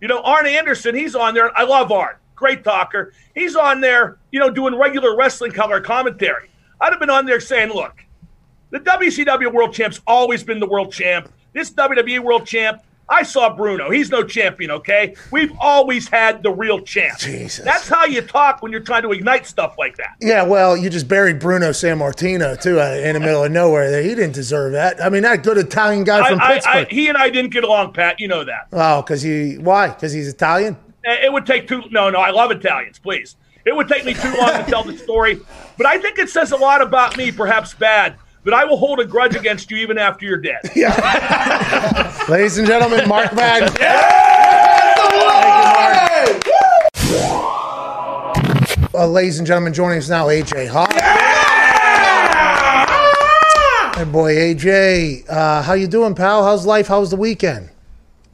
You 0.00 0.08
know, 0.08 0.20
Arn 0.22 0.46
Anderson, 0.46 0.94
he's 0.94 1.14
on 1.14 1.34
there. 1.34 1.56
I 1.58 1.64
love 1.64 1.92
Arn. 1.92 2.16
Great 2.34 2.64
talker. 2.64 3.12
He's 3.34 3.54
on 3.54 3.80
there, 3.80 4.18
you 4.32 4.40
know, 4.40 4.50
doing 4.50 4.76
regular 4.76 5.16
wrestling 5.16 5.52
color 5.52 5.80
commentary. 5.80 6.50
I'd 6.80 6.92
have 6.92 7.00
been 7.00 7.10
on 7.10 7.24
there 7.24 7.40
saying, 7.40 7.70
look, 7.70 8.04
the 8.70 8.80
WCW 8.80 9.52
world 9.52 9.72
champ's 9.72 10.00
always 10.06 10.42
been 10.42 10.58
the 10.58 10.66
world 10.66 10.92
champ. 10.92 11.32
This 11.52 11.70
WWE 11.72 12.20
world 12.20 12.46
champ, 12.46 12.82
I 13.08 13.24
saw 13.24 13.54
Bruno. 13.54 13.90
He's 13.90 14.10
no 14.10 14.22
champion, 14.22 14.70
okay? 14.70 15.14
We've 15.30 15.52
always 15.60 16.08
had 16.08 16.42
the 16.42 16.50
real 16.50 16.80
champ. 16.80 17.18
Jesus. 17.18 17.64
That's 17.64 17.88
how 17.88 18.06
you 18.06 18.22
talk 18.22 18.62
when 18.62 18.72
you're 18.72 18.80
trying 18.80 19.02
to 19.02 19.12
ignite 19.12 19.46
stuff 19.46 19.76
like 19.78 19.96
that. 19.96 20.16
Yeah, 20.20 20.44
well, 20.44 20.76
you 20.76 20.88
just 20.88 21.08
buried 21.08 21.38
Bruno 21.38 21.70
Sammartino 21.70 22.60
too 22.60 22.80
uh, 22.80 22.94
in 22.94 23.14
the 23.14 23.20
middle 23.20 23.44
of 23.44 23.52
nowhere. 23.52 24.02
He 24.02 24.10
didn't 24.10 24.32
deserve 24.32 24.72
that. 24.72 25.02
I 25.02 25.08
mean, 25.08 25.22
that 25.22 25.42
good 25.42 25.58
Italian 25.58 26.04
guy 26.04 26.28
from 26.28 26.40
I, 26.40 26.44
I, 26.44 26.54
Pittsburgh. 26.54 26.86
I, 26.90 26.94
he 26.94 27.08
and 27.08 27.18
I 27.18 27.28
didn't 27.28 27.50
get 27.50 27.64
along, 27.64 27.92
Pat. 27.92 28.18
You 28.20 28.28
know 28.28 28.44
that. 28.44 28.68
oh, 28.72 29.02
because 29.02 29.20
he 29.22 29.58
why? 29.58 29.88
Because 29.88 30.12
he's 30.12 30.28
Italian. 30.28 30.76
It 31.04 31.32
would 31.32 31.46
take 31.46 31.66
too. 31.68 31.82
No, 31.90 32.10
no, 32.10 32.20
I 32.20 32.30
love 32.30 32.50
Italians. 32.52 32.98
Please, 32.98 33.36
it 33.64 33.74
would 33.74 33.88
take 33.88 34.04
me 34.04 34.14
too 34.14 34.32
long 34.38 34.52
to 34.52 34.64
tell 34.68 34.84
the 34.84 34.96
story. 34.96 35.40
But 35.76 35.86
I 35.86 35.98
think 35.98 36.18
it 36.18 36.30
says 36.30 36.52
a 36.52 36.56
lot 36.56 36.80
about 36.80 37.16
me, 37.16 37.32
perhaps 37.32 37.74
bad, 37.74 38.16
that 38.44 38.54
I 38.54 38.64
will 38.64 38.76
hold 38.76 39.00
a 39.00 39.04
grudge 39.04 39.36
against 39.36 39.70
you 39.70 39.76
even 39.78 39.98
after 39.98 40.26
you're 40.26 40.36
dead. 40.36 40.60
Ladies 42.28 42.58
and 42.58 42.66
gentlemen, 42.66 43.08
Mark 43.08 43.32
Madden. 43.34 43.68
Uh, 48.94 49.06
ladies 49.06 49.38
and 49.38 49.46
gentlemen, 49.46 49.72
joining 49.72 49.96
us 49.96 50.10
now, 50.10 50.26
AJ 50.26 50.68
Hawk. 50.68 50.92
Yeah! 50.94 51.22
Hey, 53.94 54.04
boy, 54.04 54.34
AJ, 54.34 55.30
uh, 55.30 55.62
how 55.62 55.72
you 55.72 55.86
doing, 55.86 56.14
pal? 56.14 56.44
How's 56.44 56.66
life? 56.66 56.88
How's 56.88 57.08
the 57.10 57.16
weekend? 57.16 57.70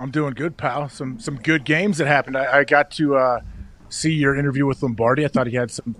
I'm 0.01 0.11
doing 0.11 0.35
good, 0.35 0.57
pal. 0.57 0.89
Some 0.89 1.21
some 1.21 1.37
good 1.37 1.65
games 1.65 1.99
that 1.99 2.09
happened. 2.09 2.37
I, 2.37 2.59
I 2.59 2.65
got 2.65 2.91
to 2.93 3.17
uh, 3.17 3.41
see 3.89 4.13
your 4.13 4.35
interview 4.35 4.67
with 4.67 4.83
Lombardi. 4.83 5.25
I 5.25 5.29
thought 5.29 5.47
he 5.47 5.57
had 5.57 5.71
some 5.71 5.95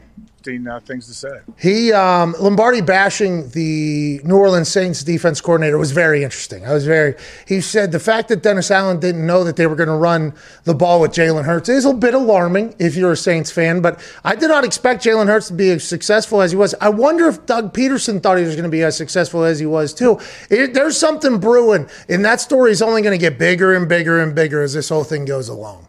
interesting 0.49 0.69
uh, 0.69 0.81
things 0.81 1.07
to 1.07 1.15
say. 1.15 1.41
He 1.59 1.93
um, 1.93 2.35
Lombardi 2.41 2.81
bashing 2.81 3.51
the 3.51 4.21
New 4.25 4.37
Orleans 4.37 4.69
Saints 4.69 5.03
defense 5.03 5.41
coordinator 5.41 5.79
was 5.79 5.93
very 5.93 6.23
interesting. 6.23 6.67
I 6.67 6.73
was 6.73 6.87
very. 6.87 7.15
He 7.47 7.61
said 7.61 7.93
the 7.93 8.01
fact 8.01 8.29
that 8.29 8.43
Dennis 8.43 8.71
Allen 8.71 9.01
didn't 9.01 9.27
know 9.27 9.45
that 9.45 9.57
they 9.57 9.67
were 9.67 9.77
going 9.77 9.89
to 9.89 9.95
run 9.95 10.35
the 10.65 10.75
ball 10.75 11.01
with 11.01 11.13
Jalen 11.13 11.45
Hurts 11.45 11.69
is 11.69 11.85
a 11.85 11.95
bit 11.95 12.15
alarming 12.15 12.75
if 12.79 12.97
you're 12.97 13.13
a 13.13 13.17
Saints 13.17 13.51
fan. 13.51 13.81
But 13.81 14.01
I 14.25 14.35
did 14.35 14.49
not 14.49 14.65
expect 14.65 15.05
Jalen 15.05 15.27
Hurts 15.27 15.49
to 15.49 15.55
be 15.55 15.71
as 15.71 15.85
successful 15.85 16.41
as 16.41 16.51
he 16.51 16.57
was. 16.57 16.75
I 16.81 16.89
wonder 16.89 17.29
if 17.29 17.47
Doug 17.47 17.75
Pederson 17.75 18.23
thought 18.23 18.39
he 18.39 18.45
was 18.45 18.55
going 18.55 18.65
to 18.65 18.71
be 18.71 18.83
as 18.83 18.97
successful 18.97 19.45
as 19.45 19.59
he 19.59 19.67
was 19.67 19.95
too. 19.95 20.19
It, 20.51 20.75
there's 20.75 20.99
something 20.99 21.39
brewing, 21.39 21.89
and 22.09 22.25
that 22.25 22.41
story 22.41 22.71
is 22.71 22.83
only 22.83 23.03
going 23.03 23.19
to 23.19 23.21
get 23.21 23.39
bigger 23.39 23.75
and 23.75 23.89
bigger 23.89 24.21
and 24.21 24.35
bigger 24.35 24.63
as 24.63 24.75
this 24.75 24.89
whole 24.89 25.05
thing 25.05 25.25
goes 25.25 25.49
along. 25.49 25.89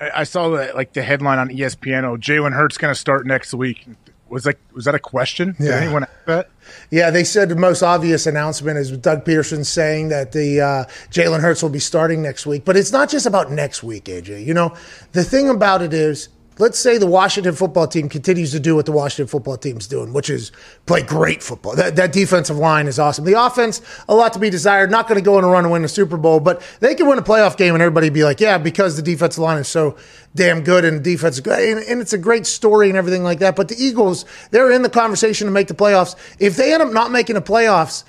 I, 0.00 0.24
saw 0.24 0.50
that 0.50 0.74
like 0.74 0.92
the 0.92 1.02
headline 1.02 1.38
on 1.38 1.48
ESPN. 1.48 2.04
Oh, 2.04 2.16
Jalen 2.16 2.52
Hurts 2.52 2.78
going 2.78 2.92
to 2.92 2.98
start 2.98 3.26
next 3.26 3.54
week. 3.54 3.86
Was 4.28 4.46
like 4.46 4.58
was 4.72 4.86
that 4.86 4.94
a 4.94 4.98
question? 4.98 5.54
Yeah. 5.60 5.66
Did 5.66 5.82
anyone 5.84 6.02
ask 6.04 6.12
that? 6.26 6.50
Yeah, 6.90 7.10
they 7.10 7.24
said 7.24 7.50
the 7.50 7.56
most 7.56 7.82
obvious 7.82 8.26
announcement 8.26 8.78
is 8.78 8.90
Doug 8.96 9.24
Pederson 9.24 9.64
saying 9.64 10.08
that 10.08 10.32
the 10.32 10.60
uh, 10.60 10.84
Jalen 11.10 11.40
Hurts 11.40 11.62
will 11.62 11.70
be 11.70 11.78
starting 11.78 12.22
next 12.22 12.46
week. 12.46 12.64
But 12.64 12.76
it's 12.76 12.90
not 12.90 13.10
just 13.10 13.26
about 13.26 13.52
next 13.52 13.82
week, 13.82 14.06
AJ. 14.06 14.44
You 14.44 14.54
know, 14.54 14.74
the 15.12 15.22
thing 15.22 15.48
about 15.48 15.82
it 15.82 15.92
is, 15.92 16.30
let's 16.58 16.78
say 16.78 16.98
the 16.98 17.06
Washington 17.06 17.54
football 17.54 17.86
team 17.86 18.08
continues 18.08 18.52
to 18.52 18.60
do 18.60 18.76
what 18.76 18.86
the 18.86 18.92
Washington 18.92 19.26
football 19.26 19.56
team's 19.56 19.86
doing, 19.86 20.12
which 20.12 20.30
is 20.30 20.52
play 20.86 21.02
great 21.02 21.42
football. 21.42 21.74
That, 21.74 21.96
that 21.96 22.12
defensive 22.12 22.56
line 22.56 22.86
is 22.86 22.98
awesome. 22.98 23.24
The 23.24 23.40
offense, 23.40 23.80
a 24.08 24.14
lot 24.14 24.32
to 24.34 24.38
be 24.38 24.50
desired. 24.50 24.90
Not 24.90 25.08
going 25.08 25.18
to 25.18 25.24
go 25.24 25.38
on 25.38 25.44
a 25.44 25.48
run 25.48 25.64
and 25.64 25.72
win 25.72 25.82
the 25.82 25.88
Super 25.88 26.16
Bowl, 26.16 26.40
but 26.40 26.62
they 26.80 26.94
can 26.94 27.06
win 27.06 27.18
a 27.18 27.22
playoff 27.22 27.56
game 27.56 27.74
and 27.74 27.82
everybody 27.82 28.08
be 28.10 28.24
like, 28.24 28.40
yeah, 28.40 28.58
because 28.58 28.96
the 28.96 29.02
defensive 29.02 29.42
line 29.42 29.58
is 29.58 29.68
so 29.68 29.96
damn 30.34 30.62
good 30.62 30.84
and 30.84 31.02
defense 31.02 31.36
is 31.36 31.40
good. 31.40 31.58
And, 31.58 31.84
and 31.86 32.00
it's 32.00 32.12
a 32.12 32.18
great 32.18 32.46
story 32.46 32.88
and 32.88 32.98
everything 32.98 33.22
like 33.22 33.38
that. 33.40 33.56
But 33.56 33.68
the 33.68 33.76
Eagles, 33.82 34.24
they're 34.50 34.70
in 34.70 34.82
the 34.82 34.90
conversation 34.90 35.46
to 35.46 35.52
make 35.52 35.68
the 35.68 35.74
playoffs. 35.74 36.16
If 36.38 36.56
they 36.56 36.72
end 36.72 36.82
up 36.82 36.92
not 36.92 37.10
making 37.10 37.34
the 37.34 37.42
playoffs, 37.42 38.04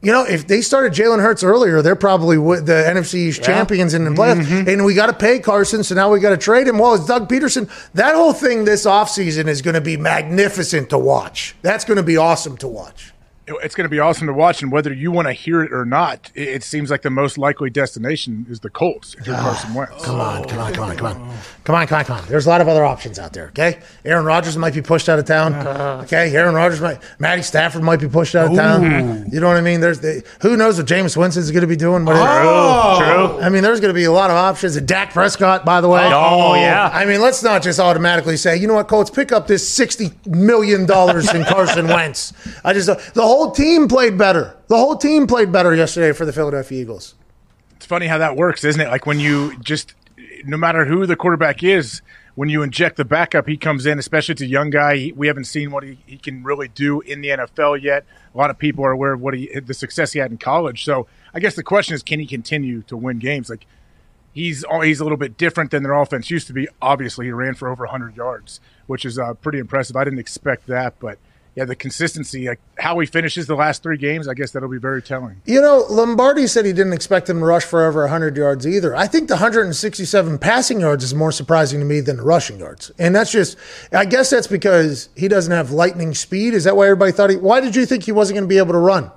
you 0.00 0.12
know, 0.12 0.24
if 0.24 0.46
they 0.46 0.60
started 0.60 0.92
Jalen 0.92 1.20
Hurts 1.20 1.42
earlier, 1.42 1.82
they're 1.82 1.96
probably 1.96 2.36
the 2.36 2.84
NFC 2.86 3.14
East 3.14 3.42
champions 3.42 3.94
in 3.94 4.04
the 4.04 4.10
playoffs. 4.10 4.44
Mm-hmm. 4.44 4.68
And 4.68 4.84
we 4.84 4.94
got 4.94 5.06
to 5.06 5.12
pay 5.12 5.40
Carson, 5.40 5.82
so 5.82 5.94
now 5.94 6.10
we 6.10 6.20
got 6.20 6.30
to 6.30 6.36
trade 6.36 6.68
him. 6.68 6.78
Well, 6.78 6.94
it's 6.94 7.06
Doug 7.06 7.28
Pederson. 7.28 7.68
That 7.94 8.14
whole 8.14 8.32
thing 8.32 8.64
this 8.64 8.86
offseason 8.86 9.48
is 9.48 9.60
going 9.60 9.74
to 9.74 9.80
be 9.80 9.96
magnificent 9.96 10.90
to 10.90 10.98
watch. 10.98 11.56
That's 11.62 11.84
going 11.84 11.96
to 11.96 12.04
be 12.04 12.16
awesome 12.16 12.56
to 12.58 12.68
watch. 12.68 13.12
It's 13.48 13.74
going 13.74 13.86
to 13.86 13.90
be 13.90 13.98
awesome 13.98 14.26
to 14.26 14.32
watch, 14.32 14.62
and 14.62 14.70
whether 14.70 14.92
you 14.92 15.10
want 15.10 15.26
to 15.26 15.32
hear 15.32 15.62
it 15.62 15.72
or 15.72 15.86
not, 15.86 16.30
it, 16.34 16.48
it 16.48 16.62
seems 16.62 16.90
like 16.90 17.02
the 17.02 17.10
most 17.10 17.38
likely 17.38 17.70
destination 17.70 18.46
is 18.48 18.60
the 18.60 18.68
Colts 18.68 19.14
if 19.18 19.26
you're 19.26 19.36
ah, 19.36 19.40
Carson 19.40 19.74
Wentz. 19.74 20.04
Come 20.04 20.20
on, 20.20 20.44
come 20.44 20.58
on, 20.58 20.74
come 20.74 20.90
on, 20.90 20.96
come 20.96 21.06
on. 21.06 21.38
Come 21.68 21.74
on, 21.74 21.86
come 21.86 21.98
on, 21.98 22.04
come 22.06 22.16
on. 22.16 22.26
There's 22.28 22.46
a 22.46 22.48
lot 22.48 22.62
of 22.62 22.68
other 22.68 22.82
options 22.82 23.18
out 23.18 23.34
there, 23.34 23.48
okay? 23.48 23.80
Aaron 24.02 24.24
Rodgers 24.24 24.56
might 24.56 24.72
be 24.72 24.80
pushed 24.80 25.06
out 25.06 25.18
of 25.18 25.26
town. 25.26 25.52
Uh-huh. 25.52 26.00
Okay, 26.04 26.34
Aaron 26.34 26.54
Rodgers 26.54 26.80
might, 26.80 26.98
Matty 27.18 27.42
Stafford 27.42 27.82
might 27.82 28.00
be 28.00 28.08
pushed 28.08 28.34
out 28.34 28.50
of 28.50 28.56
town. 28.56 29.30
You 29.30 29.38
know 29.38 29.48
what 29.48 29.58
I 29.58 29.60
mean? 29.60 29.82
There's 29.82 30.00
the, 30.00 30.24
who 30.40 30.56
knows 30.56 30.78
what 30.78 30.86
Jameis 30.86 31.14
Winston's 31.14 31.50
going 31.50 31.60
to 31.60 31.66
be 31.66 31.76
doing. 31.76 32.06
What 32.06 32.14
True. 32.14 33.42
I 33.42 33.50
mean, 33.50 33.62
there's 33.62 33.80
going 33.80 33.90
to 33.90 33.94
be 33.94 34.04
a 34.04 34.10
lot 34.10 34.30
of 34.30 34.36
options. 34.36 34.76
And 34.76 34.88
Dak 34.88 35.12
Prescott, 35.12 35.66
by 35.66 35.82
the 35.82 35.90
way. 35.90 36.06
Oh, 36.06 36.52
oh 36.52 36.54
yeah. 36.54 36.88
I 36.90 37.04
mean, 37.04 37.20
let's 37.20 37.42
not 37.42 37.62
just 37.62 37.78
automatically 37.78 38.38
say, 38.38 38.56
you 38.56 38.66
know 38.66 38.72
what, 38.72 38.88
Colts, 38.88 39.10
pick 39.10 39.30
up 39.30 39.46
this 39.46 39.68
sixty 39.68 40.12
million 40.24 40.86
dollars 40.86 41.34
in 41.34 41.44
Carson 41.44 41.86
Wentz. 41.88 42.32
I 42.64 42.72
just 42.72 42.86
the 43.12 43.20
whole 43.20 43.50
team 43.50 43.88
played 43.88 44.16
better. 44.16 44.56
The 44.68 44.76
whole 44.78 44.96
team 44.96 45.26
played 45.26 45.52
better 45.52 45.74
yesterday 45.74 46.12
for 46.12 46.24
the 46.24 46.32
Philadelphia 46.32 46.80
Eagles. 46.80 47.14
It's 47.78 47.86
funny 47.86 48.08
how 48.08 48.18
that 48.18 48.34
works, 48.36 48.64
isn't 48.64 48.80
it? 48.80 48.88
Like 48.88 49.06
when 49.06 49.20
you 49.20 49.56
just, 49.58 49.94
no 50.44 50.56
matter 50.56 50.84
who 50.84 51.06
the 51.06 51.16
quarterback 51.16 51.62
is, 51.62 52.02
when 52.34 52.48
you 52.48 52.62
inject 52.62 52.96
the 52.96 53.04
backup, 53.04 53.48
he 53.48 53.56
comes 53.56 53.84
in, 53.84 53.98
especially 53.98 54.32
it's 54.32 54.42
a 54.42 54.46
young 54.46 54.70
guy. 54.70 54.96
He, 54.96 55.12
we 55.12 55.26
haven't 55.26 55.46
seen 55.46 55.72
what 55.72 55.82
he, 55.82 55.98
he 56.06 56.18
can 56.18 56.44
really 56.44 56.68
do 56.68 57.00
in 57.00 57.20
the 57.20 57.30
NFL 57.30 57.82
yet. 57.82 58.04
A 58.32 58.38
lot 58.38 58.50
of 58.50 58.58
people 58.58 58.84
are 58.84 58.92
aware 58.92 59.12
of 59.14 59.20
what 59.20 59.34
he 59.34 59.48
the 59.58 59.74
success 59.74 60.12
he 60.12 60.20
had 60.20 60.30
in 60.30 60.38
college. 60.38 60.84
So 60.84 61.08
I 61.34 61.40
guess 61.40 61.56
the 61.56 61.64
question 61.64 61.94
is, 61.94 62.02
can 62.02 62.20
he 62.20 62.26
continue 62.26 62.82
to 62.82 62.96
win 62.96 63.18
games? 63.18 63.50
Like 63.50 63.66
he's 64.32 64.64
he's 64.82 65.00
a 65.00 65.04
little 65.04 65.18
bit 65.18 65.36
different 65.36 65.72
than 65.72 65.82
their 65.82 65.94
offense 65.94 66.30
used 66.30 66.46
to 66.46 66.52
be. 66.52 66.68
Obviously, 66.80 67.26
he 67.26 67.32
ran 67.32 67.54
for 67.54 67.68
over 67.68 67.84
100 67.84 68.16
yards, 68.16 68.60
which 68.86 69.04
is 69.04 69.18
uh, 69.18 69.34
pretty 69.34 69.58
impressive. 69.58 69.96
I 69.96 70.04
didn't 70.04 70.20
expect 70.20 70.68
that, 70.68 70.94
but 71.00 71.18
yeah, 71.54 71.64
the 71.64 71.74
consistency, 71.74 72.48
like 72.48 72.60
how 72.78 72.98
he 72.98 73.06
finishes 73.06 73.46
the 73.46 73.56
last 73.56 73.82
three 73.82 73.96
games, 73.96 74.28
I 74.28 74.34
guess 74.34 74.52
that'll 74.52 74.68
be 74.68 74.78
very 74.78 75.02
telling. 75.02 75.40
You 75.44 75.60
know, 75.60 75.84
Lombardi 75.90 76.46
said 76.46 76.64
he 76.64 76.72
didn't 76.72 76.92
expect 76.92 77.28
him 77.28 77.40
to 77.40 77.44
rush 77.44 77.64
for 77.64 77.84
over 77.84 78.02
100 78.02 78.36
yards 78.36 78.66
either. 78.66 78.94
I 78.94 79.06
think 79.06 79.28
the 79.28 79.34
167 79.34 80.38
passing 80.38 80.80
yards 80.80 81.02
is 81.02 81.14
more 81.14 81.32
surprising 81.32 81.80
to 81.80 81.86
me 81.86 82.00
than 82.00 82.18
the 82.18 82.22
rushing 82.22 82.60
yards. 82.60 82.92
And 82.98 83.14
that's 83.14 83.32
just, 83.32 83.56
I 83.92 84.04
guess 84.04 84.30
that's 84.30 84.46
because 84.46 85.08
he 85.16 85.26
doesn't 85.26 85.52
have 85.52 85.70
lightning 85.72 86.14
speed. 86.14 86.54
Is 86.54 86.64
that 86.64 86.76
why 86.76 86.84
everybody 86.84 87.12
thought 87.12 87.30
he, 87.30 87.36
why 87.36 87.60
did 87.60 87.74
you 87.74 87.86
think 87.86 88.04
he 88.04 88.12
wasn't 88.12 88.36
going 88.36 88.44
to 88.44 88.48
be 88.48 88.58
able 88.58 88.72
to 88.72 88.78
run? 88.78 89.10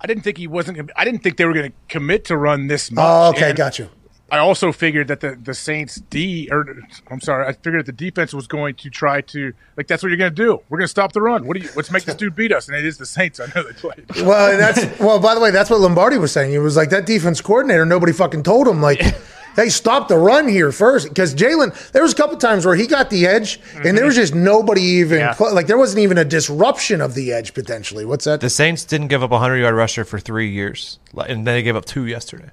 I 0.00 0.06
didn't 0.06 0.22
think 0.22 0.36
he 0.36 0.46
wasn't. 0.46 0.90
I 0.96 1.04
didn't 1.06 1.22
think 1.22 1.38
they 1.38 1.46
were 1.46 1.54
going 1.54 1.70
to 1.70 1.76
commit 1.88 2.26
to 2.26 2.36
run 2.36 2.66
this 2.66 2.90
much. 2.90 3.02
Oh, 3.02 3.30
okay, 3.30 3.48
And 3.48 3.56
got 3.56 3.78
you. 3.78 3.88
I 4.30 4.38
also 4.38 4.72
figured 4.72 5.08
that 5.08 5.20
the, 5.20 5.36
the 5.40 5.54
Saints 5.54 5.96
D 5.96 6.48
or 6.50 6.66
I'm 7.10 7.20
sorry, 7.20 7.46
I 7.46 7.52
figured 7.52 7.86
that 7.86 7.96
the 7.96 8.04
defense 8.10 8.32
was 8.34 8.46
going 8.46 8.74
to 8.76 8.90
try 8.90 9.20
to 9.20 9.52
like 9.76 9.86
that's 9.86 10.02
what 10.02 10.08
you're 10.08 10.18
going 10.18 10.34
to 10.34 10.42
do. 10.42 10.60
We're 10.68 10.78
going 10.78 10.86
to 10.86 10.88
stop 10.88 11.12
the 11.12 11.20
run. 11.22 11.46
What 11.46 11.56
do 11.56 11.62
you? 11.62 11.68
Let's 11.76 11.90
make 11.90 12.04
this 12.04 12.14
dude 12.14 12.34
beat 12.34 12.52
us. 12.52 12.68
And 12.68 12.76
it 12.76 12.84
is 12.84 12.98
the 12.98 13.06
Saints. 13.06 13.40
I 13.40 13.46
know 13.54 13.62
they 13.62 13.72
played. 13.72 14.04
Well, 14.24 14.56
that's, 14.56 14.98
well, 14.98 15.18
by 15.18 15.34
the 15.34 15.40
way, 15.40 15.50
that's 15.50 15.70
what 15.70 15.80
Lombardi 15.80 16.18
was 16.18 16.32
saying. 16.32 16.50
He 16.50 16.58
was 16.58 16.76
like, 16.76 16.90
that 16.90 17.06
defense 17.06 17.40
coordinator, 17.40 17.84
nobody 17.84 18.12
fucking 18.12 18.42
told 18.42 18.66
him, 18.66 18.80
like, 18.80 19.00
they 19.56 19.68
stopped 19.68 20.08
the 20.08 20.18
run 20.18 20.48
here 20.48 20.72
first. 20.72 21.08
Because 21.08 21.34
Jalen, 21.34 21.92
there 21.92 22.02
was 22.02 22.12
a 22.12 22.16
couple 22.16 22.36
times 22.36 22.66
where 22.66 22.74
he 22.74 22.86
got 22.86 23.10
the 23.10 23.26
edge 23.26 23.60
and 23.76 23.96
there 23.96 24.04
was 24.04 24.14
mm-hmm. 24.14 24.22
just 24.22 24.34
nobody 24.34 24.82
even, 24.82 25.18
Yeah. 25.20 25.34
cl- 25.34 25.54
like, 25.54 25.66
there 25.66 25.78
wasn't 25.78 26.00
even 26.00 26.18
a 26.18 26.24
disruption 26.24 27.00
of 27.00 27.14
the 27.14 27.32
edge 27.32 27.54
potentially. 27.54 28.04
What's 28.04 28.24
that? 28.24 28.40
The 28.40 28.50
Saints 28.50 28.84
didn't 28.84 29.08
give 29.08 29.22
up 29.22 29.30
a 29.30 29.34
100 29.34 29.58
yard 29.58 29.74
rusher 29.74 30.04
for 30.04 30.18
three 30.18 30.50
years, 30.50 30.98
and 31.16 31.46
then 31.46 31.54
they 31.54 31.62
gave 31.62 31.76
up 31.76 31.84
two 31.84 32.06
yesterday. 32.06 32.50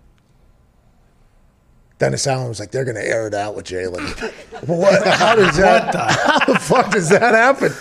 Dennis 2.01 2.25
Allen 2.25 2.47
was 2.47 2.59
like, 2.59 2.71
they're 2.71 2.83
going 2.83 2.95
to 2.95 3.07
air 3.07 3.27
it 3.27 3.35
out 3.35 3.55
with 3.55 3.67
Jalen. 3.67 4.01
what? 4.67 5.05
How 5.05 5.35
does 5.35 5.55
that? 5.57 5.93
How 5.95 6.51
the 6.51 6.57
fuck 6.57 6.91
does 6.91 7.09
that 7.09 7.35
happen? 7.35 7.71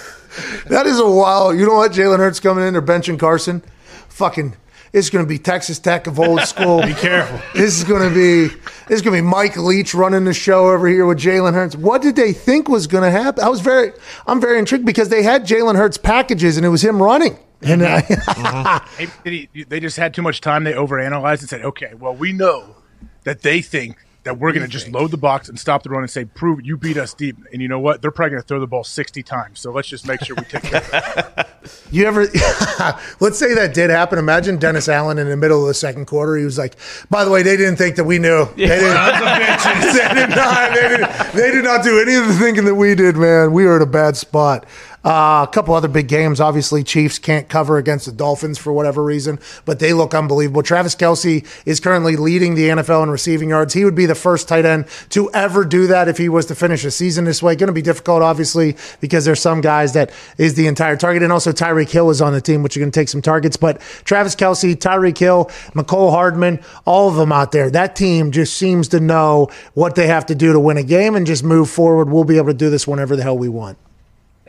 That 0.68 0.86
is 0.86 1.00
a 1.00 1.08
wild. 1.10 1.58
You 1.58 1.64
know 1.64 1.76
what? 1.76 1.92
Jalen 1.92 2.18
Hurts 2.18 2.38
coming 2.38 2.66
in. 2.66 2.74
They're 2.74 2.82
benching 2.82 3.18
Carson. 3.18 3.62
Fucking. 4.10 4.56
It's 4.92 5.08
going 5.08 5.24
to 5.24 5.28
be 5.28 5.38
Texas 5.38 5.78
Tech 5.78 6.06
of 6.06 6.20
old 6.20 6.42
school. 6.42 6.82
be 6.86 6.92
careful. 6.92 7.40
This 7.54 7.78
is 7.78 7.84
going 7.84 8.06
to 8.06 8.14
be. 8.14 8.54
This 8.88 8.96
is 8.96 9.00
going 9.00 9.16
to 9.16 9.22
be 9.22 9.26
Mike 9.26 9.56
Leach 9.56 9.94
running 9.94 10.26
the 10.26 10.34
show 10.34 10.68
over 10.68 10.86
here 10.86 11.06
with 11.06 11.18
Jalen 11.18 11.54
Hurts. 11.54 11.74
What 11.74 12.02
did 12.02 12.14
they 12.14 12.34
think 12.34 12.68
was 12.68 12.86
going 12.86 13.04
to 13.04 13.10
happen? 13.10 13.42
I 13.42 13.48
was 13.48 13.62
very. 13.62 13.92
I'm 14.26 14.38
very 14.38 14.58
intrigued 14.58 14.84
because 14.84 15.08
they 15.08 15.22
had 15.22 15.46
Jalen 15.46 15.76
Hurts 15.76 15.96
packages 15.96 16.58
and 16.58 16.66
it 16.66 16.68
was 16.68 16.84
him 16.84 17.02
running. 17.02 17.38
And 17.62 17.82
I, 17.82 18.02
mm-hmm. 18.02 19.02
Hey, 19.24 19.48
did 19.54 19.70
they 19.70 19.80
just 19.80 19.96
had 19.96 20.12
too 20.12 20.20
much 20.20 20.42
time. 20.42 20.64
They 20.64 20.74
overanalyzed 20.74 21.40
and 21.40 21.48
said, 21.48 21.62
okay, 21.62 21.94
well, 21.94 22.14
we 22.14 22.32
know 22.32 22.76
that 23.24 23.40
they 23.40 23.62
think 23.62 23.96
that 24.24 24.38
we're 24.38 24.52
going 24.52 24.64
to 24.64 24.68
just 24.68 24.88
load 24.88 25.10
the 25.10 25.16
box 25.16 25.48
and 25.48 25.58
stop 25.58 25.82
the 25.82 25.90
run 25.90 26.02
and 26.02 26.10
say, 26.10 26.24
prove 26.24 26.64
you 26.64 26.76
beat 26.76 26.96
us 26.96 27.14
deep. 27.14 27.36
And 27.52 27.62
you 27.62 27.68
know 27.68 27.78
what? 27.78 28.02
They're 28.02 28.10
probably 28.10 28.30
going 28.30 28.42
to 28.42 28.46
throw 28.46 28.60
the 28.60 28.66
ball 28.66 28.84
60 28.84 29.22
times. 29.22 29.60
So 29.60 29.72
let's 29.72 29.88
just 29.88 30.06
make 30.06 30.22
sure 30.22 30.36
we 30.36 30.44
take 30.44 30.62
care 30.62 30.82
of 30.82 31.38
it. 31.38 31.46
You 31.90 32.06
ever? 32.06 32.22
let's 33.20 33.38
say 33.38 33.52
that 33.54 33.72
did 33.74 33.90
happen. 33.90 34.18
Imagine 34.18 34.56
Dennis 34.56 34.88
Allen 34.88 35.18
in 35.18 35.28
the 35.28 35.36
middle 35.36 35.60
of 35.60 35.68
the 35.68 35.74
second 35.74 36.06
quarter. 36.06 36.36
He 36.36 36.44
was 36.44 36.56
like, 36.56 36.76
"By 37.10 37.22
the 37.22 37.30
way, 37.30 37.42
they 37.42 37.56
didn't 37.56 37.76
think 37.76 37.96
that 37.96 38.04
we 38.04 38.18
knew. 38.18 38.46
They 38.56 38.66
didn't. 38.66 38.94
they 39.92 40.14
did 40.14 40.30
not. 40.30 40.74
They 40.74 40.88
did, 40.88 41.32
they 41.34 41.50
did 41.50 41.64
not 41.64 41.84
do 41.84 42.00
any 42.00 42.14
of 42.14 42.28
the 42.28 42.34
thinking 42.34 42.64
that 42.64 42.76
we 42.76 42.94
did. 42.94 43.16
Man, 43.16 43.52
we 43.52 43.66
were 43.66 43.76
in 43.76 43.82
a 43.82 43.86
bad 43.86 44.16
spot." 44.16 44.64
Uh, 45.02 45.46
a 45.48 45.50
couple 45.50 45.74
other 45.74 45.88
big 45.88 46.08
games. 46.08 46.40
Obviously, 46.40 46.84
Chiefs 46.84 47.18
can't 47.18 47.48
cover 47.48 47.78
against 47.78 48.04
the 48.04 48.12
Dolphins 48.12 48.58
for 48.58 48.70
whatever 48.70 49.02
reason, 49.02 49.38
but 49.64 49.78
they 49.78 49.94
look 49.94 50.14
unbelievable. 50.14 50.62
Travis 50.62 50.94
Kelce 50.94 51.46
is 51.64 51.80
currently 51.80 52.16
leading 52.16 52.54
the 52.54 52.68
NFL 52.68 53.04
in 53.04 53.10
receiving 53.10 53.48
yards. 53.48 53.72
He 53.72 53.84
would 53.84 53.94
be 53.94 54.04
the 54.04 54.14
first 54.14 54.46
tight 54.46 54.66
end 54.66 54.86
to 55.10 55.30
ever 55.32 55.64
do 55.64 55.86
that 55.86 56.08
if 56.08 56.18
he 56.18 56.28
was 56.28 56.44
to 56.46 56.54
finish 56.54 56.84
a 56.84 56.90
season 56.90 57.24
this 57.24 57.42
way. 57.42 57.56
Going 57.56 57.68
to 57.68 57.72
be 57.72 57.80
difficult, 57.80 58.22
obviously, 58.22 58.76
because 59.00 59.24
there's 59.24 59.40
some 59.40 59.62
guys 59.62 59.94
that 59.94 60.10
is 60.36 60.54
the 60.54 60.66
entire 60.66 60.96
target, 60.96 61.22
and 61.22 61.32
also 61.32 61.50
Tyreek 61.50 61.90
Hill 61.90 62.10
is 62.10 62.20
on 62.20 62.34
the 62.34 62.40
team, 62.42 62.62
which 62.62 62.76
are 62.76 62.80
going 62.80 62.92
to 62.92 63.00
take 63.00 63.08
some 63.08 63.22
targets. 63.22 63.56
But 63.56 63.80
Travis 64.04 64.36
Kelce, 64.36 64.76
Tyreek 64.76 65.16
Hill, 65.16 65.46
Mecole 65.74 66.10
Hardman, 66.10 66.60
all 66.84 67.08
of 67.08 67.14
them 67.14 67.32
out 67.32 67.52
there. 67.52 67.70
That 67.70 67.96
team 67.96 68.32
just 68.32 68.54
seems 68.54 68.88
to 68.88 69.00
know 69.00 69.48
what 69.72 69.94
they 69.94 70.08
have 70.08 70.26
to 70.26 70.34
do 70.34 70.52
to 70.52 70.60
win 70.60 70.76
a 70.76 70.82
game 70.82 71.14
and 71.14 71.26
just 71.26 71.42
move 71.42 71.70
forward. 71.70 72.10
We'll 72.10 72.24
be 72.24 72.36
able 72.36 72.48
to 72.48 72.54
do 72.54 72.68
this 72.68 72.86
whenever 72.86 73.16
the 73.16 73.22
hell 73.22 73.38
we 73.38 73.48
want. 73.48 73.78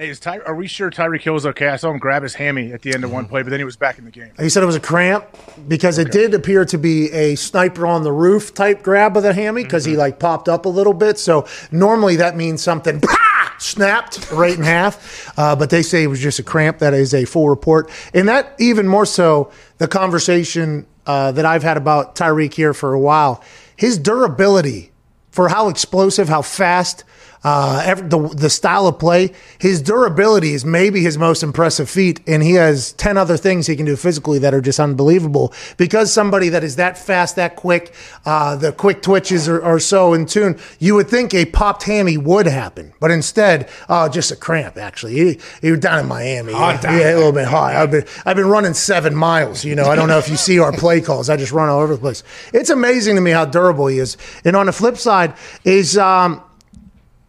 Hey, 0.01 0.09
is 0.09 0.19
Ty- 0.19 0.39
are 0.47 0.55
we 0.55 0.65
sure 0.65 0.89
Tyreek 0.89 1.21
Hill 1.21 1.35
is 1.35 1.45
okay? 1.45 1.67
I 1.67 1.75
saw 1.75 1.91
him 1.91 1.99
grab 1.99 2.23
his 2.23 2.33
hammy 2.33 2.73
at 2.73 2.81
the 2.81 2.91
end 2.91 3.03
of 3.03 3.11
one 3.11 3.27
play, 3.27 3.43
but 3.43 3.51
then 3.51 3.59
he 3.59 3.63
was 3.63 3.75
back 3.75 3.99
in 3.99 4.05
the 4.05 4.09
game. 4.09 4.31
He 4.39 4.49
said 4.49 4.63
it 4.63 4.65
was 4.65 4.75
a 4.75 4.79
cramp 4.79 5.27
because 5.67 5.99
it 5.99 6.11
did 6.11 6.33
appear 6.33 6.65
to 6.65 6.79
be 6.79 7.11
a 7.11 7.35
sniper 7.35 7.85
on 7.85 8.01
the 8.01 8.11
roof 8.11 8.51
type 8.55 8.81
grab 8.81 9.15
of 9.15 9.21
the 9.21 9.31
hammy 9.31 9.61
because 9.61 9.85
he 9.85 9.95
like 9.95 10.17
popped 10.17 10.49
up 10.49 10.65
a 10.65 10.69
little 10.69 10.95
bit. 10.95 11.19
So 11.19 11.45
normally 11.71 12.15
that 12.15 12.35
means 12.35 12.63
something 12.63 12.99
snapped 13.59 14.31
right 14.31 14.57
in 14.57 14.63
half, 14.63 15.37
uh, 15.37 15.55
but 15.55 15.69
they 15.69 15.83
say 15.83 16.01
it 16.01 16.07
was 16.07 16.19
just 16.19 16.39
a 16.39 16.43
cramp. 16.43 16.79
That 16.79 16.95
is 16.95 17.13
a 17.13 17.25
full 17.25 17.47
report, 17.47 17.91
and 18.11 18.27
that 18.27 18.55
even 18.57 18.87
more 18.87 19.05
so 19.05 19.51
the 19.77 19.87
conversation 19.87 20.87
uh, 21.05 21.31
that 21.33 21.45
I've 21.45 21.61
had 21.61 21.77
about 21.77 22.15
Tyreek 22.15 22.55
here 22.55 22.73
for 22.73 22.93
a 22.93 22.99
while. 22.99 23.43
His 23.75 23.99
durability 23.99 24.93
for 25.29 25.49
how 25.49 25.69
explosive, 25.69 26.27
how 26.27 26.41
fast, 26.41 27.03
uh, 27.43 27.81
ev- 27.85 28.09
the 28.09 28.27
the 28.29 28.49
style 28.49 28.87
of 28.87 28.99
play, 28.99 29.31
his 29.59 29.81
durability 29.81 30.53
is 30.53 30.63
maybe 30.63 31.01
his 31.01 31.17
most 31.17 31.43
impressive 31.43 31.89
feat, 31.89 32.19
and 32.27 32.43
he 32.43 32.53
has 32.53 32.93
ten 32.93 33.17
other 33.17 33.37
things 33.37 33.67
he 33.67 33.75
can 33.75 33.85
do 33.85 33.95
physically 33.95 34.39
that 34.39 34.53
are 34.53 34.61
just 34.61 34.79
unbelievable. 34.79 35.53
Because 35.77 36.13
somebody 36.13 36.49
that 36.49 36.63
is 36.63 36.75
that 36.75 36.97
fast, 36.97 37.35
that 37.37 37.55
quick, 37.55 37.93
uh, 38.25 38.55
the 38.55 38.71
quick 38.71 39.01
twitches 39.01 39.49
are, 39.49 39.61
are 39.63 39.79
so 39.79 40.13
in 40.13 40.25
tune. 40.25 40.59
You 40.79 40.95
would 40.95 41.07
think 41.07 41.33
a 41.33 41.45
popped 41.45 41.83
hammy 41.83 42.17
would 42.17 42.45
happen, 42.45 42.93
but 42.99 43.11
instead, 43.11 43.69
uh, 43.89 44.07
just 44.09 44.31
a 44.31 44.35
cramp. 44.35 44.77
Actually, 44.77 45.15
he, 45.15 45.39
he 45.61 45.71
was 45.71 45.79
down 45.79 45.99
in 45.99 46.07
Miami, 46.07 46.53
Hot 46.53 46.83
yeah, 46.83 46.97
yeah, 46.97 47.15
a 47.15 47.17
little 47.17 47.31
bit 47.31 47.47
hot. 47.47 47.75
I've 47.75 47.91
been 47.91 48.05
I've 48.25 48.35
been 48.35 48.47
running 48.47 48.73
seven 48.73 49.15
miles. 49.15 49.65
You 49.65 49.75
know, 49.75 49.85
I 49.85 49.95
don't 49.95 50.07
know 50.07 50.19
if 50.19 50.29
you 50.29 50.37
see 50.37 50.59
our 50.59 50.71
play 50.71 51.01
calls. 51.01 51.29
I 51.29 51.37
just 51.37 51.51
run 51.51 51.69
all 51.69 51.79
over 51.79 51.95
the 51.95 52.01
place. 52.01 52.23
It's 52.53 52.69
amazing 52.69 53.15
to 53.15 53.21
me 53.21 53.31
how 53.31 53.45
durable 53.45 53.87
he 53.87 53.97
is. 53.97 54.17
And 54.45 54.55
on 54.55 54.67
the 54.67 54.73
flip 54.73 54.97
side, 54.97 55.33
is 55.63 55.97
um, 55.97 56.41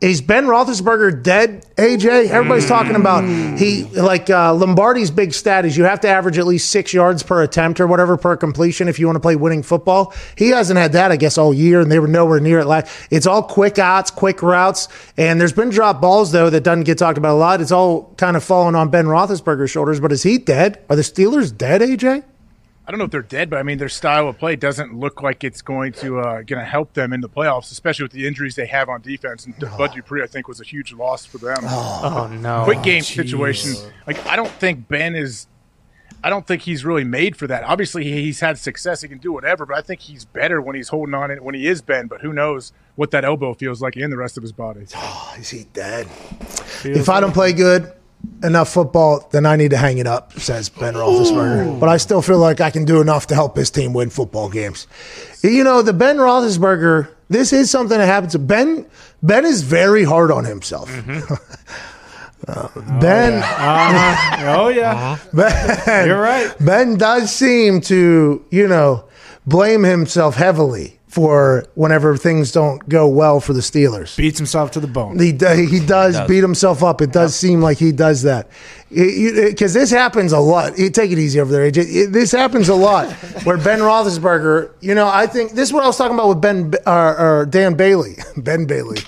is 0.02 0.20
Ben 0.20 0.46
Roethlisberger 0.46 1.22
dead? 1.22 1.64
AJ, 1.76 2.28
everybody's 2.28 2.66
talking 2.66 2.96
about 2.96 3.22
he 3.56 3.84
like 3.84 4.28
uh, 4.28 4.52
Lombardi's 4.52 5.12
big 5.12 5.32
stat 5.32 5.64
is 5.64 5.76
you 5.76 5.84
have 5.84 6.00
to 6.00 6.08
average 6.08 6.38
at 6.38 6.46
least 6.46 6.70
six 6.70 6.92
yards 6.92 7.22
per 7.22 7.40
attempt 7.42 7.78
or 7.80 7.86
whatever 7.86 8.16
per 8.16 8.36
completion 8.36 8.88
if 8.88 8.98
you 8.98 9.06
want 9.06 9.14
to 9.14 9.20
play 9.20 9.36
winning 9.36 9.62
football. 9.62 10.12
He 10.36 10.48
hasn't 10.48 10.76
had 10.76 10.92
that, 10.92 11.12
I 11.12 11.16
guess, 11.16 11.38
all 11.38 11.54
year, 11.54 11.80
and 11.80 11.90
they 11.90 12.00
were 12.00 12.08
nowhere 12.08 12.40
near 12.40 12.58
it. 12.58 12.66
Last. 12.66 12.92
It's 13.12 13.28
all 13.28 13.44
quick 13.44 13.78
outs, 13.78 14.10
quick 14.10 14.42
routes, 14.42 14.88
and 15.16 15.40
there's 15.40 15.52
been 15.52 15.70
drop 15.70 16.00
balls 16.00 16.32
though 16.32 16.50
that 16.50 16.64
doesn't 16.64 16.84
get 16.84 16.98
talked 16.98 17.16
about 17.16 17.34
a 17.34 17.38
lot. 17.38 17.60
It's 17.60 17.72
all 17.72 18.12
kind 18.16 18.36
of 18.36 18.42
falling 18.42 18.74
on 18.74 18.90
Ben 18.90 19.06
Roethlisberger's 19.06 19.70
shoulders. 19.70 20.00
But 20.00 20.10
is 20.10 20.24
he 20.24 20.36
dead? 20.36 20.82
Are 20.90 20.96
the 20.96 21.02
Steelers 21.02 21.56
dead? 21.56 21.80
AJ? 21.80 22.24
I 22.84 22.90
don't 22.90 22.98
know 22.98 23.04
if 23.04 23.12
they're 23.12 23.22
dead, 23.22 23.48
but 23.48 23.58
I 23.58 23.62
mean 23.62 23.78
their 23.78 23.88
style 23.88 24.28
of 24.28 24.38
play 24.38 24.56
doesn't 24.56 24.98
look 24.98 25.22
like 25.22 25.44
it's 25.44 25.62
going 25.62 25.92
to 25.94 26.18
uh, 26.18 26.34
going 26.42 26.58
to 26.58 26.64
help 26.64 26.94
them 26.94 27.12
in 27.12 27.20
the 27.20 27.28
playoffs, 27.28 27.70
especially 27.70 28.04
with 28.04 28.12
the 28.12 28.26
injuries 28.26 28.56
they 28.56 28.66
have 28.66 28.88
on 28.88 29.00
defense. 29.00 29.46
And 29.46 29.56
Bud 29.78 29.92
Dupree, 29.94 30.22
I 30.22 30.26
think, 30.26 30.48
was 30.48 30.60
a 30.60 30.64
huge 30.64 30.92
loss 30.92 31.24
for 31.24 31.38
them. 31.38 31.58
Oh 31.62 32.28
no! 32.40 32.64
Quick 32.64 32.82
game 32.82 33.02
situation. 33.02 33.74
Like 34.06 34.24
I 34.26 34.34
don't 34.36 34.50
think 34.50 34.88
Ben 34.88 35.14
is. 35.14 35.46
I 36.24 36.30
don't 36.30 36.46
think 36.46 36.62
he's 36.62 36.84
really 36.84 37.02
made 37.04 37.36
for 37.36 37.48
that. 37.48 37.64
Obviously, 37.64 38.04
he's 38.04 38.40
had 38.40 38.58
success; 38.58 39.02
he 39.02 39.08
can 39.08 39.18
do 39.18 39.32
whatever. 39.32 39.64
But 39.64 39.76
I 39.78 39.82
think 39.82 40.00
he's 40.00 40.24
better 40.24 40.60
when 40.60 40.74
he's 40.74 40.88
holding 40.88 41.14
on 41.14 41.30
it 41.30 41.42
when 41.42 41.54
he 41.54 41.68
is 41.68 41.82
Ben. 41.82 42.08
But 42.08 42.20
who 42.20 42.32
knows 42.32 42.72
what 42.96 43.12
that 43.12 43.24
elbow 43.24 43.54
feels 43.54 43.80
like 43.80 43.96
in 43.96 44.10
the 44.10 44.16
rest 44.16 44.36
of 44.36 44.42
his 44.42 44.52
body? 44.52 44.86
Oh, 44.96 45.36
Is 45.38 45.50
he 45.50 45.64
dead? 45.72 46.08
If 46.84 47.08
I 47.08 47.20
don't 47.20 47.32
play 47.32 47.52
good 47.52 47.92
enough 48.42 48.72
football, 48.72 49.28
then 49.32 49.46
I 49.46 49.56
need 49.56 49.70
to 49.70 49.76
hang 49.76 49.98
it 49.98 50.06
up, 50.06 50.32
says 50.34 50.68
Ben 50.68 50.94
Roethlisberger. 50.94 51.78
But 51.78 51.88
I 51.88 51.96
still 51.96 52.22
feel 52.22 52.38
like 52.38 52.60
I 52.60 52.70
can 52.70 52.84
do 52.84 53.00
enough 53.00 53.26
to 53.28 53.34
help 53.34 53.56
his 53.56 53.70
team 53.70 53.92
win 53.92 54.10
football 54.10 54.48
games. 54.48 54.86
You 55.42 55.64
know, 55.64 55.82
the 55.82 55.92
Ben 55.92 56.16
Roethlisberger, 56.16 57.08
this 57.28 57.52
is 57.52 57.70
something 57.70 57.98
that 57.98 58.06
happens. 58.06 58.36
Ben 58.36 58.86
Ben 59.22 59.44
is 59.44 59.62
very 59.62 60.04
hard 60.04 60.30
on 60.30 60.44
himself. 60.44 60.90
Uh, 62.48 62.68
ben, 63.00 63.42
Oh 64.44 64.68
yeah, 64.68 65.18
Ben, 65.32 66.06
you're 66.06 66.20
right. 66.20 66.52
Ben 66.60 66.96
does 66.96 67.32
seem 67.32 67.80
to, 67.82 68.44
you 68.50 68.66
know, 68.66 69.04
blame 69.46 69.82
himself 69.84 70.34
heavily 70.34 70.98
for 71.12 71.66
whenever 71.74 72.16
things 72.16 72.52
don't 72.52 72.88
go 72.88 73.06
well 73.06 73.38
for 73.38 73.52
the 73.52 73.60
Steelers. 73.60 74.16
Beats 74.16 74.38
himself 74.38 74.70
to 74.70 74.80
the 74.80 74.86
bone. 74.86 75.18
He 75.18 75.30
do- 75.30 75.66
he 75.68 75.78
does, 75.78 76.18
beat 76.26 76.40
himself 76.40 76.82
up. 76.82 77.02
It 77.02 77.12
does 77.12 77.36
seem 77.36 77.60
like 77.60 77.76
he 77.76 77.92
does 77.92 78.22
that 78.22 78.48
because 78.88 79.74
this 79.74 79.90
happens 79.90 80.32
a 80.32 80.38
lot. 80.38 80.78
You 80.78 80.88
take 80.88 81.10
it 81.10 81.18
easy 81.18 81.38
over 81.38 81.52
there, 81.52 81.70
AJ. 81.70 81.84
It- 81.86 82.12
this 82.12 82.32
happens 82.32 82.70
a 82.70 82.74
lot 82.74 83.12
where 83.44 83.58
Ben 83.58 83.80
Roethlisberger. 83.80 84.70
You 84.80 84.94
know, 84.94 85.06
I 85.06 85.26
think 85.26 85.52
this 85.52 85.68
is 85.68 85.72
what 85.74 85.84
I 85.84 85.86
was 85.86 85.98
talking 85.98 86.14
about 86.14 86.28
with 86.28 86.40
Ben 86.40 86.72
or, 86.86 87.18
or 87.42 87.46
Dan 87.46 87.74
Bailey, 87.74 88.16
Ben 88.38 88.64
Bailey. 88.64 88.98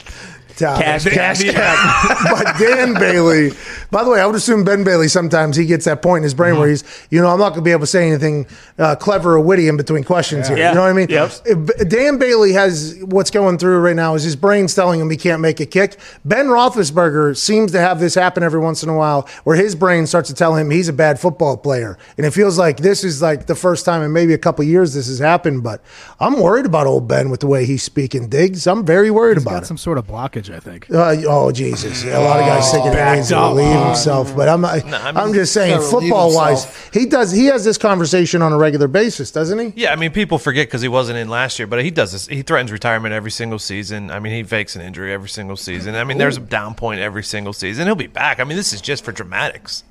Cash 0.59 1.05
cash 1.05 1.42
cap. 1.42 1.55
cap. 1.55 2.18
but 2.30 2.59
Dan 2.59 2.94
Bailey, 2.94 3.50
by 3.90 4.05
the 4.05 4.11
way, 4.11 4.20
I 4.20 4.26
would 4.26 4.34
assume 4.36 4.64
Ben 4.64 4.84
Bailey 4.84 5.09
sometimes 5.09 5.57
he 5.57 5.66
gets 5.66 5.84
that 5.86 6.02
point 6.02 6.18
in 6.18 6.22
his 6.24 6.34
brain 6.34 6.59
where 6.59 6.68
he's, 6.68 6.84
you 7.11 7.20
know, 7.20 7.28
I'm 7.28 7.38
not 7.38 7.50
going 7.50 7.61
to 7.61 7.64
be 7.64 7.70
able 7.72 7.80
to 7.80 7.86
say 7.86 8.07
anything 8.09 8.46
uh, 8.78 8.94
clever 8.96 9.34
or 9.34 9.40
witty 9.40 9.68
in 9.68 9.76
between 9.76 10.05
questions 10.05 10.48
here. 10.48 10.57
Yeah. 10.57 10.70
You 10.70 10.74
know 10.76 10.80
what 10.82 10.90
I 10.90 10.92
mean? 10.92 11.09
Yep. 11.09 11.32
If- 11.44 11.88
Dan 11.88 12.18
Bailey 12.18 12.52
has 12.52 12.96
what's 13.02 13.30
going 13.30 13.59
through 13.59 13.78
right 13.80 13.96
now 13.96 14.14
is 14.14 14.22
his 14.22 14.36
brain's 14.36 14.74
telling 14.74 15.00
him 15.00 15.11
he 15.11 15.16
can't 15.16 15.40
make 15.40 15.61
a 15.61 15.66
kick. 15.66 15.98
Ben 16.24 16.46
Roethlisberger 16.46 17.36
seems 17.36 17.72
to 17.72 17.80
have 17.80 18.00
this 18.00 18.14
happen 18.14 18.42
every 18.42 18.61
once 18.61 18.82
in 18.82 18.88
a 18.88 18.96
while 18.96 19.28
where 19.44 19.57
his 19.57 19.74
brain 19.74 20.07
starts 20.07 20.28
to 20.28 20.34
tell 20.34 20.55
him 20.57 20.70
he's 20.70 20.88
a 20.88 20.92
bad 20.92 21.18
football 21.20 21.57
player. 21.57 21.98
And 22.16 22.26
it 22.26 22.30
feels 22.32 22.59
like 22.59 22.78
this 22.78 23.05
is 23.05 23.22
like 23.22 23.46
the 23.46 23.55
first 23.55 23.84
time 23.84 24.02
in 24.02 24.12
maybe 24.12 24.34
a 24.34 24.38
couple 24.38 24.64
years 24.64 24.94
this 24.94 25.07
has 25.09 25.18
happened. 25.18 25.62
But 25.62 25.82
I'm 26.20 26.40
worried 26.40 26.66
about 26.66 26.86
old 26.86 27.07
Ben 27.09 27.30
with 27.30 27.40
the 27.40 27.46
way 27.46 27.64
he's 27.66 27.82
speaking, 27.82 28.28
Diggs. 28.28 28.66
I'm 28.66 28.84
very 28.84 29.11
worried 29.11 29.38
about 29.38 29.50
Got 29.50 29.62
it. 29.62 29.66
some 29.66 29.78
sort 29.78 29.98
of 29.98 30.07
blockage, 30.07 30.43
I 30.51 30.61
think. 30.61 30.90
Uh, 30.90 31.16
oh 31.28 31.51
Jesus! 31.53 32.05
A 32.05 32.18
lot 32.20 32.40
of 32.40 32.47
guys 32.47 32.70
thinking 32.70 32.92
he 32.92 33.14
needs 33.16 33.28
to 33.28 33.38
up. 33.38 33.57
relieve 33.57 33.84
himself, 33.86 34.34
but 34.36 34.49
I'm 34.49 34.61
not, 34.62 34.84
I'm 35.16 35.32
just 35.32 35.53
saying, 35.53 35.76
gotta 35.76 35.82
relieve 35.95 36.09
football 36.11 36.34
wise, 36.34 36.64
himself. 36.64 36.90
he 36.95 37.07
does. 37.07 37.32
He 37.32 37.47
has 37.47 37.64
this 37.64 37.78
conversation 37.78 38.42
on 38.42 38.53
a 38.53 38.57
regular 38.59 38.88
basis, 38.88 39.30
doesn't 39.30 39.59
he? 39.59 39.72
Yeah, 39.82 39.92
I 39.92 39.97
mean, 39.97 40.12
people 40.12 40.38
forget 40.38 40.66
because 40.68 40.82
he 40.82 40.88
wasn't 40.88 41.18
in 41.18 41.28
last 41.28 41.59
year, 41.59 41.66
but 41.66 41.82
he 41.82 41.90
does 41.90 42.12
this. 42.12 42.26
He 42.26 42.42
threatens 42.42 42.72
retirement 42.72 43.14
every 43.14 43.30
single 43.30 43.59
season. 43.59 44.11
I 44.11 44.18
mean, 44.20 44.32
he 44.32 44.42
fakes 44.42 44.76
an 44.76 44.82
injury 44.82 45.12
every 45.12 45.28
single 45.28 45.57
season. 45.57 45.95
I 45.95 46.05
mean, 46.05 46.18
there's 46.18 46.36
a 46.36 46.40
down 46.40 46.74
point 46.74 47.01
every 47.01 47.22
single 47.24 47.53
season. 47.53 47.86
He'll 47.86 47.95
be 47.95 48.07
back. 48.07 48.40
I 48.40 48.45
mean, 48.45 48.57
this 48.57 48.72
is 48.72 48.80
just 48.80 49.05
for 49.05 49.12
dramatics. 49.12 49.84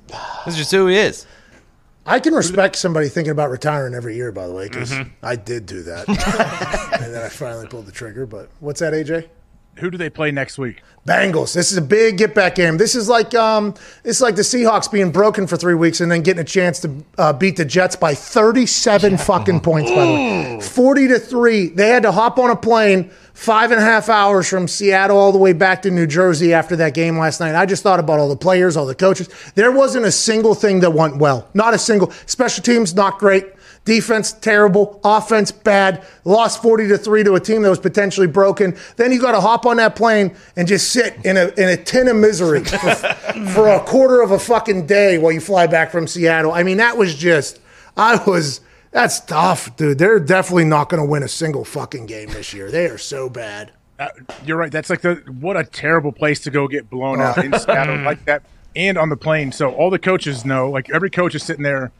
This 0.44 0.54
is 0.54 0.56
just 0.56 0.70
who 0.70 0.86
he 0.86 0.96
is. 0.96 1.26
I 2.06 2.20
can 2.20 2.34
respect 2.34 2.76
somebody 2.76 3.08
thinking 3.08 3.30
about 3.30 3.48
retiring 3.50 3.94
every 3.94 4.14
year. 4.14 4.30
By 4.30 4.46
the 4.46 4.52
way, 4.52 4.68
because 4.68 4.90
Mm-hmm. 4.90 5.08
I 5.24 5.36
did 5.36 5.64
do 5.64 5.82
that, 5.84 6.06
and 7.02 7.14
then 7.14 7.22
I 7.24 7.28
finally 7.30 7.66
pulled 7.66 7.86
the 7.86 7.92
trigger. 7.92 8.26
But 8.26 8.50
what's 8.60 8.80
that, 8.80 8.92
AJ? 8.92 9.28
Who 9.78 9.90
do 9.90 9.98
they 9.98 10.10
play 10.10 10.30
next 10.30 10.58
week? 10.58 10.82
Bengals. 11.06 11.52
This 11.52 11.70
is 11.70 11.76
a 11.76 11.82
big 11.82 12.16
get 12.16 12.34
back 12.34 12.54
game. 12.54 12.78
This 12.78 12.94
is 12.94 13.08
like 13.08 13.34
um, 13.34 13.74
it's 14.04 14.20
like 14.20 14.36
the 14.36 14.42
Seahawks 14.42 14.90
being 14.90 15.10
broken 15.12 15.46
for 15.46 15.56
three 15.56 15.74
weeks 15.74 16.00
and 16.00 16.10
then 16.10 16.22
getting 16.22 16.40
a 16.40 16.44
chance 16.44 16.80
to 16.80 17.04
uh, 17.18 17.32
beat 17.32 17.56
the 17.56 17.64
Jets 17.64 17.94
by 17.94 18.14
37 18.14 19.18
fucking 19.18 19.60
points. 19.60 19.90
By 19.90 20.06
the 20.06 20.12
way, 20.12 20.60
40 20.62 21.08
to 21.08 21.18
three. 21.18 21.68
They 21.68 21.88
had 21.88 22.04
to 22.04 22.12
hop 22.12 22.38
on 22.38 22.50
a 22.50 22.56
plane 22.56 23.10
five 23.34 23.70
and 23.72 23.80
a 23.80 23.84
half 23.84 24.08
hours 24.08 24.48
from 24.48 24.66
Seattle 24.66 25.18
all 25.18 25.32
the 25.32 25.38
way 25.38 25.52
back 25.52 25.82
to 25.82 25.90
New 25.90 26.06
Jersey 26.06 26.54
after 26.54 26.76
that 26.76 26.94
game 26.94 27.18
last 27.18 27.40
night. 27.40 27.54
I 27.54 27.66
just 27.66 27.82
thought 27.82 28.00
about 28.00 28.18
all 28.20 28.28
the 28.28 28.36
players, 28.36 28.76
all 28.76 28.86
the 28.86 28.94
coaches. 28.94 29.28
There 29.56 29.72
wasn't 29.72 30.06
a 30.06 30.12
single 30.12 30.54
thing 30.54 30.80
that 30.80 30.92
went 30.92 31.18
well. 31.18 31.48
Not 31.52 31.74
a 31.74 31.78
single. 31.78 32.12
Special 32.26 32.62
teams 32.62 32.94
not 32.94 33.18
great. 33.18 33.53
Defense 33.84 34.32
terrible, 34.32 34.98
offense 35.04 35.52
bad. 35.52 36.04
Lost 36.24 36.62
forty 36.62 36.88
to 36.88 36.96
three 36.96 37.22
to 37.22 37.34
a 37.34 37.40
team 37.40 37.60
that 37.62 37.68
was 37.68 37.78
potentially 37.78 38.26
broken. 38.26 38.76
Then 38.96 39.12
you 39.12 39.20
got 39.20 39.32
to 39.32 39.40
hop 39.42 39.66
on 39.66 39.76
that 39.76 39.94
plane 39.94 40.34
and 40.56 40.66
just 40.66 40.90
sit 40.90 41.16
in 41.24 41.36
a 41.36 41.48
in 41.58 41.68
a 41.68 41.76
tin 41.76 42.08
of 42.08 42.16
misery 42.16 42.64
for, 42.64 42.94
for 43.52 43.68
a 43.68 43.80
quarter 43.80 44.22
of 44.22 44.30
a 44.30 44.38
fucking 44.38 44.86
day 44.86 45.18
while 45.18 45.32
you 45.32 45.40
fly 45.40 45.66
back 45.66 45.90
from 45.90 46.06
Seattle. 46.06 46.52
I 46.52 46.62
mean, 46.62 46.78
that 46.78 46.96
was 46.96 47.14
just. 47.14 47.60
I 47.96 48.22
was. 48.24 48.62
That's 48.90 49.20
tough, 49.20 49.76
dude. 49.76 49.98
They're 49.98 50.20
definitely 50.20 50.64
not 50.64 50.88
going 50.88 51.02
to 51.02 51.08
win 51.08 51.22
a 51.22 51.28
single 51.28 51.64
fucking 51.64 52.06
game 52.06 52.30
this 52.30 52.54
year. 52.54 52.70
They 52.70 52.86
are 52.86 52.96
so 52.96 53.28
bad. 53.28 53.72
Uh, 53.98 54.08
you're 54.46 54.56
right. 54.56 54.72
That's 54.72 54.88
like 54.88 55.02
the 55.02 55.16
what 55.40 55.56
a 55.56 55.64
terrible 55.64 56.12
place 56.12 56.40
to 56.40 56.50
go 56.50 56.68
get 56.68 56.88
blown 56.88 57.20
out 57.20 57.44
in 57.44 57.52
Seattle 57.58 57.98
like 57.98 58.24
that, 58.24 58.44
and 58.74 58.96
on 58.96 59.10
the 59.10 59.16
plane. 59.16 59.52
So 59.52 59.72
all 59.74 59.90
the 59.90 59.98
coaches 59.98 60.46
know. 60.46 60.70
Like 60.70 60.88
every 60.90 61.10
coach 61.10 61.34
is 61.34 61.42
sitting 61.42 61.64
there 61.64 61.92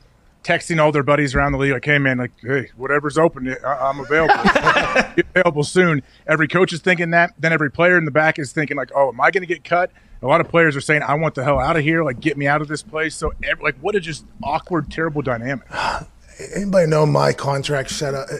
texting 0.44 0.80
all 0.80 0.92
their 0.92 1.02
buddies 1.02 1.34
around 1.34 1.52
the 1.52 1.58
league, 1.58 1.72
like, 1.72 1.84
"Hey 1.84 1.98
man, 1.98 2.18
like, 2.18 2.32
hey, 2.42 2.68
whatever's 2.76 3.18
open, 3.18 3.56
I- 3.64 3.88
I'm 3.88 3.98
available. 4.00 4.34
Be 5.16 5.22
available 5.34 5.64
soon." 5.64 6.02
Every 6.26 6.46
coach 6.46 6.72
is 6.72 6.80
thinking 6.80 7.10
that. 7.10 7.32
Then 7.38 7.52
every 7.52 7.70
player 7.70 7.98
in 7.98 8.04
the 8.04 8.10
back 8.10 8.38
is 8.38 8.52
thinking, 8.52 8.76
like, 8.76 8.90
"Oh, 8.94 9.08
am 9.08 9.20
I 9.20 9.30
going 9.30 9.42
to 9.42 9.46
get 9.46 9.64
cut?" 9.64 9.90
A 10.22 10.26
lot 10.26 10.40
of 10.40 10.48
players 10.48 10.76
are 10.76 10.80
saying, 10.80 11.02
"I 11.02 11.14
want 11.14 11.34
the 11.34 11.42
hell 11.44 11.58
out 11.58 11.76
of 11.76 11.82
here. 11.82 12.04
Like, 12.04 12.20
get 12.20 12.36
me 12.36 12.46
out 12.46 12.60
of 12.62 12.68
this 12.68 12.82
place." 12.82 13.14
So, 13.16 13.32
like, 13.62 13.76
what 13.80 13.94
a 13.96 14.00
just 14.00 14.24
awkward, 14.42 14.90
terrible 14.90 15.22
dynamic. 15.22 15.66
Anybody 16.54 16.86
know 16.88 17.06
my 17.06 17.32
contract 17.32 17.90
setup? 17.90 18.28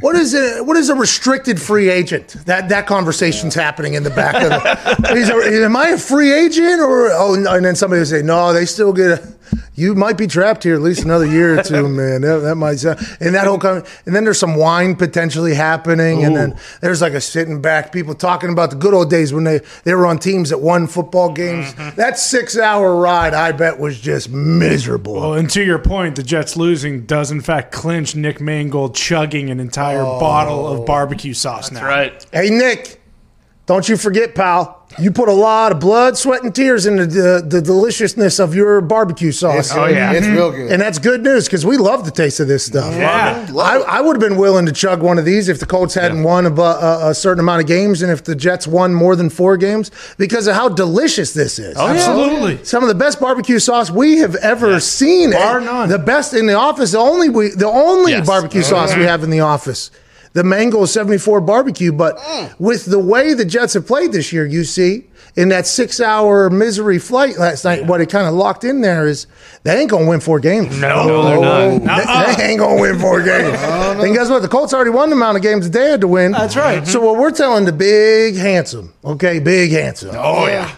What 0.00 0.16
is 0.16 0.34
a 0.34 0.64
what 0.64 0.76
is 0.76 0.88
a 0.90 0.96
restricted 0.96 1.62
free 1.62 1.88
agent? 1.88 2.34
That 2.46 2.70
that 2.70 2.88
conversation's 2.88 3.54
happening 3.54 3.94
in 3.94 4.02
the 4.02 4.10
back 4.10 4.34
of 4.34 4.50
the. 4.50 5.12
Is 5.16 5.30
am 5.30 5.76
I 5.76 5.90
a 5.90 5.98
free 5.98 6.32
agent 6.32 6.80
or 6.80 7.08
oh? 7.12 7.34
And 7.34 7.64
then 7.64 7.76
somebody 7.76 8.00
will 8.00 8.06
say, 8.06 8.20
no, 8.20 8.52
they 8.52 8.66
still 8.66 8.92
get. 8.92 9.20
A, 9.20 9.34
you 9.74 9.94
might 9.94 10.18
be 10.18 10.26
trapped 10.26 10.64
here 10.64 10.74
at 10.74 10.82
least 10.82 11.04
another 11.04 11.26
year 11.26 11.58
or 11.58 11.62
two, 11.62 11.88
man. 11.90 12.22
That, 12.22 12.38
that 12.38 12.56
might 12.56 12.76
sound, 12.76 12.98
and 13.20 13.34
that 13.34 13.46
whole 13.46 13.58
con- 13.58 13.84
and 14.06 14.14
then 14.14 14.24
there's 14.24 14.38
some 14.38 14.56
wine 14.56 14.96
potentially 14.96 15.54
happening, 15.54 16.24
and 16.24 16.36
then 16.36 16.58
there's 16.80 17.00
like 17.00 17.14
a 17.14 17.20
sitting 17.20 17.62
back 17.62 17.92
people 17.92 18.14
talking 18.14 18.50
about 18.50 18.70
the 18.70 18.76
good 18.76 18.94
old 18.94 19.10
days 19.10 19.32
when 19.32 19.44
they 19.44 19.60
they 19.84 19.94
were 19.94 20.06
on 20.06 20.18
teams 20.18 20.50
that 20.50 20.60
won 20.60 20.86
football 20.86 21.32
games. 21.32 21.72
Mm-hmm. 21.72 21.96
That 21.96 22.18
six 22.18 22.58
hour 22.58 22.96
ride, 22.96 23.34
I 23.34 23.52
bet, 23.52 23.78
was 23.78 24.00
just 24.00 24.30
miserable. 24.30 25.14
Well, 25.14 25.34
and 25.34 25.48
to 25.50 25.62
your 25.62 25.78
point, 25.78 26.16
the 26.16 26.22
Jets 26.22 26.56
losing 26.56 27.06
does 27.06 27.30
in 27.30 27.40
fact 27.40 27.72
clinch 27.72 28.14
Nick 28.14 28.40
Mangold 28.40 28.94
chugging 28.94 29.50
an 29.50 29.60
entire 29.60 30.02
bottle 30.02 30.66
of 30.66 30.80
oh. 30.80 30.84
barbecue 30.84 31.34
sauce 31.34 31.70
now. 31.70 31.84
Right. 31.84 32.24
Hey, 32.32 32.50
Nick, 32.50 33.00
don't 33.66 33.88
you 33.88 33.96
forget, 33.96 34.34
pal. 34.34 34.81
You 34.98 35.10
put 35.10 35.28
a 35.28 35.32
lot 35.32 35.72
of 35.72 35.80
blood, 35.80 36.16
sweat, 36.18 36.42
and 36.42 36.54
tears 36.54 36.86
into 36.86 37.06
the, 37.06 37.44
the 37.46 37.60
deliciousness 37.62 38.38
of 38.38 38.54
your 38.54 38.80
barbecue 38.80 39.32
sauce. 39.32 39.66
It's, 39.70 39.74
oh, 39.74 39.86
yeah. 39.86 40.12
It's 40.12 40.26
real 40.26 40.50
good. 40.50 40.70
And 40.70 40.80
that's 40.80 40.98
good 40.98 41.22
news 41.22 41.46
because 41.46 41.64
we 41.64 41.76
love 41.76 42.04
the 42.04 42.10
taste 42.10 42.40
of 42.40 42.48
this 42.48 42.64
stuff. 42.64 42.94
Yeah. 42.94 43.46
I, 43.56 43.78
I 43.78 44.00
would 44.00 44.16
have 44.16 44.20
been 44.28 44.38
willing 44.38 44.66
to 44.66 44.72
chug 44.72 45.02
one 45.02 45.18
of 45.18 45.24
these 45.24 45.48
if 45.48 45.60
the 45.60 45.66
Colts 45.66 45.94
hadn't 45.94 46.22
won 46.22 46.46
a, 46.46 46.52
a, 46.54 47.10
a 47.10 47.14
certain 47.14 47.40
amount 47.40 47.62
of 47.62 47.66
games 47.68 48.02
and 48.02 48.10
if 48.12 48.24
the 48.24 48.34
Jets 48.34 48.66
won 48.66 48.94
more 48.94 49.16
than 49.16 49.30
four 49.30 49.56
games 49.56 49.90
because 50.18 50.46
of 50.46 50.54
how 50.54 50.68
delicious 50.68 51.32
this 51.32 51.58
is. 51.58 51.76
Oh, 51.76 51.86
Absolutely. 51.88 52.64
Some 52.64 52.82
of 52.82 52.88
the 52.88 52.94
best 52.94 53.20
barbecue 53.20 53.58
sauce 53.58 53.90
we 53.90 54.18
have 54.18 54.34
ever 54.36 54.78
seen. 54.80 55.30
Bar 55.32 55.60
none. 55.60 55.88
The 55.88 55.98
best 55.98 56.34
in 56.34 56.46
the 56.46 56.54
office. 56.54 56.92
The 56.92 56.98
only 56.98 57.28
we, 57.28 57.48
the 57.48 57.66
only 57.68 58.12
Yes. 58.12 58.26
barbecue 58.26 58.60
oh, 58.60 58.64
sauce 58.64 58.94
we 58.96 59.04
have 59.04 59.22
in 59.22 59.30
the 59.30 59.40
office. 59.40 59.90
The 60.34 60.44
Mango 60.44 60.84
74 60.84 61.40
barbecue. 61.42 61.92
But 61.92 62.16
mm. 62.18 62.54
with 62.58 62.86
the 62.86 62.98
way 62.98 63.34
the 63.34 63.44
Jets 63.44 63.74
have 63.74 63.86
played 63.86 64.12
this 64.12 64.32
year, 64.32 64.46
you 64.46 64.64
see, 64.64 65.04
in 65.34 65.48
that 65.48 65.66
six 65.66 66.00
hour 66.00 66.50
misery 66.50 66.98
flight 66.98 67.38
last 67.38 67.64
night, 67.64 67.86
what 67.86 68.00
it 68.00 68.10
kind 68.10 68.26
of 68.26 68.34
locked 68.34 68.64
in 68.64 68.80
there 68.80 69.06
is 69.06 69.26
they 69.62 69.78
ain't 69.80 69.90
going 69.90 70.04
to 70.04 70.10
win 70.10 70.20
four 70.20 70.40
games. 70.40 70.78
No, 70.78 71.06
No, 71.06 71.22
they're 71.24 71.36
oh. 71.38 71.78
not. 71.78 72.36
They, 72.36 72.36
they 72.36 72.50
ain't 72.50 72.58
going 72.58 72.76
to 72.76 72.82
win 72.82 72.98
four 72.98 73.22
games. 73.24 73.56
And 73.58 74.14
guess 74.14 74.28
what? 74.28 74.42
The 74.42 74.48
Colts 74.48 74.74
already 74.74 74.90
won 74.90 75.10
the 75.10 75.16
amount 75.16 75.36
of 75.36 75.42
games 75.42 75.70
they 75.70 75.90
had 75.90 76.00
to 76.02 76.08
win. 76.08 76.32
That's 76.32 76.56
right. 76.56 76.86
So 76.86 76.98
mm-hmm. 76.98 77.06
what 77.06 77.18
we're 77.18 77.30
telling 77.30 77.64
the 77.64 77.72
big 77.72 78.36
handsome, 78.36 78.92
okay, 79.04 79.38
big 79.38 79.72
handsome. 79.72 80.14
Oh 80.14 80.46
yeah. 80.46 80.74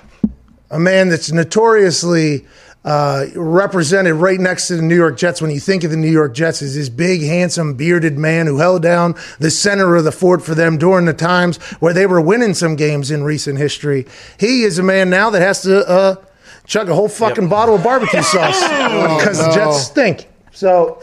a 0.71 0.79
man 0.79 1.09
that's 1.09 1.33
notoriously 1.33 2.47
uh, 2.85 3.27
represented 3.35 4.15
right 4.15 4.39
next 4.39 4.69
to 4.69 4.77
the 4.77 4.83
New 4.83 4.97
York 4.97 5.17
Jets 5.17 5.41
when 5.41 5.51
you 5.51 5.61
think 5.61 5.85
of 5.85 5.91
the 5.91 5.97
New 5.97 6.11
York 6.11 6.35
Jets 6.35 6.61
is 6.61 6.75
this 6.75 6.89
big, 6.89 7.23
handsome, 7.23 7.75
bearded 7.75 8.19
man 8.19 8.47
who 8.47 8.59
held 8.59 8.83
down 8.83 9.15
the 9.39 9.51
center 9.51 9.97
of 9.97 10.05
the 10.05 10.13
fort 10.13 10.43
for 10.43 10.55
them 10.55 10.77
during 10.77 11.07
the 11.07 11.15
times 11.15 11.57
where 11.81 11.95
they 11.95 12.07
were 12.07 12.21
winning 12.21 12.53
some 12.53 12.77
games 12.77 13.11
in 13.11 13.25
recent 13.25 13.59
history. 13.59 14.07
He 14.39 14.65
is 14.65 14.79
a 14.79 14.83
man 14.83 15.09
now 15.09 15.31
that 15.31 15.41
has 15.41 15.63
to 15.63 15.89
uh, 15.89 16.17
chug 16.67 16.91
a 16.91 16.95
whole 16.95 17.09
fucking 17.09 17.49
bottle 17.49 17.77
of 17.77 17.83
barbecue 17.83 18.23
sauce 18.23 18.61
because 18.63 19.39
the 19.39 19.51
Jets 19.55 19.87
stink. 19.87 20.29
So 20.53 21.01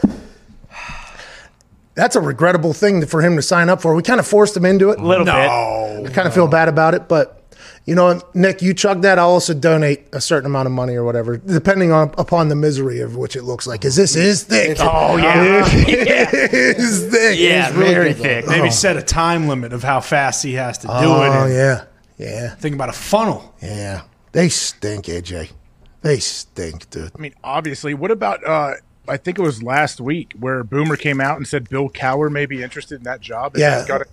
that's 1.94 2.14
a 2.16 2.20
regrettable 2.20 2.72
thing 2.72 3.04
for 3.06 3.22
him 3.22 3.36
to 3.36 3.42
sign 3.42 3.68
up 3.68 3.82
for. 3.82 3.94
We 3.94 4.02
kind 4.02 4.20
of 4.20 4.26
forced 4.26 4.56
him 4.56 4.64
into 4.64 4.90
it. 4.90 5.00
A 5.00 5.06
little 5.06 5.24
bit. 5.26 5.34
I 5.34 6.10
kind 6.12 6.28
of 6.28 6.34
feel 6.34 6.46
bad 6.46 6.68
about 6.68 6.94
it, 6.94 7.08
but 7.08 7.41
you 7.84 7.94
know, 7.94 8.20
Nick, 8.34 8.62
you 8.62 8.74
chug 8.74 9.02
that. 9.02 9.18
I'll 9.18 9.30
also 9.30 9.54
donate 9.54 10.06
a 10.12 10.20
certain 10.20 10.46
amount 10.46 10.66
of 10.66 10.72
money 10.72 10.94
or 10.94 11.04
whatever, 11.04 11.36
depending 11.36 11.90
on 11.92 12.14
upon 12.18 12.48
the 12.48 12.54
misery 12.54 13.00
of 13.00 13.16
which 13.16 13.34
it 13.36 13.42
looks 13.42 13.66
like. 13.66 13.80
Because 13.80 13.96
this 13.96 14.14
is 14.16 14.44
thick. 14.44 14.76
Oh 14.80 15.16
yeah. 15.16 15.64
it 15.66 16.78
is 16.78 17.08
thick. 17.10 17.38
Yeah, 17.38 17.68
It's 17.68 17.76
really 17.76 17.94
very 17.94 18.12
thick. 18.12 18.46
Maybe 18.46 18.70
set 18.70 18.96
a 18.96 19.02
time 19.02 19.48
limit 19.48 19.72
of 19.72 19.82
how 19.82 20.00
fast 20.00 20.42
he 20.42 20.54
has 20.54 20.78
to 20.78 20.86
do 20.86 20.92
it. 20.92 20.96
Oh 20.98 21.46
yeah, 21.46 21.84
yeah, 22.18 22.54
Think 22.54 22.74
about 22.74 22.88
a 22.88 22.92
funnel. 22.92 23.54
yeah. 23.62 24.02
They 24.32 24.48
stink, 24.48 25.06
AJ. 25.06 25.50
They 26.00 26.18
stink, 26.18 26.88
dude. 26.90 27.10
I 27.16 27.20
mean, 27.20 27.34
obviously, 27.44 27.94
what 27.94 28.10
about? 28.10 28.44
uh 28.46 28.74
I 29.08 29.16
think 29.16 29.36
it 29.38 29.42
was 29.42 29.62
last 29.64 30.00
week 30.00 30.32
where 30.38 30.62
Boomer 30.62 30.96
came 30.96 31.20
out 31.20 31.36
and 31.36 31.46
said 31.46 31.68
Bill 31.68 31.88
Cowher 31.90 32.30
may 32.30 32.46
be 32.46 32.62
interested 32.62 32.98
in 32.98 33.02
that 33.02 33.20
job. 33.20 33.54
and 33.54 33.60
Yeah. 33.60 33.84
got 33.86 34.02
a- 34.02 34.06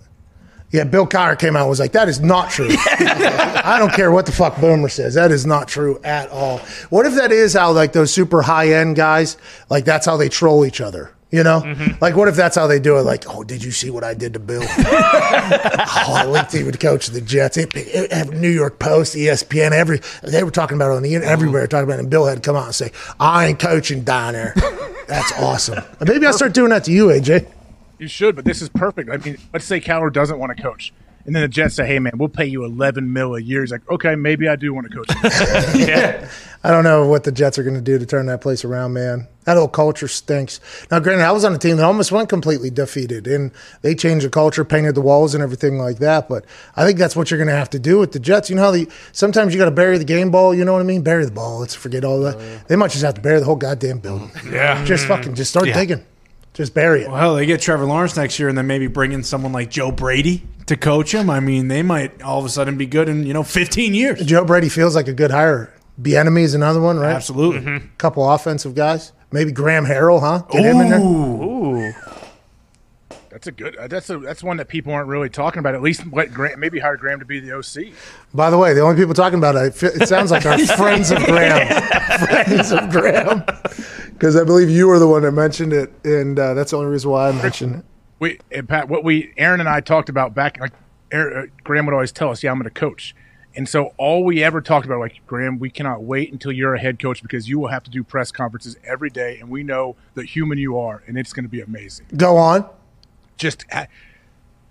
Yeah, 0.72 0.84
Bill 0.84 1.06
Cowher 1.06 1.36
came 1.38 1.56
out 1.56 1.62
and 1.62 1.68
was 1.68 1.80
like, 1.80 1.92
that 1.92 2.08
is 2.08 2.20
not 2.20 2.50
true. 2.50 2.68
I 2.70 3.76
don't 3.78 3.92
care 3.92 4.12
what 4.12 4.26
the 4.26 4.32
fuck 4.32 4.60
Boomer 4.60 4.88
says. 4.88 5.14
That 5.14 5.32
is 5.32 5.44
not 5.44 5.66
true 5.66 6.00
at 6.04 6.28
all. 6.30 6.58
What 6.90 7.06
if 7.06 7.14
that 7.16 7.32
is 7.32 7.54
how, 7.54 7.72
like, 7.72 7.92
those 7.92 8.12
super 8.14 8.40
high 8.42 8.72
end 8.74 8.94
guys, 8.94 9.36
like, 9.68 9.84
that's 9.84 10.06
how 10.06 10.16
they 10.16 10.28
troll 10.28 10.64
each 10.64 10.80
other? 10.80 11.12
You 11.32 11.42
know? 11.44 11.60
Mm-hmm. 11.60 11.98
Like, 12.00 12.14
what 12.16 12.28
if 12.28 12.36
that's 12.36 12.56
how 12.56 12.66
they 12.68 12.78
do 12.78 12.98
it? 12.98 13.02
Like, 13.02 13.24
oh, 13.28 13.42
did 13.42 13.62
you 13.64 13.70
see 13.72 13.90
what 13.90 14.04
I 14.04 14.14
did 14.14 14.32
to 14.34 14.38
Bill? 14.40 14.62
oh, 14.66 16.14
I 16.16 16.24
linked 16.28 16.54
him 16.54 16.66
with 16.66 16.78
coach 16.80 17.08
of 17.08 17.14
the 17.14 17.20
Jets. 17.20 17.56
It, 17.56 17.74
it, 17.76 18.10
it- 18.12 18.30
New 18.34 18.50
York 18.50 18.78
Post, 18.78 19.14
ESPN, 19.16 19.72
every 19.72 20.00
they 20.22 20.42
were 20.44 20.50
talking 20.52 20.76
about 20.76 20.92
it 20.92 20.96
on 20.96 21.02
the 21.02 21.14
internet, 21.14 21.32
everywhere 21.32 21.66
talking 21.66 21.84
about 21.84 21.96
it. 21.98 22.00
And 22.02 22.10
Bill 22.10 22.26
had 22.26 22.36
to 22.36 22.40
come 22.48 22.54
out 22.56 22.66
and 22.66 22.74
say, 22.74 22.92
I 23.18 23.46
ain't 23.46 23.58
coaching 23.58 24.02
down 24.02 24.34
there. 24.34 24.54
That's 25.08 25.32
awesome. 25.38 25.84
Maybe 26.00 26.26
I'll 26.26 26.32
start 26.32 26.54
doing 26.54 26.70
that 26.70 26.84
to 26.84 26.92
you, 26.92 27.06
AJ. 27.06 27.46
You 28.00 28.08
should, 28.08 28.34
but 28.34 28.44
this 28.46 28.62
is 28.62 28.68
perfect. 28.70 29.10
I 29.10 29.18
mean, 29.18 29.36
let's 29.52 29.66
say 29.66 29.78
Cowher 29.80 30.12
doesn't 30.12 30.38
want 30.38 30.56
to 30.56 30.62
coach. 30.62 30.92
And 31.26 31.34
then 31.36 31.42
the 31.42 31.48
Jets 31.48 31.74
say, 31.74 31.86
"Hey, 31.86 31.98
man, 31.98 32.14
we'll 32.16 32.30
pay 32.30 32.46
you 32.46 32.64
eleven 32.64 33.12
mil 33.12 33.34
a 33.36 33.40
year." 33.42 33.60
He's 33.60 33.70
like, 33.70 33.88
"Okay, 33.90 34.14
maybe 34.14 34.48
I 34.48 34.56
do 34.56 34.72
want 34.72 34.90
to 34.90 34.96
coach." 34.96 35.08
yeah, 35.76 36.26
I 36.64 36.70
don't 36.70 36.82
know 36.82 37.06
what 37.06 37.24
the 37.24 37.30
Jets 37.30 37.58
are 37.58 37.62
going 37.62 37.74
to 37.76 37.82
do 37.82 37.98
to 37.98 38.06
turn 38.06 38.24
that 38.26 38.40
place 38.40 38.64
around, 38.64 38.94
man. 38.94 39.28
That 39.44 39.58
whole 39.58 39.68
culture 39.68 40.08
stinks. 40.08 40.60
Now, 40.90 40.98
granted, 40.98 41.24
I 41.24 41.32
was 41.32 41.44
on 41.44 41.54
a 41.54 41.58
team 41.58 41.76
that 41.76 41.84
almost 41.84 42.10
went 42.10 42.30
completely 42.30 42.70
defeated, 42.70 43.26
and 43.26 43.50
they 43.82 43.94
changed 43.94 44.24
the 44.24 44.30
culture, 44.30 44.64
painted 44.64 44.94
the 44.94 45.02
walls, 45.02 45.34
and 45.34 45.42
everything 45.42 45.76
like 45.76 45.98
that. 45.98 46.26
But 46.26 46.46
I 46.74 46.86
think 46.86 46.98
that's 46.98 47.14
what 47.14 47.30
you're 47.30 47.38
going 47.38 47.48
to 47.48 47.54
have 47.54 47.70
to 47.70 47.78
do 47.78 47.98
with 47.98 48.12
the 48.12 48.18
Jets. 48.18 48.48
You 48.48 48.56
know 48.56 48.62
how 48.62 48.70
the, 48.70 48.88
sometimes 49.12 49.52
you 49.52 49.58
got 49.58 49.66
to 49.66 49.70
bury 49.72 49.98
the 49.98 50.04
game 50.06 50.30
ball. 50.30 50.54
You 50.54 50.64
know 50.64 50.72
what 50.72 50.80
I 50.80 50.84
mean? 50.84 51.02
Bury 51.02 51.26
the 51.26 51.30
ball. 51.32 51.58
Let's 51.58 51.74
forget 51.74 52.02
all 52.02 52.20
that. 52.22 52.36
Oh, 52.38 52.60
they 52.66 52.76
might 52.76 52.92
just 52.92 53.04
have 53.04 53.14
to 53.14 53.20
bury 53.20 53.40
the 53.40 53.44
whole 53.46 53.56
goddamn 53.56 53.98
building. 53.98 54.30
Yeah. 54.50 54.82
Just 54.86 55.04
fucking, 55.06 55.34
just 55.34 55.50
start 55.50 55.66
Yeah. 55.68 55.74
digging. 55.74 56.04
Just 56.54 56.74
bury 56.74 57.02
it. 57.02 57.08
Well, 57.08 57.16
hell, 57.16 57.34
they 57.36 57.46
get 57.46 57.60
Trevor 57.60 57.84
Lawrence 57.84 58.16
next 58.16 58.38
year, 58.38 58.48
and 58.48 58.58
then 58.58 58.66
maybe 58.66 58.86
bring 58.88 59.12
in 59.12 59.22
someone 59.22 59.52
like 59.52 59.70
Joe 59.70 59.92
Brady 59.92 60.42
to 60.66 60.76
coach 60.76 61.14
him. 61.14 61.30
I 61.30 61.40
mean, 61.40 61.68
they 61.68 61.82
might 61.82 62.20
all 62.22 62.38
of 62.40 62.44
a 62.44 62.48
sudden 62.48 62.76
be 62.76 62.86
good 62.86 63.08
in 63.08 63.24
you 63.24 63.32
know 63.32 63.42
15 63.44 63.94
years. 63.94 64.24
Joe 64.24 64.44
Brady 64.44 64.68
feels 64.68 64.94
like 64.96 65.08
a 65.08 65.12
good 65.12 65.30
hire. 65.30 65.72
Bieniemy 66.00 66.42
is 66.42 66.54
another 66.54 66.80
one, 66.80 66.98
right? 66.98 67.14
Absolutely. 67.14 67.60
Mm-hmm. 67.60 67.86
Couple 67.98 68.28
offensive 68.28 68.74
guys. 68.74 69.12
Maybe 69.32 69.52
Graham 69.52 69.84
Harrell, 69.86 70.20
huh? 70.20 70.38
Get 70.50 70.64
him 70.64 70.80
in 70.80 70.90
there. 70.90 70.98
Ooh. 71.00 71.92
that's 73.30 73.46
a 73.46 73.52
good. 73.52 73.76
That's 73.88 74.10
a 74.10 74.18
that's 74.18 74.42
one 74.42 74.56
that 74.56 74.66
people 74.66 74.92
aren't 74.92 75.08
really 75.08 75.28
talking 75.28 75.60
about. 75.60 75.74
At 75.76 75.82
least 75.82 76.02
let 76.12 76.32
Graham, 76.34 76.58
maybe 76.58 76.80
hire 76.80 76.96
Graham 76.96 77.20
to 77.20 77.24
be 77.24 77.38
the 77.38 77.52
OC. 77.56 77.92
By 78.34 78.50
the 78.50 78.58
way, 78.58 78.74
the 78.74 78.80
only 78.80 78.96
people 79.00 79.14
talking 79.14 79.38
about 79.38 79.54
it, 79.54 79.66
it 79.66 79.74
fe- 79.74 80.02
it 80.02 80.08
sounds 80.08 80.30
like 80.32 80.44
our 80.46 80.58
friends 80.76 81.12
of 81.12 81.18
Graham. 81.18 81.68
friends 82.26 82.72
of 82.72 82.90
Graham. 82.90 83.44
Because 84.20 84.36
I 84.36 84.44
believe 84.44 84.68
you 84.68 84.86
were 84.86 84.98
the 84.98 85.08
one 85.08 85.22
that 85.22 85.32
mentioned 85.32 85.72
it, 85.72 85.90
and 86.04 86.38
uh, 86.38 86.52
that's 86.52 86.72
the 86.72 86.76
only 86.76 86.90
reason 86.90 87.10
why 87.10 87.30
I 87.30 87.32
mentioned 87.32 87.76
it. 87.76 87.84
We 88.18 88.38
and 88.52 88.68
Pat, 88.68 88.86
what 88.86 89.02
we 89.02 89.32
Aaron 89.38 89.60
and 89.60 89.68
I 89.68 89.80
talked 89.80 90.10
about 90.10 90.34
back, 90.34 90.60
like 90.60 90.74
Aaron, 91.10 91.48
uh, 91.48 91.62
Graham 91.64 91.86
would 91.86 91.94
always 91.94 92.12
tell 92.12 92.28
us, 92.28 92.42
"Yeah, 92.42 92.50
I'm 92.50 92.58
going 92.58 92.64
to 92.64 92.70
coach." 92.70 93.14
And 93.56 93.66
so 93.66 93.94
all 93.96 94.22
we 94.22 94.44
ever 94.44 94.60
talked 94.60 94.84
about, 94.84 95.00
like 95.00 95.22
Graham, 95.26 95.58
we 95.58 95.70
cannot 95.70 96.02
wait 96.02 96.30
until 96.30 96.52
you're 96.52 96.74
a 96.74 96.78
head 96.78 96.98
coach 96.98 97.22
because 97.22 97.48
you 97.48 97.58
will 97.58 97.68
have 97.68 97.82
to 97.84 97.90
do 97.90 98.04
press 98.04 98.30
conferences 98.30 98.76
every 98.84 99.08
day, 99.08 99.38
and 99.40 99.48
we 99.48 99.62
know 99.62 99.96
the 100.12 100.24
human 100.24 100.58
you 100.58 100.78
are, 100.78 101.02
and 101.06 101.16
it's 101.16 101.32
going 101.32 101.46
to 101.46 101.50
be 101.50 101.62
amazing. 101.62 102.04
Go 102.14 102.36
on. 102.36 102.68
Just, 103.38 103.64
I 103.72 103.88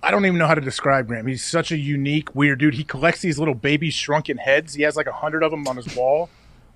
I 0.04 0.12
don't 0.12 0.28
even 0.28 0.38
know 0.38 0.46
how 0.46 0.54
to 0.54 0.62
describe 0.62 1.08
Graham. 1.08 1.26
He's 1.26 1.44
such 1.44 1.72
a 1.72 1.78
unique, 1.78 2.36
weird 2.36 2.60
dude. 2.60 2.76
He 2.76 2.84
collects 2.84 3.22
these 3.22 3.40
little 3.40 3.56
baby 3.56 3.90
shrunken 3.90 4.38
heads. 4.38 4.76
He 4.76 4.84
has 4.84 4.96
like 4.96 5.08
a 5.08 5.12
hundred 5.12 5.42
of 5.42 5.50
them 5.50 5.68
on 5.68 5.76
his 5.76 5.96
wall. 5.96 6.30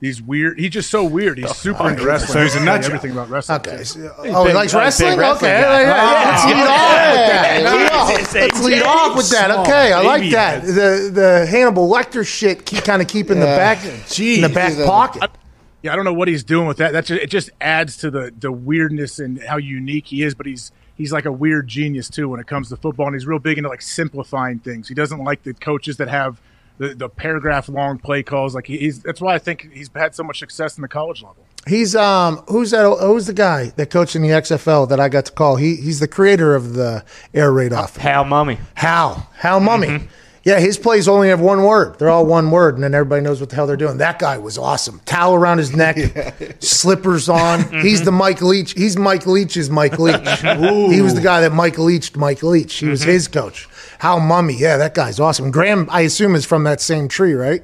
These 0.04 0.22
weird. 0.22 0.60
He's 0.60 0.72
just 0.72 0.90
so 0.92 1.06
weird. 1.06 1.38
He's 1.38 1.56
super 1.56 1.90
into 1.90 2.04
wrestling. 2.06 2.34
So 2.34 2.44
he's 2.44 2.56
a 2.56 2.60
nut 2.60 2.82
knows 2.82 2.88
everything 2.88 3.12
about 3.12 3.30
wrestling. 3.30 3.60
Okay. 3.62 3.78
too. 3.78 3.84
so- 3.86 4.14
oh, 4.18 4.46
he 4.46 4.54
likes 4.54 4.74
wrestling? 4.74 5.18
wrestling 5.18 5.52
Okay. 5.52 5.62
guy. 5.62 5.82
yeah, 5.82 5.96
yeah, 5.96 6.26
let's 6.26 6.46
lead 6.46 6.68
off 6.68 6.76
with 6.76 7.16
that. 7.30 7.56
Okay. 7.56 7.72
Lead 7.72 7.90
off. 7.90 8.34
Let's 8.36 8.64
lead 8.66 8.84
off 8.84 9.16
with 9.16 9.30
that. 9.30 9.52
Okay. 9.60 9.94
I 9.94 10.02
like 10.02 10.30
that. 10.32 10.64
The 10.66 11.10
the 11.14 11.46
Hannibal 11.46 11.90
Lecter 11.90 12.28
shit 12.28 12.66
keep, 12.66 12.84
kind 12.84 13.02
of 13.02 13.08
keeping 13.08 13.40
the 13.40 13.46
Yeah. 13.46 13.58
back 13.58 13.86
in 13.86 14.42
the 14.42 14.50
back 14.50 14.76
pocket. 14.86 15.32
Yeah, 15.84 15.94
I 15.94 15.96
don't 15.96 16.04
know 16.04 16.14
what 16.14 16.28
he's 16.28 16.44
doing 16.44 16.68
with 16.68 16.78
that. 16.78 16.92
That's 16.92 17.08
just, 17.08 17.22
it. 17.24 17.30
Just 17.30 17.50
adds 17.62 17.96
to 17.98 18.12
the 18.12 18.34
the 18.38 18.52
weirdness 18.52 19.20
and 19.20 19.42
how 19.42 19.56
unique 19.56 20.08
he 20.08 20.24
is. 20.24 20.36
But 20.36 20.48
he's 20.48 20.74
he's 20.98 21.14
like 21.14 21.24
a 21.24 21.32
weird 21.32 21.70
genius 21.70 22.10
too 22.10 22.28
when 22.28 22.42
it 22.42 22.48
comes 22.48 22.68
to 22.68 22.76
football, 22.76 23.08
and 23.08 23.16
he's 23.16 23.26
real 23.26 23.40
big 23.40 23.58
into 23.58 23.70
like 23.70 23.82
simplifying 23.82 24.60
things. 24.60 24.90
He 24.90 24.96
doesn't 24.96 25.24
like 25.24 25.44
the 25.44 25.54
coaches 25.54 25.96
that 25.96 26.10
have 26.10 26.42
the, 26.78 26.95
the 26.95 27.10
paragraph 27.10 27.70
long 27.70 27.98
play 27.98 28.24
calls. 28.24 28.56
Like 28.56 28.68
he- 28.68 28.78
he's 28.78 29.00
that's 29.02 29.22
why 29.22 29.36
I 29.36 29.40
think 29.40 29.72
he's 29.74 29.90
had 29.95 30.16
so 30.16 30.24
much 30.24 30.40
success 30.40 30.78
in 30.78 30.82
the 30.82 30.88
college 30.88 31.22
level. 31.24 31.45
He's 31.68 31.95
um 31.95 32.38
who's 32.50 32.72
that 32.72 32.84
who's 33.00 33.26
the 33.28 33.34
guy 33.34 33.68
that 33.78 33.90
coached 33.90 34.16
in 34.18 34.22
the 34.22 34.30
XFL 34.30 34.90
that 34.90 35.00
I 35.00 35.08
got 35.10 35.26
to 35.26 35.32
call? 35.32 35.56
He 35.56 35.76
he's 35.78 36.00
the 36.02 36.08
creator 36.10 36.56
of 36.56 36.74
the 36.74 37.06
air 37.34 37.52
raid 37.54 37.72
offense. 37.72 37.98
Hal 38.04 38.26
Mumme. 38.26 38.58
Hal. 38.76 39.30
Hal 39.38 39.62
Mumme. 39.62 39.86
Mm-hmm. 39.86 40.06
Yeah, 40.45 40.60
his 40.60 40.78
plays 40.78 41.08
only 41.08 41.30
have 41.30 41.40
one 41.40 41.64
word. 41.64 41.98
They're 42.00 42.10
all 42.10 42.26
one 42.26 42.52
word, 42.52 42.76
and 42.76 42.84
then 42.84 42.94
everybody 42.94 43.22
knows 43.22 43.40
what 43.40 43.50
the 43.50 43.56
hell 43.56 43.66
they're 43.66 43.78
doing. 43.78 44.00
That 44.00 44.20
guy 44.20 44.38
was 44.40 44.58
awesome. 44.58 45.00
Towel 45.06 45.36
around 45.36 45.60
his 45.60 45.74
neck, 45.74 45.95
slippers 46.60 47.30
on. 47.30 47.60
Mm-hmm. 47.62 47.80
He's 47.80 48.04
the 48.04 48.12
Mike 48.12 48.41
Leach. 48.41 48.74
He's 48.74 48.98
Mike 48.98 49.26
Leach's 49.26 49.70
Mike 49.70 49.98
Leach. 50.00 50.18
he 50.41 51.02
was 51.02 51.16
the 51.16 51.22
guy 51.24 51.40
that 51.40 51.54
Mike 51.54 51.78
Leached 51.78 52.18
Mike 52.18 52.44
Leach. 52.44 52.74
He 52.76 52.88
was 52.88 53.02
Mm-hmm. 53.04 53.10
his 53.12 53.28
coach. 53.30 53.70
Hal 54.04 54.20
Mumme. 54.20 54.60
Yeah, 54.60 54.76
that 54.76 54.96
guy's 54.96 55.18
awesome. 55.18 55.50
Graham, 55.50 55.88
I 55.90 56.02
assume, 56.02 56.36
is 56.36 56.46
from 56.46 56.66
that 56.66 56.82
same 56.82 57.08
tree, 57.08 57.34
right? 57.34 57.64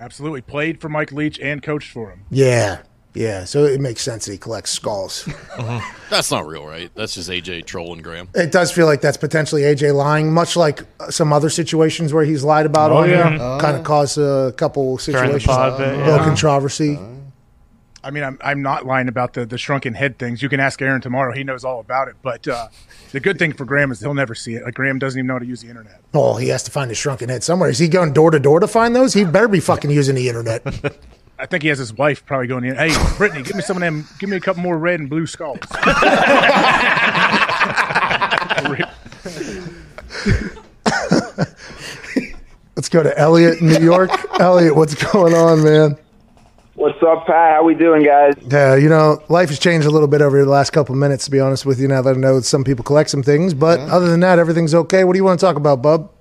Absolutely, 0.00 0.40
played 0.40 0.80
for 0.80 0.88
Mike 0.88 1.12
Leach 1.12 1.38
and 1.38 1.62
coached 1.62 1.92
for 1.92 2.10
him. 2.10 2.24
Yeah. 2.30 2.82
Yeah. 3.14 3.44
So 3.44 3.64
it 3.64 3.80
makes 3.80 4.02
sense 4.02 4.26
that 4.26 4.32
he 4.32 4.38
collects 4.38 4.72
skulls. 4.72 5.28
That's 6.10 6.32
not 6.32 6.48
real, 6.48 6.66
right? 6.66 6.90
That's 6.96 7.14
just 7.14 7.30
AJ 7.30 7.66
trolling 7.66 8.02
Graham. 8.02 8.28
It 8.34 8.50
does 8.50 8.72
feel 8.72 8.86
like 8.86 9.02
that's 9.02 9.16
potentially 9.16 9.62
AJ 9.62 9.94
lying, 9.94 10.32
much 10.32 10.56
like 10.56 10.82
uh, 10.98 11.12
some 11.12 11.32
other 11.32 11.48
situations 11.48 12.12
where 12.12 12.24
he's 12.24 12.42
lied 12.42 12.66
about 12.66 12.90
on 12.90 13.08
yeah. 13.08 13.30
here. 13.30 13.38
Kind 13.60 13.76
of 13.76 13.84
caused 13.84 14.18
a 14.18 14.52
couple 14.56 14.96
During 14.96 15.32
the 15.32 15.38
situations, 15.38 15.56
a 15.56 15.70
little 15.78 16.16
yeah. 16.16 16.24
controversy. 16.24 16.98
I 18.02 18.10
mean, 18.10 18.22
I'm, 18.22 18.38
I'm 18.42 18.62
not 18.62 18.86
lying 18.86 19.08
about 19.08 19.32
the, 19.32 19.44
the 19.44 19.58
shrunken 19.58 19.94
head 19.94 20.18
things. 20.18 20.42
You 20.42 20.48
can 20.48 20.60
ask 20.60 20.80
Aaron 20.80 21.00
tomorrow; 21.00 21.32
he 21.32 21.44
knows 21.44 21.64
all 21.64 21.80
about 21.80 22.08
it. 22.08 22.16
But 22.22 22.46
uh, 22.46 22.68
the 23.12 23.20
good 23.20 23.38
thing 23.38 23.52
for 23.52 23.64
Graham 23.64 23.90
is 23.90 24.00
he'll 24.00 24.14
never 24.14 24.34
see 24.34 24.54
it. 24.54 24.64
Like 24.64 24.74
Graham 24.74 24.98
doesn't 24.98 25.18
even 25.18 25.26
know 25.26 25.34
how 25.34 25.40
to 25.40 25.46
use 25.46 25.62
the 25.62 25.68
internet. 25.68 26.00
Oh, 26.14 26.36
he 26.36 26.48
has 26.48 26.62
to 26.64 26.70
find 26.70 26.90
his 26.90 26.98
shrunken 26.98 27.28
head 27.28 27.42
somewhere. 27.42 27.68
Is 27.68 27.78
he 27.78 27.88
going 27.88 28.12
door 28.12 28.30
to 28.30 28.38
door 28.38 28.60
to 28.60 28.68
find 28.68 28.94
those? 28.94 29.14
He 29.14 29.24
better 29.24 29.48
be 29.48 29.60
fucking 29.60 29.90
using 29.90 30.14
the 30.14 30.28
internet. 30.28 30.62
I 31.40 31.46
think 31.46 31.62
he 31.62 31.68
has 31.68 31.78
his 31.78 31.92
wife 31.92 32.26
probably 32.26 32.48
going 32.48 32.64
in. 32.64 32.74
Hey, 32.74 32.92
Brittany, 33.16 33.44
give 33.44 33.54
me 33.54 33.62
some 33.62 33.76
of 33.76 33.80
them. 33.80 34.06
Give 34.18 34.28
me 34.28 34.36
a 34.36 34.40
couple 34.40 34.62
more 34.62 34.76
red 34.76 34.98
and 34.98 35.08
blue 35.08 35.26
skulls. 35.26 35.58
Let's 42.76 42.88
go 42.88 43.02
to 43.02 43.16
Elliot 43.16 43.60
in 43.60 43.68
New 43.68 43.80
York. 43.80 44.10
Elliot, 44.40 44.74
what's 44.74 44.94
going 45.12 45.34
on, 45.34 45.62
man? 45.62 45.96
What's 46.78 47.02
up, 47.02 47.26
Pat? 47.26 47.54
How 47.54 47.64
we 47.64 47.74
doing, 47.74 48.04
guys? 48.04 48.34
Yeah, 48.40 48.76
you 48.76 48.88
know, 48.88 49.20
life 49.28 49.48
has 49.48 49.58
changed 49.58 49.84
a 49.84 49.90
little 49.90 50.06
bit 50.06 50.22
over 50.22 50.44
the 50.44 50.48
last 50.48 50.70
couple 50.70 50.94
of 50.94 51.00
minutes, 51.00 51.24
to 51.24 51.30
be 51.32 51.40
honest 51.40 51.66
with 51.66 51.80
you, 51.80 51.88
now 51.88 52.02
that 52.02 52.14
I 52.14 52.16
know 52.16 52.38
some 52.38 52.62
people 52.62 52.84
collect 52.84 53.10
some 53.10 53.24
things. 53.24 53.52
But 53.52 53.80
other 53.80 54.08
than 54.08 54.20
that, 54.20 54.38
everything's 54.38 54.76
okay. 54.76 55.02
What 55.02 55.14
do 55.14 55.18
you 55.18 55.24
want 55.24 55.40
to 55.40 55.44
talk 55.44 55.56
about, 55.56 55.82
bub? 55.82 56.12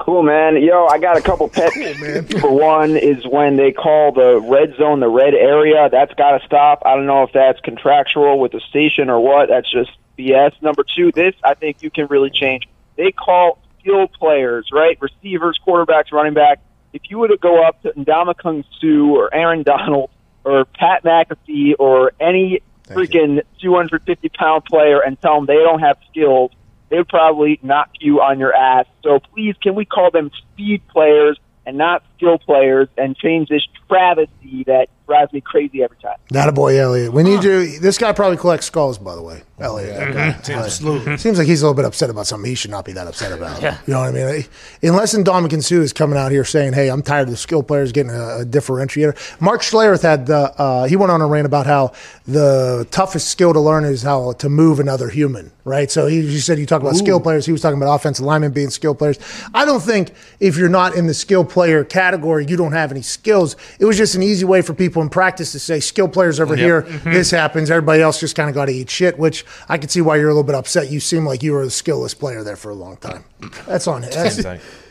Cool, 0.00 0.22
man. 0.22 0.62
Yo, 0.62 0.84
I 0.84 0.98
got 0.98 1.16
a 1.16 1.22
couple 1.22 1.48
pet 1.48 1.72
peeves. 1.72 2.40
For 2.42 2.52
one 2.52 2.94
is 2.94 3.26
when 3.26 3.56
they 3.56 3.72
call 3.72 4.12
the 4.12 4.38
red 4.42 4.76
zone 4.76 5.00
the 5.00 5.08
red 5.08 5.32
area. 5.32 5.88
That's 5.90 6.12
got 6.12 6.36
to 6.36 6.44
stop. 6.44 6.82
I 6.84 6.94
don't 6.94 7.06
know 7.06 7.22
if 7.22 7.32
that's 7.32 7.60
contractual 7.60 8.38
with 8.38 8.52
the 8.52 8.60
station 8.60 9.08
or 9.08 9.18
what. 9.18 9.48
That's 9.48 9.70
just 9.70 9.92
BS. 10.18 10.60
Number 10.60 10.84
two, 10.84 11.10
this 11.12 11.34
I 11.42 11.54
think 11.54 11.82
you 11.82 11.90
can 11.90 12.08
really 12.08 12.28
change. 12.28 12.68
They 12.98 13.12
call 13.12 13.62
skill 13.80 14.08
players, 14.08 14.68
right? 14.70 14.98
Receivers, 15.00 15.58
quarterbacks, 15.66 16.12
running 16.12 16.34
back. 16.34 16.60
If 16.92 17.02
you 17.08 17.18
were 17.18 17.28
to 17.28 17.36
go 17.36 17.66
up 17.66 17.82
to 17.82 17.90
Ndamukong 17.92 18.64
Suh 18.80 19.10
or 19.10 19.34
Aaron 19.34 19.62
Donald 19.62 20.10
or 20.44 20.64
Pat 20.64 21.04
McAfee 21.04 21.74
or 21.78 22.12
any 22.20 22.60
freaking 22.84 23.42
250 23.60 24.28
pound 24.30 24.64
player 24.64 25.00
and 25.00 25.20
tell 25.20 25.36
them 25.36 25.46
they 25.46 25.54
don't 25.54 25.80
have 25.80 25.96
skills, 26.10 26.50
they 26.88 26.98
would 26.98 27.08
probably 27.08 27.58
knock 27.62 27.90
you 28.00 28.20
on 28.20 28.38
your 28.38 28.54
ass. 28.54 28.86
So 29.02 29.18
please, 29.18 29.54
can 29.62 29.74
we 29.74 29.84
call 29.84 30.10
them 30.10 30.30
speed 30.52 30.82
players 30.88 31.38
and 31.64 31.78
not 31.78 32.04
skill 32.16 32.38
players 32.38 32.88
and 32.98 33.16
change 33.16 33.48
this 33.48 33.66
travesty 33.88 34.64
that 34.64 34.88
drives 35.06 35.32
me 35.32 35.40
crazy 35.40 35.82
every 35.82 35.96
time? 35.98 36.16
Not 36.30 36.48
a 36.48 36.52
boy, 36.52 36.78
Elliot. 36.78 37.12
We 37.12 37.22
need 37.22 37.44
you. 37.44 37.78
This 37.78 37.98
guy 37.98 38.12
probably 38.12 38.36
collects 38.36 38.66
skulls, 38.66 38.98
by 38.98 39.14
the 39.14 39.22
way. 39.22 39.42
Elliot. 39.58 39.96
that 39.96 40.44
guy. 40.44 40.54
Absolutely. 40.54 41.16
Seems 41.18 41.38
like 41.38 41.46
he's 41.46 41.62
a 41.62 41.66
little 41.66 41.76
bit 41.76 41.84
upset 41.84 42.10
about 42.10 42.26
something 42.26 42.48
he 42.48 42.54
should 42.56 42.70
not 42.70 42.84
be 42.84 42.92
that 42.92 43.06
upset 43.06 43.32
about. 43.32 43.62
Yeah. 43.62 43.78
You 43.86 43.94
know 43.94 44.00
what 44.00 44.08
I 44.08 44.12
mean? 44.12 44.44
Unless 44.82 45.14
Ndamukong 45.14 45.62
Suh 45.62 45.76
is 45.76 45.92
coming 45.92 46.18
out 46.18 46.32
here 46.32 46.44
saying, 46.44 46.72
hey, 46.72 46.88
I'm 46.90 47.02
tired 47.02 47.28
of 47.28 47.30
the 47.30 47.36
skill 47.36 47.62
players 47.62 47.92
getting 47.92 48.10
a, 48.10 48.40
a 48.40 48.44
differentiator. 48.44 49.40
Mark 49.40 49.62
Schlereth 49.62 50.02
had, 50.02 50.26
the, 50.26 50.52
uh, 50.60 50.86
he 50.88 50.96
went 50.96 51.12
on 51.12 51.20
a 51.20 51.26
rant 51.26 51.46
about 51.46 51.66
how 51.66 51.92
the 52.26 52.86
toughest 52.90 53.28
skill 53.28 53.52
to 53.52 53.60
learn 53.60 53.84
is 53.84 54.02
how 54.02 54.32
to 54.32 54.48
move 54.48 54.80
another 54.80 55.08
human, 55.08 55.52
right? 55.64 55.90
So 55.90 56.06
he, 56.06 56.22
he 56.22 56.38
said 56.38 56.58
you 56.58 56.66
talk 56.66 56.80
about 56.82 56.96
skill 56.96 57.20
players. 57.20 57.46
He 57.46 57.52
was 57.52 57.60
talking 57.60 57.80
about 57.80 57.94
offensive 57.94 58.24
linemen 58.24 58.52
being 58.52 58.70
skill 58.70 58.94
players. 58.94 59.18
I 59.54 59.64
don't 59.64 59.80
think 59.82 60.12
if 60.40 60.56
you're 60.56 60.68
not 60.68 60.96
in 60.96 61.06
the 61.06 61.14
skill 61.14 61.44
player 61.44 61.84
category, 61.84 62.46
you 62.46 62.56
don't 62.56 62.72
have 62.72 62.90
any 62.90 63.02
skills. 63.02 63.56
It 63.78 63.84
was 63.84 63.96
just 63.96 64.16
an 64.16 64.22
easy 64.22 64.44
way 64.44 64.62
for 64.62 64.74
people 64.74 64.91
in 65.00 65.08
practice 65.08 65.52
to 65.52 65.58
say 65.58 65.80
skill 65.80 66.08
players 66.08 66.38
over 66.38 66.54
here, 66.56 66.82
this 67.04 67.30
happens. 67.30 67.70
Everybody 67.70 68.02
else 68.02 68.20
just 68.20 68.36
kind 68.36 68.50
of 68.50 68.54
got 68.54 68.66
to 68.66 68.72
eat 68.72 68.90
shit, 68.90 69.18
which 69.18 69.46
I 69.68 69.78
can 69.78 69.88
see 69.88 70.02
why 70.02 70.16
you're 70.16 70.28
a 70.28 70.32
little 70.34 70.42
bit 70.42 70.54
upset. 70.54 70.90
You 70.90 71.00
seem 71.00 71.24
like 71.24 71.42
you 71.42 71.52
were 71.52 71.62
a 71.62 71.66
skillless 71.66 72.18
player 72.18 72.42
there 72.44 72.56
for 72.56 72.70
a 72.70 72.74
long 72.74 72.96
time. 72.98 73.24
That's 73.66 73.86
on 73.86 74.04
it. 74.04 74.12
That's, 74.12 74.42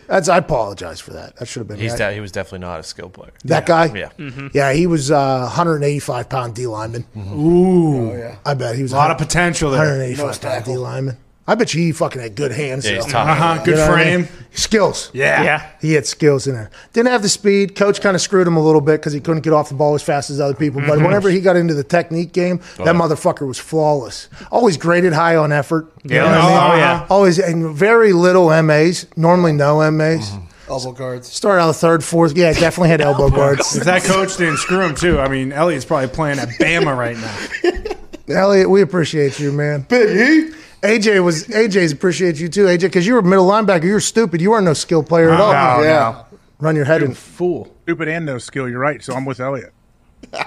that's 0.08 0.28
I 0.28 0.38
apologize 0.38 1.00
for 1.00 1.12
that. 1.14 1.38
That 1.38 1.48
should 1.48 1.60
have 1.62 1.68
been 1.70 1.78
He's 1.80 1.96
that, 1.98 2.10
de- 2.10 2.16
he 2.16 2.20
was 2.20 2.32
definitely 2.34 2.60
not 2.60 2.80
a 2.80 2.84
skill 2.84 3.10
player. 3.10 3.32
that 3.46 3.66
guy. 3.66 3.86
Yeah. 3.94 4.10
Yeah, 4.54 4.74
he 4.74 4.88
was 4.88 5.10
uh, 5.12 5.42
185 5.44 6.28
pound 6.30 6.56
D 6.56 6.68
lineman. 6.68 7.06
Ooh, 7.18 8.18
yeah. 8.18 8.36
I 8.46 8.54
bet 8.56 8.76
he 8.76 8.82
was 8.84 8.92
a 8.92 8.98
lot 8.98 9.12
of 9.12 9.18
potential 9.18 9.72
there. 9.72 9.80
185 9.80 10.42
pound 10.42 10.66
D 10.66 10.76
lineman. 10.78 11.18
I 11.48 11.56
bet 11.56 11.74
you 11.74 11.82
he 11.82 11.92
fucking 11.92 12.22
had 12.22 12.36
good 12.36 12.52
hands. 12.52 12.86
Yeah, 12.86 12.98
he's 12.98 13.06
tough. 13.08 13.28
Uh-huh, 13.28 13.58
good 13.66 13.68
You 13.72 13.76
know 13.76 13.90
what 13.90 14.00
I 14.00 14.04
mean? 14.18 14.26
frame. 14.26 14.38
Skills. 14.54 15.10
Yeah. 15.14 15.44
Yeah. 15.44 15.70
He 15.82 15.94
had 15.94 16.06
skills 16.06 16.46
in 16.46 16.54
there. 16.56 16.70
Didn't 16.94 17.10
have 17.12 17.22
the 17.24 17.30
speed. 17.30 17.76
Coach 17.76 18.00
kind 18.02 18.16
of 18.16 18.22
screwed 18.22 18.46
him 18.48 18.58
a 18.58 18.62
little 18.64 18.82
bit 18.82 19.00
because 19.00 19.12
he 19.14 19.20
couldn't 19.20 19.42
get 19.42 19.52
off 19.54 19.70
the 19.70 19.76
ball 19.76 19.96
as 19.96 20.04
fast 20.04 20.30
as 20.30 20.40
other 20.40 20.54
people. 20.54 20.82
But 20.82 21.00
whenever 21.00 21.30
he 21.30 21.40
got 21.42 21.56
into 21.56 21.74
the 21.74 21.84
technique 21.84 22.32
game, 22.32 22.60
that 22.78 22.96
motherfucker 22.96 23.48
was 23.48 23.58
flawless. 23.58 24.30
Always 24.52 24.78
graded 24.78 25.14
high 25.14 25.36
on 25.36 25.52
effort. 25.52 25.92
You 26.04 26.16
Yeah. 26.16 26.24
know 26.24 26.30
what 26.32 26.38
I 26.38 26.48
mean? 26.48 26.58
Oh, 26.74 26.76
yeah. 26.78 27.06
Always 27.10 27.40
and 27.40 27.74
very 27.76 28.14
little 28.14 28.50
MAs. 28.62 29.08
Normally 29.16 29.54
no 29.54 29.80
MAs. 29.92 30.32
Elbow 30.70 30.92
guards. 30.94 31.28
Started 31.28 31.62
out 31.64 31.68
the 31.68 31.74
third, 31.74 32.04
fourth. 32.04 32.38
Yeah, 32.38 32.54
definitely 32.54 32.90
had 32.90 33.02
elbow 33.10 33.30
guards. 33.30 33.76
If 33.76 33.84
that 33.86 34.04
coach 34.04 34.38
didn't 34.38 34.58
screw 34.58 34.82
him 34.82 34.96
too, 34.96 35.20
I 35.20 35.28
mean, 35.28 35.52
Elliott's 35.52 35.86
probably 35.86 36.08
playing 36.10 36.40
at 36.40 36.48
Bama 36.50 36.96
right 36.96 37.18
now. 37.18 37.92
Elliot, 38.36 38.70
we 38.70 38.82
appreciate 38.82 39.40
you, 39.40 39.52
man. 39.52 39.86
Big 39.90 40.52
E. 40.52 40.56
AJ 40.82 41.24
was 41.24 41.48
AJ's 41.48 41.92
appreciate 41.92 42.40
you 42.40 42.50
too, 42.50 42.66
AJ, 42.66 42.82
because 42.82 43.06
you 43.06 43.14
were 43.14 43.20
a 43.20 43.24
middle 43.24 43.48
linebacker. 43.48 43.84
You 43.84 43.94
were 43.94 44.00
stupid. 44.00 44.42
You 44.42 44.52
weren't 44.52 44.66
no 44.66 44.74
skill 44.74 45.04
player 45.04 45.30
at 45.30 45.40
all. 45.40 45.54
No, 45.54 45.84
Yeah. 45.84 46.24
Run 46.60 46.76
your 46.76 46.86
head 46.86 47.02
and 47.02 47.18
Fool. 47.18 47.74
Stupid 47.84 48.08
and 48.08 48.26
no 48.26 48.38
skill. 48.38 48.70
You're 48.70 48.80
right. 48.80 49.04
So 49.04 49.14
I'm 49.14 49.26
with 49.26 49.40
Elliot. 49.40 49.74
can 50.32 50.46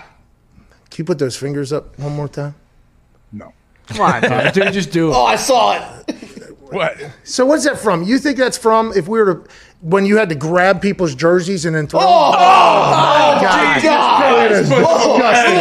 you 0.97 1.05
put 1.05 1.19
those 1.19 1.36
fingers 1.36 1.73
up 1.73 1.98
one 1.98 2.15
more 2.15 2.28
time? 2.28 2.55
No. 3.32 3.52
Come 3.89 4.01
on, 4.01 4.23
dude. 4.23 4.52
Dude, 4.55 4.73
just 4.73 4.93
do 4.93 5.11
it. 5.11 5.15
Oh, 5.15 5.24
I 5.24 5.36
saw 5.36 6.01
it. 6.09 6.15
What? 6.70 6.97
So 7.24 7.44
what's 7.47 7.65
that 7.65 7.78
from? 7.78 8.02
You 8.05 8.19
think 8.19 8.39
that's 8.39 8.56
from 8.59 8.93
if 8.97 9.06
we 9.06 9.19
were 9.19 9.35
to 9.35 9.44
when 9.81 10.06
you 10.06 10.16
had 10.16 10.31
to 10.31 10.35
grab 10.35 10.81
people's 10.81 11.15
jerseys 11.15 11.66
and 11.66 11.77
then 11.77 11.86
throw? 11.86 12.01
Oh, 12.02 12.32
them? 12.32 12.40
Oh, 12.40 13.36
my 13.43 13.81
God! 13.82 14.32
Look 14.32 14.40
at 14.40 14.48
this 14.48 14.69
disgusting 14.69 15.55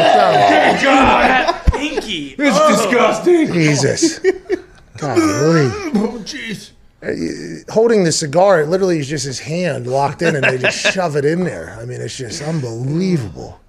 Pinky. 2.13 2.35
It's 2.41 2.57
oh. 2.59 2.69
disgusting. 2.69 3.45
stuff. 3.47 3.55
Jesus. 3.55 4.19
Golly. 4.97 5.21
Oh, 5.21 6.21
jeez. 6.23 6.71
Uh, 7.01 7.71
holding 7.73 8.03
the 8.03 8.11
cigar, 8.11 8.61
it 8.61 8.67
literally 8.67 8.99
is 8.99 9.07
just 9.07 9.25
his 9.25 9.39
hand 9.39 9.87
locked 9.87 10.21
in, 10.21 10.35
and 10.35 10.43
they 10.43 10.57
just 10.57 10.79
shove 10.93 11.15
it 11.15 11.25
in 11.25 11.43
there. 11.43 11.77
I 11.79 11.85
mean, 11.85 11.99
it's 11.99 12.15
just 12.15 12.41
unbelievable. 12.41 13.59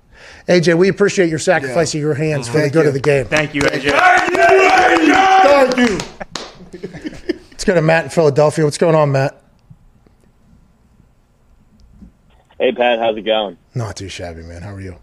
AJ, 0.49 0.77
we 0.77 0.89
appreciate 0.89 1.31
your 1.31 1.39
sacrifice 1.39 1.95
of 1.95 2.01
your 2.01 2.15
hands 2.15 2.47
for 2.47 2.55
the 2.55 2.61
Thank 2.61 2.75
good 2.75 2.83
you. 2.83 2.89
of 2.89 2.95
the 2.95 3.01
game. 3.01 3.25
Thank 3.25 3.55
you, 3.55 3.63
AJ. 3.63 3.91
Thank 5.43 5.77
you. 5.79 5.99
Let's 7.51 7.65
go 7.65 7.75
to 7.75 7.83
Matt 7.83 8.05
in 8.05 8.11
Philadelphia. 8.11 8.65
What's 8.65 8.79
going 8.79 8.95
on, 8.95 9.11
Matt? 9.11 9.41
Hey, 12.59 12.73
Pat, 12.73 12.99
how's 12.99 13.17
it 13.17 13.23
going? 13.23 13.57
Not 13.75 13.97
too 13.97 14.09
shabby, 14.09 14.43
man. 14.43 14.63
How 14.63 14.75
are 14.75 14.81
you? 14.81 14.97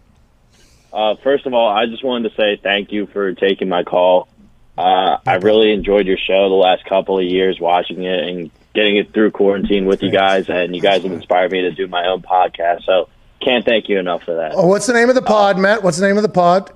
Uh, 0.92 1.14
first 1.22 1.46
of 1.46 1.54
all, 1.54 1.68
I 1.68 1.86
just 1.86 2.04
wanted 2.04 2.30
to 2.30 2.36
say 2.36 2.60
thank 2.62 2.92
you 2.92 3.06
for 3.06 3.32
taking 3.32 3.68
my 3.68 3.82
call. 3.82 4.28
Uh, 4.76 5.18
I 5.26 5.34
really 5.36 5.72
enjoyed 5.72 6.06
your 6.06 6.18
show 6.18 6.48
the 6.48 6.54
last 6.54 6.84
couple 6.84 7.18
of 7.18 7.24
years, 7.24 7.58
watching 7.60 8.02
it 8.02 8.28
and 8.28 8.50
getting 8.74 8.96
it 8.96 9.12
through 9.12 9.30
quarantine 9.30 9.86
with 9.86 10.02
you 10.02 10.10
guys, 10.10 10.48
and 10.48 10.74
you 10.74 10.80
guys 10.82 11.02
have 11.02 11.12
inspired 11.12 11.52
me 11.52 11.62
to 11.62 11.72
do 11.72 11.86
my 11.86 12.06
own 12.06 12.22
podcast. 12.22 12.84
So, 12.84 13.08
can't 13.40 13.64
thank 13.64 13.88
you 13.88 13.98
enough 13.98 14.22
for 14.22 14.34
that. 14.36 14.52
Oh, 14.54 14.66
what's 14.66 14.86
the 14.86 14.92
name 14.92 15.08
of 15.08 15.14
the 15.14 15.22
pod, 15.22 15.58
Matt? 15.58 15.82
What's 15.82 15.98
the 15.98 16.06
name 16.06 16.16
of 16.16 16.22
the 16.22 16.28
pod? 16.28 16.72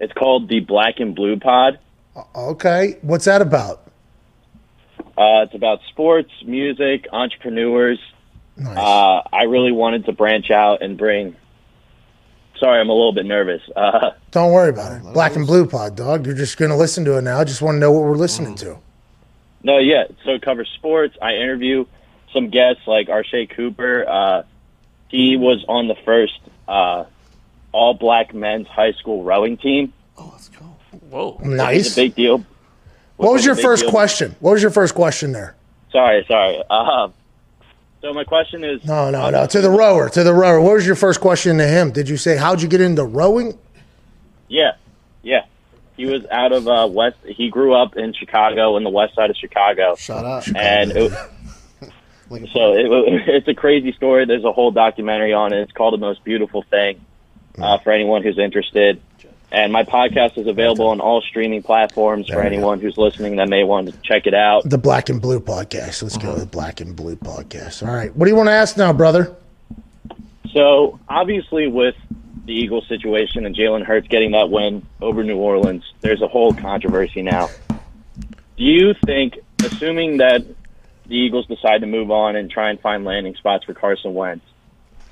It's 0.00 0.12
called 0.12 0.48
the 0.48 0.60
Black 0.60 0.98
and 0.98 1.14
Blue 1.14 1.38
Pod. 1.38 1.78
Okay, 2.34 2.98
what's 3.02 3.24
that 3.24 3.40
about? 3.40 3.86
Uh, 5.16 5.44
it's 5.44 5.54
about 5.54 5.80
sports, 5.88 6.30
music, 6.44 7.06
entrepreneurs. 7.12 7.98
Nice. 8.56 8.76
Uh, 8.76 9.22
I 9.32 9.44
really 9.44 9.72
wanted 9.72 10.06
to 10.06 10.12
branch 10.12 10.50
out 10.50 10.82
and 10.82 10.98
bring. 10.98 11.36
Sorry, 12.62 12.78
I'm 12.80 12.88
a 12.90 12.92
little 12.92 13.12
bit 13.12 13.26
nervous. 13.26 13.60
Uh, 13.74 14.12
Don't 14.30 14.52
worry 14.52 14.68
about 14.68 14.92
it. 14.92 15.02
Black 15.12 15.34
and 15.34 15.44
blue 15.44 15.66
pod, 15.66 15.96
dog. 15.96 16.24
You're 16.26 16.36
just 16.36 16.56
going 16.58 16.70
to 16.70 16.76
listen 16.76 17.04
to 17.06 17.18
it 17.18 17.22
now. 17.22 17.40
I 17.40 17.44
just 17.44 17.60
want 17.60 17.74
to 17.74 17.80
know 17.80 17.90
what 17.90 18.04
we're 18.04 18.14
listening 18.16 18.54
to. 18.56 18.78
No, 19.64 19.78
yeah. 19.78 20.04
So 20.24 20.30
it 20.30 20.42
covers 20.42 20.70
sports. 20.76 21.16
I 21.20 21.32
interview 21.34 21.86
some 22.32 22.50
guests 22.50 22.82
like 22.86 23.08
Arshay 23.08 23.50
Cooper. 23.50 24.08
Uh, 24.08 24.42
he 25.08 25.36
was 25.36 25.64
on 25.68 25.88
the 25.88 25.96
first 26.04 26.38
uh, 26.68 27.04
all 27.72 27.94
black 27.94 28.32
men's 28.32 28.68
high 28.68 28.92
school 28.92 29.24
rowing 29.24 29.56
team. 29.56 29.92
Oh, 30.16 30.28
let's 30.32 30.48
go. 30.48 30.64
Whoa. 31.10 31.38
It's 31.40 31.48
Nice. 31.48 31.92
a 31.94 31.96
big 31.96 32.14
deal. 32.14 32.44
What 33.16 33.32
was 33.32 33.40
It's 33.40 33.46
a 33.46 33.46
your 33.48 33.56
first 33.56 33.82
deal. 33.82 33.90
question? 33.90 34.36
What 34.38 34.52
was 34.52 34.62
your 34.62 34.70
first 34.70 34.94
question 34.94 35.32
there? 35.32 35.56
Sorry, 35.90 36.24
sorry. 36.28 36.62
Uh, 36.70 37.08
so 38.02 38.12
my 38.12 38.24
question 38.24 38.64
is. 38.64 38.84
No, 38.84 39.10
no, 39.10 39.30
no. 39.30 39.46
To 39.46 39.60
the 39.60 39.70
rower. 39.70 40.08
To 40.10 40.22
the 40.22 40.34
rower. 40.34 40.60
What 40.60 40.74
was 40.74 40.86
your 40.86 40.96
first 40.96 41.20
question 41.20 41.58
to 41.58 41.66
him? 41.66 41.92
Did 41.92 42.08
you 42.08 42.16
say, 42.16 42.36
How'd 42.36 42.60
you 42.60 42.68
get 42.68 42.80
into 42.80 43.04
rowing? 43.04 43.56
Yeah, 44.48 44.72
yeah. 45.22 45.46
He 45.96 46.06
was 46.06 46.26
out 46.30 46.52
of 46.52 46.66
uh, 46.66 46.88
West. 46.90 47.16
He 47.24 47.48
grew 47.48 47.74
up 47.74 47.96
in 47.96 48.12
Chicago, 48.12 48.76
in 48.76 48.82
the 48.82 48.90
west 48.90 49.14
side 49.14 49.30
of 49.30 49.36
Chicago. 49.36 49.94
Shut 49.96 50.24
up. 50.24 50.44
and 50.54 50.90
it, 50.90 51.12
so 52.52 52.72
it, 52.72 52.86
it's 53.28 53.48
a 53.48 53.54
crazy 53.54 53.92
story. 53.92 54.26
There's 54.26 54.44
a 54.44 54.52
whole 54.52 54.72
documentary 54.72 55.32
on 55.32 55.52
it. 55.52 55.60
It's 55.60 55.72
called 55.72 55.94
"The 55.94 55.98
Most 55.98 56.24
Beautiful 56.24 56.62
Thing" 56.62 57.04
uh, 57.58 57.78
for 57.78 57.92
anyone 57.92 58.22
who's 58.22 58.38
interested. 58.38 59.00
And 59.52 59.70
my 59.70 59.84
podcast 59.84 60.38
is 60.38 60.46
available 60.46 60.86
on 60.86 61.00
all 61.00 61.20
streaming 61.20 61.62
platforms 61.62 62.26
for 62.26 62.40
anyone 62.40 62.80
who's 62.80 62.96
listening 62.96 63.36
that 63.36 63.50
may 63.50 63.64
want 63.64 63.86
to 63.86 63.96
check 64.00 64.26
it 64.26 64.32
out. 64.32 64.66
The 64.66 64.78
Black 64.78 65.10
and 65.10 65.20
Blue 65.20 65.40
podcast. 65.40 66.02
Let's 66.02 66.16
go 66.16 66.28
uh-huh. 66.28 66.34
to 66.36 66.40
the 66.40 66.46
Black 66.46 66.80
and 66.80 66.96
Blue 66.96 67.16
podcast. 67.16 67.86
All 67.86 67.94
right. 67.94 68.16
What 68.16 68.24
do 68.24 68.30
you 68.30 68.36
want 68.36 68.48
to 68.48 68.52
ask 68.52 68.78
now, 68.78 68.94
brother? 68.94 69.36
So 70.52 70.98
obviously, 71.06 71.66
with 71.66 71.94
the 72.46 72.54
Eagles 72.54 72.88
situation 72.88 73.44
and 73.44 73.54
Jalen 73.54 73.84
Hurts 73.84 74.08
getting 74.08 74.30
that 74.30 74.48
win 74.48 74.86
over 75.02 75.22
New 75.22 75.36
Orleans, 75.36 75.84
there's 76.00 76.22
a 76.22 76.28
whole 76.28 76.54
controversy 76.54 77.20
now. 77.20 77.50
Do 78.56 78.64
you 78.64 78.94
think, 79.04 79.38
assuming 79.62 80.16
that 80.16 80.46
the 81.06 81.14
Eagles 81.14 81.46
decide 81.46 81.82
to 81.82 81.86
move 81.86 82.10
on 82.10 82.36
and 82.36 82.50
try 82.50 82.70
and 82.70 82.80
find 82.80 83.04
landing 83.04 83.34
spots 83.34 83.66
for 83.66 83.74
Carson 83.74 84.14
Wentz, 84.14 84.46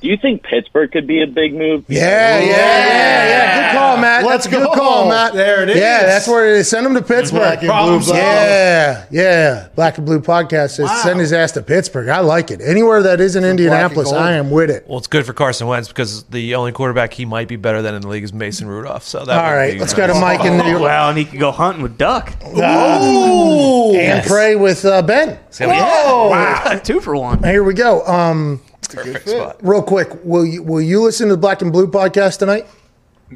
do 0.01 0.09
you 0.09 0.17
think 0.17 0.43
Pittsburgh 0.43 0.91
could 0.91 1.07
be 1.07 1.23
a 1.23 1.27
big 1.27 1.55
move? 1.55 1.85
Yeah, 1.89 2.39
yeah, 2.39 2.47
yeah, 2.47 3.29
yeah. 3.29 3.73
Good 3.73 3.79
call, 3.79 3.97
Matt. 3.99 4.25
Let's 4.25 4.45
that's 4.45 4.55
a 4.55 4.59
good 4.59 4.67
go. 4.67 4.73
call, 4.75 5.09
Matt. 5.09 5.33
There 5.35 5.63
it 5.63 5.71
is. 5.71 5.77
Yeah, 5.77 6.03
that's 6.05 6.27
where 6.27 6.49
it 6.49 6.59
is. 6.59 6.69
Send 6.69 6.87
him 6.87 6.95
to 6.95 7.03
Pittsburgh. 7.03 7.41
Black 7.41 7.59
and 7.61 7.69
Problem 7.69 8.01
blue. 8.03 8.15
Yeah, 8.15 9.07
yeah. 9.11 9.69
Black 9.75 9.99
and 9.99 10.07
Blue 10.07 10.21
podcast 10.21 10.71
says 10.77 10.91
send 11.03 11.21
his 11.21 11.33
ass 11.33 11.53
to 11.53 11.63
Pittsburgh. 11.63 12.09
I 12.09 12.21
like 12.21 12.51
it. 12.51 12.61
Anywhere 12.61 13.03
that 13.03 13.21
is 13.21 13.37
in 13.37 13.45
Indianapolis. 13.45 14.13
I 14.13 14.33
am 14.33 14.51
with 14.51 14.71
it. 14.71 14.87
Well, 14.89 14.99
it's 14.99 15.07
good 15.07 15.27
for 15.27 15.33
Carson 15.33 15.67
Wentz 15.67 15.89
because 15.89 16.25
the 16.25 16.55
only 16.55 16.73
quarterback 16.73 17.13
he 17.13 17.25
might 17.25 17.49
be 17.49 17.57
better 17.57 17.83
than 17.83 17.95
in 17.95 18.03
the 18.03 18.09
league 18.09 18.25
is 18.25 18.33
Mason 18.33 18.67
Rudolph. 18.69 19.05
So 19.05 19.25
that 19.25 19.37
All 19.39 19.51
would 19.51 19.57
right, 19.57 19.73
be 19.75 19.81
let's 19.81 19.93
nice. 19.97 20.07
go 20.09 20.15
to 20.15 20.21
Mike 20.21 20.45
in 20.45 20.57
New 20.57 20.65
York 20.71 20.83
Well, 20.83 21.09
and 21.11 21.19
he 21.19 21.25
could 21.25 21.41
go 21.41 21.51
hunting 21.53 21.83
with 21.83 21.99
Duck. 21.99 22.33
and 22.43 24.25
pray 24.27 24.57
with 24.57 24.85
uh, 24.85 25.03
Ben. 25.03 25.39
Wow. 25.61 26.81
Two 26.83 27.01
for 27.01 27.17
one. 27.17 27.43
Here 27.43 27.63
we 27.65 27.75
go. 27.75 28.05
Um, 28.07 28.61
Perfect 28.97 29.29
spot. 29.29 29.57
real 29.63 29.83
quick, 29.83 30.09
will 30.25 30.45
you 30.47 30.63
will 30.63 30.81
you 30.81 31.03
listen 31.03 31.29
to 31.29 31.35
the 31.35 31.41
Black 31.41 31.63
and 31.63 31.73
Blue 31.73 31.87
podcast 31.89 32.39
tonight? 32.39 32.67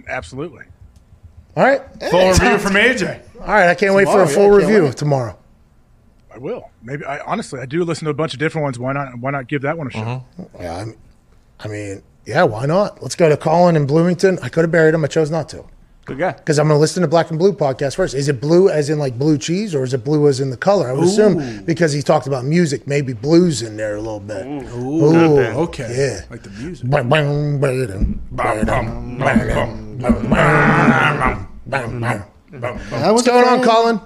Absolutely. 0.08 0.64
All 1.56 1.62
right, 1.64 1.82
Full 2.10 2.28
review 2.30 2.58
from 2.58 2.72
AJ. 2.72 3.20
all 3.40 3.46
right. 3.46 3.68
I 3.68 3.74
can't 3.76 3.94
wait 3.94 4.06
for 4.08 4.22
a 4.22 4.26
Tomorrow, 4.26 4.26
full 4.26 4.42
yeah, 4.44 4.58
can't 4.60 4.68
review 4.72 4.84
wait. 4.86 4.96
tomorrow. 4.96 5.38
I 6.34 6.38
will. 6.38 6.68
Maybe. 6.82 7.04
I 7.04 7.20
honestly, 7.20 7.60
I 7.60 7.66
do 7.66 7.84
listen 7.84 8.06
to 8.06 8.10
a 8.10 8.14
bunch 8.14 8.32
of 8.34 8.40
different 8.40 8.64
ones. 8.64 8.78
Why 8.78 8.92
not? 8.92 9.16
Why 9.18 9.30
not 9.30 9.46
give 9.46 9.62
that 9.62 9.78
one 9.78 9.86
a 9.86 9.90
shot? 9.90 10.24
Mm-hmm. 10.36 10.62
Yeah, 10.62 10.76
I'm, 10.78 10.96
I 11.60 11.68
mean, 11.68 12.02
yeah, 12.26 12.42
why 12.42 12.66
not? 12.66 13.00
Let's 13.02 13.14
go 13.14 13.28
to 13.28 13.36
Colin 13.36 13.76
in 13.76 13.86
Bloomington. 13.86 14.38
I 14.42 14.48
could 14.48 14.62
have 14.64 14.72
buried 14.72 14.94
him. 14.94 15.04
I 15.04 15.06
chose 15.06 15.30
not 15.30 15.48
to. 15.50 15.64
Good 16.04 16.18
guy. 16.18 16.32
Because 16.32 16.58
I'm 16.58 16.68
going 16.68 16.76
to 16.76 16.80
listen 16.80 17.00
to 17.00 17.08
Black 17.08 17.30
and 17.30 17.38
Blue 17.38 17.54
podcast 17.54 17.96
first. 17.96 18.14
Is 18.14 18.28
it 18.28 18.38
blue 18.40 18.68
as 18.68 18.90
in 18.90 18.98
like 18.98 19.18
blue 19.18 19.38
cheese, 19.38 19.74
or 19.74 19.84
is 19.84 19.94
it 19.94 20.04
blue 20.04 20.28
as 20.28 20.38
in 20.38 20.50
the 20.50 20.56
color? 20.56 20.88
I 20.88 20.92
would 20.92 21.04
Ooh. 21.04 21.06
assume 21.06 21.64
because 21.64 21.92
he 21.92 22.02
talked 22.02 22.26
about 22.26 22.44
music, 22.44 22.86
maybe 22.86 23.14
blues 23.14 23.62
in 23.62 23.78
there 23.78 23.96
a 23.96 24.00
little 24.00 24.20
bit. 24.20 24.44
Ooh, 24.46 25.04
Ooh 25.04 25.38
okay, 25.64 25.94
yeah, 25.96 26.26
like 26.30 26.42
the 26.42 26.50
music. 26.50 26.86
What's 33.12 33.26
going 33.26 33.48
on, 33.48 33.62
Colin? 33.62 34.00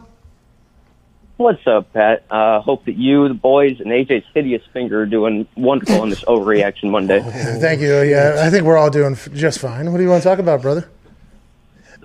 What's 1.36 1.64
up, 1.68 1.92
Pat? 1.92 2.24
Uh, 2.30 2.60
hope 2.60 2.84
that 2.86 2.96
you, 2.96 3.28
the 3.28 3.34
boys, 3.34 3.78
and 3.78 3.90
AJ's 3.90 4.24
hideous 4.34 4.62
finger 4.72 5.02
are 5.02 5.06
doing 5.06 5.46
wonderful 5.56 6.00
on 6.00 6.10
this 6.10 6.24
overreaction 6.24 6.90
Monday. 6.90 7.20
Thank 7.60 7.80
you. 7.80 8.00
Yeah, 8.02 8.42
I 8.44 8.50
think 8.50 8.64
we're 8.64 8.76
all 8.76 8.90
doing 8.90 9.16
just 9.34 9.60
fine. 9.60 9.90
What 9.92 9.98
do 9.98 10.04
you 10.04 10.10
want 10.10 10.22
to 10.22 10.28
talk 10.28 10.40
about, 10.40 10.62
brother? 10.62 10.90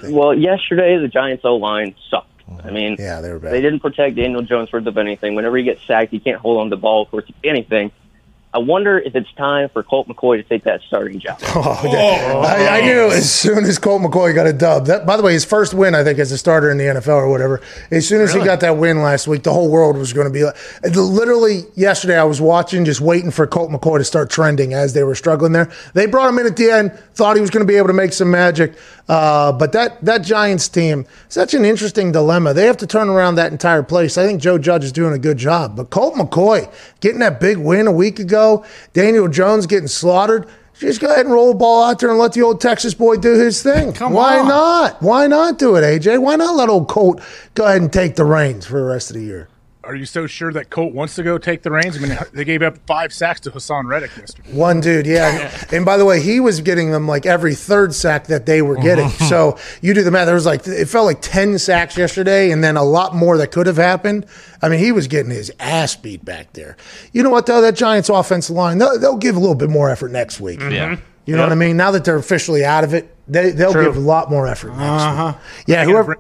Well, 0.02 0.34
yesterday 0.34 0.98
the 0.98 1.08
Giants 1.08 1.44
O 1.46 1.56
line 1.56 1.96
sucked. 2.10 2.30
Oh, 2.50 2.60
I 2.64 2.72
mean, 2.72 2.98
Yeah, 3.00 3.22
they 3.22 3.32
were 3.32 3.40
bad. 3.40 3.54
they 3.54 3.62
didn't 3.62 3.80
protect 3.80 4.16
Daniel 4.16 4.42
Jones 4.42 4.72
worth 4.72 4.86
of 4.86 4.98
anything. 4.98 5.36
Whenever 5.36 5.58
he 5.58 5.64
gets 5.64 5.86
sacked, 5.86 6.12
he 6.12 6.20
can't 6.20 6.40
hold 6.40 6.60
on 6.60 6.70
to 6.70 6.76
the 6.76 6.82
ball 6.82 7.08
of 7.12 7.24
anything. 7.44 7.92
I 8.54 8.60
wonder 8.60 9.00
if 9.00 9.16
it's 9.16 9.32
time 9.34 9.68
for 9.70 9.82
Colt 9.82 10.08
McCoy 10.08 10.38
to 10.38 10.44
take 10.44 10.64
that 10.66 10.82
starting 10.84 11.20
job. 11.20 11.40
I, 11.42 12.80
I 12.80 12.82
knew 12.82 13.10
as 13.10 13.32
soon 13.32 13.66
as 13.66 13.80
Colt 13.80 14.04
McCoy 14.04 14.36
got 14.36 14.46
a 14.46 14.54
dub. 14.54 14.86
That, 14.86 15.08
by 15.08 15.18
the 15.18 15.24
way, 15.24 15.34
his 15.34 15.44
first 15.44 15.74
win, 15.74 15.96
I 15.96 16.04
think, 16.04 16.20
as 16.20 16.32
a 16.32 16.38
starter 16.38 16.70
in 16.70 16.78
the 16.78 16.84
NFL 16.84 17.16
or 17.16 17.30
whatever. 17.30 17.62
As 17.90 18.08
soon 18.08 18.22
as 18.22 18.32
he 18.32 18.44
got 18.44 18.60
that 18.60 18.78
win 18.78 19.02
last 19.02 19.28
week, 19.28 19.42
the 19.42 19.52
whole 19.52 19.72
world 19.72 19.98
was 19.98 20.14
going 20.14 20.28
to 20.28 20.34
be 20.34 20.44
like. 20.44 20.56
Literally 20.84 21.64
yesterday, 21.76 22.18
I 22.18 22.26
was 22.26 22.40
watching, 22.40 22.86
just 22.86 23.02
waiting 23.02 23.32
for 23.32 23.48
Colt 23.48 23.72
McCoy 23.72 23.98
to 23.98 24.04
start 24.04 24.30
trending 24.30 24.74
as 24.74 24.94
they 24.94 25.04
were 25.04 25.16
struggling 25.16 25.54
there. 25.54 25.72
They 25.96 26.06
brought 26.06 26.30
him 26.30 26.38
in 26.38 26.46
at 26.46 26.56
the 26.56 26.70
end, 26.70 26.94
thought 27.16 27.36
he 27.36 27.42
was 27.42 27.50
going 27.50 27.66
to 27.66 27.72
be 27.72 27.78
able 27.78 27.88
to 27.88 27.94
make 27.94 28.14
some 28.14 28.30
magic. 28.30 28.76
Uh, 29.10 29.52
but 29.52 29.74
that 29.74 30.04
that 30.06 30.22
Giants 30.22 30.70
team, 30.70 31.06
such 31.28 31.54
an 31.54 31.66
interesting 31.66 32.14
dilemma. 32.14 32.54
They 32.54 32.66
have 32.66 32.78
to 32.78 32.88
turn 32.88 33.10
around 33.10 33.36
that 33.36 33.52
entire 33.52 33.84
place. 33.84 34.18
I 34.18 34.26
think 34.26 34.42
Joe 34.42 34.58
Judge 34.58 34.86
is 34.86 34.94
doing 34.94 35.14
a 35.14 35.20
good 35.20 35.38
job. 35.38 35.76
But 35.76 35.90
Colt 35.90 36.14
McCoy 36.16 36.74
getting 37.02 37.20
that 37.20 37.40
big 37.40 37.58
win 37.58 37.88
a 37.88 37.92
week 37.92 38.20
ago, 38.20 38.43
Daniel 38.94 39.28
Jones 39.28 39.66
getting 39.68 39.88
slaughtered. 39.88 40.48
Just 40.80 41.00
go 41.02 41.08
ahead 41.08 41.26
and 41.26 41.34
roll 41.34 41.54
the 41.54 41.58
ball 41.60 41.84
out 41.84 42.00
there 42.00 42.10
and 42.10 42.18
let 42.20 42.34
the 42.34 42.42
old 42.42 42.60
Texas 42.60 42.94
boy 42.94 43.16
do 43.18 43.34
his 43.40 43.62
thing. 43.62 43.94
Come 43.94 44.12
Why 44.12 44.40
on. 44.40 44.48
not? 44.48 45.02
Why 45.02 45.28
not 45.28 45.58
do 45.60 45.76
it, 45.76 45.82
AJ? 45.82 46.22
Why 46.22 46.36
not 46.36 46.56
let 46.56 46.68
old 46.68 46.88
Colt 46.90 47.22
go 47.54 47.66
ahead 47.66 47.82
and 47.82 47.94
take 47.94 48.16
the 48.16 48.26
reins 48.26 48.66
for 48.66 48.80
the 48.80 48.86
rest 48.86 49.10
of 49.10 49.16
the 49.16 49.22
year? 49.24 49.48
Are 49.86 49.96
you 49.96 50.06
so 50.06 50.28
sure 50.28 50.54
that 50.54 50.70
Colt 50.70 50.94
wants 50.94 51.16
to 51.16 51.24
go 51.24 51.38
take 51.38 51.62
the 51.62 51.70
reins? 51.70 51.98
I 51.98 52.00
mean, 52.08 52.18
they 52.32 52.46
gave 52.46 52.62
up 52.62 52.78
five 52.88 53.12
sacks 53.12 53.42
to 53.42 53.52
Haason 53.52 53.86
Reddick 53.86 54.16
yesterday. 54.18 54.54
One 54.54 54.80
dude, 54.80 55.06
yeah. 55.06 55.52
And 55.74 55.84
by 55.86 55.98
the 55.98 56.06
way, 56.06 56.22
he 56.22 56.40
was 56.40 56.62
getting 56.62 56.92
them 56.92 57.06
like 57.06 57.26
every 57.26 57.54
third 57.54 57.94
sack 57.94 58.28
that 58.28 58.46
they 58.46 58.62
were 58.62 58.78
getting. 58.78 59.10
so 59.10 59.58
you 59.82 59.94
do 59.94 60.02
the 60.04 60.10
math. 60.12 60.26
There 60.26 60.36
was 60.36 60.46
like 60.46 60.66
it 60.66 60.86
felt 60.88 61.06
like 61.06 61.22
ten 61.22 61.60
sacks 61.60 61.98
yesterday, 61.98 62.52
and 62.52 62.64
then 62.64 62.78
a 62.78 62.84
lot 62.84 63.14
more 63.14 63.38
that 63.38 63.52
could 63.52 63.68
have 63.68 63.76
happened. 63.78 64.26
I 64.62 64.70
mean, 64.70 64.80
he 64.80 64.94
was 64.94 65.08
getting 65.08 65.32
his 65.32 65.52
ass 65.60 65.96
beat 65.98 66.24
back 66.24 66.54
there. 66.54 66.78
You 67.12 67.22
know 67.22 67.30
what 67.30 67.46
though? 67.46 67.60
That 67.60 67.76
Giants 67.76 68.08
offensive 68.08 68.56
line, 68.56 68.78
they'll, 68.78 68.98
they'll 68.98 69.18
give 69.18 69.36
a 69.36 69.40
little 69.40 69.54
bit 69.56 69.70
more 69.70 69.90
effort 69.90 70.12
next 70.12 70.40
week. 70.40 70.62
Yeah. 70.62 70.98
You 71.26 71.36
know 71.36 71.42
Yep. 71.42 71.50
what 71.50 71.52
I 71.52 71.56
mean? 71.56 71.76
Now 71.78 71.92
that 71.92 72.06
they're 72.06 72.16
officially 72.18 72.64
out 72.66 72.84
of 72.86 72.94
it, 72.94 73.14
they 73.28 73.52
they'll 73.52 73.72
True. 73.74 73.86
give 73.86 73.98
a 73.98 74.00
lot 74.00 74.30
more 74.30 74.48
effort 74.48 74.70
next 74.70 74.82
Uh-huh. 74.82 75.34
week. 75.34 75.64
Yeah, 75.68 75.80
Think 75.82 75.92
whoever. 75.92 76.18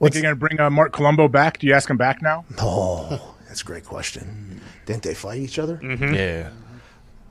You're 0.00 0.10
Think 0.10 0.22
you're 0.22 0.22
going 0.34 0.34
to 0.36 0.56
bring 0.56 0.60
uh, 0.60 0.70
Marc 0.70 0.92
Colombo 0.92 1.28
back? 1.28 1.58
Do 1.58 1.66
you 1.66 1.74
ask 1.74 1.90
him 1.90 1.96
back 1.96 2.22
now? 2.22 2.44
Oh, 2.58 3.34
that's 3.48 3.62
a 3.62 3.64
great 3.64 3.84
question. 3.84 4.60
Didn't 4.86 5.02
they 5.02 5.14
fight 5.14 5.40
each 5.40 5.58
other? 5.58 5.80
Yeah. 5.82 6.50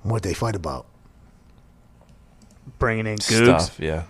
What'd 0.04 0.24
they 0.24 0.34
fight 0.34 0.56
about? 0.56 0.86
Bringing 2.80 3.08
in 3.08 3.18
Googs, 3.18 3.62
Stuff. 3.62 3.80
Yeah. 3.80 4.04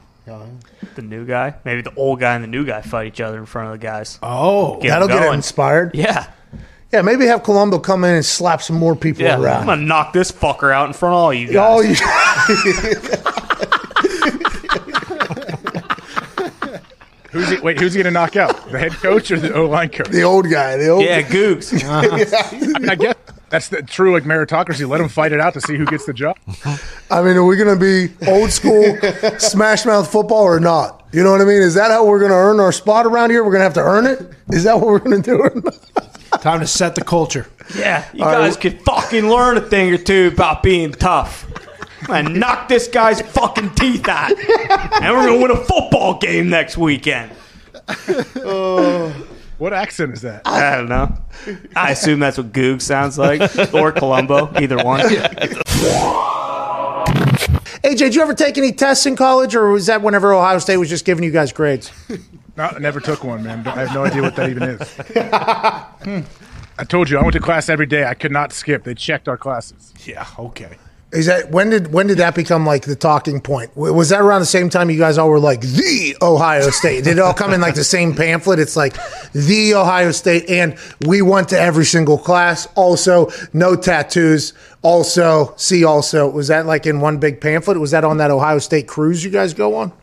the 0.96 1.02
new 1.02 1.26
guy. 1.26 1.54
Maybe 1.64 1.82
the 1.82 1.94
old 1.96 2.20
guy 2.20 2.36
and 2.36 2.44
the 2.44 2.48
new 2.48 2.66
guy 2.66 2.82
fight 2.82 3.08
each 3.08 3.22
other 3.22 3.38
in 3.38 3.46
front 3.46 3.68
of 3.74 3.80
the 3.80 3.86
guys. 3.86 4.20
Oh, 4.24 4.80
Get 4.82 4.90
that'll 4.90 5.08
get 5.08 5.18
it 5.18 5.26
going. 5.26 5.36
inspired. 5.36 5.94
Yeah. 5.94 6.28
Yeah, 6.92 7.02
maybe 7.02 7.26
have 7.28 7.44
Colombo 7.44 7.80
come 7.80 8.04
in 8.06 8.16
and 8.16 8.26
slap 8.26 8.62
some 8.62 8.78
more 8.78 8.96
people 8.96 9.22
Yeah, 9.24 9.40
around. 9.40 9.62
I'm 9.62 9.66
gonna 9.68 9.82
knock 9.86 10.14
this 10.14 10.32
fucker 10.32 10.72
out 10.74 10.88
in 10.88 10.94
front 10.94 11.14
of 11.14 11.20
all 11.20 11.34
you 11.34 11.52
guys. 11.52 11.56
Oh, 11.58 11.82
you- 11.82 11.96
Who's 17.38 17.50
he, 17.50 17.60
wait, 17.60 17.80
who's 17.80 17.94
he 17.94 18.02
going 18.02 18.12
to 18.12 18.20
knock 18.20 18.36
out? 18.36 18.72
The 18.72 18.80
head 18.80 18.94
coach 18.94 19.30
or 19.30 19.40
the 19.40 19.54
O 19.54 19.66
line 19.66 19.90
coach? 19.90 20.10
the 20.10 20.24
old 20.24 20.50
guy. 20.50 20.76
The 20.78 20.90
old 20.90 21.06
yeah, 21.06 21.22
Googs. 21.22 21.72
I, 21.88 22.80
mean, 22.80 22.90
I 22.90 22.96
guess 22.96 23.16
that's 23.50 23.70
the 23.70 23.84
true 23.84 24.12
like 24.14 24.24
meritocracy. 24.24 24.88
Let 24.90 24.98
them 24.98 25.10
fight 25.10 25.32
it 25.32 25.40
out 25.40 25.54
to 25.54 25.62
see 25.62 25.78
who 25.78 25.86
gets 25.86 26.06
the 26.06 26.14
job. 26.14 26.38
I 27.12 27.22
mean, 27.22 27.38
are 27.38 27.46
we 27.46 27.56
going 27.56 27.78
to 27.78 27.80
be 27.80 28.12
old 28.28 28.52
school 28.52 28.98
smash 29.38 29.86
mouth 29.86 30.12
football 30.12 30.44
or 30.44 30.60
not? 30.60 31.06
You 31.14 31.24
know 31.24 31.32
what 31.32 31.42
I 31.42 31.46
mean? 31.46 31.62
Is 31.62 31.76
that 31.76 31.92
how 31.92 32.06
we're 32.06 32.20
going 32.20 32.32
to 32.32 32.38
earn 32.38 32.60
our 32.60 32.72
spot 32.72 33.06
around 33.06 33.30
here? 33.30 33.44
We're 33.44 33.52
going 33.52 33.60
to 33.60 33.66
have 33.66 33.74
to 33.76 33.84
earn 33.84 34.08
it? 34.08 34.34
Is 34.50 34.64
that 34.64 34.76
what 34.76 34.88
we're 34.88 35.00
going 35.00 35.22
to 35.22 35.32
do? 35.32 35.40
or 35.40 35.52
not? 35.54 36.42
Time 36.42 36.60
to 36.60 36.68
set 36.68 36.96
the 36.96 37.04
culture. 37.04 37.48
Yeah, 37.78 38.06
you 38.14 38.24
All 38.24 38.32
guys 38.32 38.54
right. 38.54 38.62
could 38.62 38.82
fucking 38.82 39.30
learn 39.30 39.58
a 39.58 39.62
thing 39.62 39.94
or 39.94 39.98
two 39.98 40.32
about 40.34 40.64
being 40.64 40.92
tough. 40.92 41.47
And 42.10 42.40
knock 42.40 42.68
this 42.68 42.88
guy's 42.88 43.22
fucking 43.22 43.76
teeth 43.76 44.08
out. 44.08 44.32
And 44.32 45.16
we're 45.16 45.28
gonna 45.28 45.42
win 45.42 45.52
a 45.52 45.58
football 45.58 46.18
game 46.18 46.50
next 46.50 46.78
weekend. 46.78 47.32
What 49.58 49.74
accent 49.74 50.14
is 50.14 50.22
that? 50.22 50.44
I 50.46 50.76
don't 50.76 50.90
know. 50.90 51.18
I 51.76 51.92
assume 51.92 52.20
that's 52.20 52.38
what 52.38 52.54
Goog 52.54 52.82
sounds 52.82 53.18
like. 53.18 53.42
Or 53.74 53.92
Colombo, 53.92 54.52
either 54.60 54.78
one. 54.78 55.02
AJ, 57.84 57.98
did 57.98 58.16
you 58.16 58.22
ever 58.22 58.34
take 58.34 58.58
any 58.58 58.72
tests 58.72 59.06
in 59.06 59.16
college, 59.16 59.56
or 59.56 59.72
was 59.72 59.86
that 59.86 60.02
whenever 60.02 60.34
Ohio 60.34 60.60
State 60.60 60.78
was 60.78 60.90
just 60.90 61.06
giving 61.06 61.24
you 61.24 61.32
guys 61.32 61.52
grades? 61.54 61.92
No, 62.56 62.66
I 62.66 62.80
never 62.80 63.00
took 63.00 63.24
one, 63.24 63.44
man. 63.44 63.66
I 63.68 63.86
have 63.86 63.94
no 63.94 64.04
idea 64.04 64.22
what 64.22 64.36
that 64.36 64.50
even 64.50 64.64
is. 64.64 64.94
Hmm. 66.04 66.22
I 66.80 66.84
told 66.84 67.10
you 67.10 67.18
I 67.18 67.22
went 67.22 67.34
to 67.34 67.40
class 67.40 67.70
every 67.70 67.86
day. 67.86 68.06
I 68.06 68.14
could 68.14 68.32
not 68.32 68.52
skip. 68.54 68.84
They 68.84 68.94
checked 68.94 69.28
our 69.28 69.38
classes. 69.38 69.94
Yeah, 70.06 70.28
okay. 70.38 70.78
Is 71.14 71.28
that 71.28 71.52
when 71.52 71.70
did 71.70 71.94
when 71.94 72.08
did 72.08 72.18
that 72.18 72.36
become 72.36 72.66
like 72.66 72.84
the 72.84 72.96
talking 72.96 73.40
point? 73.40 73.76
Was 73.78 74.10
that 74.10 74.20
around 74.20 74.42
the 74.42 74.46
same 74.46 74.70
time 74.70 74.90
you 74.90 74.98
guys 74.98 75.18
all 75.18 75.30
were 75.30 75.40
like 75.40 75.62
the 75.62 76.18
Ohio 76.22 76.70
State? 76.70 77.06
Did 77.06 77.18
it 77.18 77.20
all 77.22 77.34
come 77.34 77.54
in 77.54 77.62
like 77.62 77.76
the 77.76 77.84
same 77.86 78.14
pamphlet? 78.14 78.60
It's 78.60 78.76
like 78.76 78.98
the 79.32 79.74
Ohio 79.76 80.12
State, 80.12 80.50
and 80.50 80.78
we 81.06 81.22
went 81.22 81.48
to 81.50 81.60
every 81.60 81.86
single 81.86 82.18
class. 82.18 82.68
Also, 82.76 83.30
no 83.54 83.78
tattoos. 83.78 84.52
Also, 84.82 85.54
see. 85.56 85.86
Also, 85.86 86.30
was 86.30 86.50
that 86.50 86.66
like 86.66 86.86
in 86.86 87.00
one 87.00 87.20
big 87.20 87.40
pamphlet? 87.40 87.80
Was 87.80 87.92
that 87.92 88.04
on 88.04 88.18
that 88.18 88.30
Ohio 88.30 88.60
State 88.60 88.88
cruise 88.90 89.24
you 89.24 89.32
guys 89.32 89.54
go 89.54 89.76
on? 89.76 89.94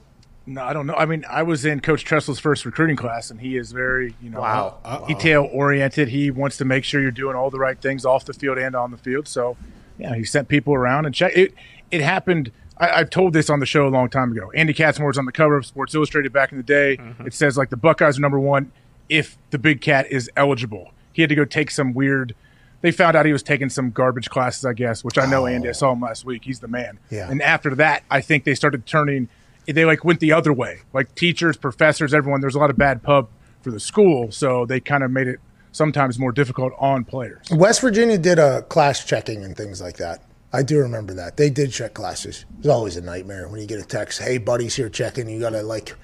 No, 0.47 0.62
I 0.62 0.72
don't 0.72 0.86
know. 0.86 0.94
I 0.94 1.05
mean, 1.05 1.24
I 1.28 1.43
was 1.43 1.66
in 1.66 1.81
Coach 1.81 2.05
Tressel's 2.05 2.39
first 2.39 2.64
recruiting 2.64 2.97
class, 2.97 3.31
and 3.31 3.40
he 3.40 3.59
is 3.59 3.72
very, 3.72 4.14
you 4.22 4.31
know, 4.31 4.40
Wow. 4.40 5.05
detail 5.06 5.48
oriented. 5.52 6.09
He 6.09 6.31
wants 6.31 6.56
to 6.59 6.64
make 6.64 6.85
sure 6.85 7.01
you're 7.02 7.10
doing 7.10 7.36
all 7.36 7.51
the 7.51 7.59
right 7.59 7.78
things 7.78 8.06
off 8.06 8.24
the 8.24 8.32
field 8.35 8.56
and 8.59 8.74
on 8.74 8.90
the 8.90 8.98
field. 8.98 9.26
So, 9.28 9.56
yeah, 9.98 10.14
he 10.14 10.24
sent 10.24 10.48
people 10.48 10.74
around 10.74 11.06
and 11.06 11.14
check 11.14 11.36
it. 11.36 11.54
It 11.90 12.00
happened. 12.00 12.50
I, 12.78 12.90
I've 12.90 13.10
told 13.10 13.32
this 13.32 13.48
on 13.48 13.60
the 13.60 13.66
show 13.66 13.86
a 13.86 13.90
long 13.90 14.08
time 14.08 14.32
ago. 14.32 14.50
Andy 14.52 14.74
Katzenmoyer's 14.74 15.18
on 15.18 15.26
the 15.26 15.32
cover 15.32 15.56
of 15.56 15.66
Sports 15.66 15.94
Illustrated 15.94 16.32
back 16.32 16.52
in 16.52 16.58
the 16.58 16.64
day. 16.64 16.96
Mm-hmm. 16.96 17.26
It 17.26 17.34
says 17.34 17.56
like 17.56 17.70
the 17.70 17.76
Buckeyes 17.76 18.18
are 18.18 18.20
number 18.20 18.38
one 18.38 18.72
if 19.08 19.38
the 19.50 19.58
Big 19.58 19.80
Cat 19.80 20.06
is 20.10 20.30
eligible. 20.36 20.92
He 21.12 21.22
had 21.22 21.28
to 21.28 21.34
go 21.34 21.44
take 21.44 21.70
some 21.70 21.94
weird. 21.94 22.34
They 22.80 22.90
found 22.90 23.16
out 23.16 23.24
he 23.24 23.32
was 23.32 23.42
taking 23.42 23.70
some 23.70 23.90
garbage 23.90 24.28
classes, 24.28 24.64
I 24.64 24.72
guess, 24.74 25.04
which 25.04 25.16
I 25.16 25.26
know 25.26 25.44
oh. 25.44 25.46
Andy. 25.46 25.68
I 25.68 25.72
saw 25.72 25.92
him 25.92 26.00
last 26.00 26.24
week. 26.24 26.44
He's 26.44 26.60
the 26.60 26.68
man. 26.68 26.98
Yeah. 27.10 27.30
And 27.30 27.40
after 27.40 27.74
that, 27.76 28.02
I 28.10 28.20
think 28.20 28.44
they 28.44 28.54
started 28.54 28.86
turning. 28.86 29.28
They 29.66 29.84
like 29.84 30.04
went 30.04 30.20
the 30.20 30.32
other 30.32 30.52
way. 30.52 30.80
Like 30.92 31.14
teachers, 31.14 31.56
professors, 31.56 32.12
everyone. 32.12 32.40
There's 32.40 32.54
a 32.54 32.58
lot 32.58 32.70
of 32.70 32.76
bad 32.76 33.02
pub 33.02 33.28
for 33.62 33.70
the 33.70 33.80
school, 33.80 34.30
so 34.30 34.66
they 34.66 34.80
kind 34.80 35.02
of 35.02 35.10
made 35.10 35.28
it 35.28 35.40
sometimes 35.74 36.18
more 36.18 36.32
difficult 36.32 36.72
on 36.78 37.05
players. 37.05 37.46
West 37.51 37.80
Virginia 37.80 38.16
did 38.16 38.38
a 38.38 38.62
class 38.62 39.05
checking 39.05 39.44
and 39.44 39.56
things 39.56 39.82
like 39.82 39.96
that. 39.96 40.22
I 40.52 40.62
do 40.62 40.78
remember 40.78 41.14
that. 41.14 41.36
They 41.36 41.51
did 41.51 41.72
check 41.72 41.94
classes. 41.94 42.44
It's 42.60 42.68
always 42.68 42.96
a 42.96 43.01
nightmare 43.01 43.48
when 43.48 43.60
you 43.60 43.66
get 43.66 43.80
a 43.80 43.84
text, 43.84 44.22
hey, 44.22 44.38
buddy's 44.38 44.76
here 44.76 44.88
checking. 44.88 45.28
You 45.28 45.40
got 45.40 45.51
to, 45.51 45.64
like, 45.64 45.96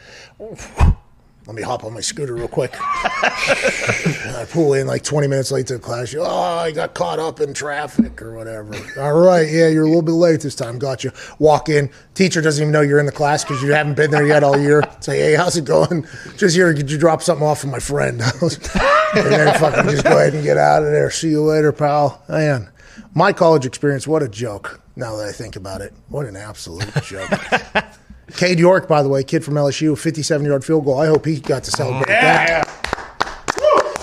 let 1.51 1.57
me 1.57 1.63
hop 1.63 1.83
on 1.83 1.93
my 1.93 2.01
scooter 2.01 2.37
real 2.37 2.47
quick. 2.47 2.73
I 2.81 4.47
pull 4.49 4.73
in 4.75 4.87
like 4.87 5.03
20 5.03 5.27
minutes 5.27 5.51
late 5.51 5.67
to 5.67 5.73
the 5.73 5.79
class. 5.81 6.13
You, 6.13 6.21
oh, 6.21 6.27
I 6.29 6.71
got 6.71 6.95
caught 6.95 7.19
up 7.19 7.41
in 7.41 7.53
traffic 7.55 8.23
or 8.23 8.37
whatever. 8.37 8.73
All 9.01 9.15
right. 9.15 9.51
Yeah, 9.51 9.67
you're 9.67 9.83
a 9.83 9.89
little 9.89 10.01
bit 10.01 10.13
late 10.13 10.43
this 10.43 10.55
time. 10.55 10.79
Gotcha. 10.79 11.13
Walk 11.41 11.69
in. 11.69 11.91
Teacher 12.15 12.41
doesn't 12.41 12.63
even 12.63 12.71
know 12.71 12.83
you're 12.83 13.01
in 13.01 13.07
the 13.07 13.11
class 13.11 13.43
because 13.43 13.65
you 13.65 13.73
haven't 13.73 13.97
been 13.97 14.13
there 14.13 14.25
yet 14.25 14.45
all 14.45 14.57
year. 14.61 14.85
Say, 15.01 15.19
hey, 15.19 15.35
how's 15.35 15.57
it 15.57 15.65
going? 15.65 16.07
Just 16.37 16.55
here. 16.55 16.73
Could 16.73 16.89
you 16.89 16.99
drop 16.99 17.21
something 17.21 17.45
off 17.45 17.63
for 17.63 17.67
my 17.67 17.81
friend? 17.81 18.21
and 18.21 19.27
then 19.27 19.59
fucking 19.59 19.91
just 19.91 20.05
go 20.05 20.19
ahead 20.19 20.35
and 20.35 20.45
get 20.45 20.57
out 20.57 20.85
of 20.85 20.93
there. 20.93 21.11
See 21.11 21.31
you 21.31 21.43
later, 21.43 21.73
pal. 21.73 22.23
Man, 22.29 22.71
my 23.13 23.33
college 23.33 23.67
experience, 23.67 24.07
what 24.07 24.23
a 24.23 24.29
joke. 24.29 24.81
Now 24.95 25.17
that 25.17 25.27
I 25.27 25.33
think 25.33 25.57
about 25.57 25.81
it, 25.81 25.95
what 26.11 26.27
an 26.27 26.37
absolute 26.37 26.95
joke. 27.03 27.29
Cade 28.37 28.59
York, 28.59 28.89
by 28.89 29.03
the 29.03 29.09
way, 29.09 29.23
kid 29.23 29.45
from 29.45 29.55
LSU, 29.55 29.99
57 29.99 30.47
yard 30.47 30.65
field 30.65 30.85
goal. 30.85 30.99
I 30.99 31.07
hope 31.07 31.27
he 31.27 31.41
got 31.41 31.65
to 31.65 31.71
celebrate 31.71 32.09
that. 32.09 32.80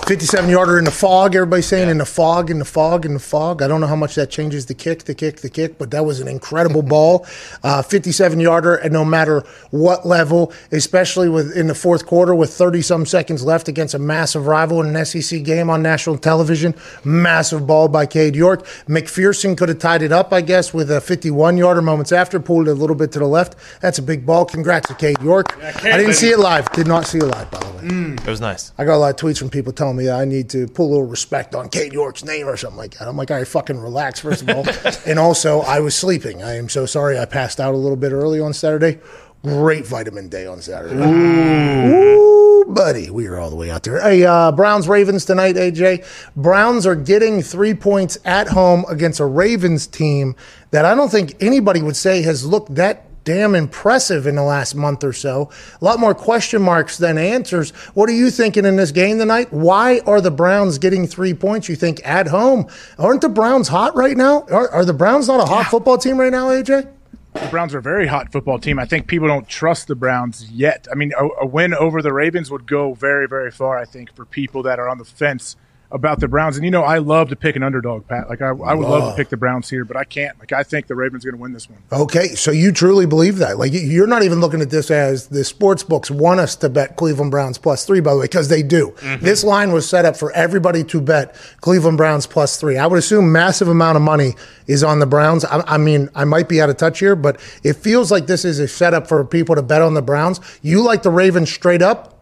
57 0.07 0.49
yarder 0.49 0.77
in 0.77 0.85
the 0.85 0.91
fog. 0.91 1.35
Everybody's 1.35 1.65
saying 1.65 1.89
in 1.89 1.97
the 1.97 2.05
fog, 2.05 2.49
in 2.49 2.59
the 2.59 2.65
fog, 2.65 3.05
in 3.05 3.13
the 3.13 3.19
fog. 3.19 3.61
I 3.61 3.67
don't 3.67 3.81
know 3.81 3.87
how 3.87 3.95
much 3.97 4.15
that 4.15 4.29
changes 4.29 4.65
the 4.67 4.73
kick, 4.73 5.03
the 5.03 5.13
kick, 5.13 5.41
the 5.41 5.49
kick, 5.49 5.77
but 5.77 5.91
that 5.91 6.05
was 6.05 6.21
an 6.21 6.29
incredible 6.29 6.81
ball. 6.93 7.27
Uh, 7.61 7.81
57 7.81 8.39
yarder, 8.39 8.75
and 8.75 8.93
no 8.93 9.03
matter 9.03 9.43
what 9.69 10.07
level, 10.07 10.53
especially 10.71 11.27
with 11.27 11.51
in 11.57 11.67
the 11.67 11.75
fourth 11.75 12.05
quarter 12.05 12.33
with 12.33 12.53
30 12.53 12.81
some 12.83 13.05
seconds 13.05 13.43
left 13.43 13.67
against 13.67 13.93
a 13.95 13.99
massive 13.99 14.47
rival 14.47 14.81
in 14.81 14.95
an 14.95 15.05
SEC 15.05 15.43
game 15.43 15.69
on 15.69 15.81
national 15.81 16.17
television, 16.17 16.73
massive 17.03 17.67
ball 17.67 17.89
by 17.89 18.05
Cade 18.05 18.33
York. 18.33 18.65
McPherson 18.87 19.57
could 19.57 19.67
have 19.67 19.79
tied 19.79 20.01
it 20.01 20.13
up, 20.13 20.31
I 20.31 20.39
guess, 20.39 20.73
with 20.73 20.89
a 20.89 21.01
51 21.01 21.57
yarder 21.57 21.81
moments 21.81 22.13
after, 22.13 22.39
pulled 22.39 22.69
it 22.69 22.71
a 22.71 22.75
little 22.75 22.95
bit 22.95 23.11
to 23.11 23.19
the 23.19 23.27
left. 23.27 23.57
That's 23.81 23.99
a 23.99 24.03
big 24.03 24.25
ball. 24.25 24.45
Congrats 24.45 24.87
to 24.87 24.95
Cade 24.95 25.19
York. 25.21 25.61
I 25.61 25.97
didn't 25.97 26.13
see 26.13 26.29
it 26.29 26.39
live. 26.39 26.71
Did 26.71 26.87
not 26.87 27.05
see 27.05 27.17
it 27.17 27.25
live, 27.25 27.51
by 27.51 27.59
the 27.59 27.65
way. 27.65 28.13
It 28.23 28.25
was 28.25 28.39
nice. 28.39 28.71
I 28.77 28.85
got 28.85 28.95
a 28.95 28.99
lot 28.99 29.09
of 29.09 29.15
tweets 29.17 29.37
from 29.37 29.49
people 29.49 29.73
telling 29.73 29.96
me 29.97 30.05
that 30.05 30.19
I 30.19 30.25
need 30.25 30.49
to 30.51 30.67
put 30.67 30.83
a 30.83 30.89
little 30.89 31.05
respect 31.05 31.55
on 31.55 31.69
Cade 31.69 31.93
York's 31.93 32.23
name 32.23 32.47
or 32.47 32.57
something 32.57 32.77
like 32.77 32.97
that. 32.97 33.07
I'm 33.07 33.17
like, 33.17 33.31
all 33.31 33.37
right, 33.37 33.47
fucking 33.47 33.79
relax, 33.79 34.19
first 34.19 34.43
of 34.43 34.49
all. 34.49 34.65
and 35.05 35.19
also, 35.19 35.61
I 35.61 35.79
was 35.79 35.95
sleeping. 35.95 36.43
I 36.43 36.55
am 36.55 36.69
so 36.69 36.85
sorry 36.85 37.19
I 37.19 37.25
passed 37.25 37.59
out 37.59 37.73
a 37.73 37.77
little 37.77 37.97
bit 37.97 38.11
early 38.11 38.39
on 38.39 38.53
Saturday. 38.53 38.99
Great 39.43 39.85
vitamin 39.85 40.29
day 40.29 40.45
on 40.45 40.61
Saturday. 40.61 40.95
Ooh. 40.95 42.65
buddy. 42.65 43.09
We 43.09 43.27
are 43.27 43.39
all 43.39 43.49
the 43.49 43.55
way 43.55 43.71
out 43.71 43.83
there. 43.83 44.01
Hey, 44.01 44.25
uh, 44.25 44.51
Browns 44.51 44.87
Ravens 44.87 45.25
tonight, 45.25 45.55
AJ. 45.55 46.05
Browns 46.35 46.85
are 46.85 46.95
getting 46.95 47.41
three 47.41 47.73
points 47.73 48.17
at 48.25 48.49
home 48.49 48.85
against 48.89 49.19
a 49.19 49.25
Ravens 49.25 49.87
team 49.87 50.35
that 50.71 50.85
I 50.85 50.95
don't 50.95 51.09
think 51.09 51.35
anybody 51.39 51.81
would 51.81 51.95
say 51.95 52.21
has 52.23 52.45
looked 52.45 52.75
that 52.75 53.06
damn 53.27 53.55
impressive 53.55 54.25
in 54.25 54.35
the 54.35 54.41
last 54.41 54.73
month 54.73 55.03
or 55.03 55.11
so. 55.11 55.49
A 55.81 55.83
lot 55.83 55.99
more 55.99 56.15
question 56.15 56.61
marks 56.61 56.97
than 56.97 57.17
answers. 57.17 57.71
What 57.93 58.07
are 58.07 58.13
you 58.13 58.31
thinking 58.31 58.63
in 58.63 58.77
this 58.77 58.91
game 58.91 59.19
tonight? 59.19 59.51
Why 59.51 59.99
are 60.05 60.21
the 60.21 60.31
Browns 60.31 60.77
getting 60.77 61.05
three 61.05 61.33
points, 61.33 61.67
you 61.67 61.75
think, 61.75 61.99
at 62.05 62.27
home? 62.27 62.69
Aren't 62.97 63.19
the 63.19 63.27
Browns 63.27 63.67
hot 63.67 63.93
right 63.97 64.15
now? 64.15 64.43
Are, 64.43 64.69
are 64.69 64.85
the 64.85 64.93
Browns 64.93 65.27
not 65.27 65.41
a 65.41 65.45
hot 65.45 65.65
football 65.65 65.97
team 65.97 66.17
right 66.17 66.31
now, 66.31 66.47
AJ? 66.47 66.89
The 67.33 67.47
Browns 67.49 67.73
are 67.73 67.79
a 67.79 67.81
very 67.81 68.07
hot 68.07 68.31
football 68.31 68.59
team. 68.59 68.79
I 68.79 68.85
think 68.85 69.07
people 69.07 69.27
don't 69.27 69.47
trust 69.49 69.89
the 69.89 69.95
Browns 69.95 70.49
yet. 70.49 70.87
I 70.89 70.95
mean, 70.95 71.11
a, 71.19 71.27
a 71.41 71.45
win 71.45 71.73
over 71.73 72.01
the 72.01 72.13
Ravens 72.13 72.49
would 72.49 72.65
go 72.65 72.93
very, 72.93 73.27
very 73.27 73.51
far, 73.51 73.77
I 73.77 73.83
think, 73.83 74.15
for 74.15 74.23
people 74.23 74.63
that 74.63 74.79
are 74.79 74.87
on 74.87 74.99
the 74.99 75.05
fence 75.05 75.57
about 75.89 76.19
the 76.19 76.27
Browns. 76.27 76.57
And, 76.57 76.65
you 76.65 76.71
know, 76.71 76.83
I 76.83 76.97
love 76.97 77.29
to 77.29 77.35
pick 77.37 77.55
an 77.55 77.63
underdog, 77.63 78.05
Pat. 78.07 78.29
Like, 78.29 78.41
I, 78.41 78.47
I 78.47 78.73
would 78.73 78.87
love 78.87 79.03
Love. 79.03 79.13
to 79.13 79.17
pick 79.17 79.29
the 79.29 79.37
Browns 79.37 79.69
here, 79.69 79.85
but 79.85 79.95
I 79.95 80.03
can't. 80.03 80.37
Like, 80.37 80.51
I 80.51 80.61
think 80.63 80.87
the 80.87 80.95
Ravens 80.95 81.25
are 81.25 81.31
going 81.31 81.39
to 81.39 81.41
win 81.41 81.53
this 81.53 81.69
one. 81.69 81.79
Okay, 81.91 82.29
so 82.35 82.51
you 82.51 82.73
truly 82.73 83.05
believe 83.05 83.37
that? 83.37 83.57
Like 83.57 83.71
you- 83.71 83.79
you're 83.79 84.05
not 84.07 84.23
even 84.23 84.41
looking 84.41 84.59
at 84.61 84.69
this 84.69 84.91
as 84.91 85.27
the 85.27 85.45
sports 85.45 85.83
books 85.83 86.11
want 86.11 86.41
us 86.41 86.55
to 86.57 86.67
bet 86.69 86.97
Cleveland 86.97 87.31
Browns 87.31 87.57
plus 87.57 87.85
three, 87.85 88.01
by 88.01 88.11
the 88.13 88.19
way, 88.19 88.25
because 88.25 88.49
they 88.49 88.63
do. 88.63 88.93
Mm-hmm. 88.97 89.23
This 89.23 89.43
line 89.45 89.71
was 89.71 89.87
set 89.87 90.03
up 90.03 90.17
for 90.17 90.31
everybody 90.33 90.83
to 90.83 90.99
bet 90.99 91.33
Cleveland 91.61 91.97
Browns 91.97 92.27
plus 92.27 92.59
three. 92.59 92.77
I 92.77 92.85
would 92.85 92.99
assume 92.99 93.31
massive 93.31 93.69
amount 93.69 93.95
of 93.95 94.01
money 94.01 94.33
is 94.67 94.83
on 94.83 94.99
the 94.99 95.05
Browns. 95.05 95.45
I, 95.45 95.61
I 95.67 95.77
mean, 95.77 96.09
I 96.15 96.25
might 96.25 96.49
be 96.49 96.61
out 96.61 96.69
of 96.69 96.75
touch 96.75 96.99
here, 96.99 97.15
but 97.15 97.39
it 97.63 97.73
feels 97.77 98.11
like 98.11 98.27
this 98.27 98.43
is 98.43 98.59
a 98.59 98.67
setup 98.67 99.07
for 99.07 99.23
people 99.23 99.55
to 99.55 99.61
bet 99.61 99.81
on 99.81 99.93
the 99.93 100.01
Browns. 100.01 100.41
You 100.61 100.83
like 100.83 101.03
the 101.03 101.11
Ravens 101.11 101.49
straight 101.49 101.81
up? 101.81 102.19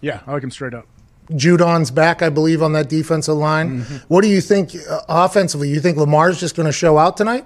Yeah, 0.00 0.20
I 0.26 0.32
like 0.32 0.40
them 0.42 0.50
straight 0.50 0.72
up. 0.74 0.86
Judon's 1.30 1.90
back, 1.90 2.22
I 2.22 2.28
believe, 2.30 2.62
on 2.62 2.72
that 2.72 2.88
defensive 2.88 3.36
line. 3.36 3.80
What 4.08 4.22
do 4.22 4.28
you 4.28 4.40
think 4.40 4.74
uh, 4.88 5.00
offensively? 5.08 5.68
You 5.68 5.80
think 5.80 5.96
Lamar's 5.98 6.40
just 6.40 6.56
going 6.56 6.66
to 6.66 6.72
show 6.72 6.98
out 6.98 7.16
tonight? 7.16 7.44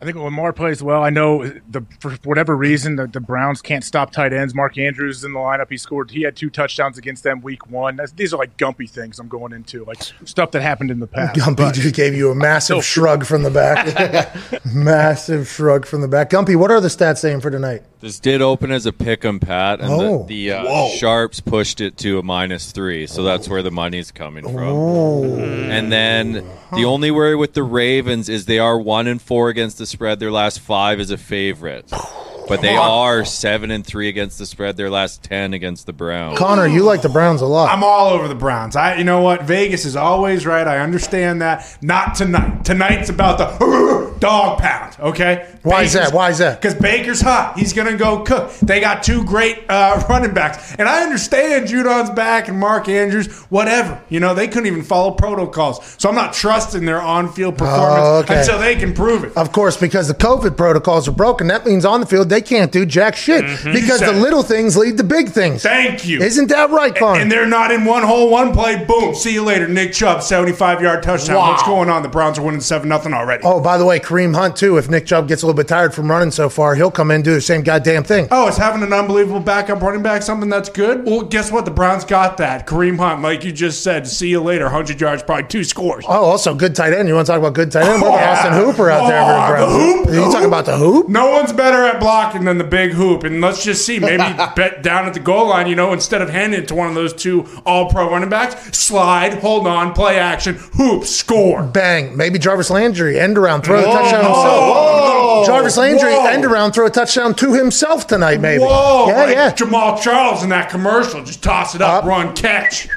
I 0.00 0.04
think 0.04 0.16
Lamar 0.16 0.52
plays 0.52 0.80
well. 0.80 1.02
I 1.02 1.10
know 1.10 1.44
the 1.68 1.84
for 1.98 2.12
whatever 2.22 2.56
reason 2.56 2.94
the, 2.94 3.08
the 3.08 3.18
Browns 3.20 3.60
can't 3.60 3.82
stop 3.82 4.12
tight 4.12 4.32
ends. 4.32 4.54
Mark 4.54 4.78
Andrews 4.78 5.18
is 5.18 5.24
in 5.24 5.32
the 5.32 5.40
lineup. 5.40 5.68
He 5.70 5.76
scored. 5.76 6.12
He 6.12 6.22
had 6.22 6.36
two 6.36 6.50
touchdowns 6.50 6.98
against 6.98 7.24
them 7.24 7.40
week 7.40 7.68
one. 7.68 7.96
That's, 7.96 8.12
these 8.12 8.32
are 8.32 8.36
like 8.36 8.56
gumpy 8.56 8.88
things 8.88 9.18
I'm 9.18 9.26
going 9.26 9.52
into, 9.52 9.84
like 9.84 10.00
stuff 10.24 10.52
that 10.52 10.62
happened 10.62 10.92
in 10.92 11.00
the 11.00 11.08
past. 11.08 11.38
Gumpy 11.40 11.56
But- 11.56 11.74
just 11.74 11.96
gave 11.96 12.14
you 12.14 12.30
a 12.30 12.34
massive 12.36 12.66
Still- 12.76 12.80
shrug 12.82 13.24
from 13.26 13.42
the 13.42 13.50
back. 13.50 14.64
massive 14.64 15.48
shrug 15.48 15.84
from 15.84 16.00
the 16.00 16.08
back. 16.08 16.30
Gumpy, 16.30 16.54
what 16.54 16.70
are 16.70 16.80
the 16.80 16.88
stats 16.88 17.18
saying 17.18 17.40
for 17.40 17.50
tonight? 17.50 17.82
This 18.00 18.20
did 18.20 18.40
open 18.40 18.70
as 18.70 18.86
a 18.86 18.92
pick 18.92 19.24
'em, 19.24 19.40
Pat, 19.40 19.80
and 19.80 19.90
Oh. 19.90 20.22
the, 20.28 20.50
the 20.50 20.56
uh, 20.58 20.88
sharps 20.90 21.40
pushed 21.40 21.80
it 21.80 21.96
to 21.98 22.20
a 22.20 22.22
minus 22.22 22.70
three, 22.70 23.08
so 23.08 23.24
that's 23.24 23.48
where 23.48 23.60
the 23.64 23.72
money's 23.72 24.12
coming 24.12 24.44
from. 24.44 24.54
Oh. 24.56 25.36
And 25.36 25.90
then 25.90 26.44
the 26.72 26.84
only 26.84 27.10
worry 27.10 27.34
with 27.34 27.54
the 27.54 27.64
Ravens 27.64 28.28
is 28.28 28.46
they 28.46 28.60
are 28.60 28.78
one 28.78 29.08
and 29.08 29.20
four 29.20 29.48
against 29.48 29.78
the 29.78 29.86
spread. 29.88 30.20
Their 30.20 30.30
last 30.30 30.60
five 30.60 31.00
is 31.00 31.10
a 31.10 31.18
favorite, 31.18 31.90
but 32.48 32.60
they 32.62 32.76
are 32.76 33.24
seven 33.24 33.70
and 33.70 33.84
three 33.86 34.08
against 34.08 34.38
the 34.38 34.46
spread. 34.46 34.76
Their 34.76 34.90
last 34.90 35.22
ten 35.22 35.54
against 35.54 35.86
the 35.86 35.92
Browns. 35.92 36.38
Connor, 36.38 36.66
you 36.66 36.82
like 36.82 37.02
the 37.02 37.08
Browns 37.08 37.40
a 37.42 37.46
lot. 37.46 37.70
I'm 37.70 37.84
all 37.84 38.08
over 38.08 38.28
the 38.28 38.34
Browns. 38.34 38.76
I, 38.76 38.96
you 38.96 39.04
know 39.04 39.20
what? 39.20 39.42
Vegas 39.44 39.84
is 39.84 39.96
always 39.96 40.46
right. 40.46 40.66
I 40.66 40.78
understand 40.78 41.42
that. 41.42 41.76
Not 41.82 42.14
tonight. 42.14 42.64
Tonight's 42.64 43.08
about 43.10 43.38
the 43.38 44.16
dog 44.20 44.58
pound. 44.58 44.96
Okay. 44.98 45.54
Why 45.62 45.82
is 45.82 45.92
that? 45.92 46.12
Why 46.12 46.30
is 46.30 46.38
that? 46.38 46.60
Because 46.60 46.74
Baker's 46.74 47.20
hot. 47.20 47.58
He's 47.58 47.72
gonna 47.72 47.96
go 47.96 48.22
cook. 48.22 48.52
They 48.60 48.80
got 48.80 49.02
two 49.02 49.24
great 49.24 49.64
uh, 49.68 50.02
running 50.08 50.32
backs, 50.34 50.74
and 50.76 50.88
I 50.88 51.02
understand 51.02 51.68
Judon's 51.68 52.10
back 52.10 52.48
and 52.48 52.58
Mark 52.58 52.88
Andrews. 52.88 53.28
Whatever. 53.50 54.00
You 54.08 54.20
know 54.20 54.34
they 54.34 54.48
couldn't 54.48 54.66
even 54.66 54.82
follow 54.82 55.10
protocols, 55.12 55.96
so 55.98 56.08
I'm 56.08 56.14
not 56.14 56.32
trusting 56.32 56.84
their 56.84 57.00
on-field 57.02 57.58
performance 57.58 57.98
Oh, 58.06 58.16
okay. 58.18 58.40
until 58.40 58.58
they 58.58 58.76
can 58.76 58.94
prove 58.94 59.24
it. 59.24 59.36
Of 59.36 59.52
course, 59.52 59.76
because 59.76 60.08
the 60.08 60.14
COVID 60.14 60.56
protocols 60.56 61.06
are 61.08 61.12
broken, 61.12 61.46
that 61.48 61.66
means 61.66 61.84
on 61.84 62.00
the 62.00 62.06
field 62.06 62.28
they 62.28 62.37
can't 62.40 62.70
do 62.72 62.84
jack 62.86 63.16
shit. 63.16 63.44
Mhm. 63.44 63.72
Because 63.72 64.00
the 64.00 64.12
little 64.12 64.42
things 64.42 64.76
lead 64.76 64.96
to 64.98 65.04
big 65.04 65.30
things. 65.30 65.62
Thank 65.62 66.06
you. 66.06 66.20
Isn't 66.20 66.48
that 66.48 66.70
right, 66.70 66.94
Connor? 66.94 67.20
And 67.20 67.30
they're 67.30 67.46
not 67.46 67.70
in 67.70 67.84
one 67.84 68.02
hole, 68.02 68.30
one 68.30 68.52
play. 68.52 68.76
Boom. 68.86 69.14
See 69.14 69.32
you 69.32 69.42
later. 69.42 69.66
Nick 69.68 69.92
Chubb, 69.92 70.22
75 70.22 70.80
yard 70.82 71.02
touchdown. 71.02 71.36
Wow. 71.36 71.50
What's 71.50 71.62
going 71.64 71.88
on? 71.90 72.02
The 72.02 72.08
Browns 72.08 72.38
are 72.38 72.42
winning 72.42 72.60
7 72.60 72.88
nothing 72.88 73.12
already. 73.14 73.42
Oh, 73.44 73.60
by 73.60 73.78
the 73.78 73.84
way, 73.84 73.98
Kareem 73.98 74.34
Hunt 74.34 74.56
too. 74.56 74.76
If 74.78 74.88
Nick 74.88 75.06
Chubb 75.06 75.28
gets 75.28 75.42
a 75.42 75.46
little 75.46 75.56
bit 75.56 75.68
tired 75.68 75.94
from 75.94 76.10
running 76.10 76.30
so 76.30 76.48
far, 76.48 76.74
he'll 76.74 76.90
come 76.90 77.10
in 77.10 77.16
and 77.16 77.24
do 77.24 77.34
the 77.34 77.40
same 77.40 77.62
goddamn 77.62 78.04
thing. 78.04 78.28
Oh, 78.30 78.46
it's 78.48 78.56
having 78.56 78.82
an 78.82 78.92
unbelievable 78.92 79.40
backup 79.40 79.82
running 79.82 80.02
back 80.02 80.22
something 80.22 80.48
that's 80.48 80.68
good? 80.68 81.04
Well, 81.06 81.22
guess 81.22 81.50
what? 81.50 81.64
The 81.64 81.70
Browns 81.70 82.04
got 82.04 82.36
that. 82.38 82.66
Kareem 82.66 82.98
Hunt, 82.98 83.22
like 83.22 83.44
you 83.44 83.52
just 83.52 83.82
said, 83.82 84.06
see 84.06 84.28
you 84.28 84.40
later. 84.40 84.64
100 84.64 85.00
yards, 85.00 85.22
probably 85.22 85.44
two 85.44 85.64
scores. 85.64 86.04
Oh, 86.08 86.24
also 86.24 86.54
good 86.54 86.74
tight 86.74 86.92
end. 86.92 87.08
You 87.08 87.14
want 87.14 87.26
to 87.26 87.32
talk 87.32 87.38
about 87.40 87.54
good 87.54 87.72
tight 87.72 87.84
end? 87.84 88.02
What 88.02 88.08
about 88.08 88.20
Oh, 88.20 88.30
Austin 88.32 88.52
yeah. 88.52 88.58
Hooper 88.64 88.90
out 88.90 89.08
there 89.08 89.20
Oh, 89.22 89.26
Browns? 89.26 89.72
the 89.72 89.78
hoop, 89.78 90.08
Are 90.08 90.14
you 90.14 90.32
talking 90.32 90.44
about 90.46 90.64
the 90.66 90.76
hoop? 90.76 91.08
No 91.08 91.30
one's 91.30 91.52
better 91.52 91.84
at 91.84 91.98
blocking 92.00 92.27
than 92.32 92.58
the 92.58 92.64
big 92.64 92.92
hoop. 92.92 93.24
And 93.24 93.40
let's 93.40 93.64
just 93.64 93.84
see. 93.86 93.98
Maybe 93.98 94.22
bet 94.56 94.82
down 94.82 95.06
at 95.06 95.14
the 95.14 95.20
goal 95.20 95.48
line, 95.48 95.66
you 95.68 95.74
know, 95.76 95.92
instead 95.92 96.22
of 96.22 96.30
handing 96.30 96.60
it 96.62 96.68
to 96.68 96.74
one 96.74 96.88
of 96.88 96.94
those 96.94 97.12
two 97.14 97.46
all 97.64 97.90
pro 97.90 98.10
running 98.10 98.28
backs, 98.28 98.76
slide, 98.78 99.34
hold 99.34 99.66
on, 99.66 99.92
play 99.94 100.18
action, 100.18 100.54
hoop, 100.74 101.04
score. 101.04 101.62
Bang. 101.62 102.16
Maybe 102.16 102.38
Jarvis 102.38 102.70
Landry, 102.70 103.18
end 103.18 103.38
around, 103.38 103.62
throw 103.62 103.78
a 103.78 103.82
Whoa. 103.86 103.92
touchdown 103.92 104.24
himself. 104.24 104.60
Whoa. 104.62 105.42
Jarvis 105.46 105.76
Landry, 105.76 106.12
Whoa. 106.12 106.26
end 106.26 106.44
around, 106.44 106.72
throw 106.72 106.86
a 106.86 106.90
touchdown 106.90 107.34
to 107.36 107.52
himself 107.54 108.06
tonight, 108.06 108.40
maybe. 108.40 108.62
Whoa, 108.62 109.08
yeah, 109.08 109.16
like 109.24 109.34
yeah. 109.34 109.52
Jamaal 109.52 110.00
Charles 110.00 110.42
in 110.42 110.48
that 110.50 110.70
commercial. 110.70 111.22
Just 111.24 111.42
toss 111.42 111.74
it 111.74 111.82
up, 111.82 112.04
run, 112.04 112.34
catch. 112.34 112.88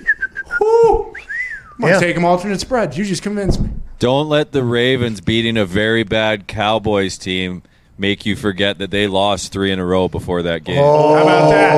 Woo. 0.59 1.05
I'm 1.05 1.13
going 1.13 1.13
to 1.81 1.87
Yeah. 1.87 1.99
take 1.99 2.15
him 2.15 2.25
alternate 2.25 2.59
spread. 2.59 2.95
You 2.95 3.03
just 3.05 3.23
convinced 3.23 3.59
me. 3.59 3.69
Don't 3.99 4.27
let 4.29 4.51
the 4.51 4.63
Ravens 4.63 5.21
beating 5.21 5.57
a 5.57 5.65
very 5.65 6.03
bad 6.03 6.47
Cowboys 6.47 7.17
team 7.17 7.61
make 8.01 8.25
you 8.25 8.35
forget 8.35 8.79
that 8.79 8.91
they 8.91 9.07
lost 9.07 9.53
three 9.53 9.71
in 9.71 9.79
a 9.79 9.85
row 9.85 10.09
before 10.09 10.41
that 10.41 10.65
game. 10.65 10.79
Oh. 10.79 11.15
How 11.15 11.21
about 11.21 11.49
that? 11.51 11.71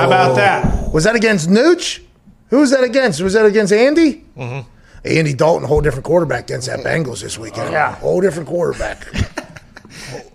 How 0.00 0.06
about 0.06 0.36
that? 0.36 0.92
Was 0.92 1.04
that 1.04 1.14
against 1.14 1.48
Nooch? 1.48 2.02
Who 2.48 2.58
was 2.58 2.72
that 2.72 2.82
against? 2.82 3.20
Was 3.20 3.34
that 3.34 3.46
against 3.46 3.72
Andy? 3.72 4.24
Mm-hmm. 4.36 4.68
Andy 5.04 5.34
Dalton, 5.34 5.68
whole 5.68 5.80
different 5.80 6.04
quarterback 6.04 6.44
against 6.44 6.66
that 6.66 6.80
Bengals 6.80 7.22
this 7.22 7.38
weekend. 7.38 7.70
Yeah. 7.70 7.94
Whole 7.96 8.20
different 8.20 8.48
quarterback. 8.48 9.06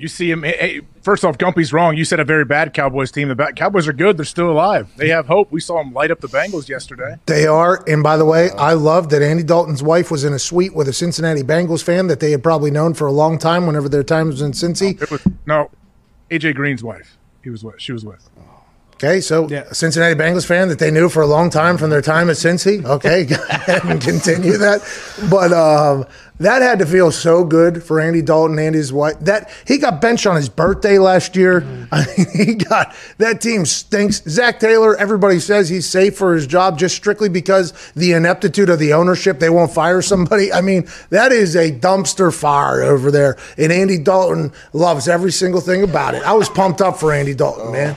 You 0.00 0.08
see 0.08 0.30
him. 0.30 0.42
Hey, 0.42 0.56
hey, 0.58 0.80
first 1.02 1.24
off, 1.24 1.36
Gumpy's 1.36 1.72
wrong. 1.72 1.96
You 1.96 2.06
said 2.06 2.20
a 2.20 2.24
very 2.24 2.44
bad 2.46 2.72
Cowboys 2.72 3.10
team. 3.10 3.28
The 3.28 3.52
Cowboys 3.54 3.86
are 3.86 3.92
good. 3.92 4.16
They're 4.16 4.24
still 4.24 4.50
alive. 4.50 4.90
They 4.96 5.08
have 5.08 5.26
hope. 5.26 5.52
We 5.52 5.60
saw 5.60 5.76
them 5.76 5.92
light 5.92 6.10
up 6.10 6.20
the 6.20 6.28
Bengals 6.28 6.68
yesterday. 6.68 7.16
They 7.26 7.46
are. 7.46 7.84
And 7.86 8.02
by 8.02 8.16
the 8.16 8.24
way, 8.24 8.50
I 8.52 8.72
love 8.72 9.10
that 9.10 9.20
Andy 9.22 9.42
Dalton's 9.42 9.82
wife 9.82 10.10
was 10.10 10.24
in 10.24 10.32
a 10.32 10.38
suite 10.38 10.74
with 10.74 10.88
a 10.88 10.92
Cincinnati 10.94 11.42
Bengals 11.42 11.82
fan 11.82 12.06
that 12.06 12.20
they 12.20 12.30
had 12.30 12.42
probably 12.42 12.70
known 12.70 12.94
for 12.94 13.06
a 13.06 13.12
long 13.12 13.38
time 13.38 13.66
whenever 13.66 13.88
their 13.88 14.02
time 14.02 14.28
was 14.28 14.40
in 14.40 14.52
Cincy. 14.52 15.00
It 15.00 15.10
was 15.10 15.22
no 15.44 15.70
AJ 16.30 16.54
Green's 16.54 16.82
wife. 16.82 17.18
He 17.44 17.50
was 17.50 17.62
with. 17.62 17.80
She 17.80 17.92
was 17.92 18.04
with. 18.04 18.28
Okay, 19.02 19.22
so 19.22 19.48
a 19.48 19.74
Cincinnati 19.74 20.14
Bengals 20.14 20.44
fan 20.44 20.68
that 20.68 20.78
they 20.78 20.90
knew 20.90 21.08
for 21.08 21.22
a 21.22 21.26
long 21.26 21.48
time 21.48 21.78
from 21.78 21.88
their 21.88 22.02
time 22.02 22.28
at 22.28 22.36
Cincy. 22.36 22.84
Okay, 22.84 23.24
go 23.30 23.36
ahead 23.48 23.82
and 23.86 23.98
continue 23.98 24.58
that. 24.58 24.82
But 25.30 25.54
um, 25.54 26.04
that 26.40 26.60
had 26.60 26.80
to 26.80 26.86
feel 26.86 27.10
so 27.10 27.42
good 27.42 27.82
for 27.82 27.98
Andy 27.98 28.20
Dalton 28.20 28.58
and 28.58 28.74
his 28.74 28.92
wife. 28.92 29.18
That 29.20 29.50
he 29.66 29.78
got 29.78 30.02
benched 30.02 30.26
on 30.26 30.36
his 30.36 30.50
birthday 30.50 30.98
last 30.98 31.34
year. 31.34 31.64
I 31.90 32.04
mean, 32.14 32.26
he 32.34 32.54
got 32.56 32.94
that 33.16 33.40
team 33.40 33.64
stinks. 33.64 34.22
Zac 34.28 34.60
Taylor, 34.60 34.94
everybody 34.94 35.40
says 35.40 35.70
he's 35.70 35.88
safe 35.88 36.18
for 36.18 36.34
his 36.34 36.46
job 36.46 36.78
just 36.78 36.94
strictly 36.94 37.30
because 37.30 37.72
the 37.92 38.12
ineptitude 38.12 38.68
of 38.68 38.78
the 38.78 38.92
ownership. 38.92 39.38
They 39.38 39.48
won't 39.48 39.72
fire 39.72 40.02
somebody. 40.02 40.52
I 40.52 40.60
mean, 40.60 40.86
that 41.08 41.32
is 41.32 41.56
a 41.56 41.72
dumpster 41.72 42.34
fire 42.38 42.82
over 42.82 43.10
there. 43.10 43.38
And 43.56 43.72
Andy 43.72 43.96
Dalton 43.96 44.52
loves 44.74 45.08
every 45.08 45.32
single 45.32 45.62
thing 45.62 45.82
about 45.82 46.14
it. 46.14 46.22
I 46.22 46.34
was 46.34 46.50
pumped 46.50 46.82
up 46.82 46.98
for 46.98 47.14
Andy 47.14 47.32
Dalton, 47.32 47.72
man. 47.72 47.96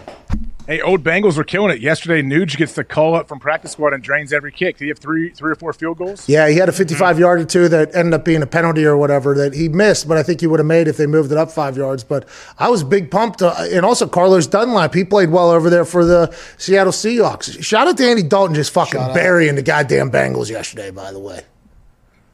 Hey, 0.66 0.80
old 0.80 1.04
Bengals 1.04 1.36
were 1.36 1.44
killing 1.44 1.76
it 1.76 1.82
yesterday. 1.82 2.22
Nuge 2.22 2.56
gets 2.56 2.72
the 2.72 2.86
call 2.86 3.16
up 3.16 3.28
from 3.28 3.38
practice 3.38 3.74
squad 3.74 3.94
and 3.94 4.02
drains 4.02 4.32
every 4.32 4.52
kick. 4.54 4.78
Did 4.78 4.86
he 4.86 4.90
have 4.90 4.98
three, 4.98 5.30
three 5.30 5.52
or 5.52 5.56
four 5.56 5.74
field 5.74 5.98
goals? 5.98 6.30
Yeah, 6.30 6.48
he 6.48 6.56
had 6.56 6.70
a 6.70 6.72
55 6.72 7.20
yard 7.20 7.42
or 7.42 7.46
two 7.46 7.68
that 7.68 7.94
ended 7.94 8.14
up 8.14 8.24
being 8.24 8.42
a 8.42 8.48
penalty 8.48 8.86
or 8.86 8.96
whatever 8.96 9.34
that 9.36 9.54
he 9.54 9.68
missed, 9.68 10.08
but 10.08 10.16
I 10.18 10.24
think 10.24 10.40
he 10.40 10.48
would 10.48 10.62
have 10.62 10.66
made 10.66 10.88
if 10.88 10.96
they 10.96 11.06
moved 11.06 11.34
it 11.34 11.38
up 11.38 11.52
five 11.52 11.76
yards. 11.76 12.06
But 12.06 12.30
I 12.58 12.70
was 12.70 12.82
big 12.82 13.12
pumped. 13.12 13.42
Uh, 13.42 13.54
and 13.74 13.86
also, 13.86 14.08
Carlos 14.08 14.48
Dunlap, 14.48 14.94
he 14.94 15.04
played 15.04 15.32
well 15.32 15.52
over 15.52 15.70
there 15.70 15.84
for 15.84 16.06
the 16.06 16.34
Seattle 16.58 16.94
Seahawks. 16.94 17.62
Shout 17.62 17.90
out 17.90 17.98
to 17.98 18.06
Andy 18.08 18.24
Dalton 18.24 18.56
just 18.56 18.72
fucking 18.72 18.94
Shout 19.02 19.10
out. 19.10 19.16
burying 19.16 19.56
the 19.56 19.64
goddamn 19.64 20.12
Bengals 20.12 20.50
yesterday, 20.50 20.92
by 20.92 21.12
the 21.12 21.20
way. 21.20 21.42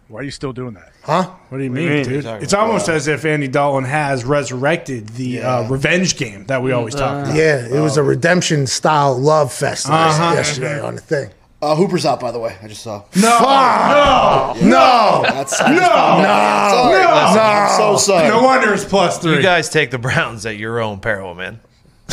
Why 0.09 0.21
are 0.21 0.23
you 0.23 0.31
still 0.31 0.53
doing 0.53 0.73
that? 0.73 0.91
Huh? 1.03 1.29
What 1.49 1.59
do 1.59 1.63
you 1.63 1.69
What 1.69 1.75
mean, 1.75 1.87
you 1.87 1.93
mean? 1.93 2.03
dude? 2.03 2.25
It's 2.41 2.51
about- 2.53 2.67
almost 2.67 2.89
as 2.89 3.07
if 3.07 3.25
Andy 3.25 3.47
Dalton 3.47 3.83
has 3.83 4.25
resurrected 4.25 5.09
the 5.09 5.43
uh, 5.43 5.69
revenge 5.69 6.17
game 6.17 6.45
that 6.47 6.63
we 6.63 6.71
always 6.71 6.95
talk 6.95 7.25
about. 7.25 7.35
Yeah, 7.35 7.63
it 7.67 7.79
was 7.79 7.95
a 7.95 8.01
redemption 8.03 8.65
style 8.65 9.15
love 9.17 9.53
fest 9.53 9.87
last- 9.87 10.19
Uh-huh. 10.19 10.33
yesterday 10.33 10.79
on 10.81 10.95
the 10.95 11.01
thing. 11.01 11.29
Uh, 11.61 11.75
Hooper's 11.75 12.05
out, 12.07 12.19
by 12.21 12.31
the 12.31 12.39
way. 12.39 12.55
I 12.63 12.67
just 12.67 12.81
saw. 12.81 13.03
No! 13.17 13.21
Yeah. 13.29 14.53
No! 14.63 15.21
That's, 15.25 15.59
No! 15.59 15.67
I 15.67 15.73
just. 15.73 15.81
No! 15.91 16.71
Sorry. 16.71 17.03
No! 17.03 17.09
I'm 17.41 17.77
so 17.77 17.97
sorry. 17.97 18.27
No 18.29 18.41
wonder 18.43 18.73
it's 18.73 18.85
plus 18.85 19.19
three. 19.19 19.35
You 19.35 19.41
guys 19.43 19.69
take 19.69 19.91
the 19.91 19.97
Browns 19.99 20.45
at 20.45 20.57
your 20.57 20.79
own 20.79 20.99
peril, 21.01 21.35
man. 21.35 21.59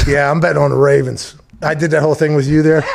Yeah, 0.06 0.30
I'm 0.30 0.40
betting 0.40 0.60
on 0.60 0.70
the 0.70 0.76
Ravens. 0.76 1.36
I 1.62 1.74
did 1.74 1.92
that 1.92 2.02
whole 2.02 2.14
thing 2.14 2.34
with 2.34 2.46
you 2.46 2.60
there. 2.62 2.82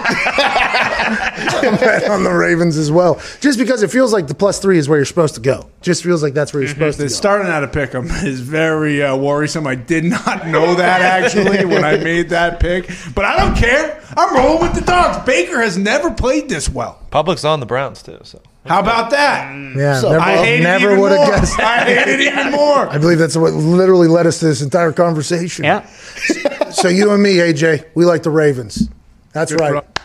I 1.05 1.77
bet 1.79 2.09
on 2.09 2.23
the 2.23 2.31
Ravens 2.33 2.77
as 2.77 2.91
well, 2.91 3.21
just 3.39 3.57
because 3.59 3.83
it 3.83 3.91
feels 3.91 4.13
like 4.13 4.27
the 4.27 4.35
plus 4.35 4.59
three 4.59 4.77
is 4.77 4.87
where 4.87 4.97
you're 4.97 5.05
supposed 5.05 5.35
to 5.35 5.41
go. 5.41 5.69
Just 5.81 6.03
feels 6.03 6.21
like 6.21 6.33
that's 6.33 6.53
where 6.53 6.61
you're 6.61 6.69
supposed 6.69 6.97
to 6.99 7.05
go. 7.05 7.07
starting 7.09 7.47
out 7.47 7.63
of 7.63 7.71
pick 7.71 7.93
'em 7.95 8.05
is 8.09 8.39
very 8.39 9.01
uh, 9.03 9.15
worrisome. 9.15 9.65
I 9.67 9.75
did 9.75 10.03
not 10.05 10.47
know 10.47 10.75
that 10.75 11.01
actually 11.01 11.65
when 11.65 11.83
I 11.83 11.97
made 11.97 12.29
that 12.29 12.59
pick, 12.59 12.89
but 13.15 13.25
I 13.25 13.37
don't 13.37 13.55
care. 13.55 14.01
I'm 14.15 14.35
rolling 14.35 14.61
with 14.61 14.73
the 14.75 14.81
dogs. 14.85 15.25
Baker 15.25 15.61
has 15.61 15.77
never 15.77 16.11
played 16.11 16.49
this 16.49 16.69
well. 16.69 16.99
Public's 17.11 17.43
on 17.45 17.59
the 17.59 17.65
Browns 17.65 18.03
too. 18.03 18.19
So 18.23 18.41
How 18.65 18.79
about 18.81 19.09
that? 19.11 19.53
Yeah, 19.75 19.99
So, 19.99 20.11
never, 20.11 20.21
I 20.21 20.35
hate 20.37 20.59
it 20.59 20.63
never 20.63 20.89
even 20.91 20.99
would 21.01 21.11
have 21.11 21.21
more. 21.27 21.29
guessed. 21.39 21.59
I 21.59 21.83
hate 21.85 22.07
it 22.07 22.19
even 22.21 22.51
more. 22.51 22.87
I 22.89 22.97
believe 22.97 23.17
that's 23.19 23.35
what 23.37 23.53
literally 23.53 24.07
led 24.07 24.27
us 24.27 24.39
to 24.39 24.45
this 24.45 24.61
entire 24.61 24.91
conversation. 24.91 25.63
Yeah. 25.65 25.85
so 26.71 26.87
you 26.89 27.11
and 27.11 27.23
me, 27.23 27.35
AJ, 27.37 27.85
we 27.95 28.05
like 28.05 28.23
the 28.23 28.29
Ravens. 28.29 28.87
That's 29.33 29.51
Good 29.51 29.59
for 29.61 29.73
right. 29.75 29.99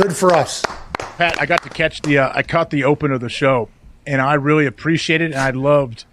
Good 0.00 0.16
for 0.16 0.32
us. 0.32 0.62
Pat, 0.96 1.40
I 1.40 1.46
got 1.46 1.64
to 1.64 1.68
catch 1.68 2.02
the 2.02 2.18
uh, 2.18 2.30
I 2.32 2.44
caught 2.44 2.70
the 2.70 2.84
open 2.84 3.10
of 3.10 3.20
the 3.20 3.28
show, 3.28 3.68
and 4.06 4.22
I 4.22 4.34
really 4.34 4.64
appreciated 4.64 5.32
it, 5.32 5.34
and 5.34 5.40
I 5.40 5.50
loved 5.50 6.04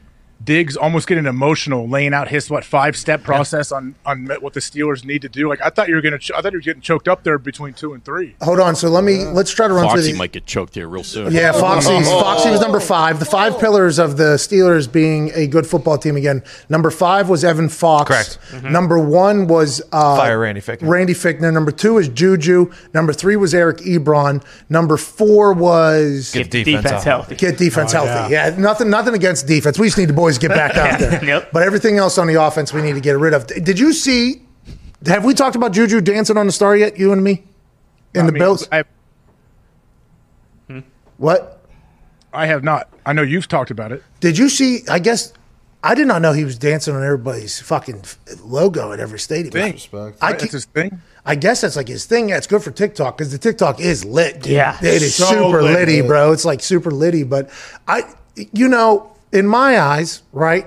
Diggs 0.45 0.77
almost 0.77 1.07
getting 1.07 1.25
emotional, 1.25 1.87
laying 1.89 2.13
out 2.13 2.27
his 2.29 2.49
what 2.49 2.63
five 2.63 2.95
step 2.95 3.23
process 3.23 3.71
on 3.71 3.95
on 4.05 4.27
what 4.39 4.53
the 4.53 4.59
Steelers 4.59 5.03
need 5.03 5.21
to 5.23 5.29
do. 5.29 5.49
Like 5.49 5.59
I 5.61 5.69
thought 5.69 5.89
you 5.89 5.95
were 5.95 6.01
gonna, 6.01 6.19
ch- 6.19 6.31
I 6.31 6.41
thought 6.41 6.51
you 6.51 6.59
were 6.59 6.63
getting 6.63 6.81
choked 6.81 7.07
up 7.07 7.23
there 7.23 7.37
between 7.37 7.73
two 7.73 7.93
and 7.93 8.05
three. 8.05 8.35
Hold 8.41 8.59
on. 8.59 8.75
So 8.75 8.89
let 8.89 9.03
me 9.03 9.25
let's 9.25 9.51
try 9.51 9.67
to 9.67 9.73
run 9.73 9.85
through 9.89 9.97
Foxy 10.01 10.11
the. 10.11 10.17
might 10.17 10.31
get 10.31 10.45
choked 10.45 10.75
here 10.75 10.87
real 10.87 11.03
soon. 11.03 11.31
Yeah, 11.33 11.51
Foxy's 11.51 12.07
Foxy 12.09 12.49
was 12.51 12.61
number 12.61 12.79
five. 12.79 13.19
The 13.19 13.25
five 13.25 13.59
pillars 13.59 13.97
of 13.99 14.17
the 14.17 14.35
Steelers 14.35 14.91
being 14.91 15.31
a 15.33 15.47
good 15.47 15.65
football 15.65 15.97
team 15.97 16.15
again. 16.15 16.43
Number 16.69 16.91
five 16.91 17.27
was 17.27 17.43
Evan 17.43 17.67
Fox. 17.69 18.07
Correct. 18.07 18.63
Number 18.63 18.99
one 18.99 19.47
was 19.47 19.81
uh, 19.91 20.15
Fire 20.17 20.39
Randy 20.39 20.61
Fichtner. 20.61 20.87
Randy 20.87 21.13
Fichtner. 21.13 21.51
Number 21.51 21.71
two 21.71 21.97
is 21.97 22.07
Juju. 22.09 22.71
Number 22.93 23.13
three 23.13 23.35
was 23.35 23.53
Eric 23.55 23.77
Ebron. 23.77 24.43
Number 24.69 24.97
four 24.97 25.53
was 25.53 26.31
Get 26.33 26.51
defense, 26.51 26.83
Defense 26.83 27.03
healthy. 27.03 27.35
Get 27.35 27.57
defense 27.57 27.93
Oh, 27.95 28.05
healthy. 28.05 28.33
Yeah. 28.33 28.55
nothing 28.57 28.89
nothing 28.89 29.13
against 29.15 29.47
defense. 29.47 29.79
We 29.79 29.87
just 29.87 29.97
need 29.97 30.05
the 30.09 30.13
boys 30.13 30.34
to 30.35 30.47
get 30.47 30.55
back 30.55 30.75
out 30.77 30.99
there. 30.99 31.23
Yep. 31.25 31.51
But 31.51 31.63
everything 31.63 31.97
else 31.97 32.17
on 32.17 32.27
the 32.27 32.35
offense 32.41 32.71
we 32.73 32.81
need 32.81 32.93
to 32.93 33.01
get 33.01 33.17
rid 33.17 33.33
of. 33.33 33.47
Did 33.47 33.79
you 33.79 33.93
see 33.93 34.41
have 35.05 35.23
we 35.25 35.33
talked 35.33 35.55
about 35.55 35.71
Juju 35.73 36.01
dancing 36.01 36.37
on 36.37 36.45
the 36.47 36.51
star 36.51 36.75
yet, 36.75 36.97
you 36.97 37.11
and 37.11 37.23
me? 37.23 37.43
In 38.13 38.21
I 38.21 38.25
the 38.27 38.31
mean, 38.31 38.39
Bills? 38.39 38.67
I, 38.71 38.83
What? 41.17 41.61
I 42.33 42.47
have 42.47 42.63
not. 42.63 42.89
I 43.05 43.13
know 43.13 43.21
you've 43.21 43.47
talked 43.47 43.71
about 43.71 43.91
it. 43.91 44.03
Did 44.19 44.37
you 44.37 44.49
see? 44.49 44.81
I 44.89 44.99
guess 44.99 45.31
I 45.83 45.95
did 45.95 46.07
not 46.07 46.21
know 46.21 46.33
he 46.33 46.43
was 46.43 46.57
dancing 46.57 46.93
on 46.95 47.03
everybody's 47.03 47.59
fucking 47.61 48.03
logo 48.43 48.91
at 48.91 48.99
every 48.99 49.19
stadium. 49.19 49.53
Respect. 49.71 50.17
I, 50.21 50.33
That's 50.33 50.51
his 50.51 50.65
thing. 50.65 51.01
I 51.25 51.35
guess 51.35 51.61
that's 51.61 51.75
like 51.75 51.87
his 51.87 52.05
thing. 52.05 52.29
Yeah, 52.29 52.37
it's 52.37 52.45
good 52.47 52.61
for 52.61 52.71
TikTok 52.71 53.17
because 53.17 53.31
the 53.31 53.37
TikTok 53.37 53.79
is 53.79 54.03
lit. 54.05 54.41
Dude. 54.41 54.51
Yeah. 54.53 54.77
it 54.79 55.01
is 55.01 55.15
So 55.15 55.25
super 55.25 55.63
lit. 55.63 55.73
litty, 55.73 56.01
bro. 56.01 56.31
It's 56.33 56.45
like 56.45 56.61
super 56.61 56.91
litty. 56.91 57.23
But 57.23 57.49
I, 57.87 58.03
you 58.35 58.67
know, 58.67 59.14
in 59.35 59.45
my 59.45 59.79
eyes, 59.79 60.23
right? 60.31 60.65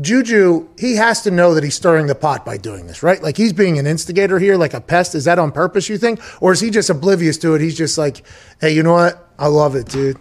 Juju, 0.00 0.68
he 0.78 0.96
has 0.96 1.22
to 1.22 1.30
know 1.30 1.54
that 1.54 1.64
he's 1.64 1.74
stirring 1.74 2.06
the 2.06 2.14
pot 2.14 2.44
by 2.44 2.58
doing 2.58 2.86
this, 2.86 3.02
right? 3.02 3.22
Like 3.22 3.36
he's 3.36 3.52
being 3.52 3.78
an 3.78 3.86
instigator 3.86 4.38
here, 4.38 4.56
like 4.56 4.74
a 4.74 4.80
pest. 4.80 5.14
Is 5.14 5.24
that 5.24 5.38
on 5.38 5.52
purpose, 5.52 5.88
you 5.88 5.96
think? 5.96 6.20
Or 6.42 6.52
is 6.52 6.60
he 6.60 6.70
just 6.70 6.90
oblivious 6.90 7.38
to 7.38 7.54
it? 7.54 7.62
He's 7.62 7.76
just 7.76 7.96
like, 7.96 8.22
hey, 8.60 8.74
you 8.74 8.82
know 8.82 8.92
what? 8.92 9.28
I 9.38 9.46
love 9.48 9.74
it, 9.74 9.88
dude. 9.88 10.18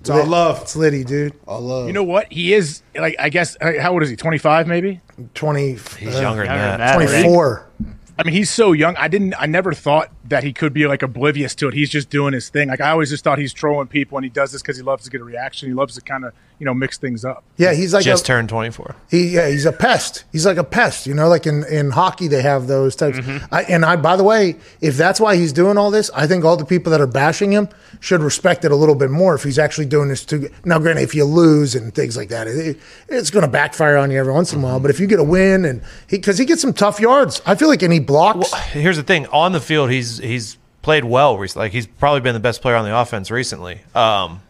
It's 0.00 0.10
all 0.10 0.26
love. 0.26 0.60
It's 0.62 0.76
litty, 0.76 1.02
dude. 1.02 1.32
I 1.48 1.56
love. 1.56 1.86
You 1.86 1.92
know 1.92 2.04
what? 2.04 2.30
He 2.30 2.52
is 2.52 2.82
like 2.94 3.16
I 3.18 3.30
guess 3.30 3.56
uh, 3.60 3.72
how 3.80 3.92
old 3.92 4.02
is 4.02 4.10
he? 4.10 4.16
Twenty 4.16 4.36
five, 4.38 4.66
maybe. 4.66 5.00
20, 5.34 5.68
He's 5.72 5.80
uh, 5.86 6.00
younger 6.00 6.10
than 6.10 6.20
younger 6.20 6.44
than 6.44 6.46
that. 6.46 6.76
that. 6.78 6.94
24. 6.94 7.70
I 8.16 8.22
mean, 8.22 8.34
he's 8.34 8.50
so 8.50 8.72
young. 8.72 8.96
I 8.96 9.08
didn't. 9.08 9.34
I 9.38 9.46
never 9.46 9.72
thought 9.72 10.10
that 10.28 10.44
he 10.44 10.52
could 10.52 10.72
be 10.72 10.86
like 10.86 11.02
oblivious 11.02 11.54
to 11.56 11.68
it. 11.68 11.74
He's 11.74 11.90
just 11.90 12.10
doing 12.10 12.32
his 12.32 12.48
thing. 12.48 12.68
Like 12.68 12.80
I 12.80 12.90
always 12.90 13.10
just 13.10 13.24
thought 13.24 13.38
he's 13.38 13.52
trolling 13.52 13.88
people, 13.88 14.16
and 14.18 14.24
he 14.24 14.30
does 14.30 14.52
this 14.52 14.62
because 14.62 14.76
he 14.76 14.82
loves 14.82 15.04
to 15.04 15.10
get 15.10 15.20
a 15.20 15.24
reaction. 15.24 15.68
He 15.68 15.74
loves 15.74 15.94
to 15.96 16.00
kind 16.00 16.24
of 16.24 16.32
you 16.58 16.66
know 16.66 16.74
mix 16.74 16.98
things 16.98 17.24
up. 17.24 17.44
Yeah, 17.56 17.74
he's 17.74 17.92
like 17.92 18.04
Just 18.04 18.24
a, 18.24 18.26
turned 18.26 18.48
24. 18.48 18.94
He 19.10 19.28
yeah, 19.34 19.48
he's 19.48 19.66
a 19.66 19.72
pest. 19.72 20.24
He's 20.32 20.46
like 20.46 20.56
a 20.56 20.64
pest, 20.64 21.06
you 21.06 21.14
know. 21.14 21.28
Like 21.28 21.46
in, 21.46 21.64
in 21.64 21.90
hockey, 21.90 22.28
they 22.28 22.42
have 22.42 22.66
those 22.66 22.94
types. 22.94 23.18
Mm-hmm. 23.18 23.52
I, 23.52 23.62
and 23.64 23.84
I, 23.84 23.96
by 23.96 24.16
the 24.16 24.24
way, 24.24 24.56
if 24.80 24.96
that's 24.96 25.20
why 25.20 25.36
he's 25.36 25.52
doing 25.52 25.76
all 25.76 25.90
this, 25.90 26.10
I 26.14 26.26
think 26.26 26.44
all 26.44 26.56
the 26.56 26.64
people 26.64 26.90
that 26.92 27.00
are 27.00 27.06
bashing 27.06 27.52
him 27.52 27.68
should 28.00 28.20
respect 28.20 28.64
it 28.64 28.70
a 28.70 28.76
little 28.76 28.94
bit 28.94 29.10
more. 29.10 29.34
If 29.34 29.42
he's 29.42 29.58
actually 29.58 29.86
doing 29.86 30.08
this 30.08 30.24
to 30.26 30.50
now, 30.64 30.78
granted, 30.78 31.02
if 31.02 31.14
you 31.14 31.24
lose 31.24 31.74
and 31.74 31.94
things 31.94 32.16
like 32.16 32.28
that, 32.28 32.46
it, 32.46 32.78
it's 33.08 33.30
going 33.30 33.44
to 33.44 33.50
backfire 33.50 33.96
on 33.96 34.10
you 34.10 34.18
every 34.18 34.32
once 34.32 34.52
in 34.52 34.60
a 34.60 34.62
while. 34.62 34.80
But 34.80 34.90
if 34.90 35.00
you 35.00 35.06
get 35.06 35.18
a 35.18 35.24
win 35.24 35.64
and 35.64 35.82
he 36.08 36.16
because 36.16 36.38
he 36.38 36.44
gets 36.44 36.62
some 36.62 36.72
tough 36.72 37.00
yards, 37.00 37.42
I 37.44 37.56
feel 37.56 37.68
like 37.68 37.82
any 37.82 38.00
blocks. 38.00 38.52
Here's 38.70 38.96
the 38.96 39.02
thing: 39.02 39.26
on 39.26 39.52
the 39.52 39.60
field, 39.60 39.90
he's 39.90 40.18
he's 40.18 40.56
played 40.82 41.04
well 41.04 41.36
recently. 41.36 41.66
Like 41.66 41.72
he's 41.72 41.86
probably 41.86 42.20
been 42.20 42.34
the 42.34 42.40
best 42.40 42.62
player 42.62 42.76
on 42.76 42.84
the 42.84 42.96
offense 42.96 43.30
recently. 43.30 43.80
Um, 43.94 44.40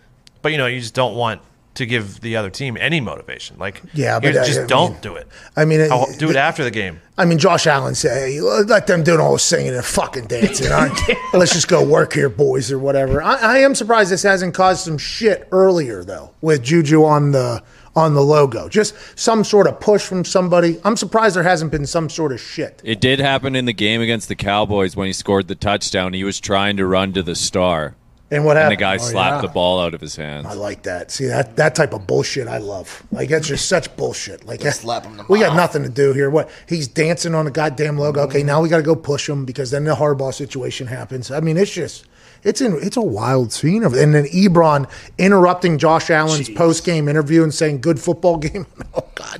but 0.43 0.53
you 0.53 0.59
know, 0.59 0.67
you 0.67 0.81
just 0.81 0.95
don't 0.95 1.15
want 1.15 1.41
to 1.75 1.87
give 1.87 2.21
the 2.21 2.37
other 2.37 2.51
team 2.51 2.77
any 2.81 3.01
motivation. 3.01 3.59
Like, 3.59 3.83
Yeah, 3.95 4.21
but, 4.21 4.33
just 4.33 4.61
I 4.61 4.67
don't 4.67 4.93
mean- 4.93 5.01
do 5.01 5.15
it. 5.17 5.27
I 5.57 5.65
mean, 5.65 5.81
I'll 5.91 6.07
do 6.17 6.31
it 6.31 6.35
the- 6.35 6.39
after 6.41 6.63
the 6.65 6.71
game. 6.71 7.01
I 7.19 7.25
mean, 7.25 7.39
Josh 7.39 7.67
Allen 7.67 7.95
said, 7.95 8.17
hey, 8.29 8.41
let 8.41 8.87
them 8.87 9.03
do 9.05 9.21
all 9.21 9.35
the 9.35 9.39
singing 9.39 9.75
and 9.75 9.85
fucking 9.85 10.27
dancing. 10.27 10.73
all 10.73 10.87
right? 10.87 11.17
Let's 11.33 11.53
just 11.53 11.69
go 11.69 11.85
work 11.85 12.13
here, 12.13 12.29
boys, 12.29 12.73
or 12.73 12.79
whatever. 12.79 13.23
I, 13.23 13.35
I 13.37 13.59
am 13.59 13.75
surprised 13.75 14.11
this 14.11 14.23
hasn't 14.25 14.55
caused 14.55 14.85
some 14.85 14.99
shit 14.99 15.47
earlier, 15.53 16.03
though, 16.05 16.31
with 16.41 16.63
Juju 16.63 17.05
on 17.05 17.31
the 17.33 17.63
on 17.97 18.15
the 18.15 18.23
logo. 18.23 18.69
Just 18.69 18.93
some 19.17 19.45
sort 19.45 19.69
of 19.69 19.79
push 19.79 20.03
from 20.05 20.25
somebody. 20.25 20.81
I'm 20.83 20.97
surprised 20.97 21.37
there 21.37 21.45
hasn't 21.45 21.71
been 21.71 21.87
some 21.87 22.09
sort 22.11 22.33
of 22.33 22.41
shit. 22.41 22.81
It 22.83 23.01
did 23.01 23.21
happen 23.21 23.55
in 23.55 23.67
the 23.67 23.73
game 23.73 24.01
against 24.01 24.27
the 24.27 24.35
Cowboys 24.35 24.97
when 24.97 25.07
he 25.07 25.13
scored 25.13 25.47
the 25.47 25.55
touchdown. 25.55 26.13
He 26.13 26.25
was 26.25 26.41
trying 26.41 26.77
to 26.79 26.87
run 26.87 27.13
to 27.13 27.23
the 27.23 27.37
star, 27.37 27.95
And 28.35 28.45
what 28.45 28.57
happened? 28.57 28.73
and 28.73 28.79
the 28.81 28.83
guy 28.83 28.95
Oh, 28.95 28.99
slapped 28.99 29.43
yeah. 29.43 29.49
the 29.49 29.53
ball 29.53 29.81
out 29.81 29.95
of 29.95 30.01
his 30.01 30.17
hands. 30.17 30.47
I 30.47 30.55
like 30.55 30.83
that. 30.83 31.11
See 31.11 31.27
that 31.27 31.57
that 31.57 31.75
type 31.75 31.93
of 31.93 32.07
bullshit 32.07 32.49
I 32.49 32.59
love. 32.59 33.03
Like 33.13 33.29
that's 33.29 33.47
just 33.49 33.69
such 33.69 33.95
bullshit. 33.97 34.45
Like 34.45 34.61
Just 34.61 34.81
slap 34.83 35.05
him 35.05 35.13
in 35.13 35.19
the 35.19 35.25
we 35.29 35.39
got 35.39 35.57
nothing 35.57 35.83
to 35.85 35.89
do 35.89 36.13
here. 36.13 36.29
What 36.31 36.51
he's 36.69 36.89
dancing 36.89 37.35
on 37.35 37.45
the 37.45 37.51
goddamn 37.51 37.97
logo. 37.99 38.23
Okay, 38.23 38.39
mm-hmm. 38.39 38.47
now 38.47 38.61
we 38.61 38.69
got 38.69 38.79
to 38.79 38.83
go 38.83 38.97
push 38.97 39.29
him 39.29 39.45
because 39.45 39.71
then 39.71 39.85
the 39.85 39.95
hardball 39.95 40.35
situation 40.35 40.87
happens. 40.89 41.31
I 41.31 41.41
mean, 41.41 41.57
it's 41.57 41.71
just 41.73 42.07
it's 42.43 42.61
in 42.61 42.77
it's 42.83 42.97
a 42.97 43.03
wild 43.03 43.53
scene 43.53 43.83
of 43.85 43.95
and 43.95 44.15
then 44.15 44.25
Ebron 44.27 44.91
interrupting 45.17 45.79
Josh 45.79 46.11
Allen's 46.11 46.51
post 46.51 46.85
game 46.85 47.09
interview 47.09 47.43
and 47.43 47.55
saying 47.55 47.81
good 47.81 48.01
football 48.01 48.37
game. 48.49 48.67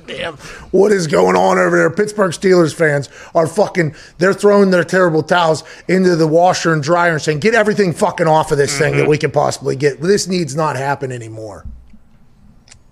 Goddamn, 0.05 0.37
what 0.71 0.91
is 0.91 1.07
going 1.07 1.35
on 1.35 1.57
over 1.57 1.77
there? 1.77 1.89
Pittsburgh 1.89 2.31
Steelers 2.31 2.73
fans 2.73 3.09
are 3.33 3.47
fucking 3.47 3.95
they're 4.17 4.33
throwing 4.33 4.71
their 4.71 4.83
terrible 4.83 5.23
towels 5.23 5.63
into 5.87 6.15
the 6.15 6.27
washer 6.27 6.73
and 6.73 6.83
dryer 6.83 7.13
and 7.13 7.21
saying 7.21 7.39
get 7.39 7.53
everything 7.53 7.93
fucking 7.93 8.27
off 8.27 8.51
of 8.51 8.57
this 8.57 8.77
thing 8.77 8.93
that 8.93 9.01
mm-hmm. 9.01 9.11
we 9.11 9.17
can 9.17 9.31
possibly 9.31 9.75
get. 9.75 10.01
This 10.01 10.27
needs 10.27 10.55
not 10.55 10.75
happen 10.75 11.11
anymore. 11.11 11.65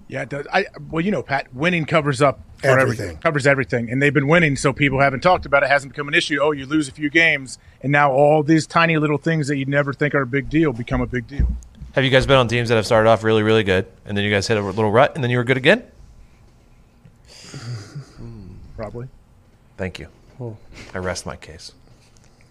Yeah, 0.08 0.24
it 0.24 0.30
does. 0.30 0.46
I 0.54 0.66
well, 0.90 1.04
you 1.04 1.12
know, 1.12 1.24
Pat, 1.24 1.54
winning 1.54 1.86
covers 1.86 2.22
up 2.22 2.40
for 2.58 2.68
Everything. 2.68 3.06
everything. 3.06 3.18
Covers 3.18 3.48
everything, 3.48 3.90
and 3.90 4.02
they've 4.02 4.14
been 4.14 4.28
winning, 4.28 4.56
so 4.56 4.72
people 4.72 5.00
haven't 5.00 5.22
talked 5.22 5.46
about 5.46 5.64
it. 5.64 5.70
Hasn't 5.70 5.94
become 5.94 6.08
an 6.08 6.14
issue. 6.14 6.40
Oh, 6.42 6.52
you 6.52 6.66
lose 6.66 6.88
a 6.88 6.92
few 6.92 7.10
games, 7.10 7.58
and 7.82 7.92
now 7.92 8.12
all 8.12 8.44
these 8.44 8.68
tiny 8.68 8.98
little 8.98 9.18
things 9.18 9.48
that 9.48 9.58
you 9.58 9.66
never 9.66 9.92
think 9.92 10.14
are 10.14 10.22
a 10.22 10.28
big 10.28 10.50
deal 10.50 10.72
become 10.72 11.02
a 11.02 11.08
big 11.08 11.28
deal. 11.28 11.48
Have 11.94 12.04
you 12.04 12.10
guys 12.10 12.26
been 12.26 12.38
on 12.38 12.48
teams 12.48 12.70
that 12.70 12.76
have 12.76 12.86
started 12.86 13.10
off 13.10 13.24
really, 13.24 13.44
really 13.44 13.64
good, 13.64 13.88
and 14.06 14.16
then 14.16 14.24
you 14.24 14.32
guys 14.32 14.48
hit 14.48 14.58
a 14.58 14.62
little 14.62 14.92
rut, 14.92 15.14
and 15.16 15.24
then 15.24 15.32
you 15.32 15.38
were 15.38 15.44
good 15.44 15.58
again? 15.58 15.84
Probably. 18.76 19.08
Thank 19.78 20.00
you. 20.00 20.08
I 20.94 20.98
rest 20.98 21.26
my 21.26 21.36
case. 21.38 21.72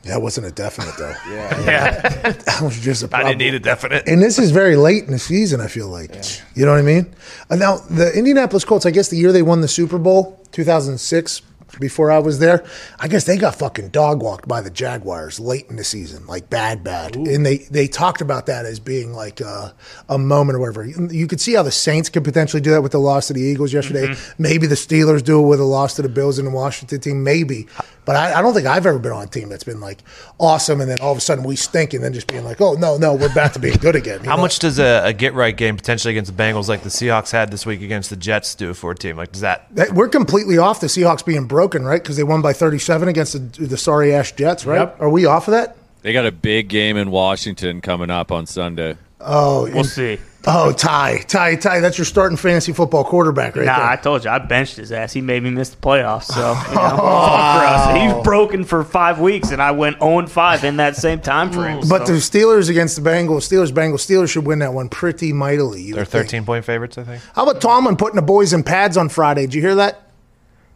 That 0.04 0.20
wasn't 0.22 0.46
a 0.46 0.50
definite 0.50 0.96
though. 0.98 1.14
Yeah. 1.30 1.60
Yeah. 1.64 2.00
that 2.32 2.60
was 2.62 2.80
just 2.80 3.02
a 3.02 3.06
I 3.06 3.08
problem. 3.08 3.38
didn't 3.38 3.52
need 3.52 3.54
a 3.54 3.60
definite. 3.60 4.08
And 4.08 4.20
this 4.22 4.38
is 4.38 4.50
very 4.50 4.76
late 4.76 5.04
in 5.04 5.12
the 5.12 5.18
season. 5.18 5.60
I 5.60 5.66
feel 5.68 5.88
like 5.88 6.14
you 6.54 6.64
know 6.64 6.72
what 6.72 6.78
I 6.78 6.82
mean. 6.82 7.14
Uh, 7.50 7.56
now 7.56 7.76
the 7.78 8.12
Indianapolis 8.16 8.64
Colts. 8.64 8.86
I 8.86 8.90
guess 8.90 9.08
the 9.08 9.16
year 9.16 9.30
they 9.32 9.42
won 9.42 9.60
the 9.60 9.68
Super 9.68 9.98
Bowl, 9.98 10.40
2006. 10.52 11.42
Before 11.80 12.10
I 12.10 12.18
was 12.18 12.38
there, 12.38 12.64
I 12.98 13.08
guess 13.08 13.24
they 13.24 13.38
got 13.38 13.54
fucking 13.54 13.88
dog 13.88 14.22
walked 14.22 14.46
by 14.46 14.60
the 14.60 14.70
Jaguars 14.70 15.40
late 15.40 15.66
in 15.70 15.76
the 15.76 15.84
season, 15.84 16.26
like 16.26 16.50
bad, 16.50 16.84
bad. 16.84 17.16
And 17.16 17.46
they 17.46 17.58
they 17.58 17.88
talked 17.88 18.20
about 18.20 18.46
that 18.46 18.66
as 18.66 18.78
being 18.78 19.14
like 19.14 19.40
a, 19.40 19.74
a 20.08 20.18
moment 20.18 20.56
or 20.56 20.60
whatever. 20.60 20.84
You 20.84 21.26
could 21.26 21.40
see 21.40 21.54
how 21.54 21.62
the 21.62 21.72
Saints 21.72 22.08
could 22.08 22.24
potentially 22.24 22.60
do 22.60 22.70
that 22.72 22.82
with 22.82 22.92
the 22.92 23.00
loss 23.00 23.28
to 23.28 23.32
the 23.32 23.40
Eagles 23.40 23.72
yesterday. 23.72 24.08
Mm-hmm. 24.08 24.42
Maybe 24.42 24.66
the 24.66 24.74
Steelers 24.74 25.24
do 25.24 25.42
it 25.42 25.46
with 25.46 25.60
a 25.60 25.64
loss 25.64 25.96
to 25.96 26.02
the 26.02 26.08
Bills 26.08 26.38
and 26.38 26.46
the 26.46 26.52
Washington 26.52 27.00
team. 27.00 27.24
Maybe, 27.24 27.66
but 28.04 28.16
I, 28.16 28.38
I 28.38 28.42
don't 28.42 28.54
think 28.54 28.66
I've 28.66 28.86
ever 28.86 28.98
been 28.98 29.12
on 29.12 29.22
a 29.24 29.26
team 29.26 29.48
that's 29.48 29.64
been 29.64 29.80
like 29.80 29.98
awesome, 30.38 30.80
and 30.80 30.90
then 30.90 30.98
all 31.00 31.12
of 31.12 31.18
a 31.18 31.20
sudden 31.20 31.44
we 31.44 31.56
stink, 31.56 31.94
and 31.94 32.02
then 32.02 32.12
just 32.12 32.26
being 32.26 32.44
like, 32.44 32.60
oh 32.60 32.74
no, 32.74 32.96
no, 32.96 33.14
we're 33.14 33.32
back 33.34 33.52
to 33.54 33.58
being 33.58 33.76
good 33.76 33.96
again. 33.96 34.20
How 34.24 34.36
know? 34.36 34.42
much 34.42 34.58
does 34.58 34.78
a, 34.78 35.02
a 35.06 35.12
get 35.12 35.34
right 35.34 35.56
game 35.56 35.76
potentially 35.76 36.12
against 36.12 36.36
the 36.36 36.42
Bengals, 36.42 36.68
like 36.68 36.82
the 36.82 36.88
Seahawks 36.88 37.30
had 37.30 37.50
this 37.50 37.64
week 37.64 37.82
against 37.82 38.10
the 38.10 38.16
Jets, 38.16 38.54
do 38.54 38.74
for 38.74 38.90
a 38.90 38.94
team? 38.94 39.16
Like, 39.16 39.32
does 39.32 39.42
that? 39.42 39.66
That- 39.74 39.92
We're 39.92 40.08
completely 40.08 40.58
off 40.58 40.80
the 40.80 40.86
Seahawks 40.88 41.24
being 41.24 41.46
broken, 41.46 41.84
right? 41.84 42.02
Because 42.02 42.16
they 42.16 42.24
won 42.24 42.42
by 42.42 42.52
37 42.52 43.08
against 43.08 43.32
the, 43.32 43.66
the 43.66 43.76
sorry 43.76 44.14
ass 44.14 44.32
Jets, 44.32 44.66
right? 44.66 44.80
Yep. 44.80 45.00
Are 45.00 45.10
we 45.10 45.26
off 45.26 45.48
of 45.48 45.52
that? 45.52 45.76
They 46.02 46.12
got 46.12 46.26
a 46.26 46.32
big 46.32 46.68
game 46.68 46.96
in 46.96 47.10
Washington 47.12 47.80
coming 47.80 48.10
up 48.10 48.32
on 48.32 48.46
Sunday. 48.46 48.96
Oh, 49.20 49.70
We'll 49.72 49.84
see. 49.84 50.18
Oh, 50.44 50.72
Ty, 50.72 51.18
Ty, 51.28 51.54
Ty, 51.54 51.80
that's 51.80 51.98
your 51.98 52.04
starting 52.04 52.36
fantasy 52.36 52.72
football 52.72 53.04
quarterback 53.04 53.54
right 53.54 53.64
there. 53.64 53.64
nah, 53.64 53.78
there. 53.78 53.88
I 53.88 53.96
told 53.96 54.24
you 54.24 54.30
I 54.30 54.38
benched 54.38 54.76
his 54.76 54.90
ass. 54.90 55.12
He 55.12 55.20
made 55.20 55.42
me 55.42 55.50
miss 55.50 55.70
the 55.70 55.76
playoffs. 55.76 56.24
So 56.24 56.40
you 56.68 56.74
know, 56.74 56.98
oh. 57.00 57.26
fuck 57.26 57.62
Russ. 57.62 58.02
He's 58.02 58.24
broken 58.24 58.64
for 58.64 58.82
five 58.82 59.20
weeks, 59.20 59.52
and 59.52 59.62
I 59.62 59.70
went 59.70 60.00
0 60.00 60.26
5 60.26 60.64
in 60.64 60.78
that 60.78 60.96
same 60.96 61.20
time 61.20 61.50
mm. 61.50 61.54
frame. 61.54 61.88
But 61.88 62.06
so. 62.08 62.14
the 62.14 62.18
Steelers 62.18 62.68
against 62.68 63.02
the 63.02 63.08
Bengals, 63.08 63.48
Steelers, 63.48 63.70
Bengals, 63.70 64.00
Steelers 64.00 64.30
should 64.30 64.44
win 64.44 64.58
that 64.58 64.74
one 64.74 64.88
pretty 64.88 65.32
mightily. 65.32 65.82
you 65.82 65.94
They're 65.94 66.02
would 66.02 66.08
think. 66.08 66.24
13 66.24 66.44
point 66.44 66.64
favorites, 66.64 66.98
I 66.98 67.04
think. 67.04 67.22
How 67.34 67.44
about 67.48 67.60
Tomlin 67.60 67.96
putting 67.96 68.16
the 68.16 68.22
boys 68.22 68.52
in 68.52 68.64
pads 68.64 68.96
on 68.96 69.08
Friday? 69.08 69.42
Did 69.42 69.54
you 69.54 69.60
hear 69.60 69.76
that? 69.76 70.08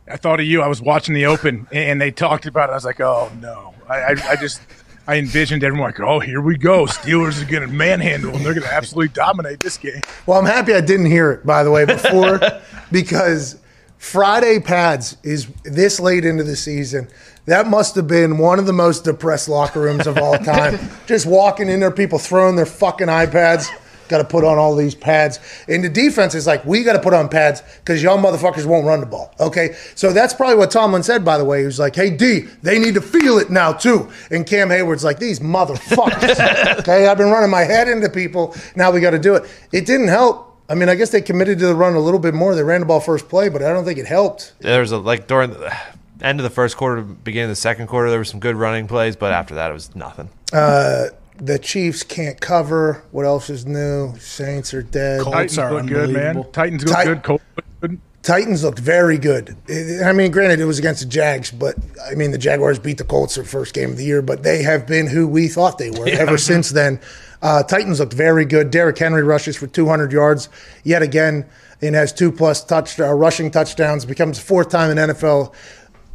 I 0.08 0.16
thought 0.16 0.38
of 0.38 0.46
you. 0.46 0.62
I 0.62 0.68
was 0.68 0.80
watching 0.80 1.14
the 1.14 1.26
Open, 1.26 1.66
and 1.72 2.00
they 2.00 2.12
talked 2.12 2.46
about 2.46 2.68
it. 2.68 2.72
I 2.72 2.76
was 2.76 2.84
like, 2.84 3.00
oh 3.00 3.32
no. 3.40 3.74
I, 3.88 3.96
I, 3.98 4.10
I 4.30 4.36
just 4.36 4.60
I 5.08 5.16
envisioned 5.16 5.62
everyone 5.62 5.90
like, 5.90 6.00
oh, 6.00 6.18
here 6.18 6.40
we 6.40 6.56
go. 6.56 6.84
Steelers 6.86 7.40
are 7.40 7.48
going 7.48 7.66
to 7.66 7.72
manhandle 7.72 8.32
them. 8.32 8.42
They're 8.42 8.54
going 8.54 8.66
to 8.66 8.74
absolutely 8.74 9.08
dominate 9.08 9.60
this 9.60 9.78
game. 9.78 10.00
Well, 10.26 10.38
I'm 10.38 10.46
happy 10.46 10.74
I 10.74 10.80
didn't 10.80 11.06
hear 11.06 11.30
it, 11.30 11.46
by 11.46 11.62
the 11.62 11.70
way, 11.70 11.84
before 11.84 12.40
because 12.90 13.60
Friday 13.98 14.58
pads 14.58 15.16
is 15.22 15.46
this 15.64 16.00
late 16.00 16.24
into 16.24 16.42
the 16.42 16.56
season. 16.56 17.08
That 17.44 17.68
must 17.68 17.94
have 17.94 18.08
been 18.08 18.38
one 18.38 18.58
of 18.58 18.66
the 18.66 18.72
most 18.72 19.04
depressed 19.04 19.48
locker 19.48 19.80
rooms 19.80 20.08
of 20.08 20.18
all 20.18 20.36
time. 20.38 20.78
Just 21.06 21.26
walking 21.26 21.68
in 21.68 21.78
there, 21.78 21.92
people 21.92 22.18
throwing 22.18 22.56
their 22.56 22.66
fucking 22.66 23.06
iPads. 23.06 23.68
Got 24.08 24.18
to 24.18 24.24
put 24.24 24.44
on 24.44 24.58
all 24.58 24.74
these 24.74 24.94
pads. 24.94 25.38
And 25.68 25.82
the 25.82 25.88
defense 25.88 26.34
is 26.34 26.46
like, 26.46 26.64
we 26.64 26.82
got 26.82 26.94
to 26.94 27.00
put 27.00 27.14
on 27.14 27.28
pads 27.28 27.62
because 27.78 28.02
y'all 28.02 28.18
motherfuckers 28.18 28.66
won't 28.66 28.86
run 28.86 29.00
the 29.00 29.06
ball. 29.06 29.34
Okay. 29.40 29.76
So 29.94 30.12
that's 30.12 30.34
probably 30.34 30.56
what 30.56 30.70
Tomlin 30.70 31.02
said, 31.02 31.24
by 31.24 31.38
the 31.38 31.44
way. 31.44 31.60
He 31.60 31.66
was 31.66 31.78
like, 31.78 31.94
hey, 31.94 32.10
D, 32.10 32.40
they 32.62 32.78
need 32.78 32.94
to 32.94 33.00
feel 33.00 33.38
it 33.38 33.50
now, 33.50 33.72
too. 33.72 34.10
And 34.30 34.46
Cam 34.46 34.68
Heyward's 34.68 35.04
like, 35.04 35.18
these 35.18 35.40
motherfuckers. 35.40 36.78
okay. 36.80 37.06
I've 37.06 37.18
been 37.18 37.30
running 37.30 37.50
my 37.50 37.62
head 37.62 37.88
into 37.88 38.08
people. 38.08 38.54
Now 38.74 38.90
we 38.90 39.00
got 39.00 39.10
to 39.10 39.18
do 39.18 39.34
it. 39.34 39.44
It 39.72 39.86
didn't 39.86 40.08
help. 40.08 40.44
I 40.68 40.74
mean, 40.74 40.88
I 40.88 40.96
guess 40.96 41.10
they 41.10 41.20
committed 41.20 41.58
to 41.60 41.66
the 41.66 41.74
run 41.74 41.94
a 41.94 42.00
little 42.00 42.18
bit 42.18 42.34
more. 42.34 42.54
They 42.54 42.62
ran 42.62 42.80
the 42.80 42.86
ball 42.86 43.00
first 43.00 43.28
play, 43.28 43.48
but 43.48 43.62
I 43.62 43.72
don't 43.72 43.84
think 43.84 43.98
it 43.98 44.06
helped. 44.06 44.54
There 44.58 44.80
was 44.80 44.90
a 44.90 44.98
like 44.98 45.28
during 45.28 45.50
the 45.50 45.72
end 46.20 46.40
of 46.40 46.44
the 46.44 46.50
first 46.50 46.76
quarter, 46.76 47.02
beginning 47.02 47.44
of 47.44 47.50
the 47.50 47.56
second 47.56 47.86
quarter, 47.86 48.10
there 48.10 48.18
were 48.18 48.24
some 48.24 48.40
good 48.40 48.56
running 48.56 48.88
plays, 48.88 49.16
but 49.16 49.32
after 49.32 49.54
that, 49.54 49.70
it 49.70 49.74
was 49.74 49.94
nothing. 49.94 50.28
Uh, 50.52 51.06
the 51.38 51.58
Chiefs 51.58 52.02
can't 52.02 52.40
cover. 52.40 53.02
What 53.10 53.24
else 53.26 53.50
is 53.50 53.66
new? 53.66 54.14
Saints 54.18 54.72
are 54.74 54.82
dead. 54.82 55.22
Titans 55.24 55.56
look 55.58 55.86
good, 55.86 56.10
man. 56.10 56.44
Titans 56.52 56.84
look 56.84 56.96
Tit- 56.96 57.06
good. 57.06 57.22
Colts 57.22 57.44
look 57.56 57.64
good. 57.80 58.00
Titans 58.22 58.64
looked 58.64 58.80
very 58.80 59.18
good. 59.18 59.56
I 60.04 60.12
mean, 60.12 60.32
granted, 60.32 60.58
it 60.58 60.64
was 60.64 60.80
against 60.80 61.00
the 61.00 61.06
Jags, 61.06 61.52
but 61.52 61.76
I 62.10 62.14
mean, 62.16 62.32
the 62.32 62.38
Jaguars 62.38 62.78
beat 62.80 62.98
the 62.98 63.04
Colts 63.04 63.36
their 63.36 63.44
first 63.44 63.72
game 63.72 63.90
of 63.90 63.96
the 63.98 64.04
year, 64.04 64.20
but 64.20 64.42
they 64.42 64.62
have 64.62 64.84
been 64.86 65.06
who 65.06 65.28
we 65.28 65.46
thought 65.46 65.78
they 65.78 65.90
were 65.90 66.08
Yeah. 66.08 66.16
ever 66.16 66.36
since 66.36 66.70
then. 66.70 66.98
Uh, 67.40 67.62
Titans 67.62 68.00
looked 68.00 68.14
very 68.14 68.44
good. 68.44 68.70
Derrick 68.72 68.98
Henry 68.98 69.22
rushes 69.22 69.56
for 69.56 69.68
200 69.68 70.10
yards 70.10 70.48
yet 70.82 71.02
again 71.02 71.44
and 71.80 71.94
has 71.94 72.12
two 72.12 72.32
plus 72.32 72.64
touch 72.64 72.98
uh, 72.98 73.12
rushing 73.12 73.50
touchdowns. 73.50 74.04
Becomes 74.04 74.40
fourth 74.40 74.70
time 74.70 74.90
in 74.90 74.96
NFL 75.10 75.52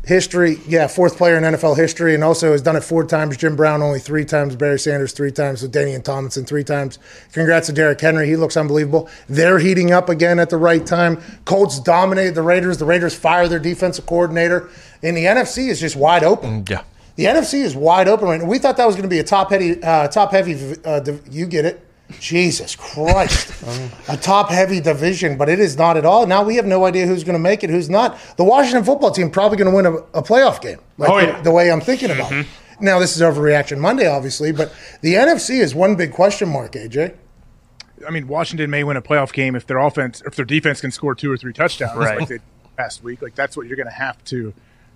history. 0.04 0.58
Yeah, 0.68 0.88
fourth 0.88 1.18
player 1.18 1.38
in 1.38 1.44
NFL 1.44 1.78
history, 1.78 2.16
and 2.16 2.24
also 2.24 2.52
has 2.52 2.62
done 2.62 2.76
it 2.76 2.84
four 2.84 3.06
times. 3.06 3.38
Jim 3.38 3.56
Brown 3.56 3.82
only 3.82 4.00
three 4.00 4.26
times. 4.26 4.56
Barry 4.56 4.80
Sanders 4.80 5.12
three 5.12 5.32
times. 5.32 5.64
LaDainian 5.64 6.04
Tomlinson 6.04 6.46
three 6.46 6.64
times. 6.64 7.00
Congrats 7.32 7.68
to 7.68 7.74
Derrick 7.74 8.02
Henry. 8.02 8.28
He 8.28 8.36
looks 8.36 8.58
unbelievable. 8.58 9.10
They're 9.28 9.60
heating 9.60 9.92
up 9.92 10.10
again 10.10 10.40
at 10.40 10.50
the 10.50 10.58
right 10.58 10.86
time. 10.86 11.22
Colts 11.46 11.80
dominated 11.80 12.36
the 12.36 12.42
Raiders. 12.42 12.78
The 12.78 12.86
Raiders 12.86 13.16
fire 13.16 13.48
their 13.48 13.60
defensive 13.60 14.06
coordinator, 14.06 14.70
and 15.04 15.16
the 15.16 15.26
NFC 15.26 15.70
is 15.70 15.80
just 15.80 15.96
wide 15.96 16.24
open. 16.24 16.66
Yeah. 16.70 16.84
The 17.16 17.26
NFC 17.26 17.56
is 17.56 17.76
wide 17.76 18.08
open 18.08 18.28
right 18.28 18.42
now. 18.42 18.48
We 18.48 18.58
thought 18.58 18.78
that 18.78 18.86
was 18.86 18.96
going 18.96 19.04
to 19.04 19.10
be 19.10 19.20
a 19.20 19.24
top 19.24 19.52
heavy, 19.52 19.82
uh, 19.84 20.08
top 20.08 20.32
heavy. 20.32 20.76
Uh, 20.84 21.02
you 21.30 21.46
get 21.46 21.66
it? 21.66 21.86
Jesus 22.20 22.76
Christ, 22.76 23.54
a 24.08 24.18
top 24.18 24.50
heavy 24.50 24.80
division, 24.80 25.38
but 25.38 25.50
it 25.50 25.60
is 25.60 25.78
not 25.78 25.98
at 25.98 26.06
all. 26.06 26.26
Now 26.28 26.44
we 26.44 26.56
have 26.58 26.66
no 26.66 26.86
idea 26.86 27.08
who's 27.08 27.24
going 27.24 27.34
to 27.34 27.40
make 27.40 27.64
it, 27.64 27.70
who's 27.70 27.90
not. 27.90 28.18
The 28.38 28.44
Washington 28.44 28.84
football 28.84 29.12
team 29.12 29.30
probably 29.32 29.58
going 29.58 29.70
to 29.70 29.76
win 29.76 29.86
a, 29.86 30.20
a 30.20 30.24
playoff 30.24 30.62
game, 30.62 30.80
like 30.98 31.10
Oh, 31.10 31.20
the, 31.20 31.28
yeah. 31.28 31.42
the 31.42 31.52
way 31.52 31.72
I'm 31.72 31.82
thinking 31.82 32.12
about. 32.12 32.32
it. 32.32 32.46
Now 32.80 32.98
this 33.00 33.16
is 33.16 33.22
overreaction 33.22 33.78
Monday, 33.80 34.08
obviously, 34.08 34.52
but 34.52 34.74
the 35.02 35.14
NFC 35.16 35.62
is 35.62 35.74
one 35.76 35.96
big 35.96 36.12
question 36.12 36.50
mark. 36.50 36.72
AJ. 36.74 37.16
I 38.08 38.10
mean, 38.10 38.28
Washington 38.28 38.70
may 38.72 38.84
win 38.84 38.98
a 38.98 39.02
playoff 39.02 39.32
game 39.32 39.56
if 39.56 39.68
their 39.68 39.78
offense, 39.78 40.24
if 40.26 40.36
their 40.36 40.46
defense 40.46 40.82
can 40.82 40.90
score 40.92 41.14
two 41.14 41.32
or 41.32 41.38
three 41.38 41.54
touchdowns, 41.54 41.96
Right. 41.98 42.20
like 42.20 42.28
they 42.30 42.36
did 42.36 42.42
last 42.78 43.04
week. 43.04 43.22
Like 43.22 43.36
that's 43.36 43.56
what 43.56 43.68
you're 43.68 43.76
going 43.78 43.88
to 43.88 43.94
have 43.94 44.24
to, 44.26 44.54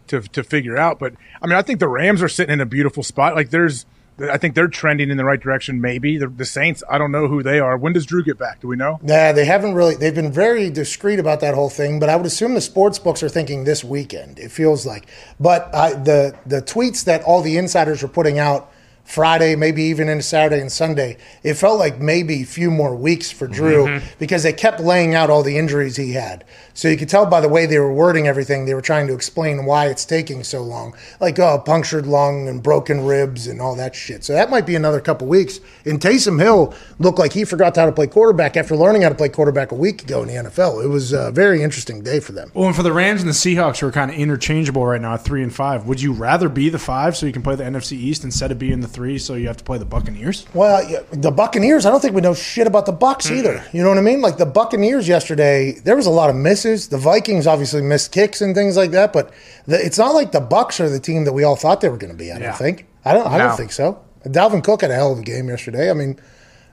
to, 0.08 0.22
to 0.22 0.44
figure 0.44 0.76
out. 0.78 0.98
But 0.98 1.14
I 1.42 1.46
mean, 1.46 1.56
I 1.56 1.62
think 1.62 1.80
the 1.80 1.88
Rams 1.88 2.24
are 2.24 2.30
sitting 2.30 2.54
in 2.54 2.62
a 2.62 2.66
beautiful 2.66 3.04
spot. 3.04 3.36
Like 3.36 3.52
there's, 3.52 3.86
I 4.18 4.38
think 4.38 4.56
they're 4.56 4.68
trending 4.68 5.10
in 5.10 5.18
the 5.18 5.26
right 5.26 5.40
direction. 5.40 5.82
Maybe 5.82 6.18
the, 6.18 6.28
the 6.28 6.46
Saints. 6.46 6.84
I 6.90 6.98
don't 6.98 7.12
know 7.12 7.28
who 7.28 7.44
they 7.44 7.60
are. 7.60 7.78
When 7.78 7.94
does 7.94 8.06
Drew 8.06 8.24
get 8.24 8.38
back? 8.38 8.62
Do 8.62 8.68
we 8.68 8.76
know? 8.76 9.00
Nah, 9.02 9.34
they 9.34 9.46
haven't 9.46 9.74
really. 9.74 9.96
They've 9.96 10.16
been 10.16 10.32
very 10.32 10.70
discreet 10.70 11.20
about 11.20 11.42
that 11.42 11.54
whole 11.54 11.70
thing. 11.70 12.00
But 12.00 12.10
I 12.10 12.16
would 12.16 12.26
assume 12.26 12.54
the 12.54 12.62
sports 12.62 12.98
books 12.98 13.22
are 13.24 13.30
thinking 13.30 13.66
this 13.66 13.84
weekend. 13.84 14.40
It 14.40 14.52
feels 14.52 14.86
like. 14.86 15.08
But 15.40 15.72
the 15.72 16.36
the 16.46 16.62
tweets 16.62 17.04
that 17.06 17.24
all 17.24 17.42
the 17.42 17.58
insiders 17.58 18.02
were 18.02 18.10
putting 18.10 18.40
out 18.40 18.72
Friday, 19.06 19.56
maybe 19.56 19.84
even 19.84 20.10
into 20.10 20.24
Saturday 20.24 20.60
and 20.60 20.72
Sunday, 20.72 21.16
it 21.44 21.54
felt 21.54 21.78
like 21.80 22.02
maybe 22.02 22.42
a 22.42 22.46
few 22.46 22.72
more 22.72 22.96
weeks 22.96 23.32
for 23.32 23.48
Drew 23.48 23.86
Mhm. 23.86 24.02
because 24.20 24.44
they 24.44 24.52
kept 24.52 24.80
laying 24.80 25.14
out 25.14 25.30
all 25.30 25.44
the 25.44 25.58
injuries 25.58 25.96
he 25.96 26.14
had. 26.14 26.44
So 26.74 26.88
you 26.90 26.98
could 26.98 27.08
tell 27.08 27.26
by 27.28 27.40
the 27.40 27.48
way 27.48 27.66
they 27.68 27.78
were 27.80 27.94
wording 27.94 28.28
everything, 28.28 28.66
they 28.66 28.74
were 28.74 28.82
trying 28.82 29.08
to 29.08 29.14
explain 29.14 29.64
why 29.66 29.86
it's 29.88 30.04
taking 30.06 30.44
so 30.44 30.62
long. 30.62 30.94
Like, 31.22 31.40
oh, 31.40 31.60
punctured 31.60 32.06
lung 32.08 32.48
and 32.50 32.62
broken 32.62 33.06
ribs 33.06 33.48
and 33.48 33.62
all 33.62 33.76
that 33.76 33.96
shit. 33.96 34.24
So 34.26 34.34
that 34.34 34.50
might 34.50 34.66
be 34.66 34.76
another 34.76 35.00
couple 35.00 35.28
weeks. 35.28 35.60
And 35.86 36.02
Taysom 36.02 36.42
Hill 36.42 36.74
looked 37.00 37.20
like 37.20 37.34
he 37.34 37.46
forgot 37.46 37.76
how 37.76 37.86
to 37.86 37.92
play 37.92 38.08
quarterback 38.08 38.58
after 38.58 38.76
learning 38.76 39.04
how 39.04 39.10
to 39.10 39.16
play 39.16 39.30
quarterback 39.30 39.72
a 39.72 39.76
week 39.76 40.02
ago 40.02 40.24
in 40.24 40.28
the 40.28 40.36
NFL. 40.36 40.82
It 40.84 40.88
was 40.88 41.14
a 41.14 41.32
very 41.32 41.62
interesting 41.62 42.02
day 42.02 42.20
for 42.20 42.32
them. 42.32 42.50
Well, 42.54 42.68
and 42.68 42.76
for 42.76 42.84
the 42.84 42.92
Rams 42.92 43.22
and 43.22 43.30
the 43.30 43.34
Seahawks, 43.34 43.80
who 43.80 43.88
are 43.88 43.92
kind 43.92 44.10
of 44.12 44.18
interchangeable 44.18 44.86
right 44.86 45.00
now 45.00 45.14
at 45.14 45.24
three 45.24 45.44
and 45.44 45.54
five, 45.54 45.86
would 45.86 46.02
you 46.02 46.12
rather 46.12 46.50
be 46.50 46.70
the 46.70 46.80
five 46.80 47.16
so 47.16 47.26
you 47.28 47.32
can 47.32 47.44
play 47.44 47.56
the 47.56 47.64
NFC 47.64 47.96
East 47.96 48.24
instead 48.24 48.52
of 48.52 48.58
being 48.60 48.82
the 48.82 48.88
three 48.96 49.18
so 49.20 49.36
you 49.36 49.46
have 49.48 49.58
to 49.58 49.64
play 49.64 49.78
the 49.78 49.86
Buccaneers? 49.86 50.46
Well, 50.54 50.90
yeah, 50.90 51.02
the 51.12 51.30
Buccaneers, 51.32 51.86
I 51.86 51.92
don't 51.92 52.00
think 52.00 52.16
we 52.16 52.22
know 52.22 52.34
shit 52.34 52.66
about 52.66 52.86
the 52.86 52.92
Bucks 52.94 53.30
either. 53.30 53.64
You 53.74 53.84
know 53.84 53.90
what 53.90 53.98
I 53.98 54.02
mean? 54.02 54.22
Like 54.22 54.38
the 54.38 54.46
Buccaneers 54.46 55.08
yesterday, 55.08 55.74
there 55.84 55.96
was 55.96 56.06
a 56.06 56.10
lot 56.12 56.30
of 56.30 56.36
misses. 56.36 56.88
The 56.88 56.98
Vikings 56.98 57.46
obviously 57.46 57.82
missed 57.82 58.12
kicks 58.12 58.42
and 58.42 58.56
things 58.56 58.78
like 58.78 58.92
that, 58.92 59.14
but 59.14 59.32
the, 59.68 59.76
it's 59.86 59.98
not 60.00 60.16
like 60.16 60.32
the 60.32 60.40
Bucks 60.40 60.80
are 60.80 60.90
the 60.90 61.00
team 61.00 61.26
that 61.26 61.34
we 61.34 61.44
all 61.44 61.56
thought 61.58 61.82
they 61.82 61.90
were 61.90 61.98
going 61.98 62.12
to 62.12 62.18
be. 62.18 62.32
I 62.32 62.38
Yeah. 62.38 62.48
don't 62.48 62.58
think. 62.58 62.88
I 63.04 63.14
don't. 63.14 63.28
I 63.28 63.38
No. 63.38 63.48
don't 63.50 63.58
think 63.58 63.72
so. 63.74 64.00
Dalvin 64.26 64.64
Cook 64.64 64.82
had 64.82 64.90
a 64.90 64.96
hell 64.96 65.12
of 65.12 65.20
a 65.20 65.24
game 65.24 65.50
yesterday. 65.50 65.90
I 65.92 65.94
mean, 65.94 66.18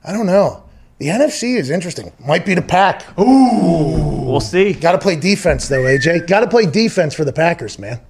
I 0.04 0.12
don't 0.12 0.26
know. 0.26 0.62
The 0.98 1.08
NFC 1.08 1.56
is 1.58 1.68
interesting. 1.68 2.12
Might 2.24 2.46
be 2.46 2.54
the 2.54 2.62
pack. 2.62 3.02
Ooh, 3.18 4.22
we'll 4.24 4.40
see. 4.40 4.72
Got 4.72 4.92
to 4.92 4.98
play 4.98 5.16
defense 5.16 5.66
though, 5.68 5.82
AJ. 5.82 6.26
Got 6.28 6.40
to 6.40 6.46
play 6.46 6.64
defense 6.66 7.12
for 7.14 7.24
the 7.24 7.32
Packers, 7.32 7.78
man. 7.78 8.00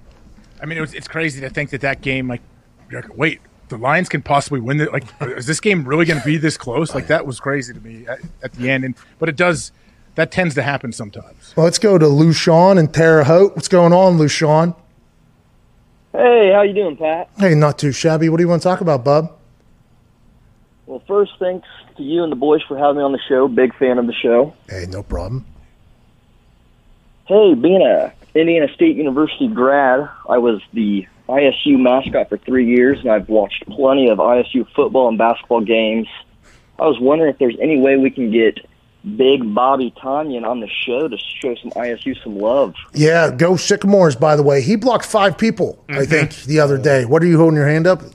I 0.61 0.65
mean, 0.67 0.77
it 0.77 0.81
was, 0.81 0.93
it's 0.93 1.07
crazy 1.07 1.41
to 1.41 1.49
think 1.49 1.71
that 1.71 1.81
that 1.81 2.01
game, 2.01 2.27
like, 2.27 2.41
you're 2.89 3.01
like, 3.01 3.17
wait, 3.17 3.41
the 3.69 3.77
Lions 3.77 4.09
can 4.09 4.21
possibly 4.21 4.59
win 4.59 4.79
it. 4.81 4.91
Like, 4.91 5.05
is 5.21 5.45
this 5.45 5.59
game 5.59 5.85
really 5.85 6.05
going 6.05 6.19
to 6.19 6.25
be 6.25 6.37
this 6.37 6.57
close? 6.57 6.93
Like, 6.93 7.07
that 7.07 7.25
was 7.25 7.39
crazy 7.39 7.73
to 7.73 7.79
me 7.79 8.05
at, 8.07 8.19
at 8.43 8.53
the 8.53 8.69
end. 8.69 8.83
And 8.83 8.95
but 9.19 9.29
it 9.29 9.35
does. 9.35 9.71
That 10.15 10.31
tends 10.31 10.53
to 10.55 10.61
happen 10.61 10.91
sometimes. 10.91 11.53
Well, 11.55 11.63
let's 11.63 11.79
go 11.79 11.97
to 11.97 12.07
Lucian 12.07 12.77
and 12.77 12.93
Terre 12.93 13.23
Haute. 13.23 13.55
What's 13.55 13.67
going 13.67 13.93
on, 13.93 14.19
Lucian? 14.19 14.75
Hey, 16.11 16.51
how 16.53 16.61
you 16.61 16.73
doing, 16.73 16.95
Pat? 16.95 17.29
Hey, 17.39 17.55
not 17.55 17.79
too 17.79 17.91
shabby. 17.91 18.29
What 18.29 18.37
do 18.37 18.43
you 18.43 18.47
want 18.47 18.61
to 18.61 18.67
talk 18.67 18.81
about, 18.81 19.03
bub? 19.03 19.35
Well, 20.85 21.01
first, 21.07 21.31
thanks 21.39 21.67
to 21.97 22.03
you 22.03 22.21
and 22.21 22.31
the 22.31 22.35
boys 22.35 22.61
for 22.67 22.77
having 22.77 22.97
me 22.97 23.03
on 23.03 23.11
the 23.11 23.19
show. 23.27 23.47
Big 23.47 23.75
fan 23.75 23.97
of 23.97 24.05
the 24.05 24.13
show. 24.13 24.53
Hey, 24.69 24.85
no 24.87 25.01
problem. 25.01 25.45
Hey, 27.25 27.55
being 27.55 27.81
a 27.81 28.13
Indiana 28.35 28.67
State 28.73 28.95
University 28.97 29.47
grad, 29.47 30.07
I 30.29 30.37
was 30.37 30.61
the 30.73 31.07
ISU 31.29 31.79
mascot 31.79 32.29
for 32.29 32.37
three 32.37 32.65
years, 32.65 32.99
and 32.99 33.09
I've 33.09 33.29
watched 33.29 33.65
plenty 33.67 34.09
of 34.09 34.17
ISU 34.17 34.67
football 34.75 35.07
and 35.07 35.17
basketball 35.17 35.61
games. 35.61 36.07
I 36.79 36.83
was 36.87 36.99
wondering 36.99 37.31
if 37.31 37.39
there's 37.39 37.55
any 37.61 37.79
way 37.79 37.97
we 37.97 38.09
can 38.09 38.31
get 38.31 38.59
Big 39.17 39.53
Bobby 39.53 39.93
Tonyan 40.01 40.45
on 40.45 40.59
the 40.59 40.67
show 40.67 41.07
to 41.07 41.17
show 41.17 41.55
some 41.55 41.71
ISU 41.71 42.21
some 42.23 42.37
love. 42.37 42.73
Yeah, 42.93 43.31
go 43.31 43.55
Sycamores, 43.57 44.15
by 44.15 44.35
the 44.35 44.43
way. 44.43 44.61
He 44.61 44.75
blocked 44.75 45.05
five 45.05 45.37
people, 45.37 45.83
I 45.89 46.05
think, 46.05 46.35
the 46.43 46.59
other 46.59 46.77
day. 46.77 47.05
What 47.05 47.21
are 47.21 47.25
you 47.25 47.37
holding 47.37 47.57
your 47.57 47.67
hand 47.67 47.87
up? 47.87 48.01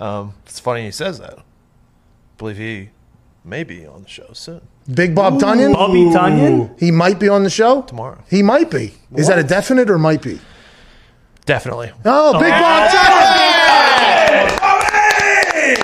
Um, 0.00 0.32
it's 0.46 0.58
funny 0.58 0.84
he 0.84 0.90
says 0.90 1.18
that. 1.18 1.38
I 1.38 1.42
believe 2.38 2.56
he 2.56 2.90
may 3.44 3.62
be 3.62 3.84
on 3.86 4.04
the 4.04 4.08
show 4.08 4.28
soon. 4.32 4.62
Big 4.94 5.14
Bob 5.14 5.34
Tonyan? 5.34 5.74
Bobby 5.74 6.04
Tonyan? 6.04 6.78
He 6.80 6.90
might 6.90 7.18
be 7.18 7.28
on 7.28 7.42
the 7.42 7.50
show? 7.50 7.82
Tomorrow. 7.82 8.22
He 8.30 8.42
might 8.42 8.70
be. 8.70 8.94
Is 9.14 9.28
that 9.28 9.38
a 9.38 9.42
definite 9.42 9.90
or 9.90 9.98
might 9.98 10.22
be? 10.22 10.40
Definitely. 11.46 11.92
Oh, 12.04 12.38
Big 12.40 12.50
Bob 12.50 12.90
Tonyan! 12.90 14.62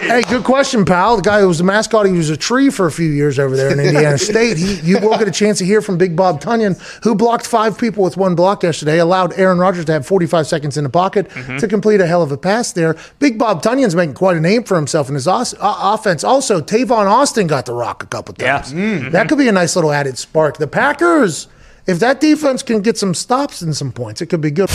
Hey, 0.03 0.23
good 0.29 0.45
question, 0.45 0.85
pal. 0.85 1.17
The 1.17 1.23
guy 1.23 1.41
who 1.41 1.49
was 1.49 1.57
the 1.59 1.65
mascot, 1.65 2.05
he 2.05 2.13
was 2.13 2.29
a 2.29 2.37
tree 2.37 2.69
for 2.69 2.87
a 2.87 2.93
few 2.93 3.09
years 3.09 3.39
over 3.39 3.57
there 3.57 3.73
in 3.73 3.81
Indiana 3.87 4.19
State. 4.19 4.59
He, 4.59 4.75
you 4.81 4.99
will 5.01 5.17
get 5.17 5.27
a 5.27 5.31
chance 5.31 5.57
to 5.59 5.65
hear 5.65 5.81
from 5.81 5.97
Big 5.97 6.15
Bob 6.15 6.41
Tonyan, 6.43 6.79
who 7.03 7.15
blocked 7.15 7.47
five 7.47 7.79
people 7.79 8.05
with 8.05 8.19
one 8.19 8.35
block 8.35 8.63
yesterday, 8.63 8.99
allowed 8.99 9.33
Aaron 9.39 9.59
Rodgers 9.59 9.87
to 9.87 9.93
have 9.93 10.07
45 10.07 10.47
seconds 10.47 10.77
in 10.77 10.85
the 10.85 10.91
pocket 10.91 11.31
to 11.59 11.67
complete 11.67 12.01
a 12.03 12.07
hell 12.07 12.23
of 12.23 12.31
a 12.31 12.37
pass 12.37 12.73
there. 12.73 12.97
Big 13.21 13.39
Bob 13.39 13.63
Tonyan's 13.63 13.95
making 13.95 14.15
quite 14.15 14.37
a 14.37 14.41
name 14.41 14.65
for 14.65 14.77
himself 14.77 15.09
in 15.09 15.15
his 15.15 15.27
os- 15.27 15.55
uh, 15.55 15.59
offense. 15.95 16.23
Also, 16.25 16.61
Tavon 16.61 17.07
Austin 17.07 17.47
got 17.47 17.65
the 17.65 17.73
rock 17.73 18.03
a 18.03 18.07
couple 18.07 18.35
times. 18.35 18.73
Yeah, 18.73 19.09
That 19.11 19.29
could 19.31 19.39
be 19.39 19.49
a 19.49 19.53
nice 19.53 19.75
little 19.77 19.93
added 19.93 20.19
spark. 20.19 20.59
The 20.59 20.67
Packers, 20.67 21.49
if 21.87 21.99
that 22.01 22.21
defense 22.21 22.63
can 22.63 22.83
get 22.83 22.99
some 22.99 23.15
stops 23.15 23.63
and 23.63 23.75
some 23.75 23.91
points, 23.93 24.21
it 24.21 24.27
could 24.27 24.43
be 24.43 24.51
good. 24.51 24.69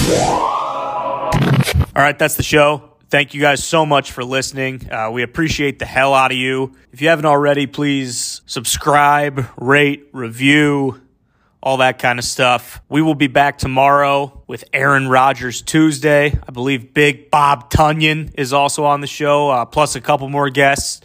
All 1.95 2.03
right, 2.03 2.17
that's 2.17 2.35
the 2.35 2.43
show. 2.43 2.91
Thank 3.09 3.33
you 3.33 3.41
guys 3.41 3.63
so 3.63 3.85
much 3.85 4.11
for 4.11 4.23
listening. 4.23 4.91
Uh, 4.91 5.09
we 5.11 5.23
appreciate 5.23 5.79
the 5.79 5.85
hell 5.85 6.13
out 6.13 6.31
of 6.31 6.37
you. 6.37 6.75
If 6.91 7.01
you 7.01 7.07
haven't 7.07 7.25
already, 7.25 7.65
please 7.65 8.41
subscribe, 8.45 9.45
rate, 9.57 10.07
review, 10.11 11.01
all 11.63 11.77
that 11.77 11.99
kind 11.99 12.19
of 12.19 12.25
stuff. 12.25 12.81
We 12.89 13.01
will 13.01 13.15
be 13.15 13.27
back 13.27 13.57
tomorrow 13.57 14.43
with 14.45 14.65
Aaron 14.73 15.07
Rodgers 15.07 15.61
Tuesday. 15.61 16.37
I 16.47 16.51
believe 16.51 16.93
Big 16.93 17.31
Bob 17.31 17.71
Tonyan 17.71 18.31
is 18.37 18.53
also 18.53 18.83
on 18.83 19.01
the 19.01 19.07
show, 19.07 19.49
uh, 19.49 19.65
plus 19.65 19.95
a 19.95 20.01
couple 20.01 20.29
more 20.29 20.49
guests. 20.49 21.01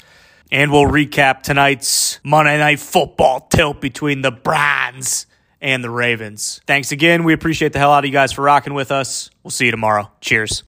And 0.50 0.70
we'll 0.70 0.84
recap 0.84 1.42
tonight's 1.42 2.20
Monday 2.22 2.58
Night 2.58 2.80
Football 2.80 3.48
tilt 3.48 3.80
between 3.80 4.22
the 4.22 4.30
Browns 4.30 5.26
and 5.62 5.82
the 5.82 5.90
Ravens. 5.90 6.60
Thanks 6.66 6.92
again. 6.92 7.24
We 7.24 7.32
appreciate 7.32 7.72
the 7.72 7.78
hell 7.78 7.92
out 7.92 8.04
of 8.04 8.06
you 8.06 8.12
guys 8.12 8.32
for 8.32 8.42
rocking 8.42 8.74
with 8.74 8.92
us. 8.92 9.30
We'll 9.42 9.50
see 9.50 9.66
you 9.66 9.70
tomorrow. 9.70 10.10
Cheers. 10.20 10.64